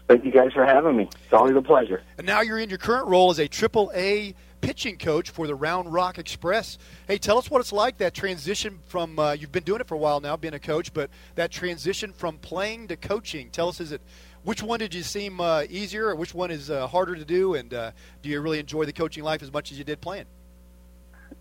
Thank 0.09 0.25
you 0.25 0.31
guys 0.31 0.51
for 0.53 0.65
having 0.65 0.97
me. 0.97 1.09
It's 1.23 1.33
always 1.33 1.55
a 1.55 1.61
pleasure. 1.61 2.03
And 2.17 2.27
now 2.27 2.41
you're 2.41 2.59
in 2.59 2.69
your 2.69 2.77
current 2.77 3.07
role 3.07 3.31
as 3.31 3.39
a 3.39 3.47
Triple 3.47 3.91
A 3.95 4.35
pitching 4.65 4.97
coach 4.97 5.29
for 5.29 5.45
the 5.45 5.53
Round 5.53 5.93
Rock 5.93 6.17
Express. 6.17 6.79
Hey, 7.07 7.19
tell 7.19 7.37
us 7.37 7.51
what 7.51 7.61
it's 7.61 7.71
like 7.71 7.99
that 7.99 8.15
transition 8.15 8.79
from 8.87 9.19
uh, 9.19 9.33
you've 9.33 9.51
been 9.51 9.63
doing 9.63 9.79
it 9.79 9.87
for 9.87 9.93
a 9.93 9.97
while 9.97 10.19
now, 10.19 10.35
being 10.35 10.55
a 10.55 10.59
coach, 10.59 10.91
but 10.91 11.11
that 11.35 11.51
transition 11.51 12.11
from 12.11 12.39
playing 12.39 12.87
to 12.87 12.95
coaching. 12.95 13.51
Tell 13.51 13.69
us, 13.69 13.79
is 13.79 13.91
it 13.91 14.01
which 14.43 14.63
one 14.63 14.79
did 14.79 14.95
you 14.95 15.03
seem 15.03 15.39
uh, 15.39 15.65
easier, 15.69 16.07
or 16.07 16.15
which 16.15 16.33
one 16.33 16.49
is 16.49 16.71
uh, 16.71 16.87
harder 16.87 17.15
to 17.15 17.23
do, 17.23 17.53
and 17.53 17.75
uh, 17.75 17.91
do 18.23 18.29
you 18.29 18.41
really 18.41 18.57
enjoy 18.57 18.85
the 18.85 18.93
coaching 18.93 19.23
life 19.23 19.43
as 19.43 19.53
much 19.53 19.71
as 19.71 19.77
you 19.77 19.83
did 19.83 20.01
playing? 20.01 20.25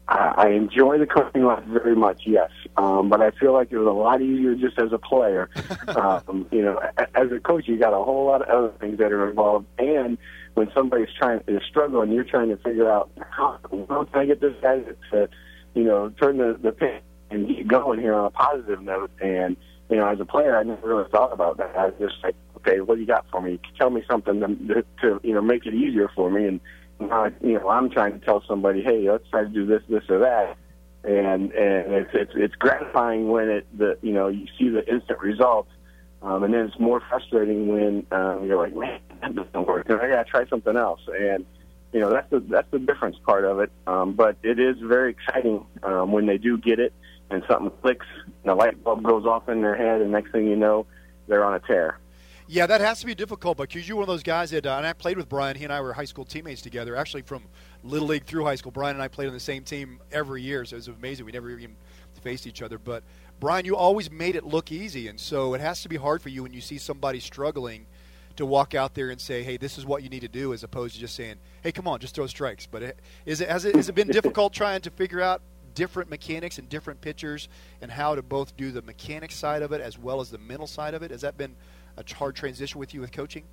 I 0.06 0.48
enjoy 0.48 0.98
the 0.98 1.06
coaching 1.06 1.44
life 1.44 1.64
very 1.64 1.96
much, 1.96 2.24
yes. 2.26 2.50
Um, 2.76 3.08
but 3.08 3.22
I 3.22 3.30
feel 3.30 3.54
like 3.54 3.72
it 3.72 3.78
was 3.78 3.86
a 3.86 3.90
lot 3.90 4.20
easier 4.20 4.54
just 4.54 4.78
as 4.78 4.92
a 4.92 4.98
player. 4.98 5.48
um, 5.96 6.46
you 6.52 6.60
know, 6.60 6.78
as 7.14 7.32
a 7.32 7.40
coach, 7.40 7.66
you 7.68 7.78
got 7.78 7.94
a 7.94 8.04
whole 8.04 8.26
lot 8.26 8.42
of 8.42 8.48
other 8.48 8.72
things 8.78 8.98
that 8.98 9.12
are 9.12 9.30
involved, 9.30 9.66
and 9.78 10.18
when 10.54 10.70
somebody's 10.74 11.08
trying 11.18 11.40
is 11.48 11.62
struggling, 11.68 12.12
you're 12.12 12.24
trying 12.24 12.48
to 12.48 12.56
figure 12.58 12.90
out 12.90 13.10
how, 13.30 13.58
how 13.88 14.04
can 14.04 14.20
I 14.20 14.26
get 14.26 14.40
this 14.40 14.54
guy 14.62 14.80
to, 15.12 15.28
you 15.74 15.84
know, 15.84 16.10
turn 16.20 16.38
the 16.38 16.58
the 16.60 16.72
pin 16.72 17.00
and 17.30 17.46
keep 17.48 17.66
going 17.66 18.00
here 18.00 18.14
on 18.14 18.26
a 18.26 18.30
positive 18.30 18.80
note. 18.80 19.10
And 19.20 19.56
you 19.90 19.96
know, 19.96 20.08
as 20.08 20.20
a 20.20 20.24
player, 20.24 20.56
I 20.56 20.62
never 20.62 20.86
really 20.86 21.10
thought 21.10 21.32
about 21.32 21.58
that. 21.58 21.76
I 21.76 21.86
was 21.86 21.94
just 21.98 22.14
like, 22.22 22.36
okay, 22.56 22.80
what 22.80 22.94
do 22.94 23.00
you 23.00 23.06
got 23.06 23.26
for 23.30 23.40
me? 23.40 23.60
Tell 23.76 23.90
me 23.90 24.02
something 24.08 24.40
to, 24.40 24.84
to 25.02 25.20
you 25.22 25.34
know 25.34 25.42
make 25.42 25.66
it 25.66 25.74
easier 25.74 26.08
for 26.14 26.30
me. 26.30 26.46
And 26.46 26.60
you 27.00 27.58
know, 27.58 27.68
I'm 27.68 27.90
trying 27.90 28.18
to 28.18 28.24
tell 28.24 28.42
somebody, 28.46 28.82
hey, 28.82 29.10
let's 29.10 29.28
try 29.30 29.42
to 29.42 29.48
do 29.48 29.66
this, 29.66 29.82
this, 29.88 30.04
or 30.08 30.20
that. 30.20 30.56
And 31.02 31.52
and 31.52 31.92
it's 31.92 32.10
it's, 32.14 32.32
it's 32.34 32.54
gratifying 32.54 33.28
when 33.28 33.48
it 33.48 33.66
the 33.76 33.98
you 34.02 34.12
know 34.12 34.28
you 34.28 34.46
see 34.56 34.68
the 34.68 34.88
instant 34.88 35.18
results 35.18 35.70
um, 36.24 36.42
and 36.42 36.54
then 36.54 36.64
it's 36.64 36.80
more 36.80 37.02
frustrating 37.08 37.68
when 37.68 38.06
um, 38.10 38.46
you're 38.46 38.56
like, 38.56 38.74
man, 38.74 38.98
that 39.34 39.34
doesn't 39.34 39.66
work. 39.66 39.86
I 39.90 40.08
got 40.08 40.24
to 40.24 40.30
try 40.30 40.46
something 40.48 40.76
else. 40.76 41.00
And 41.08 41.44
you 41.92 42.00
know 42.00 42.10
that's 42.10 42.28
the 42.30 42.40
that's 42.40 42.70
the 42.70 42.78
difference 42.78 43.16
part 43.24 43.44
of 43.44 43.60
it. 43.60 43.70
Um, 43.86 44.14
but 44.14 44.36
it 44.42 44.58
is 44.58 44.76
very 44.82 45.10
exciting 45.10 45.64
um, 45.82 46.12
when 46.12 46.26
they 46.26 46.38
do 46.38 46.58
get 46.58 46.78
it 46.80 46.92
and 47.30 47.42
something 47.48 47.70
clicks, 47.82 48.06
and 48.42 48.52
a 48.52 48.54
light 48.54 48.82
bulb 48.82 49.02
goes 49.02 49.24
off 49.24 49.48
in 49.48 49.62
their 49.62 49.76
head, 49.76 50.00
and 50.02 50.12
next 50.12 50.30
thing 50.32 50.46
you 50.46 50.56
know, 50.56 50.86
they're 51.26 51.44
on 51.44 51.54
a 51.54 51.60
tear. 51.60 51.98
Yeah, 52.46 52.66
that 52.66 52.82
has 52.82 53.00
to 53.00 53.06
be 53.06 53.14
difficult 53.14 53.56
but 53.56 53.70
because 53.70 53.88
you're 53.88 53.96
one 53.96 54.02
of 54.02 54.08
those 54.08 54.22
guys 54.22 54.50
that, 54.50 54.66
uh, 54.66 54.74
and 54.76 54.86
I 54.86 54.92
played 54.92 55.16
with 55.16 55.30
Brian. 55.30 55.56
He 55.56 55.64
and 55.64 55.72
I 55.72 55.80
were 55.80 55.94
high 55.94 56.04
school 56.04 56.26
teammates 56.26 56.60
together, 56.60 56.94
actually 56.94 57.22
from 57.22 57.44
little 57.82 58.08
league 58.08 58.26
through 58.26 58.44
high 58.44 58.56
school. 58.56 58.70
Brian 58.70 58.96
and 58.96 59.02
I 59.02 59.08
played 59.08 59.28
on 59.28 59.34
the 59.34 59.40
same 59.40 59.64
team 59.64 59.98
every 60.12 60.42
year, 60.42 60.64
so 60.66 60.74
it 60.74 60.78
was 60.78 60.88
amazing. 60.88 61.24
We 61.24 61.32
never 61.32 61.50
even 61.50 61.76
faced 62.22 62.46
each 62.46 62.60
other, 62.60 62.78
but 62.78 63.02
Brian, 63.40 63.64
you 63.64 63.76
always 63.76 64.10
made 64.10 64.36
it 64.36 64.44
look 64.44 64.72
easy, 64.72 65.08
and 65.08 65.18
so 65.18 65.54
it 65.54 65.60
has 65.60 65.82
to 65.82 65.88
be 65.88 65.96
hard 65.96 66.22
for 66.22 66.28
you 66.28 66.42
when 66.42 66.52
you 66.52 66.60
see 66.60 66.78
somebody 66.78 67.20
struggling 67.20 67.86
to 68.36 68.46
walk 68.46 68.74
out 68.74 68.94
there 68.94 69.10
and 69.10 69.20
say, 69.20 69.42
"Hey, 69.42 69.56
this 69.56 69.78
is 69.78 69.86
what 69.86 70.02
you 70.02 70.08
need 70.08 70.20
to 70.20 70.28
do," 70.28 70.52
as 70.52 70.62
opposed 70.62 70.94
to 70.94 71.00
just 71.00 71.14
saying, 71.14 71.36
"Hey, 71.62 71.72
come 71.72 71.86
on, 71.86 72.00
just 72.00 72.14
throw 72.14 72.26
strikes." 72.26 72.66
But 72.66 72.82
it, 72.82 72.98
is 73.26 73.40
it 73.40 73.48
has 73.48 73.64
it 73.64 73.74
has 73.74 73.88
it 73.88 73.94
been 73.94 74.08
difficult 74.08 74.52
trying 74.62 74.80
to 74.82 74.90
figure 74.90 75.20
out 75.20 75.42
different 75.74 76.08
mechanics 76.08 76.58
and 76.58 76.68
different 76.68 77.00
pitchers 77.00 77.48
and 77.82 77.90
how 77.90 78.14
to 78.14 78.22
both 78.22 78.56
do 78.56 78.70
the 78.70 78.82
mechanics 78.82 79.34
side 79.34 79.62
of 79.62 79.72
it 79.72 79.80
as 79.80 79.98
well 79.98 80.20
as 80.20 80.30
the 80.30 80.38
mental 80.38 80.66
side 80.66 80.94
of 80.94 81.02
it? 81.02 81.10
Has 81.10 81.22
that 81.22 81.36
been 81.36 81.54
a 81.96 82.14
hard 82.14 82.36
transition 82.36 82.78
with 82.78 82.94
you 82.94 83.00
with 83.00 83.12
coaching? 83.12 83.44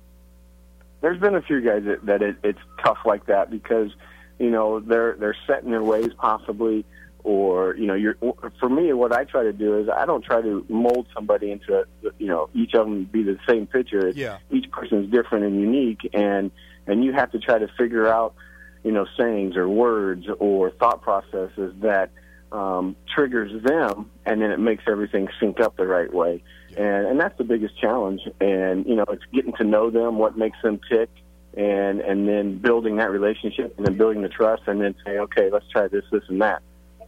There's 1.00 1.18
been 1.18 1.34
a 1.34 1.42
few 1.42 1.60
guys 1.60 1.82
that, 1.84 2.06
that 2.06 2.22
it, 2.22 2.36
it's 2.44 2.60
tough 2.84 2.98
like 3.04 3.26
that 3.26 3.50
because 3.50 3.90
you 4.38 4.50
know 4.50 4.80
they're 4.80 5.16
they're 5.18 5.36
set 5.46 5.64
in 5.64 5.70
their 5.70 5.82
ways 5.82 6.10
possibly 6.16 6.84
or 7.24 7.76
you 7.76 7.86
know 7.86 7.94
you're 7.94 8.16
for 8.58 8.68
me 8.68 8.92
what 8.92 9.12
i 9.12 9.24
try 9.24 9.42
to 9.42 9.52
do 9.52 9.78
is 9.78 9.88
i 9.88 10.04
don't 10.04 10.24
try 10.24 10.40
to 10.40 10.64
mold 10.68 11.06
somebody 11.14 11.50
into 11.50 11.78
a, 11.78 11.84
you 12.18 12.26
know 12.26 12.48
each 12.54 12.74
of 12.74 12.86
them 12.86 13.04
be 13.04 13.22
the 13.22 13.38
same 13.48 13.66
pitcher 13.66 14.10
yeah. 14.14 14.38
each 14.50 14.70
person 14.70 15.04
is 15.04 15.10
different 15.10 15.44
and 15.44 15.60
unique 15.60 16.08
and 16.12 16.50
and 16.86 17.04
you 17.04 17.12
have 17.12 17.30
to 17.30 17.38
try 17.38 17.58
to 17.58 17.68
figure 17.78 18.06
out 18.06 18.34
you 18.82 18.92
know 18.92 19.06
sayings 19.16 19.56
or 19.56 19.68
words 19.68 20.26
or 20.38 20.70
thought 20.70 21.02
processes 21.02 21.74
that 21.80 22.10
um, 22.52 22.96
triggers 23.14 23.62
them 23.62 24.10
and 24.26 24.40
then 24.40 24.50
it 24.50 24.58
makes 24.58 24.84
everything 24.86 25.28
sync 25.40 25.58
up 25.60 25.76
the 25.76 25.86
right 25.86 26.12
way. 26.12 26.42
And 26.76 27.06
and 27.06 27.20
that's 27.20 27.36
the 27.38 27.44
biggest 27.44 27.78
challenge. 27.80 28.20
And 28.40 28.86
you 28.86 28.94
know 28.94 29.04
it's 29.08 29.24
getting 29.32 29.52
to 29.54 29.64
know 29.64 29.90
them 29.90 30.18
what 30.18 30.36
makes 30.36 30.58
them 30.62 30.80
tick 30.90 31.10
and 31.56 32.00
and 32.00 32.28
then 32.28 32.58
building 32.58 32.96
that 32.96 33.10
relationship 33.10 33.74
and 33.76 33.86
then 33.86 33.96
building 33.96 34.22
the 34.22 34.28
trust 34.28 34.62
and 34.66 34.80
then 34.80 34.94
saying 35.04 35.18
okay 35.18 35.50
let's 35.50 35.68
try 35.68 35.86
this 35.86 36.04
this 36.10 36.22
and 36.28 36.40
that 36.40 36.62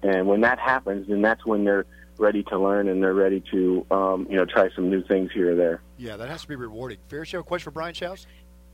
and 0.04 0.26
when 0.26 0.42
that 0.42 0.58
happens, 0.58 1.08
then 1.08 1.22
that's 1.22 1.44
when 1.46 1.64
they're 1.64 1.86
ready 2.18 2.42
to 2.44 2.58
learn 2.58 2.88
and 2.88 3.02
they're 3.02 3.14
ready 3.14 3.42
to, 3.50 3.86
um, 3.90 4.26
you 4.30 4.36
know, 4.36 4.44
try 4.44 4.68
some 4.76 4.90
new 4.90 5.02
things 5.02 5.32
here 5.32 5.52
or 5.52 5.56
there. 5.56 5.80
Yeah, 5.96 6.16
that 6.18 6.28
has 6.28 6.42
to 6.42 6.48
be 6.48 6.56
rewarding. 6.56 6.98
Fair 7.08 7.24
show. 7.24 7.42
Question 7.42 7.64
for 7.64 7.70
Brian 7.70 7.94
Shouse? 7.94 8.26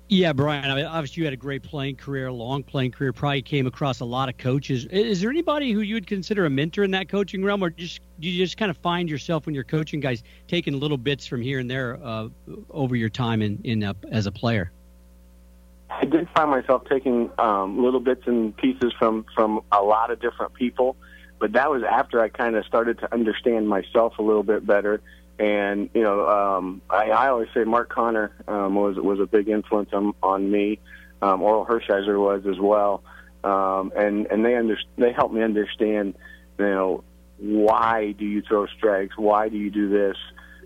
Yeah, 0.09 0.33
Brian. 0.33 0.69
I 0.69 0.75
mean, 0.75 0.87
obviously, 0.87 1.21
you 1.21 1.25
had 1.25 1.33
a 1.33 1.37
great 1.37 1.63
playing 1.63 1.95
career, 1.95 2.33
long 2.33 2.65
playing 2.65 2.91
career. 2.91 3.13
Probably 3.13 3.43
came 3.43 3.69
across 3.69 4.01
a 4.01 4.05
lot 4.05 4.29
of 4.29 4.37
coaches. 4.39 4.87
Is 4.87 5.21
there 5.21 5.31
anybody 5.31 5.71
who 5.71 5.83
you 5.83 5.95
would 5.95 6.09
consider 6.09 6.47
a 6.47 6.51
mentor 6.51 6.83
in 6.83 6.91
that 6.91 7.09
coaching 7.09 7.45
realm, 7.45 7.63
or 7.63 7.71
just 7.71 8.01
do 8.19 8.29
you 8.29 8.45
just 8.45 8.57
kind 8.57 8.73
of 8.73 8.77
find 8.79 9.09
yourself 9.09 9.47
when 9.47 9.55
you're 9.55 9.63
coaching 9.63 10.01
guys 10.01 10.25
taking 10.49 10.81
little 10.81 10.99
bits 10.99 11.27
from 11.27 11.41
here 11.41 11.61
and 11.61 11.71
there 11.71 12.01
uh, 12.03 12.27
over 12.71 12.97
your 12.97 13.09
time 13.09 13.41
in, 13.41 13.61
in 13.63 13.85
uh, 13.85 13.95
as 14.11 14.27
a 14.27 14.33
player? 14.33 14.73
I 15.89 16.07
did 16.07 16.29
find 16.35 16.51
myself 16.51 16.83
taking 16.89 17.31
um, 17.39 17.81
little 17.81 18.01
bits 18.01 18.23
and 18.27 18.57
pieces 18.57 18.93
from 18.99 19.25
from 19.33 19.61
a 19.71 19.81
lot 19.81 20.11
of 20.11 20.21
different 20.21 20.55
people 20.55 20.97
but 21.41 21.53
that 21.53 21.71
was 21.71 21.83
after 21.83 22.21
I 22.21 22.29
kind 22.29 22.55
of 22.55 22.65
started 22.67 22.99
to 23.01 23.13
understand 23.13 23.69
myself 23.69 24.19
a 24.19 24.23
little 24.23 24.43
bit 24.43 24.65
better. 24.65 25.01
And 25.39 25.89
you 25.95 26.03
know, 26.03 26.29
um, 26.29 26.83
I, 26.91 27.11
I 27.11 27.29
always 27.31 27.49
say 27.55 27.65
Mark 27.65 27.89
Connor 27.89 28.31
um, 28.47 28.75
was 28.75 28.97
was 28.97 29.19
a 29.19 29.27
big 29.27 29.49
influence 29.49 29.89
on, 29.93 30.13
on 30.23 30.51
me. 30.51 30.79
Um, 31.23 31.41
Orel 31.41 31.67
Hershiser 31.67 32.19
was 32.21 32.47
as 32.47 32.59
well, 32.61 33.03
um, 33.43 33.91
and 33.97 34.27
and 34.27 34.45
they 34.45 34.55
under, 34.55 34.79
they 34.97 35.13
helped 35.13 35.35
me 35.35 35.43
understand, 35.43 36.15
you 36.59 36.67
know, 36.67 37.05
why 37.39 38.13
do 38.13 38.27
you 38.27 38.43
throw 38.43 38.67
strikes? 38.67 39.17
Why 39.17 39.49
do 39.49 39.57
you 39.57 39.71
do 39.71 39.89
this? 39.89 40.17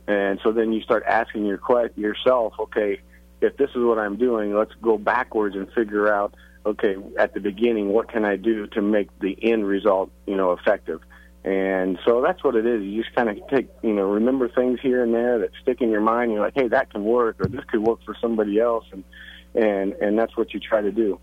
And 0.09 0.41
so 0.43 0.51
then 0.51 0.73
you 0.73 0.83
start 0.83 1.05
asking 1.07 1.47
your 1.47 1.61
yourself, 1.97 2.55
okay, 2.59 3.01
if 3.41 3.57
this 3.57 3.71
is 3.71 3.77
what 3.77 3.99
I'm 3.99 4.17
doing, 4.17 4.55
let's 4.55 4.75
go 4.83 4.99
backwards 4.99 5.55
and 5.55 5.71
figure 5.73 6.13
out 6.13 6.35
okay, 6.67 6.97
at 7.19 7.35
the 7.35 7.41
beginning, 7.41 7.89
what 7.89 8.11
can 8.11 8.25
I 8.25 8.37
do 8.37 8.67
to 8.69 8.83
make 8.83 9.09
the 9.21 9.37
end 9.43 9.67
result, 9.67 10.11
you 10.27 10.37
know, 10.37 10.53
effective? 10.53 11.01
And 11.45 11.99
so 12.07 12.23
that's 12.23 12.43
what 12.43 12.57
it 12.57 12.65
is. 12.65 12.83
You 12.83 13.03
just 13.03 13.15
kind 13.15 13.29
of 13.29 13.37
take, 13.49 13.69
you 13.83 13.93
know, 13.93 14.05
remember 14.05 14.49
things 14.49 14.81
here 14.81 15.03
and 15.03 15.13
there 15.13 15.39
that 15.41 15.51
stick 15.61 15.83
in 15.83 15.91
your 15.91 16.01
mind. 16.01 16.33
You're 16.33 16.41
like, 16.41 16.55
hey, 16.55 16.69
that 16.69 16.91
can 16.91 17.05
work, 17.05 17.37
or 17.39 17.47
this 17.47 17.65
could 17.67 17.83
work 17.83 18.03
for 18.05 18.17
somebody 18.21 18.59
else, 18.59 18.87
and 18.93 19.05
and 19.55 19.93
and 19.95 20.19
that's 20.19 20.37
what 20.37 20.55
you 20.55 20.61
try 20.61 20.81
to 20.81 20.91
do. 20.91 21.21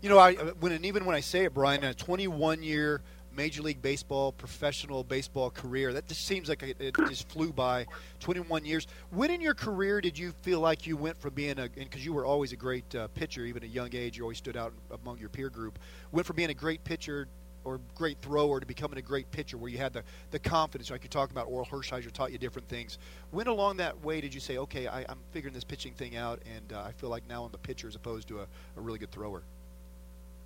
You 0.00 0.08
know, 0.08 0.18
I 0.18 0.32
when 0.34 0.72
and 0.72 0.86
even 0.86 1.04
when 1.04 1.14
I 1.14 1.20
say 1.20 1.44
it, 1.44 1.52
Brian, 1.52 1.84
a 1.84 1.92
21 1.92 2.62
year 2.62 3.02
Major 3.36 3.62
League 3.62 3.82
Baseball, 3.82 4.32
professional 4.32 5.04
baseball 5.04 5.50
career. 5.50 5.92
That 5.92 6.06
just 6.06 6.26
seems 6.26 6.48
like 6.48 6.62
it, 6.62 6.94
just 7.08 7.28
flew 7.28 7.52
by. 7.52 7.86
21 8.20 8.64
years. 8.64 8.86
When 9.10 9.30
in 9.30 9.40
your 9.40 9.54
career 9.54 10.00
did 10.00 10.18
you 10.18 10.32
feel 10.42 10.60
like 10.60 10.86
you 10.86 10.96
went 10.96 11.20
from 11.20 11.34
being 11.34 11.58
a, 11.58 11.68
because 11.68 12.04
you 12.04 12.12
were 12.12 12.24
always 12.24 12.52
a 12.52 12.56
great 12.56 12.94
uh, 12.94 13.08
pitcher, 13.08 13.44
even 13.44 13.62
at 13.62 13.68
a 13.68 13.72
young 13.72 13.90
age, 13.94 14.16
you 14.16 14.22
always 14.22 14.38
stood 14.38 14.56
out 14.56 14.72
among 14.90 15.18
your 15.18 15.28
peer 15.28 15.50
group, 15.50 15.78
went 16.12 16.26
from 16.26 16.36
being 16.36 16.50
a 16.50 16.54
great 16.54 16.84
pitcher 16.84 17.28
or 17.64 17.80
great 17.94 18.18
thrower 18.20 18.60
to 18.60 18.66
becoming 18.66 18.98
a 18.98 19.02
great 19.02 19.30
pitcher 19.30 19.56
where 19.56 19.70
you 19.70 19.78
had 19.78 19.92
the, 19.92 20.02
the 20.30 20.38
confidence, 20.38 20.90
like 20.90 21.02
you're 21.02 21.08
talking 21.08 21.36
about 21.36 21.48
Orel 21.48 21.68
Hershiser 21.68 22.10
taught 22.10 22.32
you 22.32 22.38
different 22.38 22.68
things. 22.68 22.98
When 23.30 23.46
along 23.46 23.76
that 23.78 24.02
way 24.04 24.20
did 24.20 24.34
you 24.34 24.40
say, 24.40 24.58
okay, 24.58 24.86
I, 24.86 25.02
am 25.02 25.18
figuring 25.30 25.54
this 25.54 25.64
pitching 25.64 25.94
thing 25.94 26.16
out 26.16 26.40
and 26.54 26.72
uh, 26.72 26.82
I 26.82 26.92
feel 26.92 27.08
like 27.08 27.28
now 27.28 27.44
I'm 27.44 27.54
a 27.54 27.58
pitcher 27.58 27.88
as 27.88 27.94
opposed 27.94 28.28
to 28.28 28.40
a, 28.40 28.46
a 28.76 28.80
really 28.80 28.98
good 28.98 29.12
thrower? 29.12 29.42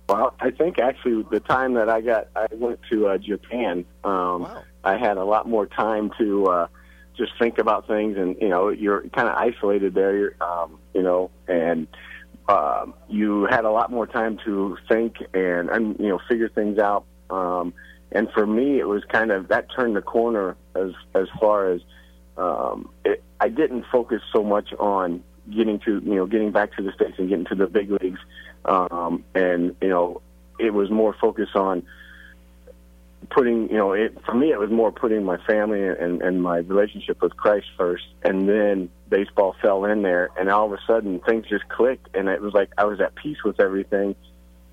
Well, 0.09 0.33
I 0.39 0.51
think 0.51 0.79
actually 0.79 1.25
the 1.29 1.41
time 1.41 1.73
that 1.73 1.89
I 1.89 2.01
got, 2.01 2.29
I 2.35 2.47
went 2.51 2.79
to 2.89 3.07
uh, 3.07 3.17
Japan. 3.17 3.85
Um, 4.03 4.43
wow. 4.43 4.63
I 4.83 4.97
had 4.97 5.17
a 5.17 5.25
lot 5.25 5.49
more 5.49 5.65
time 5.65 6.11
to 6.17 6.45
uh, 6.45 6.67
just 7.17 7.33
think 7.37 7.57
about 7.57 7.87
things, 7.87 8.17
and 8.17 8.37
you 8.39 8.47
know, 8.47 8.69
you're 8.69 9.01
kind 9.09 9.27
of 9.27 9.35
isolated 9.35 9.93
there. 9.93 10.15
You're, 10.15 10.35
um, 10.39 10.79
you 10.93 11.03
know, 11.03 11.29
and 11.47 11.87
um, 12.47 12.93
you 13.09 13.47
had 13.49 13.65
a 13.65 13.71
lot 13.71 13.91
more 13.91 14.07
time 14.07 14.39
to 14.45 14.77
think 14.87 15.17
and, 15.33 15.69
and 15.69 15.99
you 15.99 16.07
know 16.07 16.19
figure 16.29 16.49
things 16.49 16.79
out. 16.79 17.05
Um, 17.29 17.73
and 18.11 18.31
for 18.31 18.47
me, 18.47 18.79
it 18.79 18.87
was 18.87 19.03
kind 19.11 19.31
of 19.31 19.49
that 19.49 19.67
turned 19.75 19.95
the 19.95 20.01
corner 20.01 20.55
as 20.75 20.91
as 21.13 21.27
far 21.39 21.71
as 21.71 21.81
um, 22.37 22.89
it, 23.03 23.21
I 23.41 23.49
didn't 23.49 23.85
focus 23.91 24.21
so 24.31 24.43
much 24.43 24.71
on 24.79 25.23
getting 25.49 25.79
to 25.79 26.01
you 26.05 26.15
know 26.15 26.25
getting 26.25 26.51
back 26.51 26.75
to 26.77 26.83
the 26.83 26.91
states 26.93 27.15
and 27.17 27.27
getting 27.29 27.45
to 27.45 27.55
the 27.55 27.67
big 27.67 27.91
leagues, 27.91 28.19
um, 28.67 29.23
and 29.33 29.75
you 29.81 29.89
know 29.89 30.21
it 30.59 30.73
was 30.73 30.89
more 30.89 31.13
focused 31.19 31.55
on 31.55 31.83
putting 33.29 33.69
you 33.69 33.77
know 33.77 33.93
it 33.93 34.17
for 34.25 34.33
me 34.33 34.51
it 34.51 34.59
was 34.59 34.69
more 34.69 34.91
putting 34.91 35.23
my 35.23 35.37
family 35.45 35.83
and 35.85 36.21
and 36.21 36.41
my 36.41 36.59
relationship 36.59 37.21
with 37.21 37.35
Christ 37.35 37.67
first. 37.77 38.05
And 38.23 38.47
then 38.47 38.89
baseball 39.09 39.55
fell 39.61 39.85
in 39.85 40.01
there 40.01 40.29
and 40.37 40.49
all 40.49 40.65
of 40.65 40.73
a 40.73 40.81
sudden 40.85 41.19
things 41.19 41.45
just 41.47 41.67
clicked 41.69 42.15
and 42.15 42.27
it 42.27 42.41
was 42.41 42.53
like 42.53 42.69
I 42.77 42.85
was 42.85 42.99
at 42.99 43.15
peace 43.15 43.43
with 43.43 43.59
everything. 43.59 44.15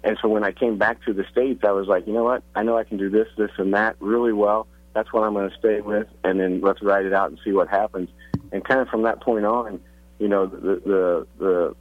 And 0.02 0.18
so 0.20 0.28
when 0.28 0.44
I 0.44 0.52
came 0.52 0.76
back 0.76 1.02
to 1.04 1.12
the 1.12 1.24
states 1.30 1.64
I 1.64 1.72
was 1.72 1.86
like 1.86 2.06
you 2.06 2.12
know 2.12 2.24
what? 2.24 2.42
I 2.54 2.62
know 2.62 2.76
I 2.76 2.84
can 2.84 2.98
do 2.98 3.10
this 3.10 3.28
this 3.36 3.50
and 3.58 3.74
that 3.74 3.96
really 4.00 4.32
well. 4.32 4.66
That's 4.92 5.12
what 5.12 5.24
I'm 5.24 5.32
going 5.32 5.50
to 5.50 5.56
stay 5.56 5.80
with 5.80 6.08
and 6.22 6.38
then 6.38 6.60
let's 6.60 6.82
write 6.82 7.06
it 7.06 7.12
out 7.12 7.30
and 7.30 7.38
see 7.44 7.52
what 7.52 7.68
happens. 7.68 8.08
And 8.52 8.64
kind 8.64 8.80
of 8.80 8.88
from 8.88 9.02
that 9.02 9.20
point 9.20 9.46
on 9.46 9.80
you 10.18 10.28
know 10.28 10.46
the 10.46 10.80
the 10.84 11.26
the 11.38 11.76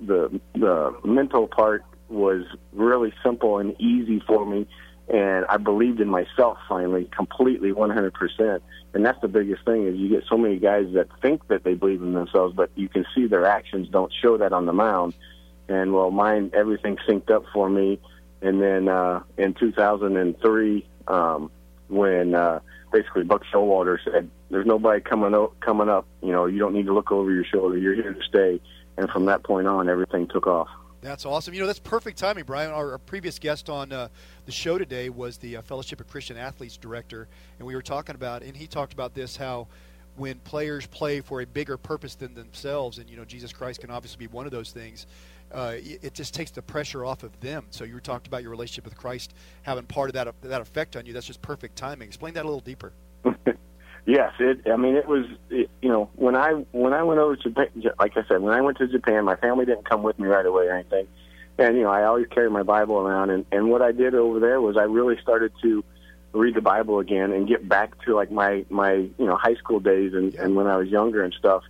the, 0.00 0.40
the 0.54 0.94
mental 1.04 1.46
part 1.46 1.84
was 2.08 2.44
really 2.72 3.12
simple 3.22 3.58
and 3.58 3.80
easy 3.80 4.20
for 4.26 4.44
me 4.44 4.66
and 5.10 5.44
I 5.46 5.56
believed 5.56 6.00
in 6.00 6.08
myself 6.08 6.58
finally 6.68 7.08
completely 7.14 7.72
100%. 7.72 8.60
And 8.94 9.04
that's 9.04 9.20
the 9.20 9.28
biggest 9.28 9.64
thing 9.64 9.86
is 9.86 9.96
you 9.96 10.08
get 10.08 10.22
so 10.28 10.38
many 10.38 10.58
guys 10.58 10.86
that 10.94 11.08
think 11.20 11.48
that 11.48 11.64
they 11.64 11.74
believe 11.74 12.00
in 12.00 12.14
themselves, 12.14 12.54
but 12.54 12.70
you 12.76 12.88
can 12.88 13.04
see 13.14 13.26
their 13.26 13.44
actions 13.44 13.88
don't 13.88 14.12
show 14.22 14.38
that 14.38 14.52
on 14.52 14.66
the 14.66 14.72
mound. 14.72 15.14
And 15.68 15.92
well, 15.92 16.12
mine 16.12 16.52
everything 16.54 16.96
synced 17.08 17.30
up 17.30 17.44
for 17.52 17.68
me. 17.68 18.00
And 18.40 18.62
then 18.62 18.88
uh, 18.88 19.22
in 19.36 19.54
2003, 19.54 20.86
um, 21.08 21.50
when 21.88 22.34
uh, 22.36 22.60
basically 22.92 23.24
Buck 23.24 23.42
Showalter 23.52 23.98
said, 24.04 24.30
"There's 24.48 24.66
nobody 24.66 25.00
coming 25.00 25.34
up, 25.34 25.58
coming 25.60 25.88
up. 25.88 26.06
You 26.22 26.32
know, 26.32 26.46
you 26.46 26.58
don't 26.58 26.72
need 26.72 26.86
to 26.86 26.94
look 26.94 27.10
over 27.12 27.32
your 27.32 27.44
shoulder. 27.44 27.76
You're 27.76 27.94
here 27.94 28.14
to 28.14 28.22
stay." 28.22 28.60
And 29.00 29.08
from 29.08 29.24
that 29.24 29.42
point 29.42 29.66
on, 29.66 29.88
everything 29.88 30.26
took 30.26 30.46
off. 30.46 30.68
That's 31.00 31.24
awesome. 31.24 31.54
You 31.54 31.60
know, 31.60 31.66
that's 31.66 31.78
perfect 31.78 32.18
timing, 32.18 32.44
Brian. 32.44 32.70
Our, 32.70 32.92
our 32.92 32.98
previous 32.98 33.38
guest 33.38 33.70
on 33.70 33.92
uh, 33.92 34.08
the 34.44 34.52
show 34.52 34.76
today 34.76 35.08
was 35.08 35.38
the 35.38 35.56
uh, 35.56 35.62
Fellowship 35.62 36.02
of 36.02 36.08
Christian 36.08 36.36
Athletes 36.36 36.76
director, 36.76 37.26
and 37.58 37.66
we 37.66 37.74
were 37.74 37.80
talking 37.80 38.14
about, 38.14 38.42
and 38.42 38.54
he 38.54 38.66
talked 38.66 38.92
about 38.92 39.14
this 39.14 39.38
how 39.38 39.68
when 40.16 40.38
players 40.40 40.86
play 40.88 41.22
for 41.22 41.40
a 41.40 41.46
bigger 41.46 41.78
purpose 41.78 42.14
than 42.14 42.34
themselves, 42.34 42.98
and 42.98 43.08
you 43.08 43.16
know, 43.16 43.24
Jesus 43.24 43.54
Christ 43.54 43.80
can 43.80 43.90
obviously 43.90 44.18
be 44.18 44.26
one 44.26 44.44
of 44.44 44.52
those 44.52 44.70
things. 44.70 45.06
Uh, 45.50 45.76
it, 45.78 46.12
just 46.12 46.34
takes 46.34 46.50
the 46.50 46.60
pressure 46.60 47.06
off 47.06 47.22
of 47.22 47.40
them. 47.40 47.64
So 47.70 47.84
you 47.84 47.94
were 47.94 48.00
talking 48.00 48.28
about 48.28 48.42
your 48.42 48.50
relationship 48.50 48.84
with 48.84 48.98
Christ 48.98 49.32
having 49.62 49.84
part 49.84 50.10
of 50.10 50.14
that 50.14 50.34
that 50.42 50.60
effect 50.60 50.94
on 50.94 51.06
you. 51.06 51.14
That's 51.14 51.26
just 51.26 51.40
perfect 51.40 51.74
timing. 51.74 52.06
Explain 52.06 52.34
that 52.34 52.44
a 52.44 52.48
little 52.48 52.60
deeper. 52.60 52.92
Yes, 54.10 54.32
it. 54.40 54.62
I 54.68 54.74
mean, 54.74 54.96
it 54.96 55.06
was. 55.06 55.24
It, 55.50 55.70
you 55.80 55.88
know, 55.88 56.10
when 56.16 56.34
I 56.34 56.50
when 56.72 56.92
I 56.92 57.04
went 57.04 57.20
over 57.20 57.36
to 57.36 57.54
like 58.00 58.16
I 58.16 58.24
said, 58.26 58.42
when 58.42 58.52
I 58.52 58.60
went 58.60 58.78
to 58.78 58.88
Japan, 58.88 59.24
my 59.24 59.36
family 59.36 59.66
didn't 59.66 59.88
come 59.88 60.02
with 60.02 60.18
me 60.18 60.26
right 60.26 60.44
away 60.44 60.66
or 60.66 60.74
anything, 60.74 61.06
and 61.58 61.76
you 61.76 61.84
know, 61.84 61.90
I 61.90 62.02
always 62.02 62.26
carried 62.26 62.50
my 62.50 62.64
Bible 62.64 62.98
around, 62.98 63.30
and 63.30 63.46
and 63.52 63.70
what 63.70 63.82
I 63.82 63.92
did 63.92 64.16
over 64.16 64.40
there 64.40 64.60
was 64.60 64.76
I 64.76 64.82
really 64.82 65.16
started 65.22 65.52
to 65.62 65.84
read 66.32 66.56
the 66.56 66.60
Bible 66.60 66.98
again 66.98 67.30
and 67.30 67.46
get 67.46 67.68
back 67.68 68.04
to 68.04 68.16
like 68.16 68.32
my 68.32 68.64
my 68.68 68.94
you 68.94 69.26
know 69.26 69.36
high 69.36 69.54
school 69.54 69.78
days 69.78 70.12
and 70.12 70.34
and 70.34 70.56
when 70.56 70.66
I 70.66 70.76
was 70.76 70.88
younger 70.88 71.22
and 71.22 71.32
stuff, 71.32 71.62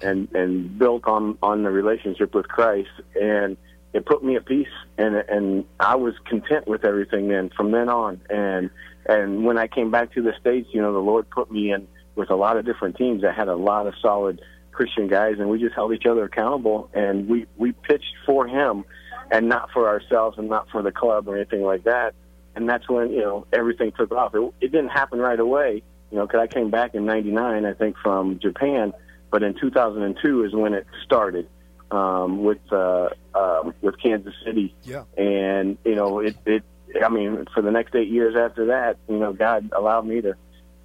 and 0.00 0.34
and 0.34 0.78
built 0.78 1.06
on 1.06 1.36
on 1.42 1.62
the 1.62 1.70
relationship 1.70 2.34
with 2.34 2.48
Christ, 2.48 2.88
and 3.20 3.58
it 3.92 4.06
put 4.06 4.24
me 4.24 4.36
at 4.36 4.46
peace, 4.46 4.72
and 4.96 5.16
and 5.16 5.66
I 5.78 5.96
was 5.96 6.14
content 6.24 6.66
with 6.66 6.86
everything 6.86 7.28
then 7.28 7.50
from 7.50 7.70
then 7.70 7.90
on, 7.90 8.22
and 8.30 8.70
and 9.06 9.44
when 9.44 9.58
I 9.58 9.66
came 9.66 9.90
back 9.90 10.12
to 10.14 10.22
the 10.22 10.32
States, 10.40 10.68
you 10.72 10.80
know, 10.80 10.92
the 10.92 10.98
Lord 10.98 11.28
put 11.30 11.50
me 11.50 11.72
in 11.72 11.88
with 12.14 12.30
a 12.30 12.36
lot 12.36 12.56
of 12.56 12.64
different 12.64 12.96
teams 12.96 13.22
that 13.22 13.34
had 13.34 13.48
a 13.48 13.56
lot 13.56 13.86
of 13.86 13.94
solid 14.00 14.40
Christian 14.70 15.08
guys, 15.08 15.36
and 15.38 15.48
we 15.48 15.58
just 15.58 15.74
held 15.74 15.92
each 15.92 16.06
other 16.06 16.24
accountable, 16.24 16.90
and 16.94 17.28
we 17.28 17.46
we 17.56 17.72
pitched 17.72 18.14
for 18.26 18.46
Him, 18.46 18.84
and 19.30 19.48
not 19.48 19.70
for 19.72 19.88
ourselves, 19.88 20.38
and 20.38 20.48
not 20.48 20.68
for 20.70 20.82
the 20.82 20.92
club 20.92 21.28
or 21.28 21.36
anything 21.36 21.62
like 21.62 21.84
that. 21.84 22.14
And 22.54 22.68
that's 22.68 22.88
when 22.88 23.10
you 23.10 23.20
know 23.20 23.46
everything 23.52 23.92
took 23.92 24.12
off. 24.12 24.34
It, 24.34 24.54
it 24.60 24.72
didn't 24.72 24.90
happen 24.90 25.18
right 25.18 25.38
away, 25.38 25.82
you 26.10 26.18
know, 26.18 26.26
because 26.26 26.40
I 26.40 26.46
came 26.46 26.70
back 26.70 26.94
in 26.94 27.04
'99, 27.04 27.64
I 27.64 27.72
think, 27.74 27.96
from 28.02 28.38
Japan, 28.38 28.92
but 29.30 29.42
in 29.42 29.54
2002 29.58 30.44
is 30.44 30.54
when 30.54 30.74
it 30.74 30.86
started 31.04 31.48
um, 31.90 32.42
with 32.42 32.60
uh, 32.72 33.10
um, 33.34 33.74
with 33.80 33.98
Kansas 34.00 34.34
City. 34.44 34.74
Yeah. 34.82 35.04
And 35.16 35.78
you 35.84 35.94
know, 35.94 36.20
it 36.20 36.36
it 36.46 36.62
I 37.04 37.08
mean, 37.08 37.46
for 37.54 37.62
the 37.62 37.70
next 37.70 37.94
eight 37.94 38.08
years 38.08 38.34
after 38.36 38.66
that, 38.66 38.96
you 39.08 39.18
know, 39.18 39.32
God 39.32 39.70
allowed 39.76 40.06
me 40.06 40.20
to 40.20 40.34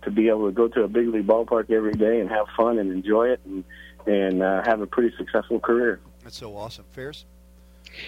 to 0.03 0.11
be 0.11 0.29
able 0.29 0.45
to 0.45 0.51
go 0.51 0.67
to 0.67 0.83
a 0.83 0.87
big 0.87 1.07
league 1.09 1.27
ballpark 1.27 1.69
every 1.71 1.93
day 1.93 2.19
and 2.21 2.29
have 2.29 2.45
fun 2.55 2.77
and 2.79 2.91
enjoy 2.91 3.29
it 3.29 3.39
and 3.45 3.63
and 4.05 4.41
uh, 4.41 4.63
have 4.63 4.79
a 4.81 4.87
pretty 4.87 5.15
successful 5.17 5.59
career. 5.59 5.99
That's 6.23 6.37
so 6.37 6.55
awesome. 6.55 6.85
Ferris. 6.91 7.25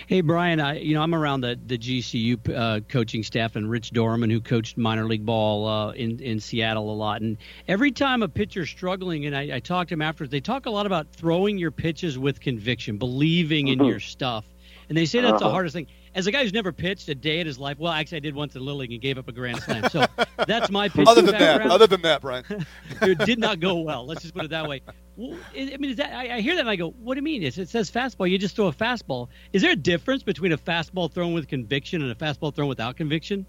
Hey 0.08 0.22
Brian, 0.22 0.60
I 0.60 0.78
you 0.80 0.94
know 0.94 1.02
I'm 1.02 1.16
around 1.16 1.42
the 1.42 1.58
the 1.66 1.78
GCU 1.78 2.38
uh, 2.56 2.80
coaching 2.90 3.24
staff 3.24 3.56
and 3.56 3.70
Rich 3.70 3.92
Dorman 3.92 4.30
who 4.30 4.40
coached 4.42 4.78
minor 4.78 5.06
league 5.06 5.26
ball 5.26 5.68
uh, 5.68 5.92
in 5.92 6.20
in 6.20 6.40
Seattle 6.40 6.92
a 6.92 6.96
lot, 6.96 7.22
and 7.22 7.38
every 7.68 7.92
time 7.92 8.22
a 8.22 8.28
pitcher's 8.28 8.70
struggling, 8.70 9.26
and 9.26 9.36
I, 9.36 9.56
I 9.56 9.60
talk 9.62 9.88
to 9.88 9.94
him 9.94 10.02
afterwards, 10.02 10.32
they 10.32 10.42
talk 10.42 10.66
a 10.66 10.70
lot 10.70 10.86
about 10.86 11.08
throwing 11.14 11.58
your 11.58 11.72
pitches 11.72 12.20
with 12.20 12.40
conviction, 12.42 12.98
believing 12.98 13.70
in 13.70 13.80
Mm-hmm. 13.80 13.88
your 13.88 14.00
stuff, 14.02 14.46
and 14.90 14.98
they 14.98 15.06
say 15.06 15.22
that's 15.22 15.40
the 15.40 15.46
Uh-huh. 15.46 15.54
hardest 15.54 15.74
thing. 15.76 15.88
As 16.16 16.28
a 16.28 16.32
guy 16.32 16.44
who's 16.44 16.54
never 16.54 16.72
pitched 16.72 17.08
a 17.10 17.16
day 17.16 17.40
in 17.40 17.48
his 17.48 17.60
life, 17.60 17.78
well, 17.78 17.92
actually 17.92 18.18
I 18.18 18.20
did 18.22 18.36
once 18.36 18.56
in 18.56 18.66
Little 18.66 18.80
League 18.80 18.92
and 18.92 19.02
gave 19.02 19.18
up 19.18 19.28
a 19.28 19.32
grand 19.32 19.62
slam, 19.62 19.90
so 19.90 20.06
that's 20.48 20.70
my 20.72 20.90
pitching 20.90 21.08
Other 21.08 21.22
than 21.22 21.38
that, 21.38 21.62
other 21.62 21.88
than 21.88 22.02
that, 22.02 22.22
Brian. 22.22 22.44
it 23.02 23.18
did 23.20 23.40
not 23.40 23.60
go 23.60 23.80
well. 23.80 24.06
Let's 24.06 24.22
just 24.22 24.34
put 24.34 24.46
it 24.46 24.52
that 24.52 24.68
way. 24.68 24.82
Well, 25.16 25.38
I 25.56 25.72
I 25.74 25.78
mean, 25.78 25.92
is 25.92 25.98
that 25.98 26.14
I, 26.14 26.38
I 26.38 26.42
hear 26.42 26.56
that 26.56 26.62
and 26.62 26.70
I 26.70 26.76
go, 26.76 26.92
"What 26.92 27.16
do 27.16 27.20
you 27.20 27.24
mean? 27.24 27.44
It's, 27.44 27.58
it 27.58 27.70
says 27.70 27.92
fastball. 27.92 28.30
You 28.30 28.38
just 28.38 28.56
throw 28.56 28.68
a 28.68 28.74
fastball. 28.74 29.28
Is 29.54 29.62
there 29.62 29.72
a 29.72 29.76
difference 29.76 30.24
between 30.24 30.52
a 30.52 30.58
fastball 30.58 31.12
thrown 31.12 31.34
with 31.34 31.48
conviction 31.48 32.02
and 32.02 32.12
a 32.12 32.16
fastball 32.16 32.54
thrown 32.54 32.70
without 32.70 32.96
conviction?" 32.96 33.46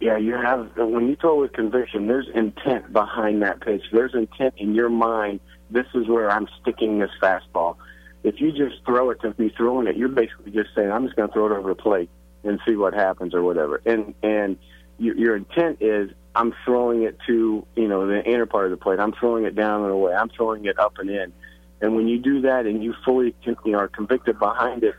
Yeah, 0.00 0.18
you 0.18 0.34
have 0.34 0.76
when 0.76 1.08
you 1.08 1.16
throw 1.16 1.40
with 1.40 1.52
conviction, 1.52 2.08
there's 2.08 2.28
intent 2.34 2.92
behind 2.92 3.42
that 3.42 3.60
pitch. 3.60 3.82
There's 3.92 4.14
intent 4.14 4.54
in 4.58 4.74
your 4.74 4.90
mind. 4.90 5.40
This 5.70 5.86
is 5.94 6.08
where 6.08 6.30
I'm 6.30 6.48
sticking 6.60 6.98
this 6.98 7.10
fastball. 7.22 7.76
If 8.24 8.40
you 8.40 8.50
just 8.50 8.84
throw 8.84 9.10
it 9.10 9.20
to 9.20 9.34
me 9.38 9.52
throwing 9.56 9.86
it, 9.86 9.96
you're 9.96 10.08
basically 10.08 10.50
just 10.50 10.70
saying 10.74 10.90
I'm 10.90 11.04
just 11.04 11.14
going 11.14 11.28
to 11.28 11.32
throw 11.32 11.46
it 11.46 11.52
over 11.52 11.68
the 11.68 11.74
plate 11.74 12.08
and 12.42 12.58
see 12.66 12.74
what 12.74 12.94
happens 12.94 13.34
or 13.34 13.42
whatever. 13.42 13.80
And 13.86 14.14
and 14.22 14.58
your, 14.98 15.16
your 15.16 15.36
intent 15.36 15.78
is 15.80 16.10
I'm 16.34 16.54
throwing 16.64 17.02
it 17.02 17.18
to 17.26 17.66
you 17.76 17.88
know 17.88 18.06
the 18.06 18.24
inner 18.24 18.46
part 18.46 18.64
of 18.64 18.70
the 18.70 18.76
plate. 18.76 18.98
I'm 18.98 19.12
throwing 19.12 19.44
it 19.44 19.54
down 19.54 19.82
and 19.82 19.92
away. 19.92 20.14
I'm 20.14 20.30
throwing 20.30 20.64
it 20.64 20.78
up 20.78 20.98
and 20.98 21.10
in. 21.10 21.32
And 21.80 21.96
when 21.96 22.08
you 22.08 22.18
do 22.18 22.40
that 22.42 22.66
and 22.66 22.82
you 22.82 22.94
fully 23.04 23.34
you 23.44 23.56
know 23.66 23.78
are 23.78 23.88
convicted 23.88 24.38
behind 24.38 24.84
it, 24.84 24.94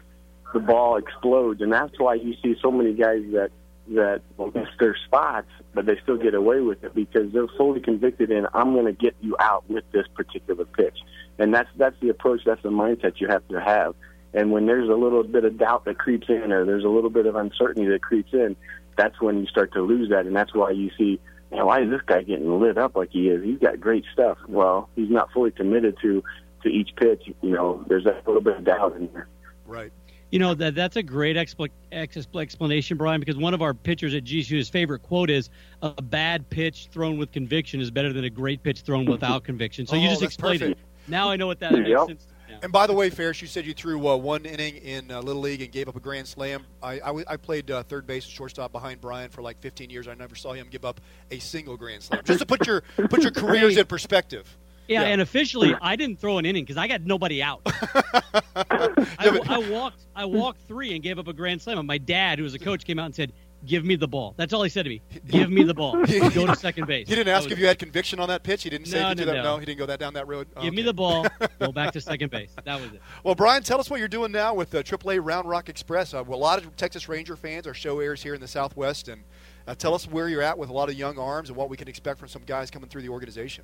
the 0.53 0.59
ball 0.59 0.97
explodes. 0.97 1.61
And 1.61 1.73
that's 1.73 1.99
why 1.99 2.13
you 2.15 2.35
see 2.43 2.55
so 2.61 2.71
many 2.71 2.93
guys 2.93 3.23
that 3.33 3.51
that 3.93 4.21
miss 4.53 4.67
their 4.79 4.95
spots, 5.05 5.47
but 5.73 5.85
they 5.85 5.97
still 6.01 6.17
get 6.17 6.33
away 6.33 6.59
with 6.59 6.83
it 6.83 6.95
because 6.95 7.31
they're 7.31 7.47
fully 7.57 7.79
convicted 7.79 8.31
in 8.31 8.47
I'm 8.53 8.73
going 8.73 8.85
to 8.85 8.93
get 8.93 9.15
you 9.21 9.35
out 9.39 9.69
with 9.69 9.83
this 9.91 10.07
particular 10.15 10.65
pitch. 10.65 10.97
And 11.37 11.53
that's 11.53 11.69
that's 11.75 11.95
the 12.01 12.09
approach. 12.09 12.41
That's 12.45 12.61
the 12.63 12.69
mindset 12.69 13.19
you 13.19 13.27
have 13.27 13.47
to 13.49 13.59
have. 13.59 13.95
And 14.33 14.51
when 14.51 14.65
there's 14.65 14.89
a 14.89 14.93
little 14.95 15.23
bit 15.23 15.45
of 15.45 15.57
doubt 15.57 15.85
that 15.85 15.97
creeps 15.97 16.27
in, 16.29 16.51
or 16.51 16.65
there's 16.65 16.83
a 16.83 16.89
little 16.89 17.09
bit 17.09 17.25
of 17.25 17.35
uncertainty 17.35 17.87
that 17.89 18.01
creeps 18.01 18.33
in, 18.33 18.55
that's 18.97 19.19
when 19.21 19.39
you 19.39 19.45
start 19.47 19.73
to 19.73 19.81
lose 19.81 20.09
that. 20.09 20.25
And 20.25 20.35
that's 20.35 20.53
why 20.53 20.71
you 20.71 20.91
see, 20.97 21.19
you 21.51 21.57
know, 21.57 21.65
why 21.67 21.81
is 21.81 21.89
this 21.89 22.01
guy 22.05 22.21
getting 22.21 22.59
lit 22.59 22.77
up 22.77 22.95
like 22.95 23.11
he 23.11 23.29
is? 23.29 23.43
He's 23.43 23.59
got 23.59 23.79
great 23.79 24.03
stuff. 24.11 24.37
Well, 24.47 24.89
he's 24.95 25.09
not 25.09 25.31
fully 25.31 25.51
committed 25.51 25.97
to 26.01 26.23
to 26.63 26.69
each 26.69 26.89
pitch. 26.95 27.23
You 27.41 27.51
know, 27.51 27.83
there's 27.87 28.03
that 28.05 28.25
little 28.27 28.41
bit 28.41 28.57
of 28.57 28.63
doubt 28.65 28.95
in 28.95 29.09
there. 29.13 29.27
Right. 29.65 29.91
You 30.31 30.39
know 30.39 30.53
that 30.55 30.75
that's 30.75 30.95
a 30.97 31.03
great 31.03 31.37
expl- 31.37 31.69
explanation, 31.93 32.97
Brian. 32.97 33.19
Because 33.21 33.37
one 33.37 33.53
of 33.53 33.61
our 33.61 33.73
pitchers 33.73 34.13
at 34.13 34.23
GCU, 34.25 34.57
his 34.57 34.69
favorite 34.69 35.03
quote 35.03 35.29
is, 35.29 35.49
"A 35.81 36.01
bad 36.01 36.49
pitch 36.49 36.87
thrown 36.91 37.17
with 37.17 37.31
conviction 37.31 37.79
is 37.79 37.91
better 37.91 38.11
than 38.11 38.23
a 38.25 38.29
great 38.29 38.63
pitch 38.63 38.81
thrown 38.81 39.05
without 39.05 39.43
conviction." 39.45 39.85
So 39.85 39.95
you 39.95 40.07
Oh, 40.07 40.09
just 40.09 40.21
that's 40.21 40.33
explained 40.33 40.59
perfect. 40.61 40.79
it. 40.81 40.85
Now 41.07 41.29
I 41.29 41.35
know 41.35 41.47
what 41.47 41.59
that 41.59 41.71
makes 41.73 41.89
Yep. 41.89 42.07
sense. 42.07 42.27
And 42.61 42.71
by 42.71 42.87
the 42.87 42.93
way, 42.93 43.09
Ferris, 43.09 43.41
you 43.41 43.47
said 43.47 43.65
you 43.65 43.73
threw 43.73 44.07
uh, 44.07 44.15
one 44.15 44.45
inning 44.45 44.77
in 44.77 45.11
uh, 45.11 45.19
Little 45.21 45.41
League 45.41 45.61
and 45.61 45.71
gave 45.71 45.89
up 45.89 45.95
a 45.95 45.99
grand 45.99 46.25
slam. 46.27 46.65
I, 46.81 46.93
I, 46.93 46.99
w- 47.07 47.25
I 47.27 47.35
played 47.37 47.69
uh, 47.69 47.83
third 47.83 48.07
base 48.07 48.23
and 48.25 48.31
shortstop 48.33 48.71
behind 48.71 49.01
Brian 49.01 49.29
for 49.29 49.41
like 49.41 49.59
15 49.61 49.89
years. 49.89 50.07
I 50.07 50.13
never 50.13 50.35
saw 50.35 50.53
him 50.53 50.67
give 50.71 50.85
up 50.85 51.01
a 51.31 51.39
single 51.39 51.75
grand 51.75 52.03
slam. 52.03 52.21
Just 52.23 52.39
to 52.39 52.45
put 52.45 52.65
your 52.65 52.81
put 53.09 53.21
your 53.23 53.31
careers 53.43 53.75
in 53.77 53.85
perspective. 53.87 54.57
Yeah, 54.87 55.01
Yeah. 55.01 55.07
and 55.07 55.21
officially, 55.21 55.75
I 55.81 55.95
didn't 55.95 56.19
throw 56.19 56.37
an 56.37 56.45
inning 56.45 56.63
because 56.63 56.77
I 56.77 56.87
got 56.87 57.01
nobody 57.01 57.41
out. 57.43 57.61
I, 58.55 59.41
I 59.49 59.57
walked, 59.69 60.01
I 60.15 60.25
walked 60.25 60.61
three 60.67 60.93
and 60.93 61.03
gave 61.03 61.19
up 61.19 61.27
a 61.27 61.33
grand 61.33 61.61
slam. 61.61 61.77
And 61.77 61.87
my 61.87 61.97
dad, 61.97 62.37
who 62.37 62.43
was 62.43 62.53
a 62.53 62.59
coach, 62.59 62.85
came 62.85 62.99
out 62.99 63.05
and 63.05 63.15
said, 63.15 63.33
give 63.65 63.83
me 63.85 63.95
the 63.95 64.07
ball. 64.07 64.33
That's 64.37 64.53
all 64.53 64.63
he 64.63 64.69
said 64.69 64.83
to 64.83 64.89
me. 64.89 65.01
Give 65.27 65.49
me 65.49 65.63
the 65.63 65.73
ball. 65.73 65.93
Go 66.33 66.45
to 66.47 66.55
second 66.55 66.87
base. 66.87 67.07
He 67.07 67.15
didn't 67.15 67.33
ask 67.33 67.45
was 67.45 67.53
if 67.53 67.59
you 67.59 67.67
had 67.67 67.79
conviction 67.79 68.19
on 68.19 68.27
that 68.29 68.43
pitch. 68.43 68.63
He 68.63 68.69
didn't 68.69 68.87
say 68.87 68.99
No, 69.01 69.11
if 69.11 69.19
you 69.19 69.25
no, 69.25 69.31
did 69.31 69.37
that. 69.39 69.43
no. 69.43 69.57
he 69.57 69.65
didn't 69.65 69.79
go 69.79 69.85
that 69.85 69.99
down 69.99 70.13
that 70.13 70.27
road. 70.27 70.47
Give 70.61 70.73
me 70.73 70.81
the 70.81 70.93
ball. 70.93 71.25
Go 71.59 71.71
back 71.71 71.93
to 71.93 72.01
second 72.01 72.31
base. 72.31 72.51
That 72.63 72.79
was 72.81 72.91
it. 72.91 73.01
Well, 73.23 73.35
Brian, 73.35 73.63
tell 73.63 73.79
us 73.79 73.89
what 73.89 73.99
you're 73.99 74.07
doing 74.07 74.31
now 74.31 74.53
with 74.53 74.69
the 74.69 74.83
AAA 74.83 75.19
Round 75.23 75.47
Rock 75.47 75.69
Express. 75.69 76.13
Uh, 76.13 76.23
well, 76.25 76.37
a 76.37 76.41
lot 76.41 76.63
of 76.63 76.75
Texas 76.75 77.07
Ranger 77.09 77.35
fans. 77.35 77.67
Our 77.67 77.73
show 77.73 77.99
airs 77.99 78.21
here 78.21 78.33
in 78.33 78.41
the 78.41 78.47
Southwest, 78.47 79.07
and 79.07 79.23
uh, 79.67 79.75
tell 79.75 79.93
us 79.93 80.07
where 80.07 80.29
you're 80.29 80.41
at 80.41 80.57
with 80.57 80.69
a 80.69 80.73
lot 80.73 80.89
of 80.89 80.95
young 80.95 81.17
arms 81.17 81.49
and 81.49 81.57
what 81.57 81.69
we 81.69 81.77
can 81.77 81.87
expect 81.87 82.19
from 82.19 82.27
some 82.29 82.43
guys 82.45 82.69
coming 82.71 82.89
through 82.89 83.01
the 83.01 83.09
organization. 83.09 83.63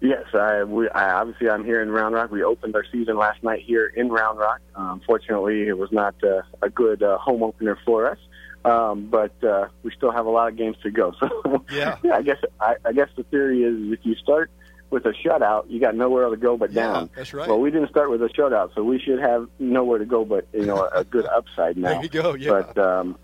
Yes, 0.00 0.26
I, 0.32 0.62
we, 0.62 0.88
I 0.90 1.10
obviously 1.14 1.50
I'm 1.50 1.64
here 1.64 1.82
in 1.82 1.90
Round 1.90 2.14
Rock. 2.14 2.30
We 2.30 2.44
opened 2.44 2.76
our 2.76 2.84
season 2.92 3.16
last 3.16 3.42
night 3.42 3.62
here 3.66 3.86
in 3.96 4.08
Round 4.10 4.38
Rock. 4.38 4.60
Um, 4.76 5.00
fortunately, 5.04 5.66
it 5.66 5.76
was 5.76 5.90
not 5.90 6.14
uh, 6.22 6.42
a 6.62 6.70
good 6.70 7.02
uh, 7.02 7.18
home 7.18 7.42
opener 7.42 7.76
for 7.84 8.08
us, 8.08 8.18
um, 8.64 9.06
but 9.10 9.32
uh, 9.44 9.68
we 9.82 9.90
still 9.96 10.10
have 10.10 10.26
a 10.26 10.30
lot 10.30 10.48
of 10.48 10.56
games 10.56 10.76
to 10.82 10.90
go. 10.90 11.12
So 11.20 11.64
Yeah. 11.70 11.96
I 12.12 12.22
guess 12.22 12.38
I, 12.60 12.76
I 12.84 12.92
guess 12.92 13.08
the 13.16 13.22
theory 13.24 13.62
is 13.62 13.92
if 13.98 14.04
you 14.04 14.14
start 14.16 14.50
with 14.90 15.04
a 15.04 15.12
shutout, 15.12 15.64
you 15.70 15.80
got 15.80 15.94
nowhere 15.94 16.28
to 16.30 16.36
go 16.36 16.56
but 16.56 16.72
Yeah, 16.72 16.82
down. 16.92 17.10
that's 17.14 17.34
right. 17.34 17.48
Well, 17.48 17.60
we 17.60 17.70
didn't 17.70 17.90
start 17.90 18.10
with 18.10 18.22
a 18.22 18.28
shutout, 18.28 18.74
so 18.74 18.82
we 18.82 18.98
should 18.98 19.18
have 19.20 19.48
nowhere 19.58 19.98
to 19.98 20.06
go 20.06 20.24
but 20.24 20.46
you 20.52 20.64
know 20.66 20.84
a, 20.84 21.00
a 21.00 21.04
good 21.04 21.26
upside 21.38 21.76
now. 21.76 21.88
There 21.94 22.02
you 22.02 22.08
go, 22.08 22.34
yeah. 22.34 22.50
But 22.50 22.78
um, 22.78 23.18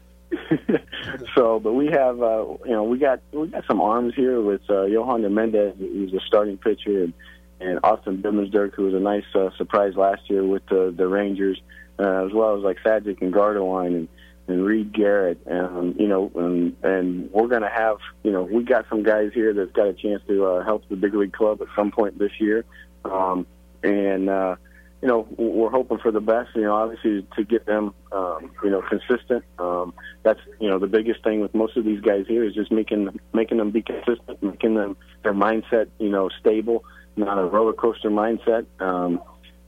so, 1.35 1.61
but 1.61 1.73
we 1.75 1.87
have, 1.87 2.21
uh, 2.23 2.45
you 2.65 2.73
know, 2.73 2.85
we 2.85 2.99
got 2.99 3.21
we 3.33 3.49
got 3.49 3.65
some 3.67 3.81
arms 3.81 4.15
here 4.15 4.41
with 4.41 4.63
uh, 4.69 4.85
Yohander 4.85 5.31
Mendez, 5.31 5.75
who's 5.79 6.13
a 6.13 6.21
starting 6.27 6.57
pitcher, 6.59 7.05
and, 7.05 7.13
and 7.61 7.79
Austin 7.85 8.19
Bibens-Dirkx, 8.23 8.75
who 8.75 8.85
was 8.85 8.95
a 8.95 9.01
nice 9.01 9.25
uh, 9.35 9.51
surprise 9.57 9.95
last 9.97 10.29
year 10.29 10.45
with 10.45 10.67
the 10.67 10.93
the 10.97 11.07
Rangers, 11.07 11.61
uh, 11.99 12.25
as 12.27 12.33
well 12.33 12.57
as 12.57 12.63
like 12.63 12.79
Sadzeck 12.85 13.23
and 13.23 13.33
Gardewine 13.33 13.95
and 13.95 14.09
and 14.47 14.65
Reed 14.65 14.93
Garrett, 14.93 15.39
um, 15.51 15.95
you 15.99 16.07
know, 16.07 16.31
and 16.35 16.77
and 16.83 17.31
we're 17.33 17.49
gonna 17.49 17.71
have, 17.71 17.99
you 18.23 18.31
know, 18.31 18.43
we 18.43 18.63
got 18.63 18.87
some 18.89 19.03
guys 19.03 19.33
here 19.33 19.53
that's 19.55 19.73
got 19.73 19.89
a 19.89 19.95
chance 19.95 20.23
to 20.29 20.45
uh, 20.45 20.65
help 20.65 20.89
the 20.89 20.97
big 20.97 21.15
league 21.15 21.33
club 21.33 21.63
at 21.63 21.69
some 21.75 21.91
point 21.91 22.19
this 22.19 22.33
year, 22.39 22.65
um, 23.05 23.47
and. 23.83 24.29
uh 24.29 24.57
you 25.05 25.09
know, 25.09 25.29
we're 25.37 25.69
hoping 25.69 25.99
for 25.99 26.11
the 26.11 26.21
best. 26.23 26.49
You 26.55 26.63
know, 26.63 26.75
obviously 26.77 27.27
to 27.37 27.45
get 27.45 27.67
them, 27.67 27.93
um, 28.11 28.51
you 28.65 28.71
know, 28.71 28.81
consistent. 28.81 29.45
Um, 29.59 29.93
that's 30.23 30.41
you 30.59 30.71
know 30.71 30.79
the 30.79 30.87
biggest 30.87 31.23
thing 31.23 31.41
with 31.41 31.55
most 31.55 31.77
of 31.77 31.85
these 31.85 32.01
guys 32.01 32.25
here 32.27 32.43
is 32.43 32.55
just 32.55 32.73
making 32.73 33.21
making 33.35 33.59
them 33.59 33.71
be 33.71 33.83
consistent, 33.83 34.43
making 34.43 34.77
them 34.77 34.97
their 35.23 35.35
mindset, 35.35 35.89
you 35.99 36.09
know, 36.09 36.31
stable, 36.41 36.87
not 37.17 37.37
a 37.37 37.45
roller 37.45 37.75
coaster 37.75 38.09
mindset, 38.09 38.65
um, 38.81 39.21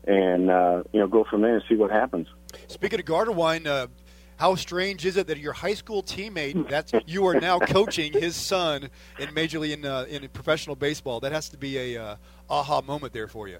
and 0.06 0.50
uh, 0.50 0.84
you 0.94 1.00
know, 1.00 1.06
go 1.06 1.24
from 1.24 1.42
there 1.42 1.56
and 1.56 1.64
see 1.68 1.74
what 1.74 1.90
happens. 1.90 2.28
Speaking 2.68 2.98
of 2.98 3.04
Gardewine, 3.04 3.66
uh, 3.66 3.88
how 4.36 4.54
strange 4.54 5.04
is 5.06 5.16
it 5.16 5.26
that 5.28 5.38
your 5.38 5.52
high 5.52 5.74
school 5.74 6.02
teammate 6.02 6.68
that's 6.68 6.92
you 7.06 7.26
are 7.26 7.40
now 7.40 7.58
coaching 7.58 8.12
his 8.12 8.36
son 8.36 8.90
in 9.18 9.32
major 9.34 9.58
league 9.58 9.72
in, 9.72 9.84
uh, 9.84 10.06
in 10.08 10.26
professional 10.28 10.76
baseball? 10.76 11.20
That 11.20 11.32
has 11.32 11.48
to 11.50 11.56
be 11.56 11.94
a 11.94 12.02
uh, 12.02 12.16
aha 12.48 12.82
moment 12.82 13.12
there 13.12 13.28
for 13.28 13.48
you. 13.48 13.58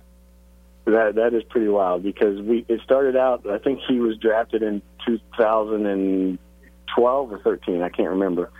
That 0.85 1.16
that 1.16 1.35
is 1.35 1.43
pretty 1.45 1.68
wild 1.68 2.05
because 2.05 2.41
we 2.41 2.64
it 2.68 2.81
started 2.85 3.16
out. 3.16 3.49
I 3.49 3.59
think 3.59 3.81
he 3.89 3.99
was 3.99 4.16
drafted 4.18 4.62
in 4.62 4.83
2012 5.07 7.33
or 7.33 7.39
13. 7.39 7.83
I 7.83 7.89
can't 7.89 8.11
remember. 8.11 8.51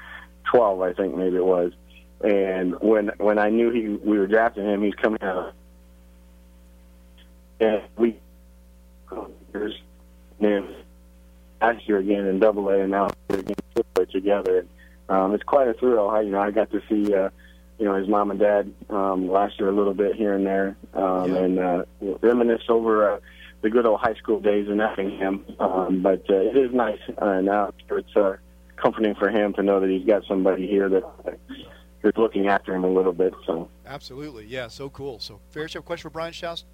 12, 0.53 0.81
I 0.81 0.93
think 0.93 1.17
maybe 1.17 1.37
it 1.37 1.45
was. 1.45 1.73
And 2.25 2.81
when 2.81 3.11
when 3.19 3.39
I 3.39 3.51
knew 3.51 3.71
he 3.71 3.89
we 3.89 4.19
were 4.19 4.27
drafting 4.27 4.65
him, 4.65 4.83
he's 4.83 4.95
coming 4.95 5.23
out. 5.23 5.53
And 7.61 7.83
we 7.97 8.19
years 9.55 9.75
and 10.41 10.67
last 11.61 11.89
year 11.89 11.99
again 11.99 12.27
in 12.27 12.39
Double 12.39 12.69
A, 12.69 12.81
and 12.81 12.91
now 12.91 13.09
again 13.29 13.55
together. 14.11 14.61
And, 14.61 14.69
um, 15.09 15.35
it's 15.35 15.45
quite 15.45 15.69
a 15.69 15.75
thrill. 15.75 16.09
I, 16.09 16.23
you 16.23 16.31
know, 16.31 16.41
I 16.41 16.51
got 16.51 16.71
to 16.73 16.81
see. 16.89 17.15
Uh, 17.15 17.31
you 17.79 17.85
know 17.85 17.95
his 17.95 18.09
mom 18.09 18.31
and 18.31 18.41
dad 18.41 18.73
um, 18.91 19.29
last 19.29 19.59
year 19.59 19.69
a 19.69 19.73
little 19.73 19.95
bit 19.95 20.17
here 20.17 20.35
and 20.35 20.47
there, 20.47 20.77
um, 20.95 21.35
and 21.35 21.59
uh, 21.59 21.85
reminisce 22.23 22.63
over 22.69 23.13
uh, 23.13 23.21
the 23.63 23.71
good 23.71 23.87
old 23.87 24.01
high 24.01 24.15
school 24.15 24.41
days 24.41 24.69
in 24.69 24.81
Effingham. 24.81 25.45
Um, 25.61 26.03
but 26.03 26.23
uh, 26.31 26.37
it 26.37 26.57
is 26.57 26.73
nice 26.73 27.01
uh, 27.19 27.41
now. 27.41 27.73
It's 27.91 28.17
uh, 28.17 28.37
comforting 28.77 29.15
for 29.15 29.29
him 29.29 29.53
to 29.55 29.63
know 29.63 29.81
that 29.81 29.91
he's 29.91 30.07
got 30.07 30.25
somebody 30.27 30.67
here 30.67 30.89
that 30.89 31.05
uh, 31.05 31.33
is 32.03 32.13
looking 32.17 32.49
after 32.49 32.75
him 32.75 32.85
a 32.85 32.91
little 32.91 33.13
bit. 33.13 33.35
So 33.47 33.69
Absolutely, 33.87 34.47
yeah, 34.47 34.69
so 34.69 34.89
cool. 34.89 35.19
So, 35.19 35.41
Ferris, 35.51 35.75
you 35.75 35.79
have 35.79 35.85
a 35.85 35.87
question 35.87 36.05
for 36.05 36.11
Brian 36.11 36.33
Shouse? 36.33 36.65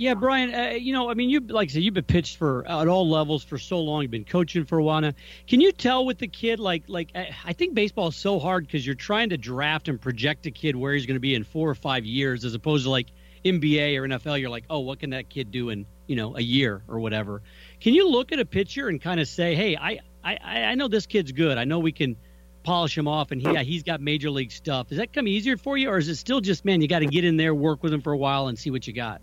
Yeah, 0.00 0.14
Brian. 0.14 0.54
Uh, 0.54 0.70
you 0.70 0.94
know, 0.94 1.10
I 1.10 1.14
mean, 1.14 1.28
you 1.28 1.40
like 1.40 1.68
I 1.68 1.72
said, 1.74 1.82
you've 1.82 1.92
been 1.92 2.04
pitched 2.04 2.38
for 2.38 2.66
at 2.66 2.88
all 2.88 3.06
levels 3.06 3.44
for 3.44 3.58
so 3.58 3.80
long. 3.80 4.00
You've 4.00 4.10
been 4.10 4.24
coaching 4.24 4.64
for 4.64 4.78
a 4.78 4.82
while 4.82 5.02
now. 5.02 5.12
Can 5.46 5.60
you 5.60 5.72
tell 5.72 6.06
with 6.06 6.16
the 6.16 6.26
kid, 6.26 6.58
like, 6.58 6.84
like 6.86 7.10
I 7.14 7.36
I 7.44 7.52
think 7.52 7.74
baseball 7.74 8.08
is 8.08 8.16
so 8.16 8.38
hard 8.38 8.66
because 8.66 8.86
you're 8.86 8.94
trying 8.94 9.28
to 9.28 9.36
draft 9.36 9.88
and 9.88 10.00
project 10.00 10.46
a 10.46 10.52
kid 10.52 10.74
where 10.74 10.94
he's 10.94 11.04
going 11.04 11.16
to 11.16 11.20
be 11.20 11.34
in 11.34 11.44
four 11.44 11.68
or 11.68 11.74
five 11.74 12.06
years, 12.06 12.46
as 12.46 12.54
opposed 12.54 12.84
to 12.84 12.90
like 12.90 13.08
NBA 13.44 13.98
or 13.98 14.08
NFL. 14.08 14.40
You're 14.40 14.48
like, 14.48 14.64
oh, 14.70 14.78
what 14.78 15.00
can 15.00 15.10
that 15.10 15.28
kid 15.28 15.50
do 15.50 15.68
in 15.68 15.84
you 16.06 16.16
know 16.16 16.34
a 16.34 16.40
year 16.40 16.82
or 16.88 16.98
whatever? 16.98 17.42
Can 17.78 17.92
you 17.92 18.08
look 18.08 18.32
at 18.32 18.38
a 18.38 18.46
pitcher 18.46 18.88
and 18.88 19.02
kind 19.02 19.20
of 19.20 19.28
say, 19.28 19.54
hey, 19.54 19.76
I 19.76 19.98
I 20.24 20.38
I 20.42 20.74
know 20.76 20.88
this 20.88 21.04
kid's 21.04 21.32
good. 21.32 21.58
I 21.58 21.64
know 21.64 21.78
we 21.78 21.92
can 21.92 22.16
polish 22.62 22.96
him 22.96 23.06
off, 23.06 23.32
and 23.32 23.42
he 23.42 23.52
yeah, 23.52 23.62
he's 23.62 23.82
got 23.82 24.00
major 24.00 24.30
league 24.30 24.50
stuff. 24.50 24.88
Does 24.88 24.96
that 24.96 25.12
come 25.12 25.28
easier 25.28 25.58
for 25.58 25.76
you, 25.76 25.90
or 25.90 25.98
is 25.98 26.08
it 26.08 26.16
still 26.16 26.40
just 26.40 26.64
man, 26.64 26.80
you 26.80 26.88
got 26.88 27.00
to 27.00 27.06
get 27.06 27.26
in 27.26 27.36
there, 27.36 27.54
work 27.54 27.82
with 27.82 27.92
him 27.92 28.00
for 28.00 28.14
a 28.14 28.18
while, 28.18 28.48
and 28.48 28.58
see 28.58 28.70
what 28.70 28.86
you 28.86 28.94
got? 28.94 29.20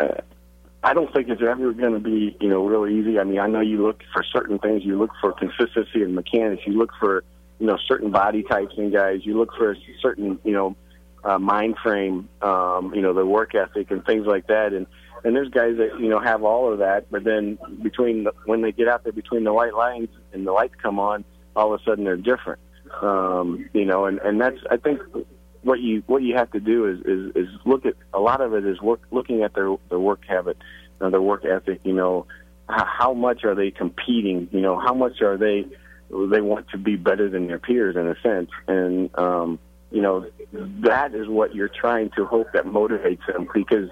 I 0.00 0.94
don't 0.94 1.12
think 1.12 1.28
it's 1.28 1.42
ever 1.42 1.72
going 1.72 1.94
to 1.94 1.98
be, 1.98 2.36
you 2.40 2.48
know, 2.48 2.64
really 2.64 2.98
easy. 2.98 3.18
I 3.18 3.24
mean, 3.24 3.40
I 3.40 3.48
know 3.48 3.60
you 3.60 3.84
look 3.84 4.02
for 4.12 4.22
certain 4.22 4.58
things. 4.58 4.84
You 4.84 4.98
look 4.98 5.10
for 5.20 5.32
consistency 5.32 6.02
and 6.02 6.14
mechanics. 6.14 6.62
You 6.66 6.74
look 6.74 6.92
for, 7.00 7.24
you 7.58 7.66
know, 7.66 7.76
certain 7.88 8.10
body 8.10 8.42
types 8.42 8.74
in 8.76 8.92
guys. 8.92 9.20
You 9.24 9.36
look 9.36 9.52
for 9.56 9.72
a 9.72 9.76
certain, 10.00 10.38
you 10.44 10.52
know, 10.52 10.76
uh, 11.24 11.38
mind 11.38 11.76
frame, 11.82 12.28
um, 12.40 12.94
you 12.94 13.02
know, 13.02 13.12
their 13.12 13.26
work 13.26 13.54
ethic 13.54 13.90
and 13.90 14.04
things 14.04 14.26
like 14.26 14.46
that. 14.46 14.72
And 14.72 14.86
and 15.24 15.34
there's 15.34 15.48
guys 15.48 15.76
that 15.78 15.98
you 15.98 16.08
know 16.08 16.20
have 16.20 16.44
all 16.44 16.72
of 16.72 16.78
that, 16.78 17.10
but 17.10 17.24
then 17.24 17.58
between 17.82 18.24
the, 18.24 18.32
when 18.44 18.62
they 18.62 18.70
get 18.70 18.86
out 18.86 19.02
there 19.02 19.12
between 19.12 19.42
the 19.42 19.52
white 19.52 19.74
lines 19.74 20.08
and 20.32 20.46
the 20.46 20.52
lights 20.52 20.74
come 20.80 21.00
on, 21.00 21.24
all 21.56 21.74
of 21.74 21.80
a 21.80 21.84
sudden 21.84 22.04
they're 22.04 22.16
different. 22.16 22.60
Um, 23.02 23.68
you 23.72 23.84
know, 23.84 24.04
and 24.04 24.20
and 24.20 24.40
that's 24.40 24.58
I 24.70 24.76
think 24.76 25.00
what 25.66 25.80
you 25.80 26.02
what 26.06 26.22
you 26.22 26.36
have 26.36 26.50
to 26.52 26.60
do 26.60 26.86
is 26.86 27.00
is, 27.00 27.48
is 27.48 27.48
look 27.64 27.84
at 27.84 27.94
a 28.14 28.20
lot 28.20 28.40
of 28.40 28.54
it 28.54 28.64
is 28.64 28.80
work 28.80 29.00
looking 29.10 29.42
at 29.42 29.52
their 29.54 29.74
their 29.88 29.98
work 29.98 30.24
habit, 30.26 30.56
uh, 31.00 31.10
their 31.10 31.20
work 31.20 31.44
ethic. 31.44 31.80
You 31.82 31.92
know, 31.92 32.26
how, 32.68 32.84
how 32.86 33.14
much 33.14 33.44
are 33.44 33.56
they 33.56 33.72
competing? 33.72 34.48
You 34.52 34.60
know, 34.60 34.78
how 34.78 34.94
much 34.94 35.20
are 35.22 35.36
they 35.36 35.66
they 36.08 36.40
want 36.40 36.68
to 36.70 36.78
be 36.78 36.94
better 36.94 37.28
than 37.28 37.48
their 37.48 37.58
peers 37.58 37.96
in 37.96 38.06
a 38.06 38.14
sense, 38.20 38.50
and 38.68 39.10
um, 39.18 39.58
you 39.90 40.02
know 40.02 40.26
that 40.52 41.14
is 41.14 41.26
what 41.26 41.54
you're 41.54 41.68
trying 41.68 42.10
to 42.16 42.24
hope 42.24 42.46
that 42.52 42.64
motivates 42.64 43.26
them 43.26 43.48
because 43.52 43.90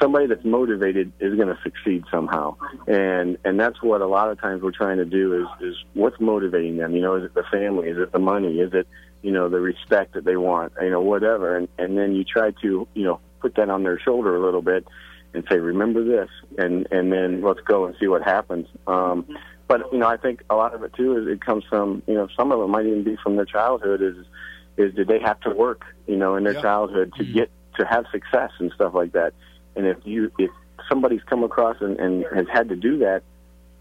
somebody 0.00 0.26
that's 0.26 0.44
motivated 0.44 1.12
is 1.20 1.34
going 1.34 1.48
to 1.48 1.58
succeed 1.62 2.02
somehow 2.10 2.56
and 2.86 3.36
and 3.44 3.60
that's 3.60 3.82
what 3.82 4.00
a 4.00 4.06
lot 4.06 4.30
of 4.30 4.40
times 4.40 4.62
we're 4.62 4.70
trying 4.70 4.96
to 4.96 5.04
do 5.04 5.34
is 5.42 5.68
is 5.68 5.76
what's 5.92 6.18
motivating 6.18 6.78
them 6.78 6.96
you 6.96 7.02
know 7.02 7.16
is 7.16 7.24
it 7.24 7.34
the 7.34 7.42
family 7.52 7.88
is 7.88 7.98
it 7.98 8.10
the 8.12 8.18
money 8.18 8.60
is 8.60 8.72
it 8.72 8.88
you 9.22 9.32
know 9.32 9.48
the 9.48 9.60
respect 9.60 10.14
that 10.14 10.24
they 10.24 10.36
want 10.36 10.72
you 10.80 10.90
know 10.90 11.00
whatever. 11.00 11.56
And 11.56 11.68
and 11.78 11.96
then 11.98 12.14
you 12.14 12.24
try 12.24 12.50
to 12.62 12.86
you 12.94 13.04
know 13.04 13.20
put 13.40 13.54
that 13.56 13.70
on 13.70 13.82
their 13.82 13.98
shoulder 14.00 14.36
a 14.36 14.40
little 14.44 14.62
bit 14.62 14.86
and 15.34 15.44
say 15.50 15.58
remember 15.58 16.02
this 16.04 16.28
and 16.56 16.86
and 16.90 17.12
then 17.12 17.42
let's 17.42 17.60
go 17.60 17.86
and 17.86 17.94
see 18.00 18.06
what 18.08 18.22
happens. 18.22 18.66
Um 18.86 19.26
but 19.66 19.92
you 19.92 19.98
know 19.98 20.08
i 20.08 20.16
think 20.16 20.42
a 20.48 20.54
lot 20.54 20.72
of 20.74 20.82
it 20.82 20.94
too 20.94 21.18
is 21.18 21.28
it 21.28 21.44
comes 21.44 21.62
from 21.68 22.02
you 22.06 22.14
know 22.14 22.26
some 22.36 22.50
of 22.52 22.60
it 22.60 22.66
might 22.68 22.86
even 22.86 23.02
be 23.04 23.16
from 23.22 23.36
their 23.36 23.44
childhood 23.44 24.00
is 24.00 24.16
is 24.78 24.94
did 24.94 25.06
they 25.08 25.18
have 25.18 25.38
to 25.40 25.50
work 25.50 25.84
you 26.06 26.16
know 26.16 26.36
in 26.36 26.44
their 26.44 26.54
Yeah. 26.54 26.62
childhood 26.62 27.12
to 27.18 27.24
get 27.24 27.50
to 27.78 27.84
have 27.84 28.06
success 28.10 28.50
and 28.58 28.72
stuff 28.72 28.94
like 28.94 29.12
that. 29.12 29.34
And 29.76 29.86
if 29.86 29.98
you 30.04 30.32
if 30.38 30.50
somebody's 30.88 31.22
come 31.24 31.44
across 31.44 31.76
and, 31.80 31.98
and 32.00 32.24
has 32.34 32.46
had 32.52 32.70
to 32.70 32.76
do 32.76 32.98
that 32.98 33.22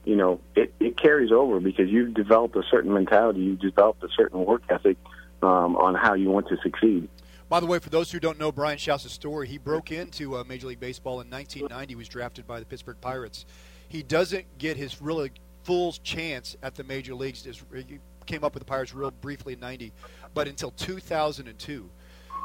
you 0.04 0.16
know 0.18 0.40
it, 0.56 0.74
it 0.80 0.98
carries 0.98 1.32
over 1.32 1.60
because 1.62 1.90
you've 1.90 2.14
developed 2.14 2.56
a 2.58 2.64
certain 2.70 2.94
mentality 2.94 3.40
you've 3.40 3.60
developed 3.60 4.04
a 4.04 4.10
certain 4.16 4.44
work 4.46 4.64
ethic 4.70 4.98
um, 5.42 5.76
on 5.76 5.96
how 5.96 6.14
you 6.14 6.30
want 6.30 6.48
to 6.48 6.58
succeed 6.64 7.08
By 7.50 7.60
the 7.60 7.66
way, 7.66 7.80
for 7.80 7.90
those 7.90 8.12
who 8.12 8.20
don't 8.20 8.40
know 8.40 8.52
Brian 8.52 8.78
Shouse' 8.78 9.12
story, 9.12 9.48
he 9.48 9.58
broke 9.58 9.92
into 9.92 10.36
uh, 10.36 10.44
Major 10.44 10.68
League 10.68 10.80
Baseball 10.80 11.22
in 11.22 11.30
1990. 11.30 11.92
He 11.92 11.96
was 11.96 12.08
drafted 12.08 12.48
by 12.48 12.60
the 12.60 12.66
Pittsburgh 12.66 13.00
Pirates. 13.00 13.46
He 13.88 14.04
doesn't 14.04 14.46
get 14.58 14.76
his 14.78 15.02
really 15.02 15.32
full 15.64 15.94
chance 15.94 16.58
at 16.62 16.76
the 16.76 16.84
major 16.84 17.16
leagues. 17.16 17.48
He 17.74 18.00
came 18.26 18.44
up 18.44 18.54
with 18.54 18.62
the 18.62 18.66
Pirates 18.66 18.94
real 18.94 19.12
briefly 19.12 19.54
in 19.54 19.60
90, 19.60 19.94
but 20.34 20.48
until 20.48 20.72
2002. 20.72 21.90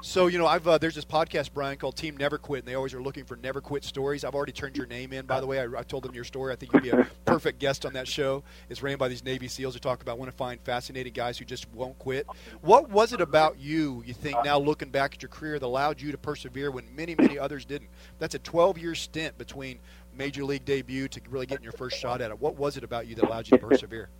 So 0.05 0.27
you 0.27 0.37
know, 0.37 0.49
I've 0.49 0.67
uh, 0.67 0.79
there's 0.79 0.97
this 0.97 1.05
podcast, 1.05 1.53
Brian, 1.55 1.79
called 1.79 1.95
Team 1.95 2.17
Never 2.17 2.37
Quit, 2.37 2.65
and 2.65 2.69
they 2.69 2.75
always 2.75 2.93
are 2.93 3.01
looking 3.01 3.25
for 3.25 3.37
never 3.37 3.61
quit 3.61 3.85
stories. 3.85 4.25
I've 4.25 4.35
already 4.35 4.51
turned 4.51 4.77
your 4.77 4.87
name 4.87 5.13
in, 5.13 5.27
by 5.27 5.41
the 5.41 5.47
way. 5.47 5.61
I, 5.61 5.67
I 5.79 5.85
told 5.85 6.03
them 6.03 6.13
your 6.13 6.25
story. 6.25 6.53
I 6.53 6.57
think 6.57 6.73
you'd 6.73 6.83
be 6.83 6.91
a 6.91 7.07
perfect 7.25 7.61
guest 7.61 7.87
on 7.87 7.93
that 7.93 8.09
show. 8.09 8.43
It's 8.69 8.83
ran 8.83 8.99
by 8.99 9.07
these 9.07 9.23
Navy 9.23 9.47
SEALs 9.47 9.75
who 9.75 9.81
talk 9.81 10.03
about 10.03 10.19
want 10.19 10.29
to 10.29 10.37
find 10.37 10.61
fascinating 10.63 11.13
guys 11.13 11.39
who 11.39 11.45
just 11.45 11.73
won't 11.73 11.97
quit. 12.01 12.27
What 12.63 12.91
was 12.91 13.13
it 13.13 13.21
about 13.21 13.61
you? 13.61 14.03
You 14.05 14.13
think 14.13 14.45
now 14.45 14.59
looking 14.59 14.91
back 14.91 15.15
at 15.15 15.23
your 15.23 15.29
career 15.29 15.61
that 15.61 15.65
allowed 15.65 16.01
you 16.01 16.11
to 16.11 16.19
persevere 16.19 16.73
when 16.73 16.85
many 16.97 17.15
many 17.15 17.39
others 17.39 17.65
didn't? 17.65 17.91
That's 18.19 18.35
a 18.35 18.41
12 18.41 18.79
year 18.79 18.97
stint 18.97 19.39
between 19.39 19.79
major 20.19 20.43
league 20.45 20.65
debut 20.65 21.07
to 21.07 21.21
really 21.31 21.47
getting 21.47 21.65
your 21.65 21.75
first 21.75 21.97
shot 21.97 22.21
at 22.21 22.33
it. 22.33 22.41
What 22.41 22.57
was 22.57 22.77
it 22.77 22.83
about 22.83 23.07
you 23.07 23.15
that 23.15 23.25
allowed 23.25 23.49
you 23.49 23.57
to 23.57 23.67
persevere? 23.67 24.09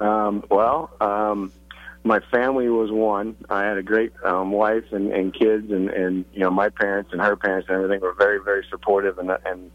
Um, 0.00 0.42
well, 0.50 0.90
um, 1.00 1.52
my 2.04 2.20
family 2.32 2.68
was 2.68 2.90
one. 2.90 3.36
I 3.48 3.64
had 3.64 3.78
a 3.78 3.82
great 3.82 4.12
um, 4.24 4.50
wife 4.50 4.84
and, 4.90 5.12
and 5.12 5.32
kids, 5.32 5.70
and, 5.70 5.88
and 5.90 6.24
you 6.32 6.40
know 6.40 6.50
my 6.50 6.68
parents 6.68 7.10
and 7.12 7.20
her 7.20 7.36
parents 7.36 7.68
and 7.68 7.76
everything 7.76 8.00
were 8.00 8.14
very 8.14 8.40
very 8.42 8.64
supportive, 8.70 9.18
and 9.18 9.30
and 9.44 9.70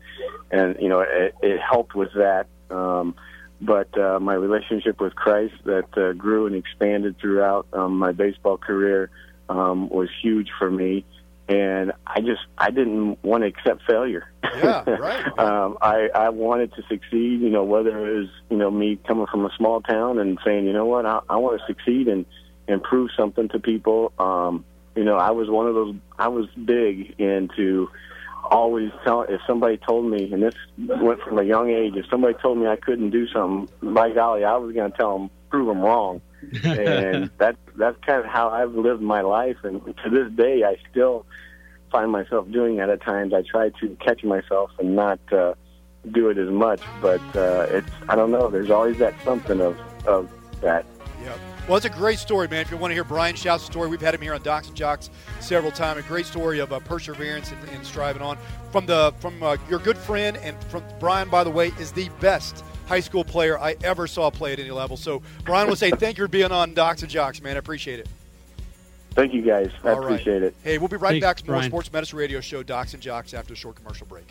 and 0.51 0.75
you 0.79 0.89
know 0.89 1.01
it, 1.01 1.35
it 1.41 1.59
helped 1.59 1.95
with 1.95 2.09
that. 2.15 2.47
Um, 2.69 3.15
but 3.59 3.97
uh, 3.97 4.19
my 4.19 4.35
relationship 4.35 4.99
with 5.01 5.15
Christ 5.15 5.55
that 5.65 5.97
uh, 5.97 6.13
grew 6.13 6.45
and 6.45 6.55
expanded 6.55 7.17
throughout 7.19 7.65
um, 7.73 7.97
my 7.97 8.11
baseball 8.11 8.57
career 8.57 9.09
um, 9.49 9.89
was 9.89 10.09
huge 10.21 10.49
for 10.59 10.69
me 10.69 11.05
and 11.47 11.93
I 12.05 12.21
just 12.21 12.41
I 12.57 12.71
didn't 12.71 13.23
want 13.23 13.43
to 13.43 13.47
accept 13.47 13.83
failure. 13.87 14.31
Yeah, 14.43 14.83
right. 14.99 15.39
um, 15.39 15.77
I 15.81 16.09
I 16.13 16.29
wanted 16.29 16.73
to 16.73 16.83
succeed. 16.89 17.41
You 17.41 17.49
know, 17.49 17.63
whether 17.63 18.07
it 18.07 18.19
was 18.19 18.29
you 18.49 18.57
know 18.57 18.69
me 18.69 18.99
coming 19.07 19.27
from 19.27 19.45
a 19.45 19.51
small 19.57 19.81
town 19.81 20.19
and 20.19 20.37
saying, 20.45 20.65
you 20.65 20.73
know 20.73 20.85
what, 20.85 21.05
I, 21.05 21.19
I 21.29 21.37
want 21.37 21.59
to 21.59 21.65
succeed 21.67 22.07
and 22.07 22.25
and 22.67 22.83
prove 22.83 23.09
something 23.17 23.47
to 23.49 23.59
people. 23.59 24.11
Um, 24.19 24.65
you 24.95 25.03
know, 25.03 25.15
I 25.15 25.31
was 25.31 25.49
one 25.49 25.67
of 25.67 25.75
those. 25.75 25.95
I 26.17 26.27
was 26.27 26.47
big 26.65 27.15
into 27.19 27.89
always 28.49 28.91
tell 29.03 29.23
if 29.23 29.41
somebody 29.45 29.77
told 29.77 30.09
me, 30.09 30.31
and 30.31 30.41
this 30.41 30.55
went 30.77 31.21
from 31.21 31.37
a 31.39 31.43
young 31.43 31.69
age. 31.69 31.93
If 31.95 32.05
somebody 32.09 32.35
told 32.41 32.57
me 32.57 32.67
I 32.67 32.75
couldn't 32.75 33.09
do 33.11 33.27
something, 33.27 33.93
by 33.93 34.11
golly, 34.11 34.43
I 34.43 34.55
was 34.57 34.73
going 34.73 34.91
to 34.91 34.97
tell 34.97 35.17
them, 35.17 35.29
prove 35.49 35.67
them 35.67 35.81
wrong. 35.81 36.21
And 36.63 37.29
that 37.37 37.57
that's 37.75 37.97
kind 38.05 38.19
of 38.19 38.25
how 38.25 38.49
I've 38.49 38.73
lived 38.73 39.01
my 39.01 39.21
life, 39.21 39.57
and 39.63 39.83
to 39.85 40.09
this 40.09 40.31
day, 40.33 40.63
I 40.63 40.77
still 40.91 41.25
find 41.91 42.11
myself 42.11 42.49
doing 42.51 42.77
that 42.77 42.89
at 42.89 43.01
times. 43.01 43.33
I 43.33 43.41
try 43.41 43.69
to 43.69 43.97
catch 44.03 44.23
myself 44.23 44.71
and 44.79 44.95
not 44.95 45.19
uh, 45.31 45.53
do 46.11 46.29
it 46.29 46.37
as 46.37 46.49
much, 46.49 46.81
but 47.01 47.21
uh, 47.35 47.67
it's 47.69 47.91
I 48.09 48.15
don't 48.15 48.31
know. 48.31 48.49
There's 48.49 48.71
always 48.71 48.97
that 48.99 49.13
something 49.23 49.61
of 49.61 49.77
of 50.05 50.29
that. 50.61 50.85
Yep. 51.23 51.39
Well, 51.67 51.75
it's 51.75 51.85
a 51.85 51.89
great 51.89 52.19
story, 52.19 52.47
man. 52.47 52.61
If 52.61 52.71
you 52.71 52.77
want 52.77 52.91
to 52.91 52.95
hear 52.95 53.03
Brian 53.03 53.35
Shouse's 53.35 53.65
story, 53.65 53.89
we've 53.89 53.99
had 53.99 54.15
him 54.15 54.21
here 54.21 54.33
on 54.33 54.41
Docs 54.41 54.69
and 54.69 54.77
Jocks 54.77 55.09
several 55.41 55.71
times. 55.71 55.99
A 55.99 56.07
great 56.07 56.25
story 56.25 56.59
of 56.59 56.71
uh, 56.71 56.79
perseverance 56.79 57.51
and, 57.51 57.69
and, 57.69 57.85
striving 57.85 58.21
on. 58.21 58.37
From 58.71 58.85
the 58.85 59.13
from 59.19 59.41
uh, 59.43 59.57
your 59.69 59.79
good 59.79 59.97
friend 59.97 60.37
and 60.37 60.57
from 60.65 60.83
Brian, 60.99 61.27
by 61.27 61.43
the 61.43 61.49
way, 61.49 61.73
is 61.79 61.91
the 61.91 62.09
best 62.21 62.63
high 62.87 62.99
school 63.01 63.23
player 63.23 63.59
I 63.59 63.75
ever 63.83 64.07
saw 64.07 64.29
play 64.31 64.53
at 64.53 64.59
any 64.59 64.71
level. 64.71 64.97
So, 64.97 65.21
Brian 65.45 65.67
will 65.67 65.75
say 65.75 65.91
thank 65.91 66.17
you 66.17 66.23
for 66.23 66.27
being 66.27 66.51
on 66.51 66.73
Docs 66.73 67.01
and 67.03 67.11
Jocks, 67.11 67.41
man. 67.41 67.55
I 67.55 67.59
appreciate 67.59 67.99
it. 67.99 68.07
Thank 69.11 69.33
you, 69.33 69.41
guys. 69.41 69.69
I 69.83 69.89
All 69.89 69.99
right. 69.99 70.11
appreciate 70.11 70.43
it. 70.43 70.55
Hey, 70.63 70.77
we'll 70.77 70.87
be 70.89 70.97
right 70.97 71.11
Thanks, 71.11 71.25
back 71.25 71.37
to 71.37 71.45
more 71.45 71.55
Brian. 71.57 71.69
Sports 71.71 71.91
Medicine 71.91 72.19
Radio 72.19 72.39
Show, 72.39 72.61
Docs 72.63 72.93
and 72.93 73.01
Jocks, 73.01 73.33
after 73.33 73.53
a 73.53 73.57
short 73.57 73.75
commercial 73.75 74.05
break. 74.07 74.27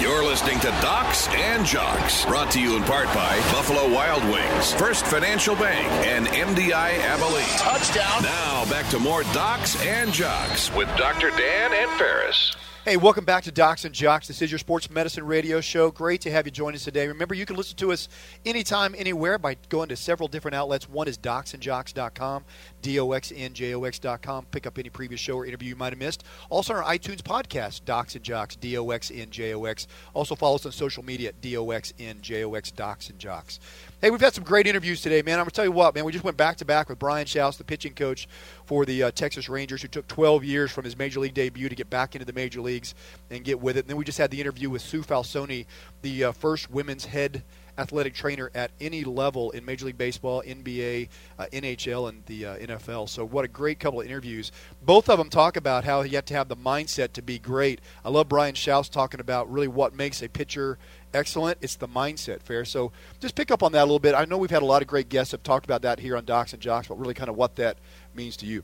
You're 0.00 0.22
listening 0.24 0.60
to 0.60 0.66
Docs 0.82 1.26
and 1.28 1.64
Jocks, 1.66 2.24
brought 2.26 2.50
to 2.52 2.60
you 2.60 2.76
in 2.76 2.82
part 2.84 3.06
by 3.06 3.36
Buffalo 3.50 3.92
Wild 3.92 4.22
Wings, 4.24 4.72
First 4.74 5.06
Financial 5.06 5.56
Bank, 5.56 5.86
and 6.06 6.26
MDI 6.26 6.98
Abilene. 7.00 7.44
Touchdown. 7.58 8.22
Now 8.22 8.64
back 8.70 8.86
to 8.90 8.98
more 8.98 9.22
Docs 9.32 9.82
and 9.84 10.12
Jocks 10.12 10.72
with 10.74 10.86
Dr. 10.98 11.30
Dan 11.30 11.72
and 11.72 11.90
Ferris. 11.92 12.54
Hey, 12.86 12.96
welcome 12.96 13.24
back 13.24 13.42
to 13.42 13.50
Docs 13.50 13.84
and 13.84 13.92
Jocks. 13.92 14.28
This 14.28 14.40
is 14.40 14.52
your 14.52 14.60
sports 14.60 14.88
medicine 14.88 15.26
radio 15.26 15.60
show. 15.60 15.90
Great 15.90 16.20
to 16.20 16.30
have 16.30 16.46
you 16.46 16.52
join 16.52 16.72
us 16.72 16.84
today. 16.84 17.08
Remember, 17.08 17.34
you 17.34 17.44
can 17.44 17.56
listen 17.56 17.76
to 17.78 17.90
us 17.90 18.08
anytime, 18.44 18.94
anywhere 18.96 19.38
by 19.38 19.56
going 19.68 19.88
to 19.88 19.96
several 19.96 20.28
different 20.28 20.54
outlets. 20.54 20.88
One 20.88 21.08
is 21.08 21.18
docsandjocks.com, 21.18 22.44
D-O-X-N-J-O-X.com. 22.82 24.46
Pick 24.52 24.68
up 24.68 24.78
any 24.78 24.88
previous 24.88 25.20
show 25.20 25.34
or 25.34 25.46
interview 25.46 25.70
you 25.70 25.74
might 25.74 25.94
have 25.94 25.98
missed. 25.98 26.22
Also 26.48 26.74
on 26.74 26.84
our 26.84 26.94
iTunes 26.94 27.22
podcast, 27.22 27.84
Docs 27.84 28.14
and 28.14 28.22
Jocks, 28.24 28.54
D-O-X-N-J-O-X. 28.54 29.88
Also 30.14 30.36
follow 30.36 30.54
us 30.54 30.64
on 30.64 30.70
social 30.70 31.04
media 31.04 31.30
at 31.30 31.40
D-O-X-N-J-O-X, 31.40 32.70
Docs 32.70 33.10
and 33.10 33.18
Jocks. 33.18 33.58
Hey, 34.02 34.10
we've 34.10 34.20
had 34.20 34.34
some 34.34 34.44
great 34.44 34.66
interviews 34.66 35.00
today, 35.00 35.22
man. 35.22 35.38
I'm 35.38 35.44
going 35.44 35.48
to 35.48 35.54
tell 35.54 35.64
you 35.64 35.72
what, 35.72 35.94
man. 35.94 36.04
We 36.04 36.12
just 36.12 36.22
went 36.22 36.36
back 36.36 36.58
to 36.58 36.66
back 36.66 36.90
with 36.90 36.98
Brian 36.98 37.24
Shouse, 37.24 37.56
the 37.56 37.64
pitching 37.64 37.94
coach 37.94 38.28
for 38.66 38.84
the 38.84 39.04
uh, 39.04 39.10
Texas 39.10 39.48
Rangers, 39.48 39.80
who 39.80 39.88
took 39.88 40.06
12 40.06 40.44
years 40.44 40.70
from 40.70 40.84
his 40.84 40.98
major 40.98 41.18
league 41.18 41.32
debut 41.32 41.70
to 41.70 41.74
get 41.74 41.88
back 41.88 42.14
into 42.14 42.26
the 42.26 42.34
major 42.34 42.60
leagues 42.60 42.94
and 43.30 43.42
get 43.42 43.58
with 43.58 43.78
it. 43.78 43.80
And 43.80 43.88
then 43.88 43.96
we 43.96 44.04
just 44.04 44.18
had 44.18 44.30
the 44.30 44.38
interview 44.38 44.68
with 44.68 44.82
Sue 44.82 45.00
Falsone, 45.00 45.64
the 46.02 46.24
uh, 46.24 46.32
first 46.32 46.70
women's 46.70 47.06
head 47.06 47.42
athletic 47.78 48.14
trainer 48.14 48.50
at 48.54 48.70
any 48.80 49.04
level 49.04 49.50
in 49.50 49.64
Major 49.64 49.86
League 49.86 49.98
Baseball, 49.98 50.42
NBA, 50.46 51.08
uh, 51.38 51.46
NHL, 51.52 52.08
and 52.08 52.24
the 52.26 52.46
uh, 52.46 52.56
NFL. 52.56 53.08
So, 53.08 53.24
what 53.24 53.44
a 53.44 53.48
great 53.48 53.78
couple 53.78 54.00
of 54.00 54.06
interviews. 54.06 54.52
Both 54.82 55.08
of 55.08 55.18
them 55.18 55.28
talk 55.28 55.56
about 55.56 55.84
how 55.84 56.02
you 56.02 56.16
have 56.16 56.24
to 56.26 56.34
have 56.34 56.48
the 56.48 56.56
mindset 56.56 57.12
to 57.14 57.22
be 57.22 57.38
great. 57.38 57.80
I 58.04 58.10
love 58.10 58.28
Brian 58.28 58.54
Shouse 58.54 58.88
talking 58.88 59.20
about 59.20 59.50
really 59.50 59.68
what 59.68 59.94
makes 59.94 60.22
a 60.22 60.28
pitcher 60.28 60.78
excellent. 61.14 61.58
It's 61.60 61.76
the 61.76 61.88
mindset, 61.88 62.42
fair. 62.42 62.64
So, 62.64 62.92
just 63.20 63.34
pick 63.34 63.50
up 63.50 63.62
on 63.62 63.72
that 63.72 63.82
a 63.82 63.84
little 63.84 63.98
bit. 63.98 64.14
I 64.14 64.24
know 64.24 64.38
we've 64.38 64.50
had 64.50 64.62
a 64.62 64.66
lot 64.66 64.82
of 64.82 64.88
great 64.88 65.08
guests 65.08 65.32
have 65.32 65.42
talked 65.42 65.64
about 65.64 65.82
that 65.82 66.00
here 66.00 66.16
on 66.16 66.24
Docs 66.24 66.52
and 66.52 66.62
Jocks, 66.62 66.88
but 66.88 66.98
really 66.98 67.14
kind 67.14 67.28
of 67.28 67.36
what 67.36 67.56
that 67.56 67.78
means 68.14 68.36
to 68.38 68.46
you. 68.46 68.62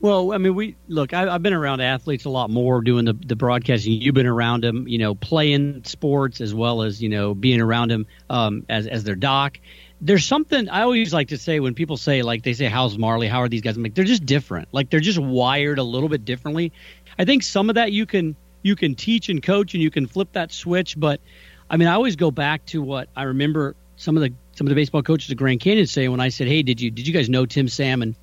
Well, 0.00 0.32
I 0.32 0.38
mean, 0.38 0.54
we 0.54 0.76
look. 0.88 1.12
I, 1.12 1.28
I've 1.28 1.42
been 1.42 1.52
around 1.52 1.82
athletes 1.82 2.24
a 2.24 2.30
lot 2.30 2.48
more 2.48 2.80
doing 2.80 3.04
the 3.04 3.12
the 3.12 3.36
broadcasting. 3.36 3.92
You've 3.92 4.14
been 4.14 4.26
around 4.26 4.64
them, 4.64 4.88
you 4.88 4.96
know, 4.96 5.14
playing 5.14 5.84
sports 5.84 6.40
as 6.40 6.54
well 6.54 6.82
as 6.82 7.02
you 7.02 7.10
know 7.10 7.34
being 7.34 7.60
around 7.60 7.90
them 7.90 8.06
um, 8.30 8.64
as 8.70 8.86
as 8.86 9.04
their 9.04 9.14
doc. 9.14 9.58
There's 10.00 10.24
something 10.24 10.70
I 10.70 10.80
always 10.82 11.12
like 11.12 11.28
to 11.28 11.36
say 11.36 11.60
when 11.60 11.74
people 11.74 11.98
say 11.98 12.22
like 12.22 12.42
they 12.44 12.54
say 12.54 12.64
how's 12.64 12.96
Marley, 12.96 13.28
how 13.28 13.40
are 13.40 13.48
these 13.50 13.60
guys? 13.60 13.76
I'm 13.76 13.82
like 13.82 13.94
they're 13.94 14.04
just 14.04 14.24
different. 14.24 14.68
Like 14.72 14.88
they're 14.88 15.00
just 15.00 15.18
wired 15.18 15.78
a 15.78 15.82
little 15.82 16.08
bit 16.08 16.24
differently. 16.24 16.72
I 17.18 17.26
think 17.26 17.42
some 17.42 17.68
of 17.68 17.74
that 17.74 17.92
you 17.92 18.06
can 18.06 18.36
you 18.62 18.76
can 18.76 18.94
teach 18.94 19.28
and 19.28 19.42
coach 19.42 19.74
and 19.74 19.82
you 19.82 19.90
can 19.90 20.06
flip 20.06 20.28
that 20.32 20.52
switch. 20.52 20.98
But 20.98 21.20
I 21.68 21.76
mean, 21.76 21.88
I 21.88 21.92
always 21.94 22.16
go 22.16 22.30
back 22.30 22.64
to 22.66 22.82
what 22.82 23.08
I 23.16 23.24
remember 23.24 23.74
some 23.96 24.16
of 24.16 24.22
the 24.22 24.32
some 24.56 24.66
of 24.66 24.68
the 24.70 24.74
baseball 24.74 25.02
coaches 25.02 25.30
at 25.30 25.36
Grand 25.36 25.60
Canyon 25.60 25.86
say 25.86 26.08
when 26.08 26.20
I 26.20 26.28
said, 26.28 26.48
"Hey, 26.48 26.62
did 26.62 26.80
you 26.80 26.90
did 26.90 27.06
you 27.06 27.12
guys 27.12 27.28
know 27.28 27.46
Tim 27.46 27.68
Salmon?" 27.68 28.16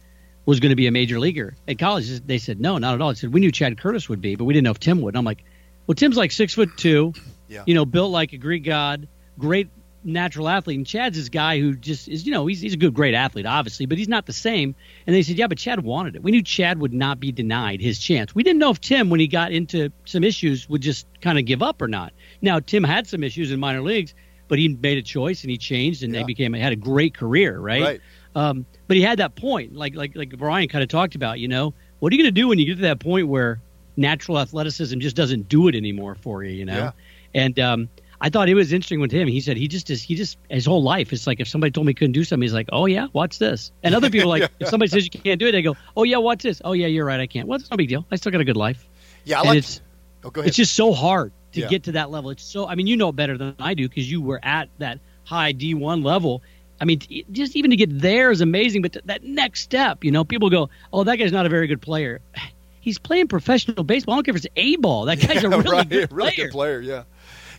was 0.46 0.62
going 0.62 0.70
to 0.70 0.78
be 0.78 0.88
a 0.88 0.92
major 0.92 1.20
leaguer 1.20 1.56
at 1.68 1.78
college. 1.78 2.08
They 2.26 2.38
said 2.38 2.62
no, 2.62 2.78
not 2.78 2.94
at 2.96 3.02
all. 3.02 3.10
They 3.10 3.16
said 3.16 3.34
we 3.34 3.42
knew 3.42 3.52
Chad 3.52 3.78
Curtis 3.78 4.08
would 4.08 4.22
be, 4.22 4.36
but 4.36 4.46
we 4.46 4.54
didn't 4.54 4.64
know 4.64 4.72
if 4.72 4.80
Tim 4.80 5.02
would. 5.02 5.14
And 5.14 5.18
I'm 5.18 5.26
like, 5.26 5.44
well, 5.88 5.96
Tim's 5.96 6.16
like 6.16 6.32
six 6.32 6.54
foot 6.54 6.70
two, 6.78 7.12
Yeah. 7.50 7.64
you 7.68 7.74
know, 7.74 7.84
built 7.86 8.12
like 8.12 8.32
a 8.32 8.38
Greek 8.38 8.64
god, 8.64 9.10
great 9.38 9.68
natural 10.08 10.50
athlete. 10.50 10.78
And 10.78 10.88
Chad's 10.88 11.18
this 11.18 11.30
guy 11.30 11.60
who 11.60 11.76
just 11.76 12.08
is, 12.08 12.26
you 12.26 12.32
know, 12.32 12.48
he's 12.48 12.62
he's 12.62 12.74
a 12.74 12.78
good, 12.78 12.94
great 12.94 13.14
athlete, 13.14 13.46
obviously, 13.46 13.86
but 13.86 13.98
he's 13.98 14.08
not 14.08 14.26
the 14.26 14.34
same. 14.34 14.74
And 15.06 15.16
they 15.16 15.22
said, 15.22 15.38
yeah, 15.38 15.48
but 15.48 15.58
Chad 15.58 15.84
wanted 15.84 16.16
it. 16.16 16.24
We 16.24 16.32
knew 16.32 16.42
Chad 16.42 16.80
would 16.80 16.94
not 16.94 17.20
be 17.20 17.32
denied 17.32 17.82
his 17.82 18.00
chance. 18.00 18.34
We 18.34 18.42
didn't 18.44 18.60
know 18.60 18.72
if 18.72 18.82
Tim, 18.82 19.10
when 19.10 19.20
he 19.20 19.28
got 19.28 19.52
into 19.52 19.92
some 20.06 20.24
issues, 20.24 20.68
would 20.70 20.82
just 20.82 21.06
kind 21.22 21.38
of 21.38 21.46
give 21.46 21.62
up 21.62 21.82
or 21.82 21.88
not. 21.88 22.14
Now 22.42 22.60
Tim 22.60 22.84
had 22.84 23.06
some 23.08 23.24
issues 23.24 23.52
in 23.52 23.60
minor 23.60 23.82
leagues, 23.82 24.16
but 24.48 24.58
he 24.58 24.70
made 24.70 24.98
a 24.98 25.02
choice 25.04 25.42
and 25.44 25.52
he 25.52 25.58
changed, 25.58 26.04
and 26.04 26.14
Yeah. 26.14 26.22
they 26.22 26.26
became 26.26 26.54
had 26.54 26.74
a 26.74 26.78
great 26.78 27.14
career, 27.14 27.60
right? 27.60 27.82
Right. 27.84 28.02
Um, 28.36 28.66
but 28.88 28.98
he 28.98 29.04
had 29.04 29.20
that 29.20 29.36
point, 29.36 29.76
like 29.76 29.96
like 29.96 30.16
like 30.16 30.30
Brian 30.38 30.68
kind 30.70 30.84
of 30.84 30.90
talked 30.90 31.16
about. 31.16 31.40
You 31.40 31.48
know, 31.48 31.74
what 32.00 32.14
are 32.14 32.16
you 32.16 32.24
going 32.24 32.34
to 32.34 32.40
do 32.42 32.48
when 32.48 32.60
you 32.60 32.66
get 32.66 32.76
to 32.76 32.82
that 32.84 33.00
point 33.00 33.28
where 33.28 33.60
natural 33.98 34.40
athleticism 34.40 35.00
just 35.00 35.16
doesn't 35.16 35.50
do 35.50 35.68
it 35.68 35.76
anymore 35.76 36.16
for 36.16 36.44
you? 36.44 36.52
You 36.52 36.66
know, 36.66 36.78
Yeah. 36.78 36.92
and 37.34 37.60
um, 37.60 37.90
I 38.20 38.30
thought 38.30 38.50
it 38.50 38.56
was 38.56 38.74
interesting 38.74 39.00
with 39.00 39.12
him. 39.12 39.28
He 39.28 39.42
said 39.42 39.58
he 39.58 39.68
just 39.68 39.90
is 39.92 40.02
he 40.02 40.16
just 40.16 40.38
his 40.50 40.66
whole 40.66 40.82
life. 40.82 41.14
It's 41.14 41.28
like 41.28 41.40
if 41.40 41.48
somebody 41.48 41.72
told 41.72 41.86
me 41.86 41.92
he 41.92 41.94
couldn't 41.96 42.14
do 42.14 42.24
something, 42.24 42.42
he's 42.42 42.54
like, 42.54 42.70
oh 42.72 42.86
yeah, 42.88 43.08
watch 43.14 43.38
this. 43.38 43.72
And 43.84 43.94
other 43.94 44.10
people 44.10 44.30
like 44.30 44.50
if 44.60 44.70
somebody 44.70 44.90
says 44.90 45.04
you 45.06 45.12
can't 45.12 45.40
do 45.40 45.48
it, 45.48 45.52
they 45.52 45.62
go, 45.62 45.76
oh 45.96 46.04
yeah, 46.04 46.18
watch 46.18 46.42
this. 46.44 46.62
Oh 46.66 46.74
yeah, 46.74 46.88
you're 46.88 47.06
right, 47.06 47.20
I 47.20 47.28
can't. 47.28 47.48
Well, 47.48 47.60
it's 47.60 47.70
no 47.70 47.78
big 47.78 47.90
deal. 47.90 48.06
I 48.12 48.16
still 48.16 48.32
got 48.32 48.42
a 48.42 48.46
good 48.46 48.58
life. 48.58 48.88
Yeah, 49.24 49.40
I 49.42 49.44
like. 49.44 49.58
it's 49.60 49.82
oh, 50.24 50.30
go 50.32 50.42
ahead. 50.42 50.48
it's 50.48 50.58
just 50.58 50.74
so 50.76 50.94
hard 50.94 51.32
to 51.54 51.62
Yeah. 51.62 51.68
get 51.68 51.84
to 51.84 51.92
that 51.94 52.10
level. 52.10 52.32
It's 52.32 52.44
so 52.44 52.68
I 52.68 52.74
mean, 52.76 52.88
you 52.88 52.98
know 52.98 53.12
better 53.12 53.38
than 53.38 53.56
I 53.60 53.76
do 53.76 53.88
because 53.88 54.10
you 54.10 54.22
were 54.22 54.40
at 54.44 54.70
that 54.80 55.00
high 55.24 55.54
D1 55.54 56.04
level. 56.04 56.42
I 56.82 56.86
mean, 56.86 57.00
just 57.32 57.56
even 57.56 57.72
to 57.72 57.78
get 57.78 58.00
there 58.00 58.30
is 58.32 58.42
amazing, 58.42 58.82
but 58.84 58.98
that 59.06 59.24
next 59.24 59.62
step, 59.62 60.04
you 60.04 60.12
know, 60.12 60.24
people 60.24 60.50
go, 60.50 60.70
"Oh, 60.94 61.04
that 61.04 61.16
guy's 61.18 61.32
not 61.32 61.46
a 61.46 61.50
very 61.50 61.68
good 61.68 61.82
player." 61.82 62.20
He's 62.82 63.00
playing 63.00 63.28
professional 63.28 63.84
baseball. 63.84 64.14
I 64.14 64.18
don't 64.18 64.24
care 64.24 64.36
if 64.36 64.46
it's 64.46 64.54
A 64.56 64.76
ball. 64.78 65.06
That 65.06 65.20
guy's 65.20 65.44
a 65.44 65.50
really 65.50 65.70
right, 65.70 65.90
good 65.90 66.12
really 66.12 66.32
player. 66.32 66.48
good 66.48 66.52
player. 66.54 66.80
Yeah. 66.82 67.04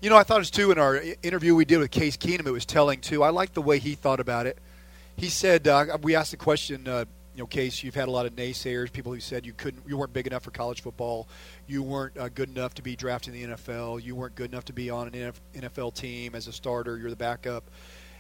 You 0.01 0.11
know, 0.11 0.16
I 0.16 0.22
thought 0.22 0.36
it 0.36 0.42
was 0.42 0.53
too 0.53 0.70
in 0.70 0.78
our 0.78 1.03
interview 1.24 1.57
we 1.57 1.64
did 1.64 1.78
with 1.78 1.90
Case 1.90 2.16
Keenum. 2.16 2.46
It 2.46 2.53
was 2.53 2.64
telling 2.64 3.01
too. 3.01 3.24
I 3.24 3.30
liked 3.30 3.55
the 3.55 3.62
way 3.62 3.80
he 3.80 3.96
thought 3.96 4.20
about 4.20 4.46
it. 4.46 4.57
He 5.16 5.28
said 5.28 5.66
uh, 5.66 5.99
we 6.03 6.14
asked 6.14 6.30
the 6.30 6.36
question. 6.36 6.86
Uh, 6.86 7.05
you 7.34 7.42
know, 7.42 7.46
Case, 7.46 7.82
you've 7.82 7.96
had 7.96 8.07
a 8.07 8.11
lot 8.11 8.24
of 8.24 8.34
naysayers, 8.34 8.92
people 8.92 9.12
who 9.12 9.20
said 9.20 9.46
you 9.46 9.53
couldn't, 9.53 9.84
you 9.88 9.96
weren't 9.96 10.12
big 10.12 10.26
enough 10.26 10.42
for 10.42 10.51
college 10.51 10.82
football, 10.82 11.28
you 11.68 11.84
weren't 11.84 12.16
uh, 12.16 12.28
good 12.28 12.48
enough 12.48 12.74
to 12.74 12.82
be 12.82 12.97
drafted 12.97 13.35
in 13.35 13.51
the 13.51 13.56
NFL, 13.56 14.02
you 14.02 14.16
weren't 14.16 14.35
good 14.35 14.51
enough 14.51 14.64
to 14.64 14.73
be 14.73 14.90
on 14.90 15.06
an 15.09 15.32
NFL 15.55 15.94
team 15.94 16.35
as 16.35 16.48
a 16.48 16.52
starter, 16.52 16.97
you're 16.98 17.10
the 17.10 17.16
backup. 17.16 17.62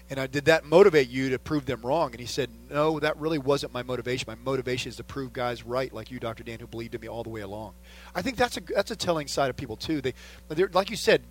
And 0.08 0.20
I 0.20 0.28
did 0.28 0.44
that 0.44 0.64
motivate 0.64 1.08
you 1.08 1.30
to 1.30 1.38
prove 1.38 1.66
them 1.66 1.82
wrong? 1.82 2.12
And 2.12 2.20
he 2.20 2.26
said, 2.26 2.48
no, 2.70 3.00
that 3.00 3.16
really 3.16 3.38
wasn't 3.38 3.72
my 3.72 3.82
motivation. 3.82 4.24
My 4.28 4.36
motivation 4.36 4.88
is 4.88 4.96
to 4.96 5.04
prove 5.04 5.32
guys 5.32 5.64
right, 5.64 5.92
like 5.92 6.12
you, 6.12 6.20
Dr. 6.20 6.44
Dan, 6.44 6.60
who 6.60 6.68
believed 6.68 6.94
in 6.94 7.00
me 7.00 7.08
all 7.08 7.24
the 7.24 7.28
way 7.28 7.40
along. 7.40 7.74
I 8.14 8.22
think 8.22 8.36
that's 8.36 8.56
a 8.56 8.60
that's 8.60 8.92
a 8.92 8.96
telling 8.96 9.26
side 9.26 9.50
of 9.50 9.56
people 9.56 9.76
too. 9.76 10.00
They, 10.00 10.14
like 10.72 10.90
you 10.90 10.96
said, 10.96 11.24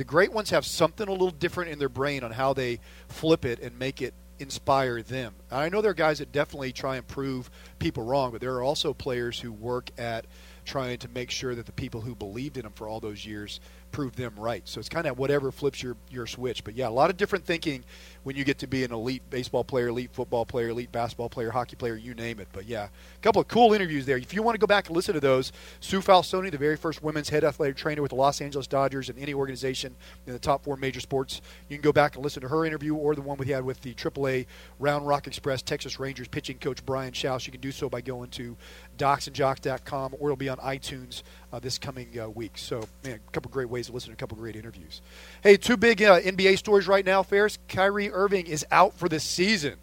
the 0.00 0.04
great 0.04 0.32
ones 0.32 0.48
have 0.48 0.64
something 0.64 1.06
a 1.06 1.12
little 1.12 1.30
different 1.30 1.70
in 1.70 1.78
their 1.78 1.90
brain 1.90 2.24
on 2.24 2.30
how 2.30 2.54
they 2.54 2.80
flip 3.08 3.44
it 3.44 3.60
and 3.60 3.78
make 3.78 4.00
it 4.00 4.14
inspire 4.38 5.02
them. 5.02 5.34
I 5.50 5.68
know 5.68 5.82
there 5.82 5.90
are 5.90 5.94
guys 5.94 6.20
that 6.20 6.32
definitely 6.32 6.72
try 6.72 6.96
and 6.96 7.06
prove 7.06 7.50
people 7.78 8.02
wrong, 8.02 8.32
but 8.32 8.40
there 8.40 8.54
are 8.54 8.62
also 8.62 8.94
players 8.94 9.38
who 9.38 9.52
work 9.52 9.90
at 9.98 10.24
trying 10.64 10.96
to 11.00 11.08
make 11.10 11.30
sure 11.30 11.54
that 11.54 11.66
the 11.66 11.72
people 11.72 12.00
who 12.00 12.14
believed 12.14 12.56
in 12.56 12.62
them 12.62 12.72
for 12.72 12.88
all 12.88 12.98
those 12.98 13.26
years 13.26 13.60
prove 13.90 14.16
them 14.16 14.34
right. 14.36 14.66
So 14.68 14.78
it's 14.78 14.88
kind 14.88 15.06
of 15.06 15.18
whatever 15.18 15.50
flips 15.50 15.82
your 15.82 15.96
your 16.10 16.26
switch. 16.26 16.64
But 16.64 16.74
yeah, 16.74 16.88
a 16.88 16.90
lot 16.90 17.10
of 17.10 17.16
different 17.16 17.44
thinking 17.44 17.84
when 18.22 18.36
you 18.36 18.44
get 18.44 18.58
to 18.58 18.66
be 18.66 18.84
an 18.84 18.92
elite 18.92 19.22
baseball 19.30 19.64
player, 19.64 19.88
elite 19.88 20.10
football 20.12 20.44
player, 20.44 20.68
elite 20.68 20.92
basketball 20.92 21.28
player, 21.28 21.50
hockey 21.50 21.76
player, 21.76 21.96
you 21.96 22.14
name 22.14 22.38
it. 22.40 22.48
But 22.52 22.66
yeah, 22.66 22.84
a 22.84 23.20
couple 23.20 23.40
of 23.40 23.48
cool 23.48 23.72
interviews 23.72 24.06
there. 24.06 24.18
If 24.18 24.34
you 24.34 24.42
want 24.42 24.54
to 24.54 24.58
go 24.58 24.66
back 24.66 24.88
and 24.88 24.96
listen 24.96 25.14
to 25.14 25.20
those, 25.20 25.52
Sue 25.80 26.00
Falsone, 26.00 26.50
the 26.50 26.58
very 26.58 26.76
first 26.76 27.02
women's 27.02 27.28
head 27.28 27.44
athletic 27.44 27.76
trainer 27.76 28.02
with 28.02 28.10
the 28.10 28.16
Los 28.16 28.40
Angeles 28.40 28.66
Dodgers 28.66 29.08
and 29.08 29.18
any 29.18 29.34
organization 29.34 29.94
in 30.26 30.32
the 30.32 30.38
top 30.38 30.64
four 30.64 30.76
major 30.76 31.00
sports, 31.00 31.40
you 31.68 31.76
can 31.76 31.82
go 31.82 31.92
back 31.92 32.14
and 32.14 32.24
listen 32.24 32.42
to 32.42 32.48
her 32.48 32.64
interview 32.64 32.94
or 32.94 33.14
the 33.14 33.22
one 33.22 33.38
we 33.38 33.46
had 33.46 33.64
with 33.64 33.80
the 33.80 33.94
AAA 33.94 34.46
Round 34.78 35.06
Rock 35.06 35.26
Express 35.26 35.62
Texas 35.62 35.98
Rangers 35.98 36.28
pitching 36.28 36.58
coach 36.58 36.84
Brian 36.84 37.12
Shouse. 37.12 37.46
You 37.46 37.52
can 37.52 37.60
do 37.60 37.72
so 37.72 37.88
by 37.88 38.00
going 38.00 38.30
to 38.30 38.56
docsandjocks.com 39.00 40.14
or 40.18 40.28
it'll 40.28 40.36
be 40.36 40.48
on 40.48 40.58
iTunes 40.58 41.22
uh, 41.52 41.58
this 41.58 41.78
coming 41.78 42.18
uh, 42.20 42.28
week. 42.28 42.52
So, 42.56 42.84
man, 43.02 43.20
a 43.26 43.30
couple 43.32 43.50
great 43.50 43.68
ways 43.68 43.86
to 43.86 43.92
listen 43.92 44.10
to 44.10 44.14
a 44.14 44.16
couple 44.16 44.36
great 44.36 44.56
interviews. 44.56 45.00
Hey, 45.42 45.56
two 45.56 45.76
big 45.76 46.02
uh, 46.02 46.20
NBA 46.20 46.58
stories 46.58 46.86
right 46.86 47.04
now, 47.04 47.22
Ferris. 47.22 47.58
Kyrie 47.68 48.10
Irving 48.10 48.46
is 48.46 48.66
out 48.70 48.94
for 48.94 49.08
the 49.08 49.18
season. 49.18 49.76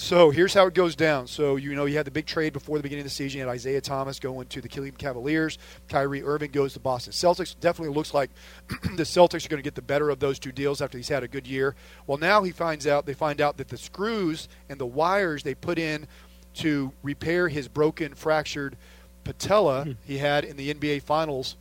So 0.00 0.30
here's 0.30 0.54
how 0.54 0.66
it 0.66 0.72
goes 0.72 0.96
down. 0.96 1.26
So 1.26 1.56
you 1.56 1.74
know 1.74 1.84
you 1.84 1.98
had 1.98 2.06
the 2.06 2.10
big 2.10 2.24
trade 2.24 2.54
before 2.54 2.78
the 2.78 2.82
beginning 2.82 3.02
of 3.02 3.06
the 3.06 3.10
season. 3.10 3.38
You 3.38 3.46
had 3.46 3.52
Isaiah 3.52 3.82
Thomas 3.82 4.18
going 4.18 4.46
to 4.46 4.62
the 4.62 4.68
Cleveland 4.68 4.96
Cavaliers. 4.96 5.58
Kyrie 5.90 6.22
Irving 6.22 6.52
goes 6.52 6.72
to 6.72 6.80
Boston 6.80 7.12
Celtics. 7.12 7.54
Definitely 7.60 7.94
looks 7.94 8.14
like 8.14 8.30
the 8.96 9.02
Celtics 9.02 9.44
are 9.44 9.50
going 9.50 9.58
to 9.58 9.62
get 9.62 9.74
the 9.74 9.82
better 9.82 10.08
of 10.08 10.18
those 10.18 10.38
two 10.38 10.52
deals 10.52 10.80
after 10.80 10.96
he's 10.96 11.10
had 11.10 11.22
a 11.22 11.28
good 11.28 11.46
year. 11.46 11.74
Well, 12.06 12.16
now 12.16 12.42
he 12.42 12.50
finds 12.50 12.86
out 12.86 13.04
they 13.04 13.12
find 13.12 13.42
out 13.42 13.58
that 13.58 13.68
the 13.68 13.76
screws 13.76 14.48
and 14.70 14.80
the 14.80 14.86
wires 14.86 15.42
they 15.42 15.54
put 15.54 15.78
in 15.78 16.08
to 16.54 16.92
repair 17.02 17.48
his 17.48 17.68
broken, 17.68 18.14
fractured 18.14 18.76
patella 19.24 19.84
Hmm. 19.84 19.92
he 20.04 20.18
had 20.18 20.44
in 20.44 20.56
the 20.56 20.72
NBA 20.72 21.02
Finals 21.02 21.56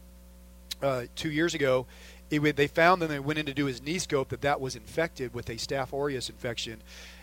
uh, 0.82 1.04
two 1.16 1.32
years 1.32 1.54
ago. 1.54 1.86
It, 2.32 2.56
they 2.56 2.68
found 2.68 3.02
when 3.02 3.10
they 3.10 3.20
went 3.20 3.40
in 3.40 3.48
to 3.48 3.54
do 3.56 3.66
his 3.66 3.82
knee 3.82 3.98
scope 3.98 4.30
that 4.30 4.42
that 4.42 4.62
was 4.62 4.76
infected 4.76 5.34
with 5.34 5.50
a 5.50 5.56
Staph 5.56 5.92
aureus 5.94 6.30
infection, 6.30 6.82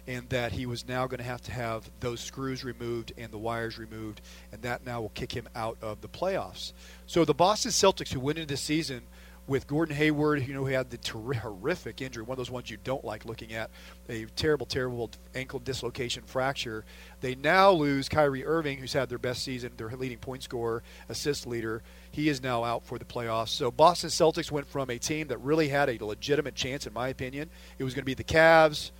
and 0.09 0.29
that 0.31 0.51
he 0.53 0.67
was 0.67 0.87
now 0.89 1.07
going 1.07 1.19
to 1.19 1.25
have 1.25 1.41
to 1.43 1.53
have 1.53 1.89
those 2.01 2.21
screws 2.21 2.65
removed 2.65 3.13
and 3.17 3.31
the 3.31 3.39
wires 3.39 3.79
removed, 3.79 4.21
and 4.51 4.63
that 4.63 4.85
now 4.85 5.01
will 5.01 5.11
kick 5.11 5.31
him 5.33 5.49
out 5.55 5.79
of 5.81 6.01
the 6.01 6.09
playoffs. 6.09 6.73
So 7.07 7.25
the 7.25 7.35
Boston 7.35 7.71
Celtics, 7.71 8.13
who 8.13 8.19
went 8.19 8.39
into 8.39 8.53
the 8.53 8.57
season 8.57 9.03
with 9.47 9.67
Gordon 9.67 9.95
Hayward, 9.95 10.47
you 10.47 10.55
know, 10.55 10.65
who 10.65 10.73
had 10.73 10.91
the 10.91 10.97
ter- 10.97 11.35
horrific 11.35 12.01
injury, 12.01 12.25
one 12.25 12.35
of 12.35 12.39
those 12.39 12.51
ones 12.51 12.69
you 12.69 12.79
don't 12.83 13.05
like 13.05 13.25
looking 13.25 13.53
at, 13.53 13.71
a 14.09 14.25
terrible, 14.37 14.67
terrible 14.67 15.11
ankle 15.35 15.61
dislocation 15.61 16.25
fracture. 16.27 16.85
They 17.21 17.37
now 17.37 17.71
lose 17.71 18.09
Kyrie 18.09 18.45
Irving, 18.45 18.79
who's 18.79 18.93
had 18.93 19.09
their 19.09 19.19
best 19.19 19.45
season, 19.45 19.73
their 19.77 19.89
leading 19.91 20.19
point 20.19 20.43
scorer, 20.43 20.83
assist 21.09 21.47
leader. 21.47 21.83
He 22.11 22.29
is 22.29 22.43
now 22.43 22.65
out 22.65 22.85
for 22.85 22.99
the 22.99 23.05
playoffs. 23.05 23.51
So 23.51 23.71
Boston 23.71 24.11
Celtics 24.11 24.51
went 24.51 24.67
from 24.67 24.91
a 24.91 24.99
team 24.99 25.29
that 25.29 25.39
really 25.39 25.69
had 25.69 25.89
a 25.89 26.05
legitimate 26.05 26.55
chance, 26.55 26.87
in 26.87 26.93
my 26.93 27.09
opinion. 27.09 27.49
It 27.79 27.85
was 27.85 27.95
going 27.95 28.03
to 28.03 28.07
be 28.07 28.15
the 28.15 28.25
Cavs, 28.25 28.91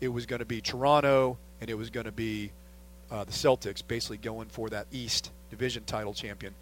it 0.00 0.08
was 0.08 0.26
going 0.26 0.40
to 0.40 0.44
be 0.44 0.60
Toronto, 0.60 1.38
and 1.60 1.70
it 1.70 1.74
was 1.74 1.90
going 1.90 2.06
to 2.06 2.12
be 2.12 2.50
uh, 3.10 3.24
the 3.24 3.32
Celtics, 3.32 3.82
basically 3.86 4.16
going 4.16 4.48
for 4.48 4.68
that 4.70 4.86
East 4.90 5.30
Division 5.50 5.84
title 5.84 6.14
champion. 6.14 6.54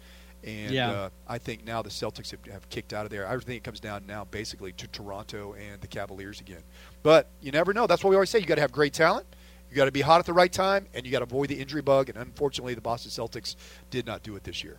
And 0.43 0.71
Yeah. 0.71 0.91
uh, 0.91 1.09
I 1.27 1.37
think 1.37 1.65
now 1.65 1.81
the 1.81 1.89
Celtics 1.89 2.31
have, 2.31 2.43
have 2.51 2.69
kicked 2.69 2.93
out 2.93 3.05
of 3.05 3.11
there. 3.11 3.27
I 3.27 3.31
think 3.37 3.57
it 3.57 3.63
comes 3.63 3.79
down 3.79 4.05
now 4.05 4.25
basically 4.25 4.73
to 4.73 4.87
Toronto 4.87 5.53
and 5.53 5.79
the 5.81 5.87
Cavaliers 5.87 6.41
again. 6.41 6.61
But 7.01 7.27
you 7.41 7.51
never 7.51 7.73
know. 7.73 7.87
That's 7.87 8.03
what 8.03 8.09
we 8.09 8.15
always 8.15 8.29
say. 8.29 8.39
You 8.39 8.45
got 8.45 8.55
to 8.55 8.61
have 8.61 8.71
great 8.71 8.93
talent. 8.93 9.25
You 9.69 9.77
got 9.77 9.85
to 9.85 9.91
be 9.91 10.01
hot 10.01 10.19
at 10.19 10.25
the 10.25 10.33
right 10.33 10.51
time, 10.51 10.85
and 10.93 11.05
you 11.05 11.11
got 11.11 11.19
to 11.19 11.23
avoid 11.23 11.49
the 11.49 11.59
injury 11.59 11.81
bug. 11.81 12.09
And 12.09 12.17
unfortunately, 12.17 12.75
the 12.75 12.81
Boston 12.81 13.09
Celtics 13.09 13.55
did 13.89 14.05
not 14.05 14.21
do 14.21 14.35
it 14.35 14.43
this 14.43 14.63
year. 14.63 14.77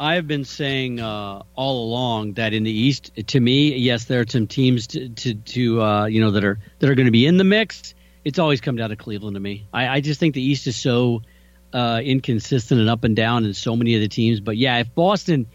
I 0.00 0.14
have 0.14 0.26
been 0.26 0.44
saying 0.44 0.98
uh, 0.98 1.42
all 1.54 1.84
along 1.84 2.32
that 2.32 2.52
in 2.52 2.64
the 2.64 2.72
East, 2.72 3.12
to 3.28 3.38
me, 3.38 3.76
yes, 3.76 4.06
there 4.06 4.20
are 4.20 4.26
some 4.26 4.48
teams 4.48 4.88
to 4.88 5.08
to, 5.10 5.34
to 5.34 5.82
uh, 5.82 6.06
you 6.06 6.20
know 6.20 6.32
that 6.32 6.42
are 6.44 6.58
that 6.80 6.90
are 6.90 6.96
going 6.96 7.06
to 7.06 7.12
be 7.12 7.26
in 7.26 7.36
the 7.36 7.44
mix. 7.44 7.94
It's 8.24 8.38
always 8.38 8.60
come 8.60 8.74
down 8.74 8.90
to 8.90 8.96
Cleveland 8.96 9.34
to 9.34 9.40
me. 9.40 9.66
I, 9.72 9.88
I 9.88 10.00
just 10.00 10.18
think 10.18 10.34
the 10.34 10.42
East 10.42 10.66
is 10.66 10.74
so 10.76 11.22
uh, 11.72 12.00
inconsistent 12.02 12.80
and 12.80 12.88
up 12.88 13.04
and 13.04 13.16
down 13.16 13.44
in 13.44 13.54
so 13.54 13.76
many 13.76 13.94
of 13.94 14.00
the 14.00 14.08
teams. 14.08 14.40
But 14.40 14.56
yeah, 14.56 14.78
if 14.78 14.94
Boston, 14.94 15.46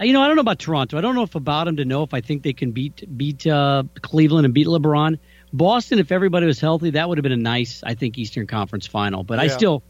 uh, 0.00 0.04
you 0.04 0.12
know, 0.12 0.22
I 0.22 0.26
don't 0.26 0.36
know 0.36 0.42
about 0.42 0.58
Toronto. 0.58 0.98
I 0.98 1.00
don't 1.00 1.14
know 1.14 1.22
if 1.22 1.34
about 1.34 1.64
them 1.64 1.76
to 1.76 1.84
know 1.84 2.02
if 2.02 2.14
I 2.14 2.20
think 2.20 2.42
they 2.42 2.52
can 2.52 2.70
beat 2.70 3.04
beat 3.16 3.46
uh, 3.46 3.84
Cleveland 4.02 4.44
and 4.44 4.54
beat 4.54 4.66
LeBron. 4.66 5.18
Boston, 5.52 5.98
if 5.98 6.12
everybody 6.12 6.46
was 6.46 6.60
healthy, 6.60 6.90
that 6.90 7.08
would 7.08 7.16
have 7.18 7.22
been 7.22 7.32
a 7.32 7.36
nice, 7.36 7.82
I 7.82 7.94
think, 7.94 8.18
Eastern 8.18 8.46
Conference 8.46 8.86
final. 8.86 9.24
But 9.24 9.38
I 9.38 9.48
still, 9.48 9.82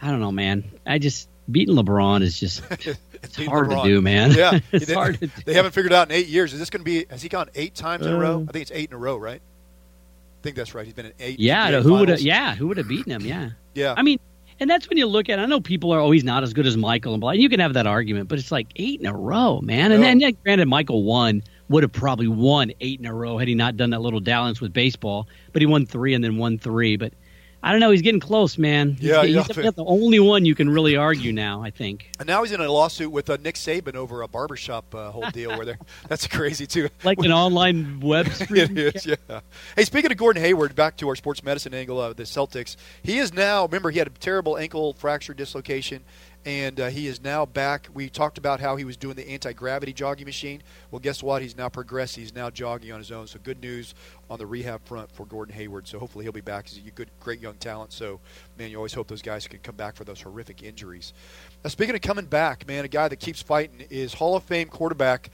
I 0.00 0.08
don't 0.10 0.20
know, 0.20 0.30
man. 0.30 0.64
I 0.86 0.98
just 0.98 1.28
beating 1.50 1.74
LeBron 1.74 2.22
is 2.22 2.38
just 2.38 2.62
it's 2.70 3.36
hard 3.36 3.68
LeBron. 3.68 3.82
to 3.82 3.88
do, 3.88 4.00
man. 4.00 4.32
Yeah, 4.32 4.60
it's 4.72 4.86
they, 4.86 4.94
hard 4.94 5.18
to 5.18 5.26
do. 5.26 5.42
They 5.44 5.54
haven't 5.54 5.72
figured 5.72 5.92
out 5.92 6.08
in 6.08 6.14
eight 6.14 6.28
years. 6.28 6.52
Is 6.52 6.58
this 6.58 6.70
going 6.70 6.80
to 6.80 6.84
be? 6.84 7.06
Has 7.10 7.22
he 7.22 7.28
gone 7.28 7.50
eight 7.54 7.74
times 7.74 8.06
in 8.06 8.12
a 8.12 8.18
row? 8.18 8.38
Uh, 8.38 8.48
I 8.48 8.52
think 8.52 8.62
it's 8.62 8.72
eight 8.72 8.90
in 8.90 8.94
a 8.94 8.98
row, 8.98 9.16
right? 9.16 9.40
I 9.42 10.42
think 10.42 10.56
that's 10.56 10.74
right. 10.74 10.86
He's 10.86 10.94
been 10.94 11.06
in 11.06 11.12
eight. 11.20 11.38
Yeah, 11.38 11.70
NBA 11.70 11.82
who 11.82 11.94
would 11.98 12.08
have? 12.08 12.20
Yeah, 12.20 12.54
who 12.54 12.68
would 12.68 12.78
have 12.78 12.88
beaten 12.88 13.12
him? 13.12 13.22
Yeah, 13.22 13.50
Yeah. 13.74 13.94
I 13.96 14.02
mean, 14.02 14.18
and 14.60 14.68
that's 14.68 14.88
when 14.88 14.98
you 14.98 15.06
look 15.06 15.28
at. 15.28 15.38
it. 15.38 15.42
I 15.42 15.46
know 15.46 15.60
people 15.60 15.92
are 15.92 16.00
always 16.00 16.22
not 16.22 16.42
as 16.42 16.52
good 16.52 16.66
as 16.66 16.76
Michael 16.76 17.14
and 17.14 17.20
blah. 17.20 17.32
You 17.32 17.48
can 17.48 17.60
have 17.60 17.74
that 17.74 17.86
argument, 17.86 18.28
but 18.28 18.38
it's 18.38 18.52
like 18.52 18.68
eight 18.76 19.00
in 19.00 19.06
a 19.06 19.14
row, 19.14 19.60
man. 19.62 19.90
And 19.90 20.02
then, 20.02 20.20
yeah, 20.20 20.30
granted, 20.30 20.68
Michael 20.68 21.02
won 21.02 21.42
would 21.70 21.82
have 21.82 21.92
probably 21.92 22.28
won 22.28 22.72
eight 22.80 23.00
in 23.00 23.06
a 23.06 23.14
row 23.14 23.38
had 23.38 23.48
he 23.48 23.54
not 23.54 23.76
done 23.76 23.90
that 23.90 24.00
little 24.00 24.20
dalliance 24.20 24.60
with 24.60 24.72
baseball. 24.72 25.28
But 25.52 25.62
he 25.62 25.66
won 25.66 25.86
three 25.86 26.14
and 26.14 26.22
then 26.22 26.36
won 26.36 26.58
three. 26.58 26.96
But 26.96 27.14
I 27.62 27.72
don't 27.72 27.80
know. 27.80 27.90
He's 27.90 28.02
getting 28.02 28.20
close, 28.20 28.56
man. 28.56 28.92
He's, 28.92 29.10
Yeah, 29.10 29.24
he's 29.24 29.34
yeah. 29.34 29.70
the 29.70 29.84
only 29.86 30.18
one 30.18 30.44
you 30.44 30.54
can 30.54 30.70
really 30.70 30.96
argue 30.96 31.32
now. 31.32 31.62
I 31.62 31.70
think. 31.70 32.10
And 32.18 32.26
now 32.26 32.42
he's 32.42 32.52
in 32.52 32.60
a 32.60 32.70
lawsuit 32.70 33.12
with 33.12 33.28
uh, 33.28 33.36
Nick 33.42 33.56
Saban 33.56 33.94
over 33.94 34.22
a 34.22 34.28
barbershop 34.28 34.94
uh, 34.94 35.10
whole 35.10 35.30
deal 35.30 35.50
where 35.50 35.66
they're 35.66 35.78
that's 36.08 36.26
crazy 36.26 36.66
too. 36.66 36.88
Like 37.02 37.18
an 37.20 37.32
online 37.32 38.00
web 38.00 38.26
it 38.40 38.78
is, 38.78 39.06
yeah. 39.06 39.40
Hey, 39.74 39.84
speaking 39.84 40.12
of 40.12 40.18
Gordon 40.18 40.42
Hayward, 40.42 40.74
back 40.74 40.96
to 40.98 41.08
our 41.08 41.16
sports 41.16 41.42
medicine 41.42 41.74
angle 41.74 42.00
of 42.00 42.16
the 42.16 42.24
Celtics. 42.24 42.76
He 43.02 43.18
is 43.18 43.32
now. 43.32 43.64
Remember, 43.64 43.90
he 43.90 43.98
had 43.98 44.06
a 44.06 44.10
terrible 44.10 44.56
ankle 44.58 44.92
fracture 44.92 45.34
dislocation, 45.34 46.02
and 46.44 46.80
uh, 46.80 46.88
he 46.88 47.06
is 47.06 47.22
now 47.22 47.44
back. 47.44 47.88
We 47.92 48.08
talked 48.08 48.38
about 48.38 48.60
how 48.60 48.76
he 48.76 48.84
was 48.84 48.96
doing 48.96 49.14
the 49.14 49.28
anti 49.28 49.52
gravity 49.52 49.92
jogging 49.92 50.26
machine. 50.26 50.62
Well, 50.90 51.00
guess 51.00 51.22
what? 51.22 51.42
He's 51.42 51.56
now 51.56 51.68
progressed. 51.68 52.16
He's 52.16 52.34
now 52.34 52.50
jogging 52.50 52.92
on 52.92 52.98
his 52.98 53.12
own. 53.12 53.26
So 53.26 53.38
good 53.42 53.60
news 53.60 53.94
on 54.30 54.38
the 54.38 54.46
rehab 54.46 54.84
front 54.84 55.10
for 55.12 55.26
Gordon 55.26 55.54
Hayward. 55.54 55.86
So 55.86 55.98
hopefully 55.98 56.24
he'll 56.24 56.32
be 56.32 56.40
back. 56.40 56.68
He's 56.68 56.86
a 56.86 56.90
good, 56.90 57.10
great 57.20 57.40
young 57.40 57.54
talent. 57.54 57.92
So 57.92 58.20
man, 58.58 58.70
you 58.70 58.76
always 58.76 58.94
hope 58.94 59.08
those 59.08 59.22
guys 59.22 59.46
can 59.46 59.58
come 59.60 59.76
back 59.76 59.96
for 59.96 60.04
those 60.04 60.20
horrific 60.20 60.62
injuries. 60.62 61.12
Now, 61.62 61.68
speaking 61.68 61.94
of 61.94 62.00
coming 62.00 62.26
back, 62.26 62.66
man, 62.66 62.84
a 62.84 62.88
guy 62.88 63.08
that 63.08 63.20
keeps 63.20 63.42
fighting 63.42 63.86
is 63.90 64.14
Hall 64.14 64.36
of 64.36 64.42
Fame 64.44 64.68
quarterback 64.68 65.30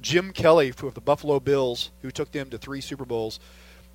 Jim 0.00 0.32
Kelly 0.32 0.70
for 0.70 0.90
the 0.90 1.00
Buffalo 1.00 1.40
Bills, 1.40 1.90
who 2.02 2.10
took 2.10 2.30
them 2.30 2.50
to 2.50 2.58
three 2.58 2.80
Super 2.80 3.04
Bowls. 3.04 3.40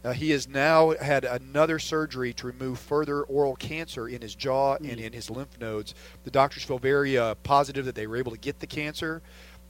Uh, 0.03 0.13
he 0.13 0.31
has 0.31 0.47
now 0.47 0.91
had 0.91 1.26
another 1.26 1.77
surgery 1.77 2.31
to 2.34 2.47
remove 2.47 2.80
further 2.80 3.21
oral 3.23 3.55
cancer 3.55 4.07
in 4.07 4.21
his 4.21 4.34
jaw 4.34 4.76
and 4.76 4.99
in 4.99 5.11
his 5.11 5.30
lymph 5.30 5.59
nodes. 5.59 5.93
The 6.23 6.31
doctors 6.31 6.63
feel 6.63 6.80
very 6.80 7.17
uh, 7.17 7.35
positive 7.35 7.85
that 7.85 7.95
they 7.95 8.07
were 8.07 8.15
able 8.15 8.31
to 8.31 8.38
get 8.38 8.59
the 8.59 8.67
cancer, 8.67 9.21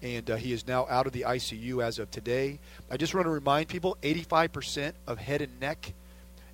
and 0.04 0.30
uh, 0.30 0.36
he 0.36 0.54
is 0.54 0.68
now 0.68 0.86
out 0.90 1.08
of 1.08 1.14
the 1.14 1.22
ICU 1.22 1.84
as 1.84 1.98
of 1.98 2.12
today. 2.12 2.60
I 2.92 2.98
just 2.98 3.16
want 3.16 3.26
to 3.26 3.32
remind 3.32 3.70
people 3.70 3.98
85% 4.04 4.94
of 5.08 5.18
head 5.18 5.42
and 5.42 5.60
neck 5.60 5.94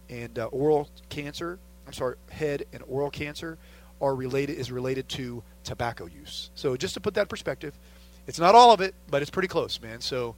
and 0.10 0.39
uh, 0.39 0.45
oral 0.45 0.89
cancer, 1.10 1.60
I'm 1.85 1.93
sorry, 1.93 2.15
head 2.30 2.65
and 2.72 2.81
oral 2.88 3.10
cancer 3.10 3.57
are 4.02 4.15
related 4.15 4.57
is 4.57 4.72
related 4.72 5.07
to 5.10 5.41
tobacco 5.64 6.06
use. 6.06 6.49
So 6.56 6.76
just 6.76 6.93
to 6.95 6.99
put 6.99 7.14
that 7.15 7.22
in 7.22 7.27
perspective, 7.27 7.73
it's 8.27 8.39
not 8.39 8.56
all 8.56 8.72
of 8.72 8.81
it, 8.81 8.95
but 9.10 9.22
it's 9.22 9.31
pretty 9.31 9.47
close, 9.47 9.81
man. 9.81 10.02
So, 10.02 10.35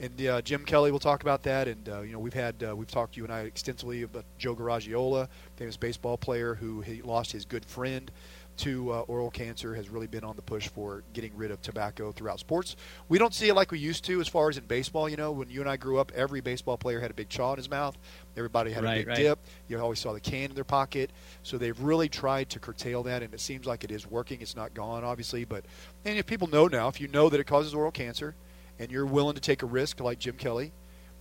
and 0.00 0.26
uh, 0.26 0.40
Jim 0.42 0.64
Kelly 0.64 0.90
will 0.90 0.98
talk 0.98 1.22
about 1.22 1.42
that, 1.42 1.68
and 1.68 1.88
uh, 1.88 2.00
you 2.00 2.12
know 2.12 2.18
we've 2.18 2.34
had 2.34 2.64
uh, 2.66 2.74
we've 2.74 2.90
talked 2.90 3.16
you 3.16 3.24
and 3.24 3.32
I 3.32 3.40
extensively 3.40 4.02
about 4.02 4.24
Joe 4.38 4.56
Garagiola, 4.56 5.28
famous 5.56 5.76
baseball 5.76 6.16
player 6.16 6.54
who 6.54 6.80
he 6.80 7.02
lost 7.02 7.32
his 7.32 7.44
good 7.44 7.64
friend 7.66 8.10
to 8.56 8.92
uh, 8.92 9.00
oral 9.02 9.30
cancer, 9.30 9.74
has 9.74 9.88
really 9.88 10.06
been 10.06 10.24
on 10.24 10.36
the 10.36 10.42
push 10.42 10.68
for 10.68 11.02
getting 11.12 11.34
rid 11.36 11.50
of 11.50 11.62
tobacco 11.62 12.12
throughout 12.12 12.40
sports. 12.40 12.76
We 13.08 13.18
don't 13.18 13.34
see 13.34 13.48
it 13.48 13.54
like 13.54 13.70
we 13.70 13.78
used 13.78 14.04
to 14.04 14.20
as 14.20 14.28
far 14.28 14.48
as 14.48 14.56
in 14.56 14.64
baseball. 14.64 15.08
You 15.08 15.16
know, 15.16 15.32
when 15.32 15.50
you 15.50 15.60
and 15.60 15.68
I 15.68 15.76
grew 15.76 15.98
up, 15.98 16.12
every 16.14 16.40
baseball 16.40 16.78
player 16.78 17.00
had 17.00 17.10
a 17.10 17.14
big 17.14 17.28
chaw 17.28 17.52
in 17.52 17.58
his 17.58 17.70
mouth. 17.70 17.96
Everybody 18.36 18.72
had 18.72 18.84
a 18.84 18.92
big 18.92 19.06
right. 19.06 19.16
dip. 19.16 19.38
You 19.68 19.78
always 19.80 19.98
saw 19.98 20.12
the 20.14 20.20
can 20.20 20.50
in 20.50 20.54
their 20.54 20.64
pocket. 20.64 21.10
So 21.42 21.58
they've 21.58 21.78
really 21.78 22.08
tried 22.08 22.48
to 22.50 22.58
curtail 22.58 23.02
that, 23.02 23.22
and 23.22 23.34
it 23.34 23.40
seems 23.40 23.66
like 23.66 23.84
it 23.84 23.90
is 23.90 24.06
working. 24.06 24.40
It's 24.40 24.56
not 24.56 24.72
gone, 24.72 25.04
obviously, 25.04 25.44
but 25.44 25.66
and 26.06 26.18
if 26.18 26.24
people 26.24 26.48
know 26.48 26.68
now, 26.68 26.88
if 26.88 27.00
you 27.00 27.08
know 27.08 27.28
that 27.28 27.38
it 27.38 27.44
causes 27.44 27.74
oral 27.74 27.92
cancer, 27.92 28.34
and 28.80 28.90
you're 28.90 29.06
willing 29.06 29.36
to 29.36 29.40
take 29.40 29.62
a 29.62 29.66
risk 29.66 30.00
like 30.00 30.18
Jim 30.18 30.34
Kelly, 30.34 30.72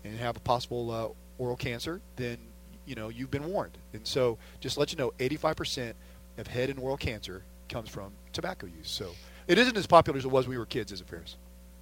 and 0.04 0.18
have 0.18 0.38
a 0.38 0.40
possible 0.40 0.90
uh, 0.92 1.10
oral 1.38 1.58
cancer, 1.58 2.02
then 2.16 2.38
you 2.86 2.96
know 2.96 3.10
you've 3.10 3.30
been 3.30 3.46
warned. 3.46 3.78
And 3.94 4.08
so, 4.08 4.38
just 4.60 4.78
let 4.78 4.92
you 4.92 4.98
know, 4.98 5.12
85% 5.20 5.94
of 6.38 6.48
head 6.48 6.70
and 6.70 6.80
oral 6.80 6.98
cancer 6.98 7.44
comes 7.68 7.90
from 7.90 8.12
tobacco 8.34 8.66
use. 8.66 8.90
So 8.90 9.12
it 9.48 9.58
isn't 9.58 9.78
as 9.78 9.86
popular 9.86 10.18
as 10.18 10.26
it 10.26 10.32
was 10.32 10.46
when 10.46 10.56
we 10.56 10.58
were 10.58 10.66
kids, 10.66 10.92
is 10.92 11.02
it, 11.02 11.08
Ferris? 11.08 11.36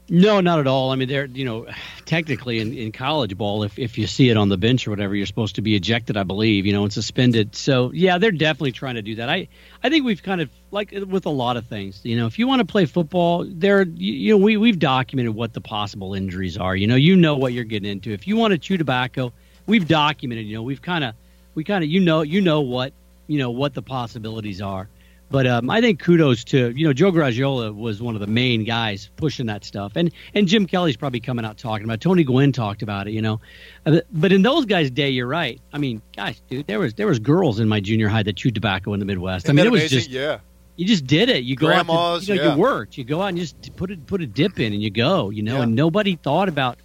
No, 0.09 0.39
not 0.39 0.59
at 0.59 0.67
all. 0.67 0.91
I 0.91 0.95
mean, 0.95 1.09
they're 1.09 1.25
you 1.25 1.43
know, 1.43 1.67
technically 2.05 2.59
in, 2.59 2.73
in 2.73 2.91
college 2.93 3.37
ball, 3.37 3.63
if 3.63 3.77
if 3.77 3.97
you 3.97 4.07
see 4.07 4.29
it 4.29 4.37
on 4.37 4.47
the 4.47 4.57
bench 4.57 4.87
or 4.87 4.91
whatever, 4.91 5.13
you're 5.15 5.25
supposed 5.25 5.55
to 5.55 5.61
be 5.61 5.75
ejected, 5.75 6.15
I 6.15 6.23
believe, 6.23 6.65
you 6.65 6.71
know, 6.71 6.83
and 6.83 6.93
suspended. 6.93 7.55
So 7.55 7.91
yeah, 7.93 8.17
they're 8.17 8.31
definitely 8.31 8.71
trying 8.71 8.95
to 8.95 9.01
do 9.01 9.15
that. 9.15 9.27
I 9.27 9.49
I 9.83 9.89
think 9.89 10.05
we've 10.05 10.23
kind 10.23 10.39
of 10.39 10.49
like 10.71 10.91
with 10.91 11.25
a 11.25 11.31
lot 11.31 11.57
of 11.57 11.65
things, 11.67 11.99
you 12.03 12.15
know, 12.15 12.25
if 12.25 12.39
you 12.39 12.47
want 12.47 12.59
to 12.59 12.65
play 12.65 12.85
football, 12.85 13.45
there, 13.45 13.81
you, 13.83 14.13
you 14.13 14.31
know, 14.31 14.37
we 14.37 14.55
we've 14.55 14.79
documented 14.79 15.35
what 15.35 15.53
the 15.53 15.61
possible 15.61 16.13
injuries 16.13 16.57
are. 16.57 16.75
You 16.75 16.87
know, 16.87 16.95
you 16.95 17.17
know 17.17 17.35
what 17.35 17.51
you're 17.51 17.65
getting 17.65 17.89
into. 17.89 18.11
If 18.11 18.27
you 18.27 18.37
want 18.37 18.53
to 18.53 18.57
chew 18.57 18.77
tobacco, 18.77 19.33
we've 19.65 19.87
documented. 19.87 20.45
You 20.45 20.55
know, 20.55 20.63
we've 20.63 20.81
kind 20.81 21.03
of 21.03 21.15
we 21.53 21.65
kind 21.65 21.83
of 21.83 21.89
you 21.89 21.99
know 21.99 22.21
you 22.21 22.39
know 22.39 22.61
what 22.61 22.93
you 23.27 23.39
know 23.39 23.51
what 23.51 23.73
the 23.73 23.81
possibilities 23.81 24.61
are. 24.61 24.87
But 25.29 25.45
um, 25.45 25.69
I 25.69 25.81
think 25.81 25.99
kudos 25.99 26.43
to 26.45 26.69
you 26.71 26.87
know 26.87 26.93
Joe 26.93 27.11
Garagiola 27.11 27.75
was 27.75 28.01
one 28.01 28.15
of 28.15 28.21
the 28.21 28.27
main 28.27 28.63
guys 28.63 29.09
pushing 29.17 29.47
that 29.47 29.65
stuff, 29.65 29.93
and 29.95 30.11
and 30.33 30.47
Jim 30.47 30.65
Kelly's 30.65 30.95
probably 30.95 31.19
coming 31.19 31.43
out 31.43 31.57
talking 31.57 31.83
about. 31.83 31.95
It. 31.95 32.01
Tony 32.01 32.23
Gwynn 32.23 32.53
talked 32.53 32.81
about 32.81 33.07
it, 33.07 33.11
you 33.11 33.21
know. 33.21 33.41
Uh, 33.85 33.99
but 34.11 34.31
in 34.31 34.41
those 34.41 34.65
guys' 34.65 34.89
day, 34.89 35.09
you're 35.09 35.27
right. 35.27 35.59
I 35.73 35.79
mean, 35.79 36.01
gosh, 36.15 36.39
dude, 36.49 36.67
there 36.67 36.79
was 36.79 36.93
there 36.93 37.07
was 37.07 37.19
girls 37.19 37.59
in 37.59 37.67
my 37.67 37.81
junior 37.81 38.07
high 38.07 38.23
that 38.23 38.37
chewed 38.37 38.55
tobacco 38.55 38.93
in 38.93 38.99
the 39.01 39.05
Midwest. 39.05 39.45
Isn't 39.47 39.57
I 39.59 39.61
mean, 39.61 39.65
it 39.67 39.71
was 39.71 39.81
amazing? 39.81 39.97
just 39.99 40.09
yeah. 40.11 40.39
you 40.77 40.85
just 40.87 41.05
did 41.05 41.27
it. 41.27 41.43
You 41.43 41.57
go 41.57 41.71
out, 41.73 41.85
to, 42.21 42.25
you 42.25 42.35
know, 42.39 42.43
yeah. 42.43 42.53
you 42.55 42.59
worked. 42.61 42.97
You 42.97 43.03
go 43.03 43.21
out 43.21 43.27
and 43.27 43.37
just 43.37 43.75
put 43.75 43.91
it 43.91 44.05
put 44.05 44.21
a 44.21 44.27
dip 44.27 44.59
in, 44.61 44.71
and 44.71 44.81
you 44.81 44.89
go. 44.89 45.29
You 45.29 45.43
know, 45.43 45.57
Yeah. 45.57 45.63
and 45.63 45.75
nobody 45.75 46.15
thought 46.15 46.47
about. 46.47 46.77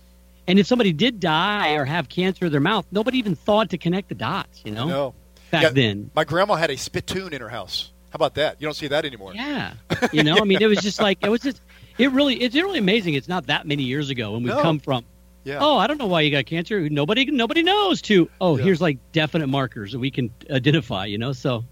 And 0.48 0.58
if 0.58 0.66
somebody 0.66 0.92
did 0.92 1.20
die 1.20 1.74
or 1.74 1.84
have 1.84 2.08
cancer 2.08 2.46
in 2.46 2.50
their 2.50 2.60
mouth, 2.60 2.84
nobody 2.90 3.18
even 3.18 3.36
thought 3.36 3.70
to 3.70 3.78
connect 3.78 4.08
the 4.08 4.16
dots. 4.16 4.62
You 4.64 4.72
know, 4.72 4.88
No. 4.88 5.14
back 5.52 5.62
Yeah, 5.62 5.68
then. 5.68 6.10
My 6.16 6.24
grandma 6.24 6.56
had 6.56 6.70
a 6.72 6.76
spittoon 6.76 7.32
in 7.32 7.40
her 7.40 7.48
house. 7.48 7.92
How 8.12 8.16
about 8.16 8.34
that? 8.34 8.56
You 8.60 8.66
don't 8.66 8.74
see 8.74 8.88
that 8.88 9.04
anymore. 9.06 9.32
Yeah, 9.34 9.72
you 10.12 10.22
know, 10.22 10.36
I 10.38 10.44
mean, 10.44 10.60
it 10.60 10.66
was 10.66 10.78
just 10.80 11.00
like 11.00 11.18
it 11.24 11.30
was 11.30 11.40
just 11.40 11.60
it 11.98 12.10
really 12.12 12.36
it's 12.42 12.54
really 12.54 12.78
amazing. 12.78 13.14
It's 13.14 13.28
not 13.28 13.46
that 13.46 13.66
many 13.66 13.82
years 13.84 14.10
ago, 14.10 14.34
and 14.34 14.44
we've 14.44 14.54
No. 14.54 14.60
come 14.62 14.78
from. 14.78 15.04
Yeah. 15.44 15.58
Oh, 15.60 15.76
I 15.78 15.86
don't 15.88 15.98
know 15.98 16.06
why 16.06 16.20
you 16.20 16.30
got 16.30 16.46
cancer. 16.46 16.88
Nobody 16.90 17.24
nobody 17.24 17.62
knows. 17.62 18.00
To 18.02 18.28
oh, 18.40 18.56
Yeah. 18.58 18.64
here's 18.64 18.80
like 18.80 18.98
definite 19.12 19.46
markers 19.48 19.92
that 19.92 19.98
we 19.98 20.10
can 20.10 20.30
identify. 20.50 21.06
You 21.06 21.16
know, 21.18 21.32
so 21.32 21.64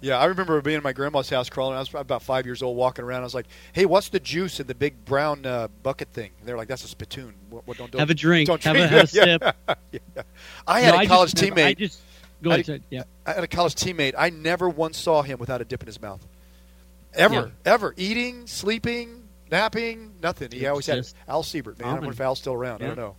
Yeah, 0.00 0.18
I 0.18 0.24
remember 0.24 0.60
being 0.62 0.78
in 0.78 0.82
my 0.82 0.92
grandma's 0.92 1.28
house 1.30 1.48
crawling. 1.50 1.76
I 1.76 1.80
was 1.80 1.92
about 1.94 2.22
five 2.22 2.44
years 2.46 2.62
old, 2.62 2.76
walking 2.76 3.04
around. 3.04 3.20
I 3.20 3.24
was 3.24 3.34
like, 3.34 3.46
"Hey, 3.72 3.84
what's 3.86 4.08
the 4.08 4.20
juice 4.20 4.58
in 4.60 4.66
the 4.66 4.74
big 4.74 5.04
brown 5.04 5.44
uh, 5.46 5.68
bucket 5.82 6.08
thing?" 6.14 6.30
And 6.40 6.48
they're 6.48 6.56
like, 6.56 6.66
"That's 6.68 6.82
a 6.84 6.88
spittoon. 6.88 7.34
What, 7.50 7.66
what, 7.66 7.76
don't, 7.76 7.90
don't 7.92 8.00
Have 8.00 8.10
a 8.10 8.14
drink. 8.14 8.48
Don't 8.48 8.62
Have 8.64 8.74
a- 8.76 8.78
drink. 8.78 8.90
have 8.90 9.12
a 9.14 9.16
Yeah, 9.16 9.52
sip. 9.68 9.78
yeah. 10.16 10.22
I 10.66 10.80
had 10.80 10.94
No, 10.94 11.00
a 11.02 11.06
college 11.06 11.34
just 11.34 11.44
teammate. 11.44 11.98
I 12.44 12.48
go 12.48 12.50
I 12.50 12.54
ahead. 12.54 12.66
had- 12.66 12.82
yeah. 12.90 13.02
I 13.26 13.32
had 13.32 13.44
a 13.44 13.48
college 13.48 13.74
teammate. 13.74 14.14
I 14.16 14.30
never 14.30 14.68
once 14.68 14.98
saw 14.98 15.22
him 15.22 15.38
without 15.38 15.60
a 15.60 15.64
dip 15.64 15.82
in 15.82 15.86
his 15.86 16.00
mouth. 16.00 16.26
Ever, 17.14 17.34
Yeah. 17.34 17.72
ever. 17.72 17.94
Eating, 17.96 18.46
sleeping, 18.46 19.28
napping, 19.50 20.14
nothing. 20.22 20.50
He 20.50 20.58
It's 20.60 20.68
always 20.68 20.86
had 20.86 21.06
Al 21.28 21.42
Siebert. 21.42 21.78
Man, 21.78 21.88
I 21.88 21.92
wonder 21.94 22.10
if 22.10 22.20
Al's 22.20 22.38
still 22.40 22.54
around. 22.54 22.82
I 22.82 22.86
don't 22.88 22.96
know. 22.96 23.16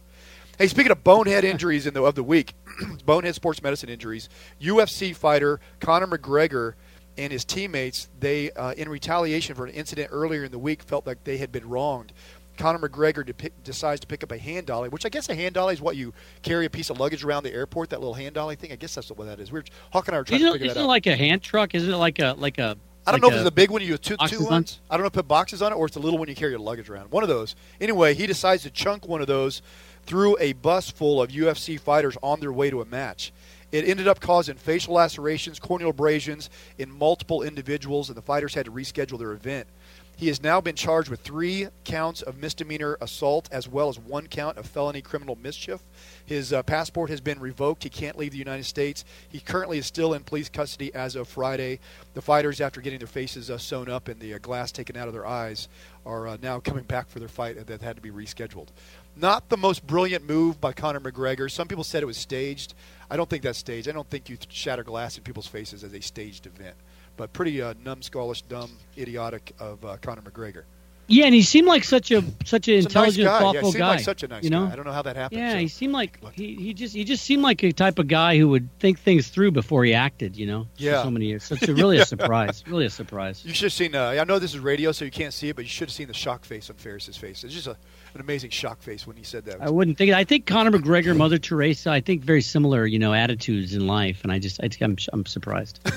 Hey, 0.58 0.68
speaking 0.68 0.92
of 0.92 1.04
bonehead 1.04 1.44
injuries 1.44 1.86
in 1.86 1.94
the, 1.94 2.04
of 2.04 2.16
the 2.16 2.24
week, 2.24 2.54
bonehead 3.06 3.36
sports 3.36 3.62
medicine 3.62 3.90
injuries, 3.90 4.30
UFC 4.62 5.14
fighter 5.16 5.60
Conor 5.82 6.08
McGregor 6.08 6.74
and 7.18 7.32
his 7.32 7.44
teammates, 7.46 8.10
they, 8.20 8.52
uh, 8.52 8.72
in 8.74 8.90
retaliation 8.90 9.56
for 9.56 9.66
an 9.66 9.74
incident 9.74 10.10
earlier 10.12 10.44
in 10.46 10.52
the 10.52 10.60
week, 10.60 10.84
felt 10.84 11.06
like 11.08 11.24
they 11.24 11.38
had 11.38 11.52
been 11.52 11.68
wronged. 11.68 12.12
Conor 12.58 12.80
McGregor 12.88 13.24
depi- 13.24 13.52
decides 13.64 14.02
to 14.02 14.08
pick 14.08 14.24
up 14.24 14.32
a 14.32 14.38
hand 14.38 14.68
dolly, 14.68 14.90
which 14.90 15.06
I 15.06 15.10
guess 15.10 15.30
a 15.30 15.36
hand 15.36 15.56
dolly 15.56 15.74
is 15.74 15.82
what 15.82 15.96
you 15.96 16.14
carry 16.42 16.66
a 16.66 16.70
piece 16.70 16.90
of 16.90 17.00
luggage 17.00 17.24
around 17.24 17.44
the 17.44 17.54
airport. 17.54 17.90
That 17.90 18.00
little 18.00 18.14
hand 18.14 18.36
dolly 18.36 18.56
thing. 18.56 18.72
I 18.72 18.76
guess 18.76 18.96
that's 18.96 19.10
what 19.10 19.26
that 19.28 19.40
is. 19.40 19.52
We 19.52 19.60
were 19.60 19.66
Hawk 19.92 20.08
and 20.08 20.16
I 20.16 20.20
were 20.20 20.24
trying 20.24 20.42
Isn't, 20.42 20.48
to 20.48 20.56
it, 20.56 20.60
figure 20.60 20.72
isn't 20.72 20.78
that 20.78 20.86
it 20.86 20.88
like 20.88 21.08
a 21.08 21.16
hand 21.16 21.42
truck? 21.42 21.76
Isn't 21.76 21.92
it 21.92 21.98
like 21.98 22.20
a 22.20 22.36
like 22.38 22.58
a? 22.58 22.78
I 23.08 23.12
don't 23.12 23.22
like 23.22 23.22
know 23.22 23.36
if 23.36 23.42
it's 23.42 23.48
a 23.48 23.52
big 23.52 23.70
one 23.70 23.82
you 23.82 23.90
use 23.90 24.00
two, 24.00 24.18
two 24.28 24.48
on? 24.48 24.66
I 24.90 24.98
don't 24.98 25.02
know 25.02 25.08
if 25.08 25.14
put 25.14 25.28
boxes 25.28 25.62
on 25.62 25.72
it 25.72 25.76
or 25.76 25.86
it's 25.86 25.94
the 25.94 26.02
little 26.02 26.18
one 26.18 26.28
you 26.28 26.36
carry 26.36 26.52
your 26.52 26.60
luggage 26.60 26.90
around. 26.90 27.12
One 27.12 27.22
of 27.22 27.30
those. 27.30 27.56
Anyway, 27.80 28.16
he 28.16 28.26
decides 28.26 28.64
to 28.64 28.72
chunk 28.72 29.08
one 29.08 29.22
of 29.22 29.28
those 29.28 29.62
through 30.08 30.38
a 30.40 30.54
bus 30.54 30.90
full 30.90 31.22
of 31.22 31.30
UFC 31.30 31.80
fighters 31.80 32.18
on 32.24 32.40
their 32.40 32.52
way 32.52 32.72
to 32.72 32.82
a 32.82 32.86
match. 32.86 33.32
It 33.72 33.88
ended 33.88 34.08
up 34.08 34.20
causing 34.20 34.56
facial 34.56 34.94
lacerations, 34.94 35.60
corneal 35.60 35.90
abrasions 35.90 36.50
in 36.78 36.92
multiple 36.92 37.42
individuals, 37.44 38.10
and 38.10 38.18
the 38.18 38.22
fighters 38.22 38.54
had 38.54 38.66
to 38.66 38.72
reschedule 38.72 39.20
their 39.20 39.34
event. 39.34 39.68
He 40.18 40.28
has 40.28 40.42
now 40.42 40.62
been 40.62 40.76
charged 40.76 41.10
with 41.10 41.22
three 41.22 41.68
counts 41.84 42.22
of 42.22 42.38
misdemeanor 42.38 42.98
assault 43.02 43.50
as 43.52 43.68
well 43.68 43.90
as 43.90 44.00
one 44.00 44.28
count 44.28 44.58
of 44.58 44.66
felony 44.66 45.02
criminal 45.02 45.38
mischief. 45.42 45.82
His 46.26 46.54
uh, 46.54 46.64
passport 46.64 47.10
has 47.10 47.20
been 47.20 47.40
revoked. 47.40 47.84
He 47.84 47.90
can't 47.90 48.18
leave 48.18 48.32
the 48.32 48.38
United 48.38 48.66
States. 48.66 49.04
He 49.28 49.42
currently 49.42 49.78
is 49.78 49.86
still 49.86 50.14
in 50.14 50.24
police 50.24 50.48
custody 50.48 50.94
as 50.96 51.16
of 51.16 51.28
Friday. 51.28 51.80
The 52.14 52.22
fighters, 52.22 52.62
after 52.62 52.80
getting 52.80 53.00
their 53.00 53.08
faces 53.08 53.52
uh, 53.52 53.58
sewn 53.58 53.90
up 53.90 54.08
and 54.08 54.20
the 54.20 54.36
uh, 54.36 54.38
glass 54.38 54.72
taken 54.72 54.96
out 54.96 55.08
of 55.08 55.14
their 55.14 55.28
eyes, 55.28 55.68
are 56.06 56.28
uh, 56.28 56.38
now 56.42 56.60
coming 56.60 56.86
back 56.86 57.10
for 57.10 57.20
their 57.20 57.28
fight 57.28 57.68
that 57.68 57.82
had 57.82 57.98
to 57.98 58.02
be 58.02 58.12
rescheduled. 58.12 58.68
Not 59.18 59.50
the 59.50 59.58
most 59.58 59.86
brilliant 59.86 60.28
move 60.28 60.62
by 60.62 60.72
Conor 60.74 61.00
McGregor. 61.00 61.52
Some 61.52 61.68
people 61.68 61.84
said 61.84 62.04
it 62.04 62.06
was 62.06 62.18
staged. 62.18 62.74
I 63.10 63.18
don't 63.18 63.30
think 63.30 63.44
that's 63.44 63.60
staged. 63.60 63.90
I 63.90 63.92
don't 63.92 64.10
think 64.10 64.30
you 64.30 64.38
shatter 64.50 64.84
glass 64.84 65.18
in 65.18 65.24
people's 65.24 65.48
faces 65.48 65.84
as 65.84 65.94
a 65.94 66.02
staged 66.02 66.46
event. 66.46 66.76
But 67.18 67.32
pretty 67.34 67.62
uh, 67.62 67.74
numbskullish, 67.76 68.44
dumb, 68.48 68.72
idiotic 68.98 69.54
of 69.60 69.84
uh, 69.86 69.98
Conor 69.98 70.22
McGregor. 70.22 70.64
Yeah, 71.08 71.26
and 71.26 71.36
he 71.36 71.44
seemed 71.44 71.68
like 71.68 71.84
such 71.84 72.10
a 72.12 72.24
such 72.46 72.68
an 72.68 72.74
a 72.74 72.78
nice 72.78 72.86
intelligent, 72.86 73.26
guy. 73.26 73.32
Yeah, 73.32 73.38
he 73.38 73.44
thoughtful 73.54 73.72
seemed 73.72 73.80
guy. 73.80 73.88
like 73.90 74.00
such 74.00 74.24
a 74.24 74.28
nice 74.28 74.44
you 74.44 74.50
know? 74.50 74.66
guy. 74.66 74.74
I 74.74 74.76
don't 74.76 74.86
know 74.86 74.92
how 74.92 75.04
that 75.04 75.16
happened. 75.16 75.40
Yeah, 75.40 75.52
so. 75.52 75.58
he 75.60 75.68
seemed 75.68 75.94
like 75.94 76.20
he, 76.34 76.56
he 76.56 76.74
just 76.74 76.96
he 76.96 77.04
just 77.04 77.24
seemed 77.24 77.44
like 77.44 77.64
a 77.64 77.72
type 77.72 78.00
of 78.00 78.08
guy 78.08 78.38
who 78.38 78.50
would 78.50 78.68
think 78.80 79.00
things 79.00 79.28
through 79.28 79.52
before 79.52 79.86
he 79.86 79.94
acted. 79.94 80.36
You 80.36 80.48
know, 80.48 80.64
for 80.64 80.82
Yeah. 80.84 81.04
so 81.04 81.12
many 81.12 81.28
years. 81.28 81.44
So 81.44 81.56
it's 81.56 81.68
really 81.68 81.98
Yeah. 81.98 82.04
a 82.04 82.06
surprise. 82.06 82.64
Really 82.68 82.86
a 82.86 82.90
surprise. 82.90 83.44
You 83.46 83.54
should 83.54 83.66
have 83.66 83.74
seen. 83.74 83.94
Uh, 83.94 84.16
I 84.20 84.24
know 84.24 84.40
this 84.40 84.54
is 84.56 84.60
radio, 84.60 84.92
so 84.92 85.06
you 85.06 85.12
can't 85.12 85.34
see 85.34 85.50
it, 85.50 85.56
but 85.56 85.66
you 85.66 85.70
should 85.70 85.90
have 85.90 85.94
seen 85.96 86.08
the 86.08 86.14
shock 86.14 86.44
face 86.44 86.70
on 86.72 86.76
Ferris's 86.78 87.18
face. 87.18 87.44
It's 87.44 87.54
just 87.54 87.68
a, 87.68 87.78
an 88.16 88.22
amazing 88.22 88.50
shock 88.50 88.82
face 88.82 89.06
when 89.06 89.16
he 89.16 89.24
said 89.24 89.46
that. 89.46 89.62
I 89.62 89.70
wouldn't 89.70 89.98
think. 90.00 90.12
I 90.12 90.24
think 90.24 90.48
Conor 90.48 90.72
McGregor, 90.72 91.16
Mother 91.16 91.38
Teresa. 91.38 91.92
I 91.92 92.02
think 92.02 92.24
very 92.24 92.42
similar, 92.42 92.86
you 92.88 92.98
know, 92.98 93.14
attitudes 93.14 93.76
in 93.76 93.86
life, 93.86 94.22
and 94.24 94.32
I 94.32 94.40
just 94.40 94.60
I 94.64 94.70
think 94.70 94.82
I'm 94.82 94.98
I'm 95.14 95.26
surprised. 95.26 95.80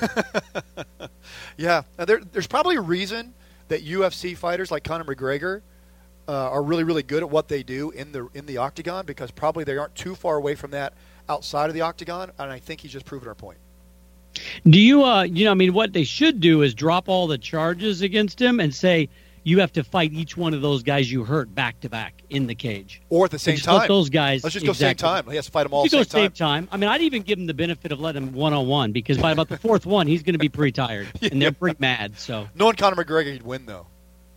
Yeah, 1.56 1.82
now 1.98 2.04
there, 2.04 2.20
there's 2.20 2.46
probably 2.46 2.76
a 2.76 2.80
reason 2.80 3.34
that 3.68 3.84
UFC 3.84 4.36
fighters 4.36 4.70
like 4.70 4.84
Conor 4.84 5.04
McGregor 5.04 5.62
uh, 6.28 6.50
are 6.50 6.62
really, 6.62 6.84
really 6.84 7.02
good 7.02 7.22
at 7.22 7.30
what 7.30 7.48
they 7.48 7.62
do 7.62 7.90
in 7.90 8.12
the 8.12 8.28
in 8.34 8.46
the 8.46 8.58
octagon 8.58 9.06
because 9.06 9.30
probably 9.30 9.64
they 9.64 9.76
aren't 9.76 9.94
too 9.94 10.14
far 10.14 10.36
away 10.36 10.54
from 10.54 10.70
that 10.72 10.92
outside 11.28 11.68
of 11.68 11.74
the 11.74 11.80
octagon, 11.80 12.30
and 12.38 12.50
I 12.50 12.58
think 12.58 12.80
he's 12.80 12.92
just 12.92 13.06
proven 13.06 13.28
our 13.28 13.34
point. 13.34 13.58
Do 14.68 14.78
you, 14.78 15.04
uh, 15.04 15.22
you 15.22 15.44
know, 15.44 15.50
I 15.50 15.54
mean, 15.54 15.72
what 15.72 15.92
they 15.92 16.04
should 16.04 16.40
do 16.40 16.62
is 16.62 16.74
drop 16.74 17.08
all 17.08 17.26
the 17.26 17.38
charges 17.38 18.02
against 18.02 18.40
him 18.40 18.60
and 18.60 18.74
say 18.74 19.08
you 19.48 19.60
have 19.60 19.72
to 19.72 19.82
fight 19.84 20.12
each 20.12 20.36
one 20.36 20.52
of 20.54 20.60
those 20.62 20.82
guys 20.82 21.10
you 21.10 21.24
hurt 21.24 21.54
back 21.54 21.80
to 21.80 21.88
back 21.88 22.22
in 22.30 22.46
the 22.46 22.54
cage, 22.54 23.00
Or 23.08 23.24
at 23.24 23.30
the 23.30 23.38
same 23.38 23.56
time, 23.56 23.88
those 23.88 24.10
guys. 24.10 24.44
Let's 24.44 24.54
just 24.54 24.66
go 24.66 24.72
exactly. 24.72 25.00
same 25.06 25.24
time. 25.24 25.30
He 25.30 25.36
has 25.36 25.46
to 25.46 25.52
fight 25.52 25.62
them 25.64 25.72
all 25.72 25.84
You 25.84 25.90
the 25.90 25.96
go 25.98 26.02
same 26.02 26.10
same 26.24 26.30
time. 26.32 26.66
time. 26.66 26.68
I 26.72 26.76
mean, 26.76 26.90
I'd 26.90 27.00
even 27.02 27.22
give 27.22 27.38
him 27.38 27.46
the 27.46 27.54
benefit 27.54 27.90
of 27.92 28.00
letting 28.00 28.22
him 28.24 28.32
one 28.34 28.52
on 28.52 28.66
one 28.66 28.92
because 28.92 29.16
by 29.18 29.32
about 29.32 29.48
the 29.48 29.56
fourth 29.58 29.86
one, 29.86 30.06
he's 30.06 30.22
going 30.22 30.34
to 30.34 30.38
be 30.38 30.48
pretty 30.48 30.72
tired, 30.72 31.08
and 31.22 31.40
they're 31.40 31.52
pretty 31.52 31.76
mad. 31.80 32.18
So, 32.18 32.48
Knowing 32.54 32.76
Conor 32.76 33.02
McGregor, 33.02 33.32
he'd 33.32 33.42
win 33.42 33.64
though, 33.66 33.86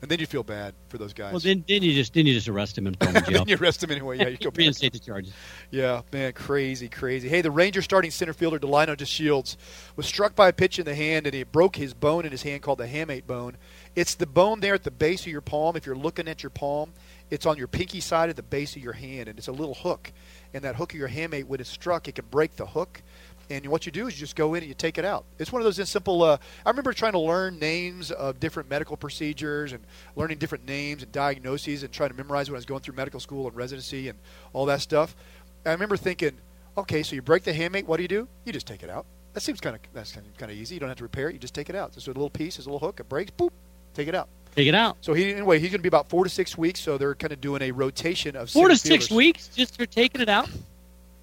and 0.02 0.10
then 0.10 0.20
you 0.20 0.26
feel 0.26 0.42
bad 0.44 0.74
for 0.90 0.98
those 0.98 1.14
guys. 1.14 1.32
well, 1.32 1.40
then 1.40 1.64
then 1.68 1.84
you 1.84 1.94
just 1.94 2.14
then 2.14 2.26
you 2.26 2.34
just 2.34 2.48
arrest 2.48 2.78
him 2.78 2.88
and 2.88 3.00
throw 3.00 3.10
him 3.10 3.18
in 3.18 3.24
jail. 3.26 3.34
then 3.34 3.48
you 3.50 3.58
arrest 3.58 3.84
him 3.84 3.92
anyway. 3.92 4.18
Yeah, 4.18 4.30
you 4.30 4.38
go 4.38 4.50
reinstate 4.56 4.94
the 4.94 5.00
charges. 5.00 5.32
Yeah, 5.70 6.02
man, 6.12 6.34
crazy, 6.34 6.88
crazy. 6.90 7.30
Hey, 7.30 7.42
the 7.42 7.52
Rangers 7.52 7.84
starting 7.84 8.10
center 8.12 8.34
fielder 8.34 8.58
Delino 8.60 8.96
DeShields 8.96 9.58
was 9.96 10.06
struck 10.08 10.36
by 10.36 10.48
a 10.48 10.54
pitch 10.54 10.80
in 10.80 10.86
the 10.86 10.96
hand, 10.96 11.28
and 11.28 11.34
he 11.36 11.44
broke 11.44 11.76
his 11.76 11.94
bone 11.94 12.26
in 12.26 12.32
his 12.32 12.42
hand 12.44 12.62
called 12.64 12.80
the 12.80 12.88
hamate 12.88 13.28
bone. 13.28 13.58
It's 13.95 14.15
the 14.15 14.26
bone 14.26 14.61
there 14.61 14.73
at 14.73 14.84
the 14.84 14.91
base 14.91 15.22
of 15.22 15.27
your 15.27 15.41
palm. 15.41 15.76
If 15.76 15.85
you're 15.85 15.95
looking 15.95 16.27
at 16.27 16.43
your 16.43 16.49
palm, 16.49 16.93
it's 17.30 17.45
on 17.45 17.57
your 17.57 17.68
pinky 17.68 17.99
side 17.99 18.30
at 18.30 18.35
the 18.38 18.43
base 18.43 18.76
of 18.76 18.81
your 18.81 18.93
hand, 18.93 19.27
and 19.27 19.38
it's 19.38 19.49
a 19.49 19.51
little 19.51 19.73
hook. 19.73 20.11
And 20.53 20.63
that 20.63 20.76
hook 20.76 20.93
of 20.93 20.99
your 20.99 21.09
hamate, 21.09 21.45
when 21.45 21.59
it's 21.59 21.69
struck, 21.69 22.07
it 22.07 22.15
can 22.15 22.26
break 22.31 22.55
the 22.55 22.65
hook. 22.65 23.01
And 23.49 23.65
what 23.68 23.85
you 23.85 23.91
do 23.91 24.07
is 24.07 24.15
you 24.15 24.22
just 24.22 24.38
go 24.38 24.53
in 24.53 24.59
and 24.59 24.69
you 24.69 24.73
take 24.73 24.97
it 24.97 25.03
out. 25.03 25.26
It's 25.38 25.51
one 25.51 25.61
of 25.61 25.65
those 25.65 25.89
simple. 25.89 26.23
Uh, 26.23 26.38
I 26.65 26.69
remember 26.69 26.93
trying 26.93 27.11
to 27.13 27.19
learn 27.19 27.59
names 27.59 28.09
of 28.09 28.39
different 28.39 28.69
medical 28.69 28.95
procedures 28.95 29.73
and 29.73 29.84
learning 30.15 30.38
different 30.38 30.65
names 30.65 31.03
and 31.03 31.11
diagnoses 31.11 31.84
and 31.84 31.91
trying 31.91 32.11
to 32.11 32.15
memorize 32.15 32.49
when 32.49 32.55
I 32.55 32.59
was 32.59 32.65
going 32.65 32.80
through 32.80 32.95
medical 32.95 33.19
school 33.19 33.47
and 33.47 33.55
residency 33.55 34.07
and 34.07 34.18
all 34.53 34.65
that 34.68 34.80
stuff. 34.80 35.18
I 35.65 35.72
remember 35.72 35.97
thinking, 35.97 36.38
okay, 36.77 37.03
so 37.03 37.13
you 37.13 37.22
break 37.22 37.43
the 37.43 37.51
hamate. 37.51 37.85
What 37.85 37.97
do 37.97 38.03
you 38.03 38.07
do? 38.07 38.30
You 38.45 38.53
just 38.53 38.68
take 38.68 38.84
it 38.84 38.89
out. 38.89 39.05
That 39.34 39.41
seems 39.41 39.59
kind 39.59 39.76
of 39.76 39.81
that's 39.93 40.13
kind 40.13 40.26
of, 40.41 40.51
easy. 40.51 40.76
You 40.76 40.80
don't 40.80 40.89
have 40.89 40.97
to 40.99 41.03
repair 41.03 41.30
it. 41.30 41.34
You 41.34 41.39
just 41.39 41.53
take 41.53 41.69
it 41.69 41.76
out. 41.76 41.93
Just 41.93 42.07
a 42.07 42.11
little 42.11 42.30
piece, 42.30 42.57
it's 42.57 42.68
a 42.68 42.69
little 42.69 42.85
hook. 42.85 43.01
It 43.01 43.09
breaks. 43.09 43.31
Boop. 43.31 43.51
Take 43.93 44.07
it 44.07 44.15
out. 44.15 44.30
Take 44.55 44.68
it 44.68 44.76
out. 44.76 44.97
So 45.01 45.13
he 45.13 45.34
anyway, 45.34 45.59
he's 45.59 45.69
going 45.69 45.80
to 45.80 45.84
be 45.84 45.88
about 45.88 46.09
four 46.09 46.23
to 46.23 46.30
six 46.30 46.57
weeks. 46.57 46.80
So 46.81 46.97
they're 46.97 47.15
kind 47.15 47.31
of 47.34 47.39
doing 47.41 47.61
a 47.61 47.72
rotation 47.72 48.35
of 48.35 48.49
Four 48.49 48.68
to 48.68 48.76
center 48.76 48.95
six 48.95 49.07
fielders. 49.07 49.18
weeks 49.18 49.47
just 49.49 49.77
for 49.77 49.85
taking 49.85 50.22
it 50.22 50.30
out. 50.30 50.49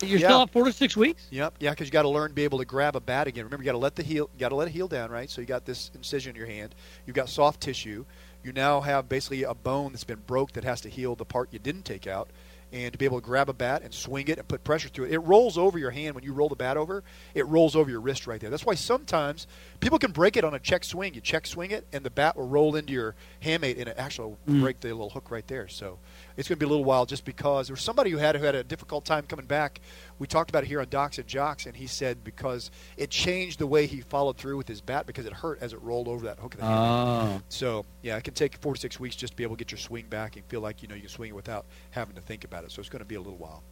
You're 0.00 0.20
Yeah. 0.20 0.28
still 0.28 0.38
out 0.42 0.50
four 0.50 0.64
to 0.64 0.72
six 0.72 0.96
weeks. 0.96 1.26
Yep, 1.30 1.54
yeah, 1.58 1.70
because 1.70 1.88
you 1.88 1.90
got 1.92 2.02
to 2.02 2.08
learn 2.08 2.28
to 2.28 2.34
be 2.34 2.44
able 2.44 2.58
to 2.58 2.64
grab 2.64 2.94
a 2.94 3.00
bat 3.00 3.26
again. 3.26 3.44
Remember, 3.44 3.64
you 3.64 3.66
got 3.66 3.72
to 3.72 3.78
let 3.78 3.96
the 3.96 4.04
heel, 4.04 4.30
you 4.32 4.38
got 4.38 4.50
to 4.50 4.54
let 4.54 4.68
it 4.68 4.70
heal 4.70 4.86
down, 4.86 5.10
right? 5.10 5.28
So 5.28 5.40
you 5.40 5.46
got 5.46 5.64
this 5.64 5.90
incision 5.94 6.30
in 6.30 6.36
your 6.36 6.46
hand. 6.46 6.74
You've 7.04 7.16
got 7.16 7.28
soft 7.28 7.60
tissue. 7.60 8.04
You 8.44 8.52
now 8.52 8.80
have 8.80 9.08
basically 9.08 9.42
a 9.42 9.54
bone 9.54 9.90
that's 9.92 10.04
been 10.04 10.22
broke 10.26 10.52
that 10.52 10.62
has 10.62 10.80
to 10.82 10.88
heal 10.88 11.16
the 11.16 11.24
part 11.24 11.48
you 11.52 11.58
didn't 11.58 11.84
take 11.84 12.06
out, 12.06 12.28
and 12.72 12.92
to 12.92 12.98
be 12.98 13.04
able 13.04 13.20
to 13.20 13.24
grab 13.24 13.48
a 13.48 13.52
bat 13.52 13.82
and 13.82 13.94
swing 13.94 14.28
it 14.28 14.38
and 14.38 14.46
put 14.46 14.62
pressure 14.64 14.88
through 14.88 15.06
it. 15.06 15.12
It 15.12 15.18
rolls 15.20 15.56
over 15.56 15.78
your 15.78 15.90
hand 15.90 16.14
when 16.14 16.24
you 16.24 16.32
roll 16.32 16.48
the 16.48 16.56
bat 16.56 16.76
over. 16.76 17.02
It 17.34 17.46
rolls 17.46 17.74
over 17.74 17.90
your 17.90 18.00
wrist 18.00 18.26
right 18.26 18.40
there. 18.40 18.50
That's 18.50 18.66
why 18.66 18.74
sometimes 18.74 19.46
people 19.80 19.98
can 19.98 20.12
break 20.12 20.36
it 20.36 20.44
on 20.44 20.54
a 20.54 20.58
check 20.58 20.84
swing. 20.84 21.14
You 21.14 21.20
check 21.20 21.46
swing 21.46 21.70
it, 21.70 21.86
and 21.92 22.04
the 22.04 22.10
bat 22.10 22.36
will 22.36 22.46
roll 22.48 22.76
into 22.76 22.92
your 22.92 23.14
hamate, 23.42 23.78
and 23.78 23.88
it 23.88 23.96
actually 23.98 24.28
will 24.46 24.54
Mm. 24.54 24.60
break 24.60 24.80
the 24.80 24.88
little 24.88 25.10
hook 25.10 25.30
right 25.30 25.46
there. 25.48 25.68
So 25.68 25.98
it's 26.38 26.48
going 26.48 26.56
to 26.56 26.64
be 26.64 26.66
a 26.66 26.68
little 26.68 26.84
while 26.84 27.04
just 27.04 27.24
because 27.24 27.66
there 27.66 27.74
was 27.74 27.82
somebody 27.82 28.10
who 28.10 28.16
had 28.16 28.36
who 28.36 28.44
had 28.44 28.54
a 28.54 28.62
difficult 28.62 29.04
time 29.04 29.24
coming 29.26 29.44
back. 29.44 29.80
We 30.20 30.28
talked 30.28 30.50
about 30.50 30.62
it 30.62 30.68
here 30.68 30.80
on 30.80 30.88
Docs 30.88 31.18
and 31.18 31.26
Jocks, 31.26 31.66
and 31.66 31.76
he 31.76 31.88
said 31.88 32.22
because 32.22 32.70
it 32.96 33.10
changed 33.10 33.58
the 33.58 33.66
way 33.66 33.86
he 33.86 34.00
followed 34.00 34.36
through 34.36 34.56
with 34.56 34.68
his 34.68 34.80
bat 34.80 35.04
because 35.06 35.26
it 35.26 35.32
hurt 35.32 35.58
as 35.60 35.72
it 35.72 35.82
rolled 35.82 36.06
over 36.06 36.26
that 36.26 36.38
hook 36.38 36.54
of 36.54 36.60
the 36.60 36.66
hamate. 36.66 37.38
Oh. 37.38 37.42
So 37.48 37.84
yeah, 38.02 38.16
it 38.16 38.22
can 38.22 38.34
take 38.34 38.56
four 38.58 38.74
to 38.74 38.80
six 38.80 39.00
weeks 39.00 39.16
just 39.16 39.32
to 39.32 39.36
be 39.36 39.42
able 39.42 39.56
to 39.56 39.58
get 39.58 39.72
your 39.72 39.78
swing 39.78 40.06
back 40.06 40.36
and 40.36 40.44
feel 40.46 40.60
like 40.60 40.80
you 40.80 40.86
know 40.88 40.94
you 40.94 41.02
can 41.02 41.10
swing 41.10 41.30
it 41.30 41.34
without 41.34 41.66
having 41.90 42.14
to 42.14 42.22
think 42.22 42.44
about 42.44 42.62
it. 42.62 42.70
So 42.70 42.78
it's 42.78 42.88
going 42.88 43.00
to 43.00 43.04
be 43.04 43.16
a 43.16 43.20
little 43.20 43.36
while. 43.36 43.64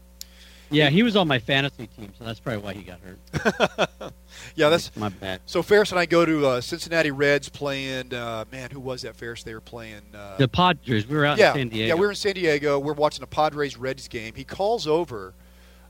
Yeah, 0.70 0.90
he 0.90 1.02
was 1.02 1.14
on 1.16 1.28
my 1.28 1.38
fantasy 1.38 1.86
team, 1.86 2.12
so 2.18 2.24
that's 2.24 2.40
probably 2.40 2.62
why 2.62 2.72
he 2.74 2.82
got 2.82 2.98
hurt. 3.00 4.12
Yeah, 4.54 4.68
that's 4.68 4.94
my 4.96 5.08
bad. 5.08 5.40
So 5.46 5.62
Ferris 5.62 5.90
and 5.90 5.98
I 5.98 6.06
go 6.06 6.24
to 6.24 6.46
uh, 6.46 6.60
Cincinnati 6.60 7.10
Reds 7.10 7.48
playing. 7.48 8.12
Uh, 8.12 8.44
man, 8.50 8.70
who 8.70 8.80
was 8.80 9.02
that? 9.02 9.16
Ferris. 9.16 9.42
They 9.42 9.54
were 9.54 9.60
playing. 9.60 10.02
Uh, 10.14 10.36
The 10.36 10.48
Padres. 10.48 11.06
We 11.06 11.16
were 11.16 11.24
out 11.26 11.38
yeah, 11.38 11.50
in 11.52 11.56
San 11.56 11.68
Diego. 11.68 11.88
yeah, 11.88 11.94
we 11.94 12.00
were 12.00 12.10
in 12.10 12.16
San 12.16 12.34
Diego. 12.34 12.78
We're 12.78 12.92
watching 12.94 13.22
a 13.22 13.26
Padres 13.26 13.76
Reds 13.76 14.08
game. 14.08 14.34
He 14.34 14.44
calls 14.44 14.86
over 14.86 15.34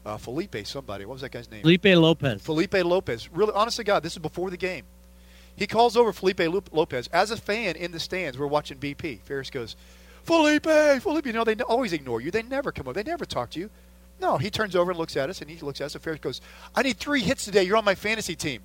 uh, 0.05 0.16
Felipe. 0.16 0.66
Somebody. 0.66 1.05
What 1.05 1.15
was 1.15 1.23
that 1.23 1.31
guy's 1.32 1.51
name? 1.51 1.62
Felipe 1.62 1.85
Lopez. 1.85 2.43
Felipe 2.43 2.74
Lopez. 2.74 3.28
Really, 3.32 3.53
honest 3.55 3.77
to 3.78 3.85
God, 3.85 4.03
this 4.03 4.12
is 4.12 4.19
before 4.19 4.51
the 4.51 4.57
game. 4.57 4.85
He 5.57 5.66
calls 5.66 5.97
over 5.97 6.12
Felipe 6.12 6.40
Lopez 6.73 7.09
as 7.12 7.31
a 7.31 7.36
fan 7.36 7.77
in 7.77 7.90
the 7.93 8.01
stands. 8.01 8.39
We're 8.39 8.47
watching 8.47 8.78
BP. 8.78 9.23
Ferris 9.23 9.48
goes, 9.48 9.74
Felipe, 10.24 10.65
Felipe. 11.03 11.27
You 11.27 11.32
know 11.32 11.44
they 11.44 11.55
always 11.62 11.93
ignore 11.93 12.20
you. 12.20 12.31
They 12.31 12.43
never 12.43 12.73
come 12.73 12.86
over. 12.89 13.03
They 13.03 13.09
never 13.09 13.24
talk 13.24 13.51
to 13.51 13.61
you. 13.61 13.70
No, 14.20 14.38
he 14.38 14.51
turns 14.51 14.74
over 14.74 14.90
and 14.90 14.98
looks 14.98 15.16
at 15.16 15.28
us, 15.28 15.40
and 15.40 15.51
he 15.51 15.59
looks 15.60 15.80
at 15.80 15.86
us. 15.86 15.94
And 15.94 16.02
Ferris 16.02 16.20
goes, 16.20 16.40
"I 16.74 16.82
need 16.82 16.97
three 16.98 17.20
hits 17.20 17.44
today. 17.44 17.62
You're 17.64 17.76
on 17.76 17.84
my 17.84 17.94
fantasy 17.94 18.34
team." 18.34 18.62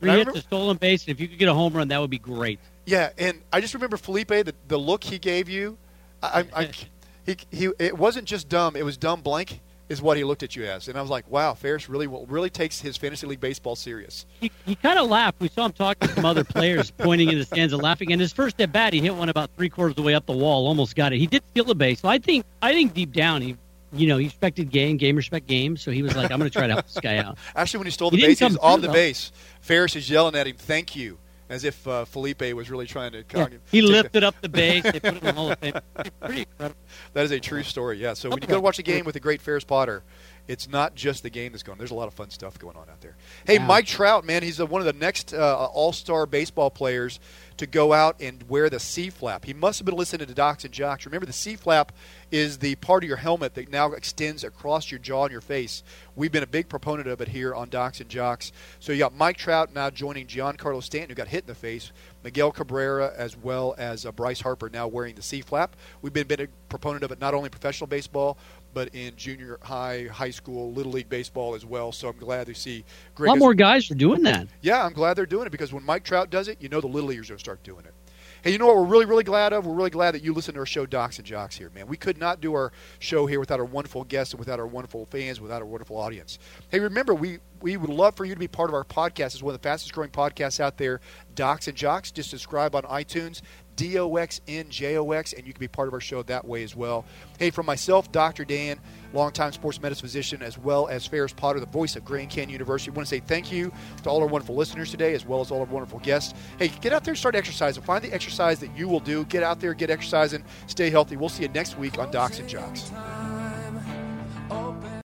Three 0.00 0.10
hits, 0.10 0.18
remember- 0.20 0.38
a 0.38 0.42
stolen 0.42 0.76
base, 0.76 1.02
and 1.02 1.10
if 1.10 1.20
you 1.20 1.28
could 1.28 1.38
get 1.38 1.48
a 1.48 1.54
home 1.54 1.72
run, 1.72 1.88
that 1.88 2.00
would 2.00 2.10
be 2.10 2.18
great. 2.18 2.58
yeah, 2.86 3.10
and 3.18 3.40
I 3.52 3.60
just 3.60 3.74
remember 3.74 3.96
Felipe, 3.96 4.28
the, 4.28 4.54
the 4.68 4.78
look 4.78 5.02
he 5.04 5.18
gave 5.18 5.48
you. 5.48 5.78
I, 6.22 6.46
I, 6.54 6.70
he, 7.26 7.36
he, 7.50 7.70
it 7.78 7.96
wasn't 7.96 8.26
just 8.26 8.48
dumb; 8.48 8.76
it 8.76 8.84
was 8.84 8.96
dumb 8.96 9.20
blank, 9.20 9.60
is 9.88 10.00
what 10.00 10.16
he 10.16 10.24
looked 10.24 10.42
at 10.42 10.54
you 10.56 10.64
as. 10.64 10.88
And 10.88 10.96
I 10.98 11.00
was 11.00 11.10
like, 11.10 11.28
"Wow, 11.30 11.54
Ferris 11.54 11.88
really, 11.88 12.06
really 12.06 12.50
takes 12.50 12.80
his 12.80 12.96
fantasy 12.96 13.26
league 13.26 13.40
baseball 13.40 13.76
serious." 13.76 14.26
He, 14.40 14.50
he 14.64 14.74
kind 14.74 14.98
of 14.98 15.08
laughed. 15.08 15.40
We 15.40 15.48
saw 15.48 15.66
him 15.66 15.72
talking 15.72 16.08
to 16.08 16.14
some 16.14 16.24
other 16.24 16.44
players, 16.44 16.90
pointing 16.98 17.30
in 17.30 17.38
the 17.38 17.44
stands 17.44 17.72
and 17.72 17.82
laughing. 17.82 18.12
And 18.12 18.20
his 18.20 18.32
first 18.32 18.60
at 18.60 18.72
bat, 18.72 18.92
he 18.92 19.00
hit 19.00 19.14
one 19.14 19.28
about 19.28 19.50
three 19.56 19.68
quarters 19.68 19.92
of 19.92 19.96
the 19.96 20.02
way 20.02 20.14
up 20.14 20.26
the 20.26 20.32
wall, 20.32 20.66
almost 20.66 20.94
got 20.96 21.12
it. 21.12 21.18
He 21.18 21.26
did 21.26 21.42
steal 21.50 21.64
the 21.64 21.74
base. 21.74 22.00
So 22.00 22.08
I 22.08 22.18
think, 22.18 22.44
I 22.62 22.72
think 22.72 22.94
deep 22.94 23.12
down, 23.12 23.42
he, 23.42 23.56
you 23.94 24.06
know, 24.06 24.18
he 24.18 24.26
respected 24.26 24.70
game, 24.70 24.96
game 24.96 25.16
respect 25.16 25.46
game. 25.46 25.76
So 25.76 25.90
he 25.90 26.02
was 26.02 26.16
like, 26.16 26.30
I'm 26.30 26.38
going 26.38 26.50
to 26.50 26.56
try 26.56 26.66
to 26.66 26.74
help 26.74 26.86
this 26.86 26.98
guy 26.98 27.18
out. 27.18 27.38
Actually, 27.56 27.78
when 27.78 27.86
he 27.86 27.90
stole 27.90 28.10
the 28.10 28.16
didn't 28.16 28.30
base, 28.30 28.38
he 28.38 28.44
was 28.44 28.56
on 28.58 28.80
the 28.80 28.88
though. 28.88 28.92
base. 28.92 29.32
Ferris 29.60 29.96
is 29.96 30.08
yelling 30.10 30.34
at 30.34 30.46
him, 30.46 30.56
"Thank 30.56 30.94
you," 30.94 31.18
as 31.48 31.64
if 31.64 31.86
uh, 31.86 32.04
Felipe 32.04 32.42
was 32.54 32.70
really 32.70 32.86
trying 32.86 33.12
to. 33.12 33.24
Yeah, 33.34 33.48
he 33.70 33.82
lifted 33.82 34.24
up 34.24 34.34
the 34.40 34.48
base. 34.48 34.82
They 34.82 35.00
put 35.00 35.14
it 35.14 35.18
in 35.18 35.24
the 35.24 35.32
Hall 35.32 35.52
of 35.52 35.58
Fame. 35.58 35.74
Pretty 36.20 36.40
incredible. 36.40 36.80
That 37.14 37.24
is 37.24 37.30
a 37.30 37.40
true 37.40 37.62
story. 37.62 37.98
Yeah. 37.98 38.14
So 38.14 38.28
when 38.28 38.40
you 38.42 38.48
go 38.48 38.54
to 38.54 38.60
watch 38.60 38.78
a 38.78 38.82
game 38.82 39.04
with 39.04 39.14
the 39.14 39.20
great 39.20 39.40
Ferris 39.40 39.64
Potter, 39.64 40.02
it's 40.46 40.68
not 40.68 40.94
just 40.94 41.22
the 41.22 41.30
game 41.30 41.52
that's 41.52 41.62
going. 41.62 41.74
on. 41.74 41.78
There's 41.78 41.90
a 41.90 41.94
lot 41.94 42.08
of 42.08 42.14
fun 42.14 42.30
stuff 42.30 42.58
going 42.58 42.76
on 42.76 42.88
out 42.90 43.00
there. 43.00 43.16
Hey. 43.46 43.58
Mike 43.58 43.86
Trout, 43.86 44.24
man, 44.24 44.42
he's 44.42 44.60
uh, 44.60 44.66
one 44.66 44.80
of 44.80 44.86
the 44.86 44.92
next 44.92 45.32
uh, 45.32 45.66
All-Star 45.66 46.26
baseball 46.26 46.70
players 46.70 47.18
to 47.56 47.66
go 47.66 47.92
out 47.92 48.20
and 48.20 48.42
wear 48.48 48.68
the 48.68 48.80
C 48.80 49.10
flap. 49.10 49.44
He 49.44 49.54
must 49.54 49.78
have 49.78 49.86
been 49.86 49.96
listening 49.96 50.26
to 50.26 50.34
Docs 50.34 50.64
and 50.64 50.74
Jocks. 50.74 51.06
Remember, 51.06 51.26
the 51.26 51.32
C 51.32 51.56
flap 51.56 51.92
is 52.30 52.58
the 52.58 52.74
part 52.76 53.04
of 53.04 53.08
your 53.08 53.16
helmet 53.16 53.54
that 53.54 53.70
now 53.70 53.92
extends 53.92 54.42
across 54.42 54.90
your 54.90 54.98
jaw 54.98 55.24
and 55.24 55.32
your 55.32 55.40
face. 55.40 55.82
We've 56.16 56.32
been 56.32 56.42
a 56.42 56.48
big 56.48 56.68
proponent 56.68 57.08
of 57.08 57.20
it 57.20 57.28
here 57.28 57.54
on 57.54 57.68
Docs 57.68 58.00
and 58.00 58.10
Jocks. 58.10 58.50
So 58.80 58.92
you 58.92 58.98
got 58.98 59.14
Mike 59.14 59.36
Trout 59.36 59.72
now 59.72 59.90
joining 59.90 60.26
Giancarlo 60.26 60.82
Stanton, 60.82 61.10
who 61.10 61.14
got 61.14 61.28
hit 61.28 61.44
in 61.44 61.48
the 61.48 61.54
face, 61.54 61.92
Miguel 62.24 62.50
Cabrera, 62.50 63.12
as 63.16 63.36
well 63.36 63.74
as 63.78 64.04
uh, 64.04 64.12
Bryce 64.12 64.40
Harper 64.40 64.68
now 64.68 64.88
wearing 64.88 65.14
the 65.14 65.22
C 65.22 65.40
flap. 65.40 65.76
We've 66.02 66.12
been, 66.12 66.26
been 66.26 66.40
a 66.40 66.48
proponent 66.68 67.04
of 67.04 67.12
it 67.12 67.20
not 67.20 67.34
only 67.34 67.46
in 67.46 67.50
professional 67.50 67.86
baseball, 67.86 68.36
but 68.74 68.94
in 68.94 69.14
junior 69.16 69.58
high, 69.62 70.06
high 70.12 70.30
school, 70.30 70.72
little 70.72 70.92
league 70.92 71.08
baseball 71.08 71.54
as 71.54 71.64
well. 71.64 71.92
So 71.92 72.08
I'm 72.08 72.18
glad 72.18 72.46
to 72.48 72.54
see 72.54 72.84
A 73.18 73.22
lot 73.22 73.38
more 73.38 73.54
guys 73.54 73.90
are 73.90 73.94
doing 73.94 74.22
that. 74.24 74.48
yeah, 74.60 74.84
I'm 74.84 74.92
glad 74.92 75.14
they're 75.14 75.24
doing 75.26 75.46
it 75.46 75.50
because 75.50 75.72
when 75.72 75.84
Mike 75.84 76.04
Trout 76.04 76.30
does 76.30 76.48
it, 76.48 76.60
you 76.60 76.68
know 76.68 76.80
the 76.80 76.88
little 76.88 77.08
leaguers 77.08 77.28
are 77.30 77.32
going 77.32 77.38
to 77.38 77.44
start 77.44 77.62
doing 77.62 77.84
it. 77.84 77.94
Hey, 78.42 78.50
you 78.50 78.58
know 78.58 78.66
what 78.66 78.76
we're 78.76 78.84
really, 78.84 79.06
really 79.06 79.24
glad 79.24 79.54
of? 79.54 79.64
We're 79.64 79.72
really 79.72 79.88
glad 79.88 80.10
that 80.12 80.22
you 80.22 80.34
listen 80.34 80.52
to 80.52 80.60
our 80.60 80.66
show, 80.66 80.84
Docs 80.84 81.16
and 81.16 81.26
Jocks, 81.26 81.56
here, 81.56 81.70
man. 81.74 81.86
We 81.86 81.96
could 81.96 82.18
not 82.18 82.42
do 82.42 82.52
our 82.52 82.72
show 82.98 83.24
here 83.24 83.40
without 83.40 83.58
our 83.58 83.64
wonderful 83.64 84.04
guests 84.04 84.34
and 84.34 84.38
without 84.38 84.60
our 84.60 84.66
wonderful 84.66 85.06
fans, 85.06 85.40
without 85.40 85.62
our 85.62 85.66
wonderful 85.66 85.96
audience. 85.96 86.38
Hey, 86.68 86.78
remember, 86.78 87.14
we, 87.14 87.38
we 87.62 87.78
would 87.78 87.88
love 87.88 88.14
for 88.16 88.26
you 88.26 88.34
to 88.34 88.38
be 88.38 88.46
part 88.46 88.68
of 88.68 88.74
our 88.74 88.84
podcast. 88.84 89.28
It's 89.32 89.42
one 89.42 89.54
of 89.54 89.62
the 89.62 89.66
fastest 89.66 89.94
growing 89.94 90.10
podcasts 90.10 90.60
out 90.60 90.76
there, 90.76 91.00
Docs 91.34 91.68
and 91.68 91.76
Jocks. 91.76 92.10
Just 92.10 92.28
subscribe 92.28 92.74
on 92.74 92.82
iTunes, 92.82 93.40
D 93.76 93.98
O 93.98 94.16
X 94.16 94.40
N 94.48 94.66
J 94.68 94.96
O 94.96 95.10
X, 95.12 95.32
and 95.32 95.46
you 95.46 95.52
can 95.52 95.60
be 95.60 95.68
part 95.68 95.88
of 95.88 95.94
our 95.94 96.00
show 96.00 96.22
that 96.24 96.44
way 96.46 96.62
as 96.62 96.74
well. 96.76 97.04
Hey, 97.38 97.50
from 97.50 97.66
myself, 97.66 98.10
Dr. 98.12 98.44
Dan, 98.44 98.78
longtime 99.12 99.52
sports 99.52 99.80
medicine 99.80 100.02
physician, 100.02 100.42
as 100.42 100.58
well 100.58 100.88
as 100.88 101.06
Ferris 101.06 101.32
Potter, 101.32 101.60
the 101.60 101.66
voice 101.66 101.96
of 101.96 102.04
Grand 102.04 102.30
Canyon 102.30 102.50
University, 102.50 102.90
I 102.90 102.94
want 102.94 103.06
to 103.08 103.10
say 103.14 103.20
thank 103.20 103.50
you 103.52 103.72
to 104.02 104.10
all 104.10 104.20
our 104.20 104.26
wonderful 104.26 104.54
listeners 104.54 104.90
today, 104.90 105.14
as 105.14 105.24
well 105.24 105.40
as 105.40 105.50
all 105.50 105.60
our 105.60 105.66
wonderful 105.66 105.98
guests. 106.00 106.34
Hey, 106.58 106.68
get 106.68 106.92
out 106.92 107.04
there 107.04 107.12
and 107.12 107.18
start 107.18 107.34
exercising. 107.34 107.82
Find 107.82 108.02
the 108.02 108.12
exercise 108.12 108.58
that 108.60 108.76
you 108.76 108.88
will 108.88 109.00
do. 109.00 109.24
Get 109.26 109.42
out 109.42 109.60
there, 109.60 109.74
get 109.74 109.90
exercising, 109.90 110.44
stay 110.66 110.90
healthy. 110.90 111.16
We'll 111.16 111.28
see 111.28 111.42
you 111.42 111.48
next 111.48 111.78
week 111.78 111.98
on 111.98 112.10
Docs 112.10 112.38
and 112.38 112.48
Jocks. 112.48 112.90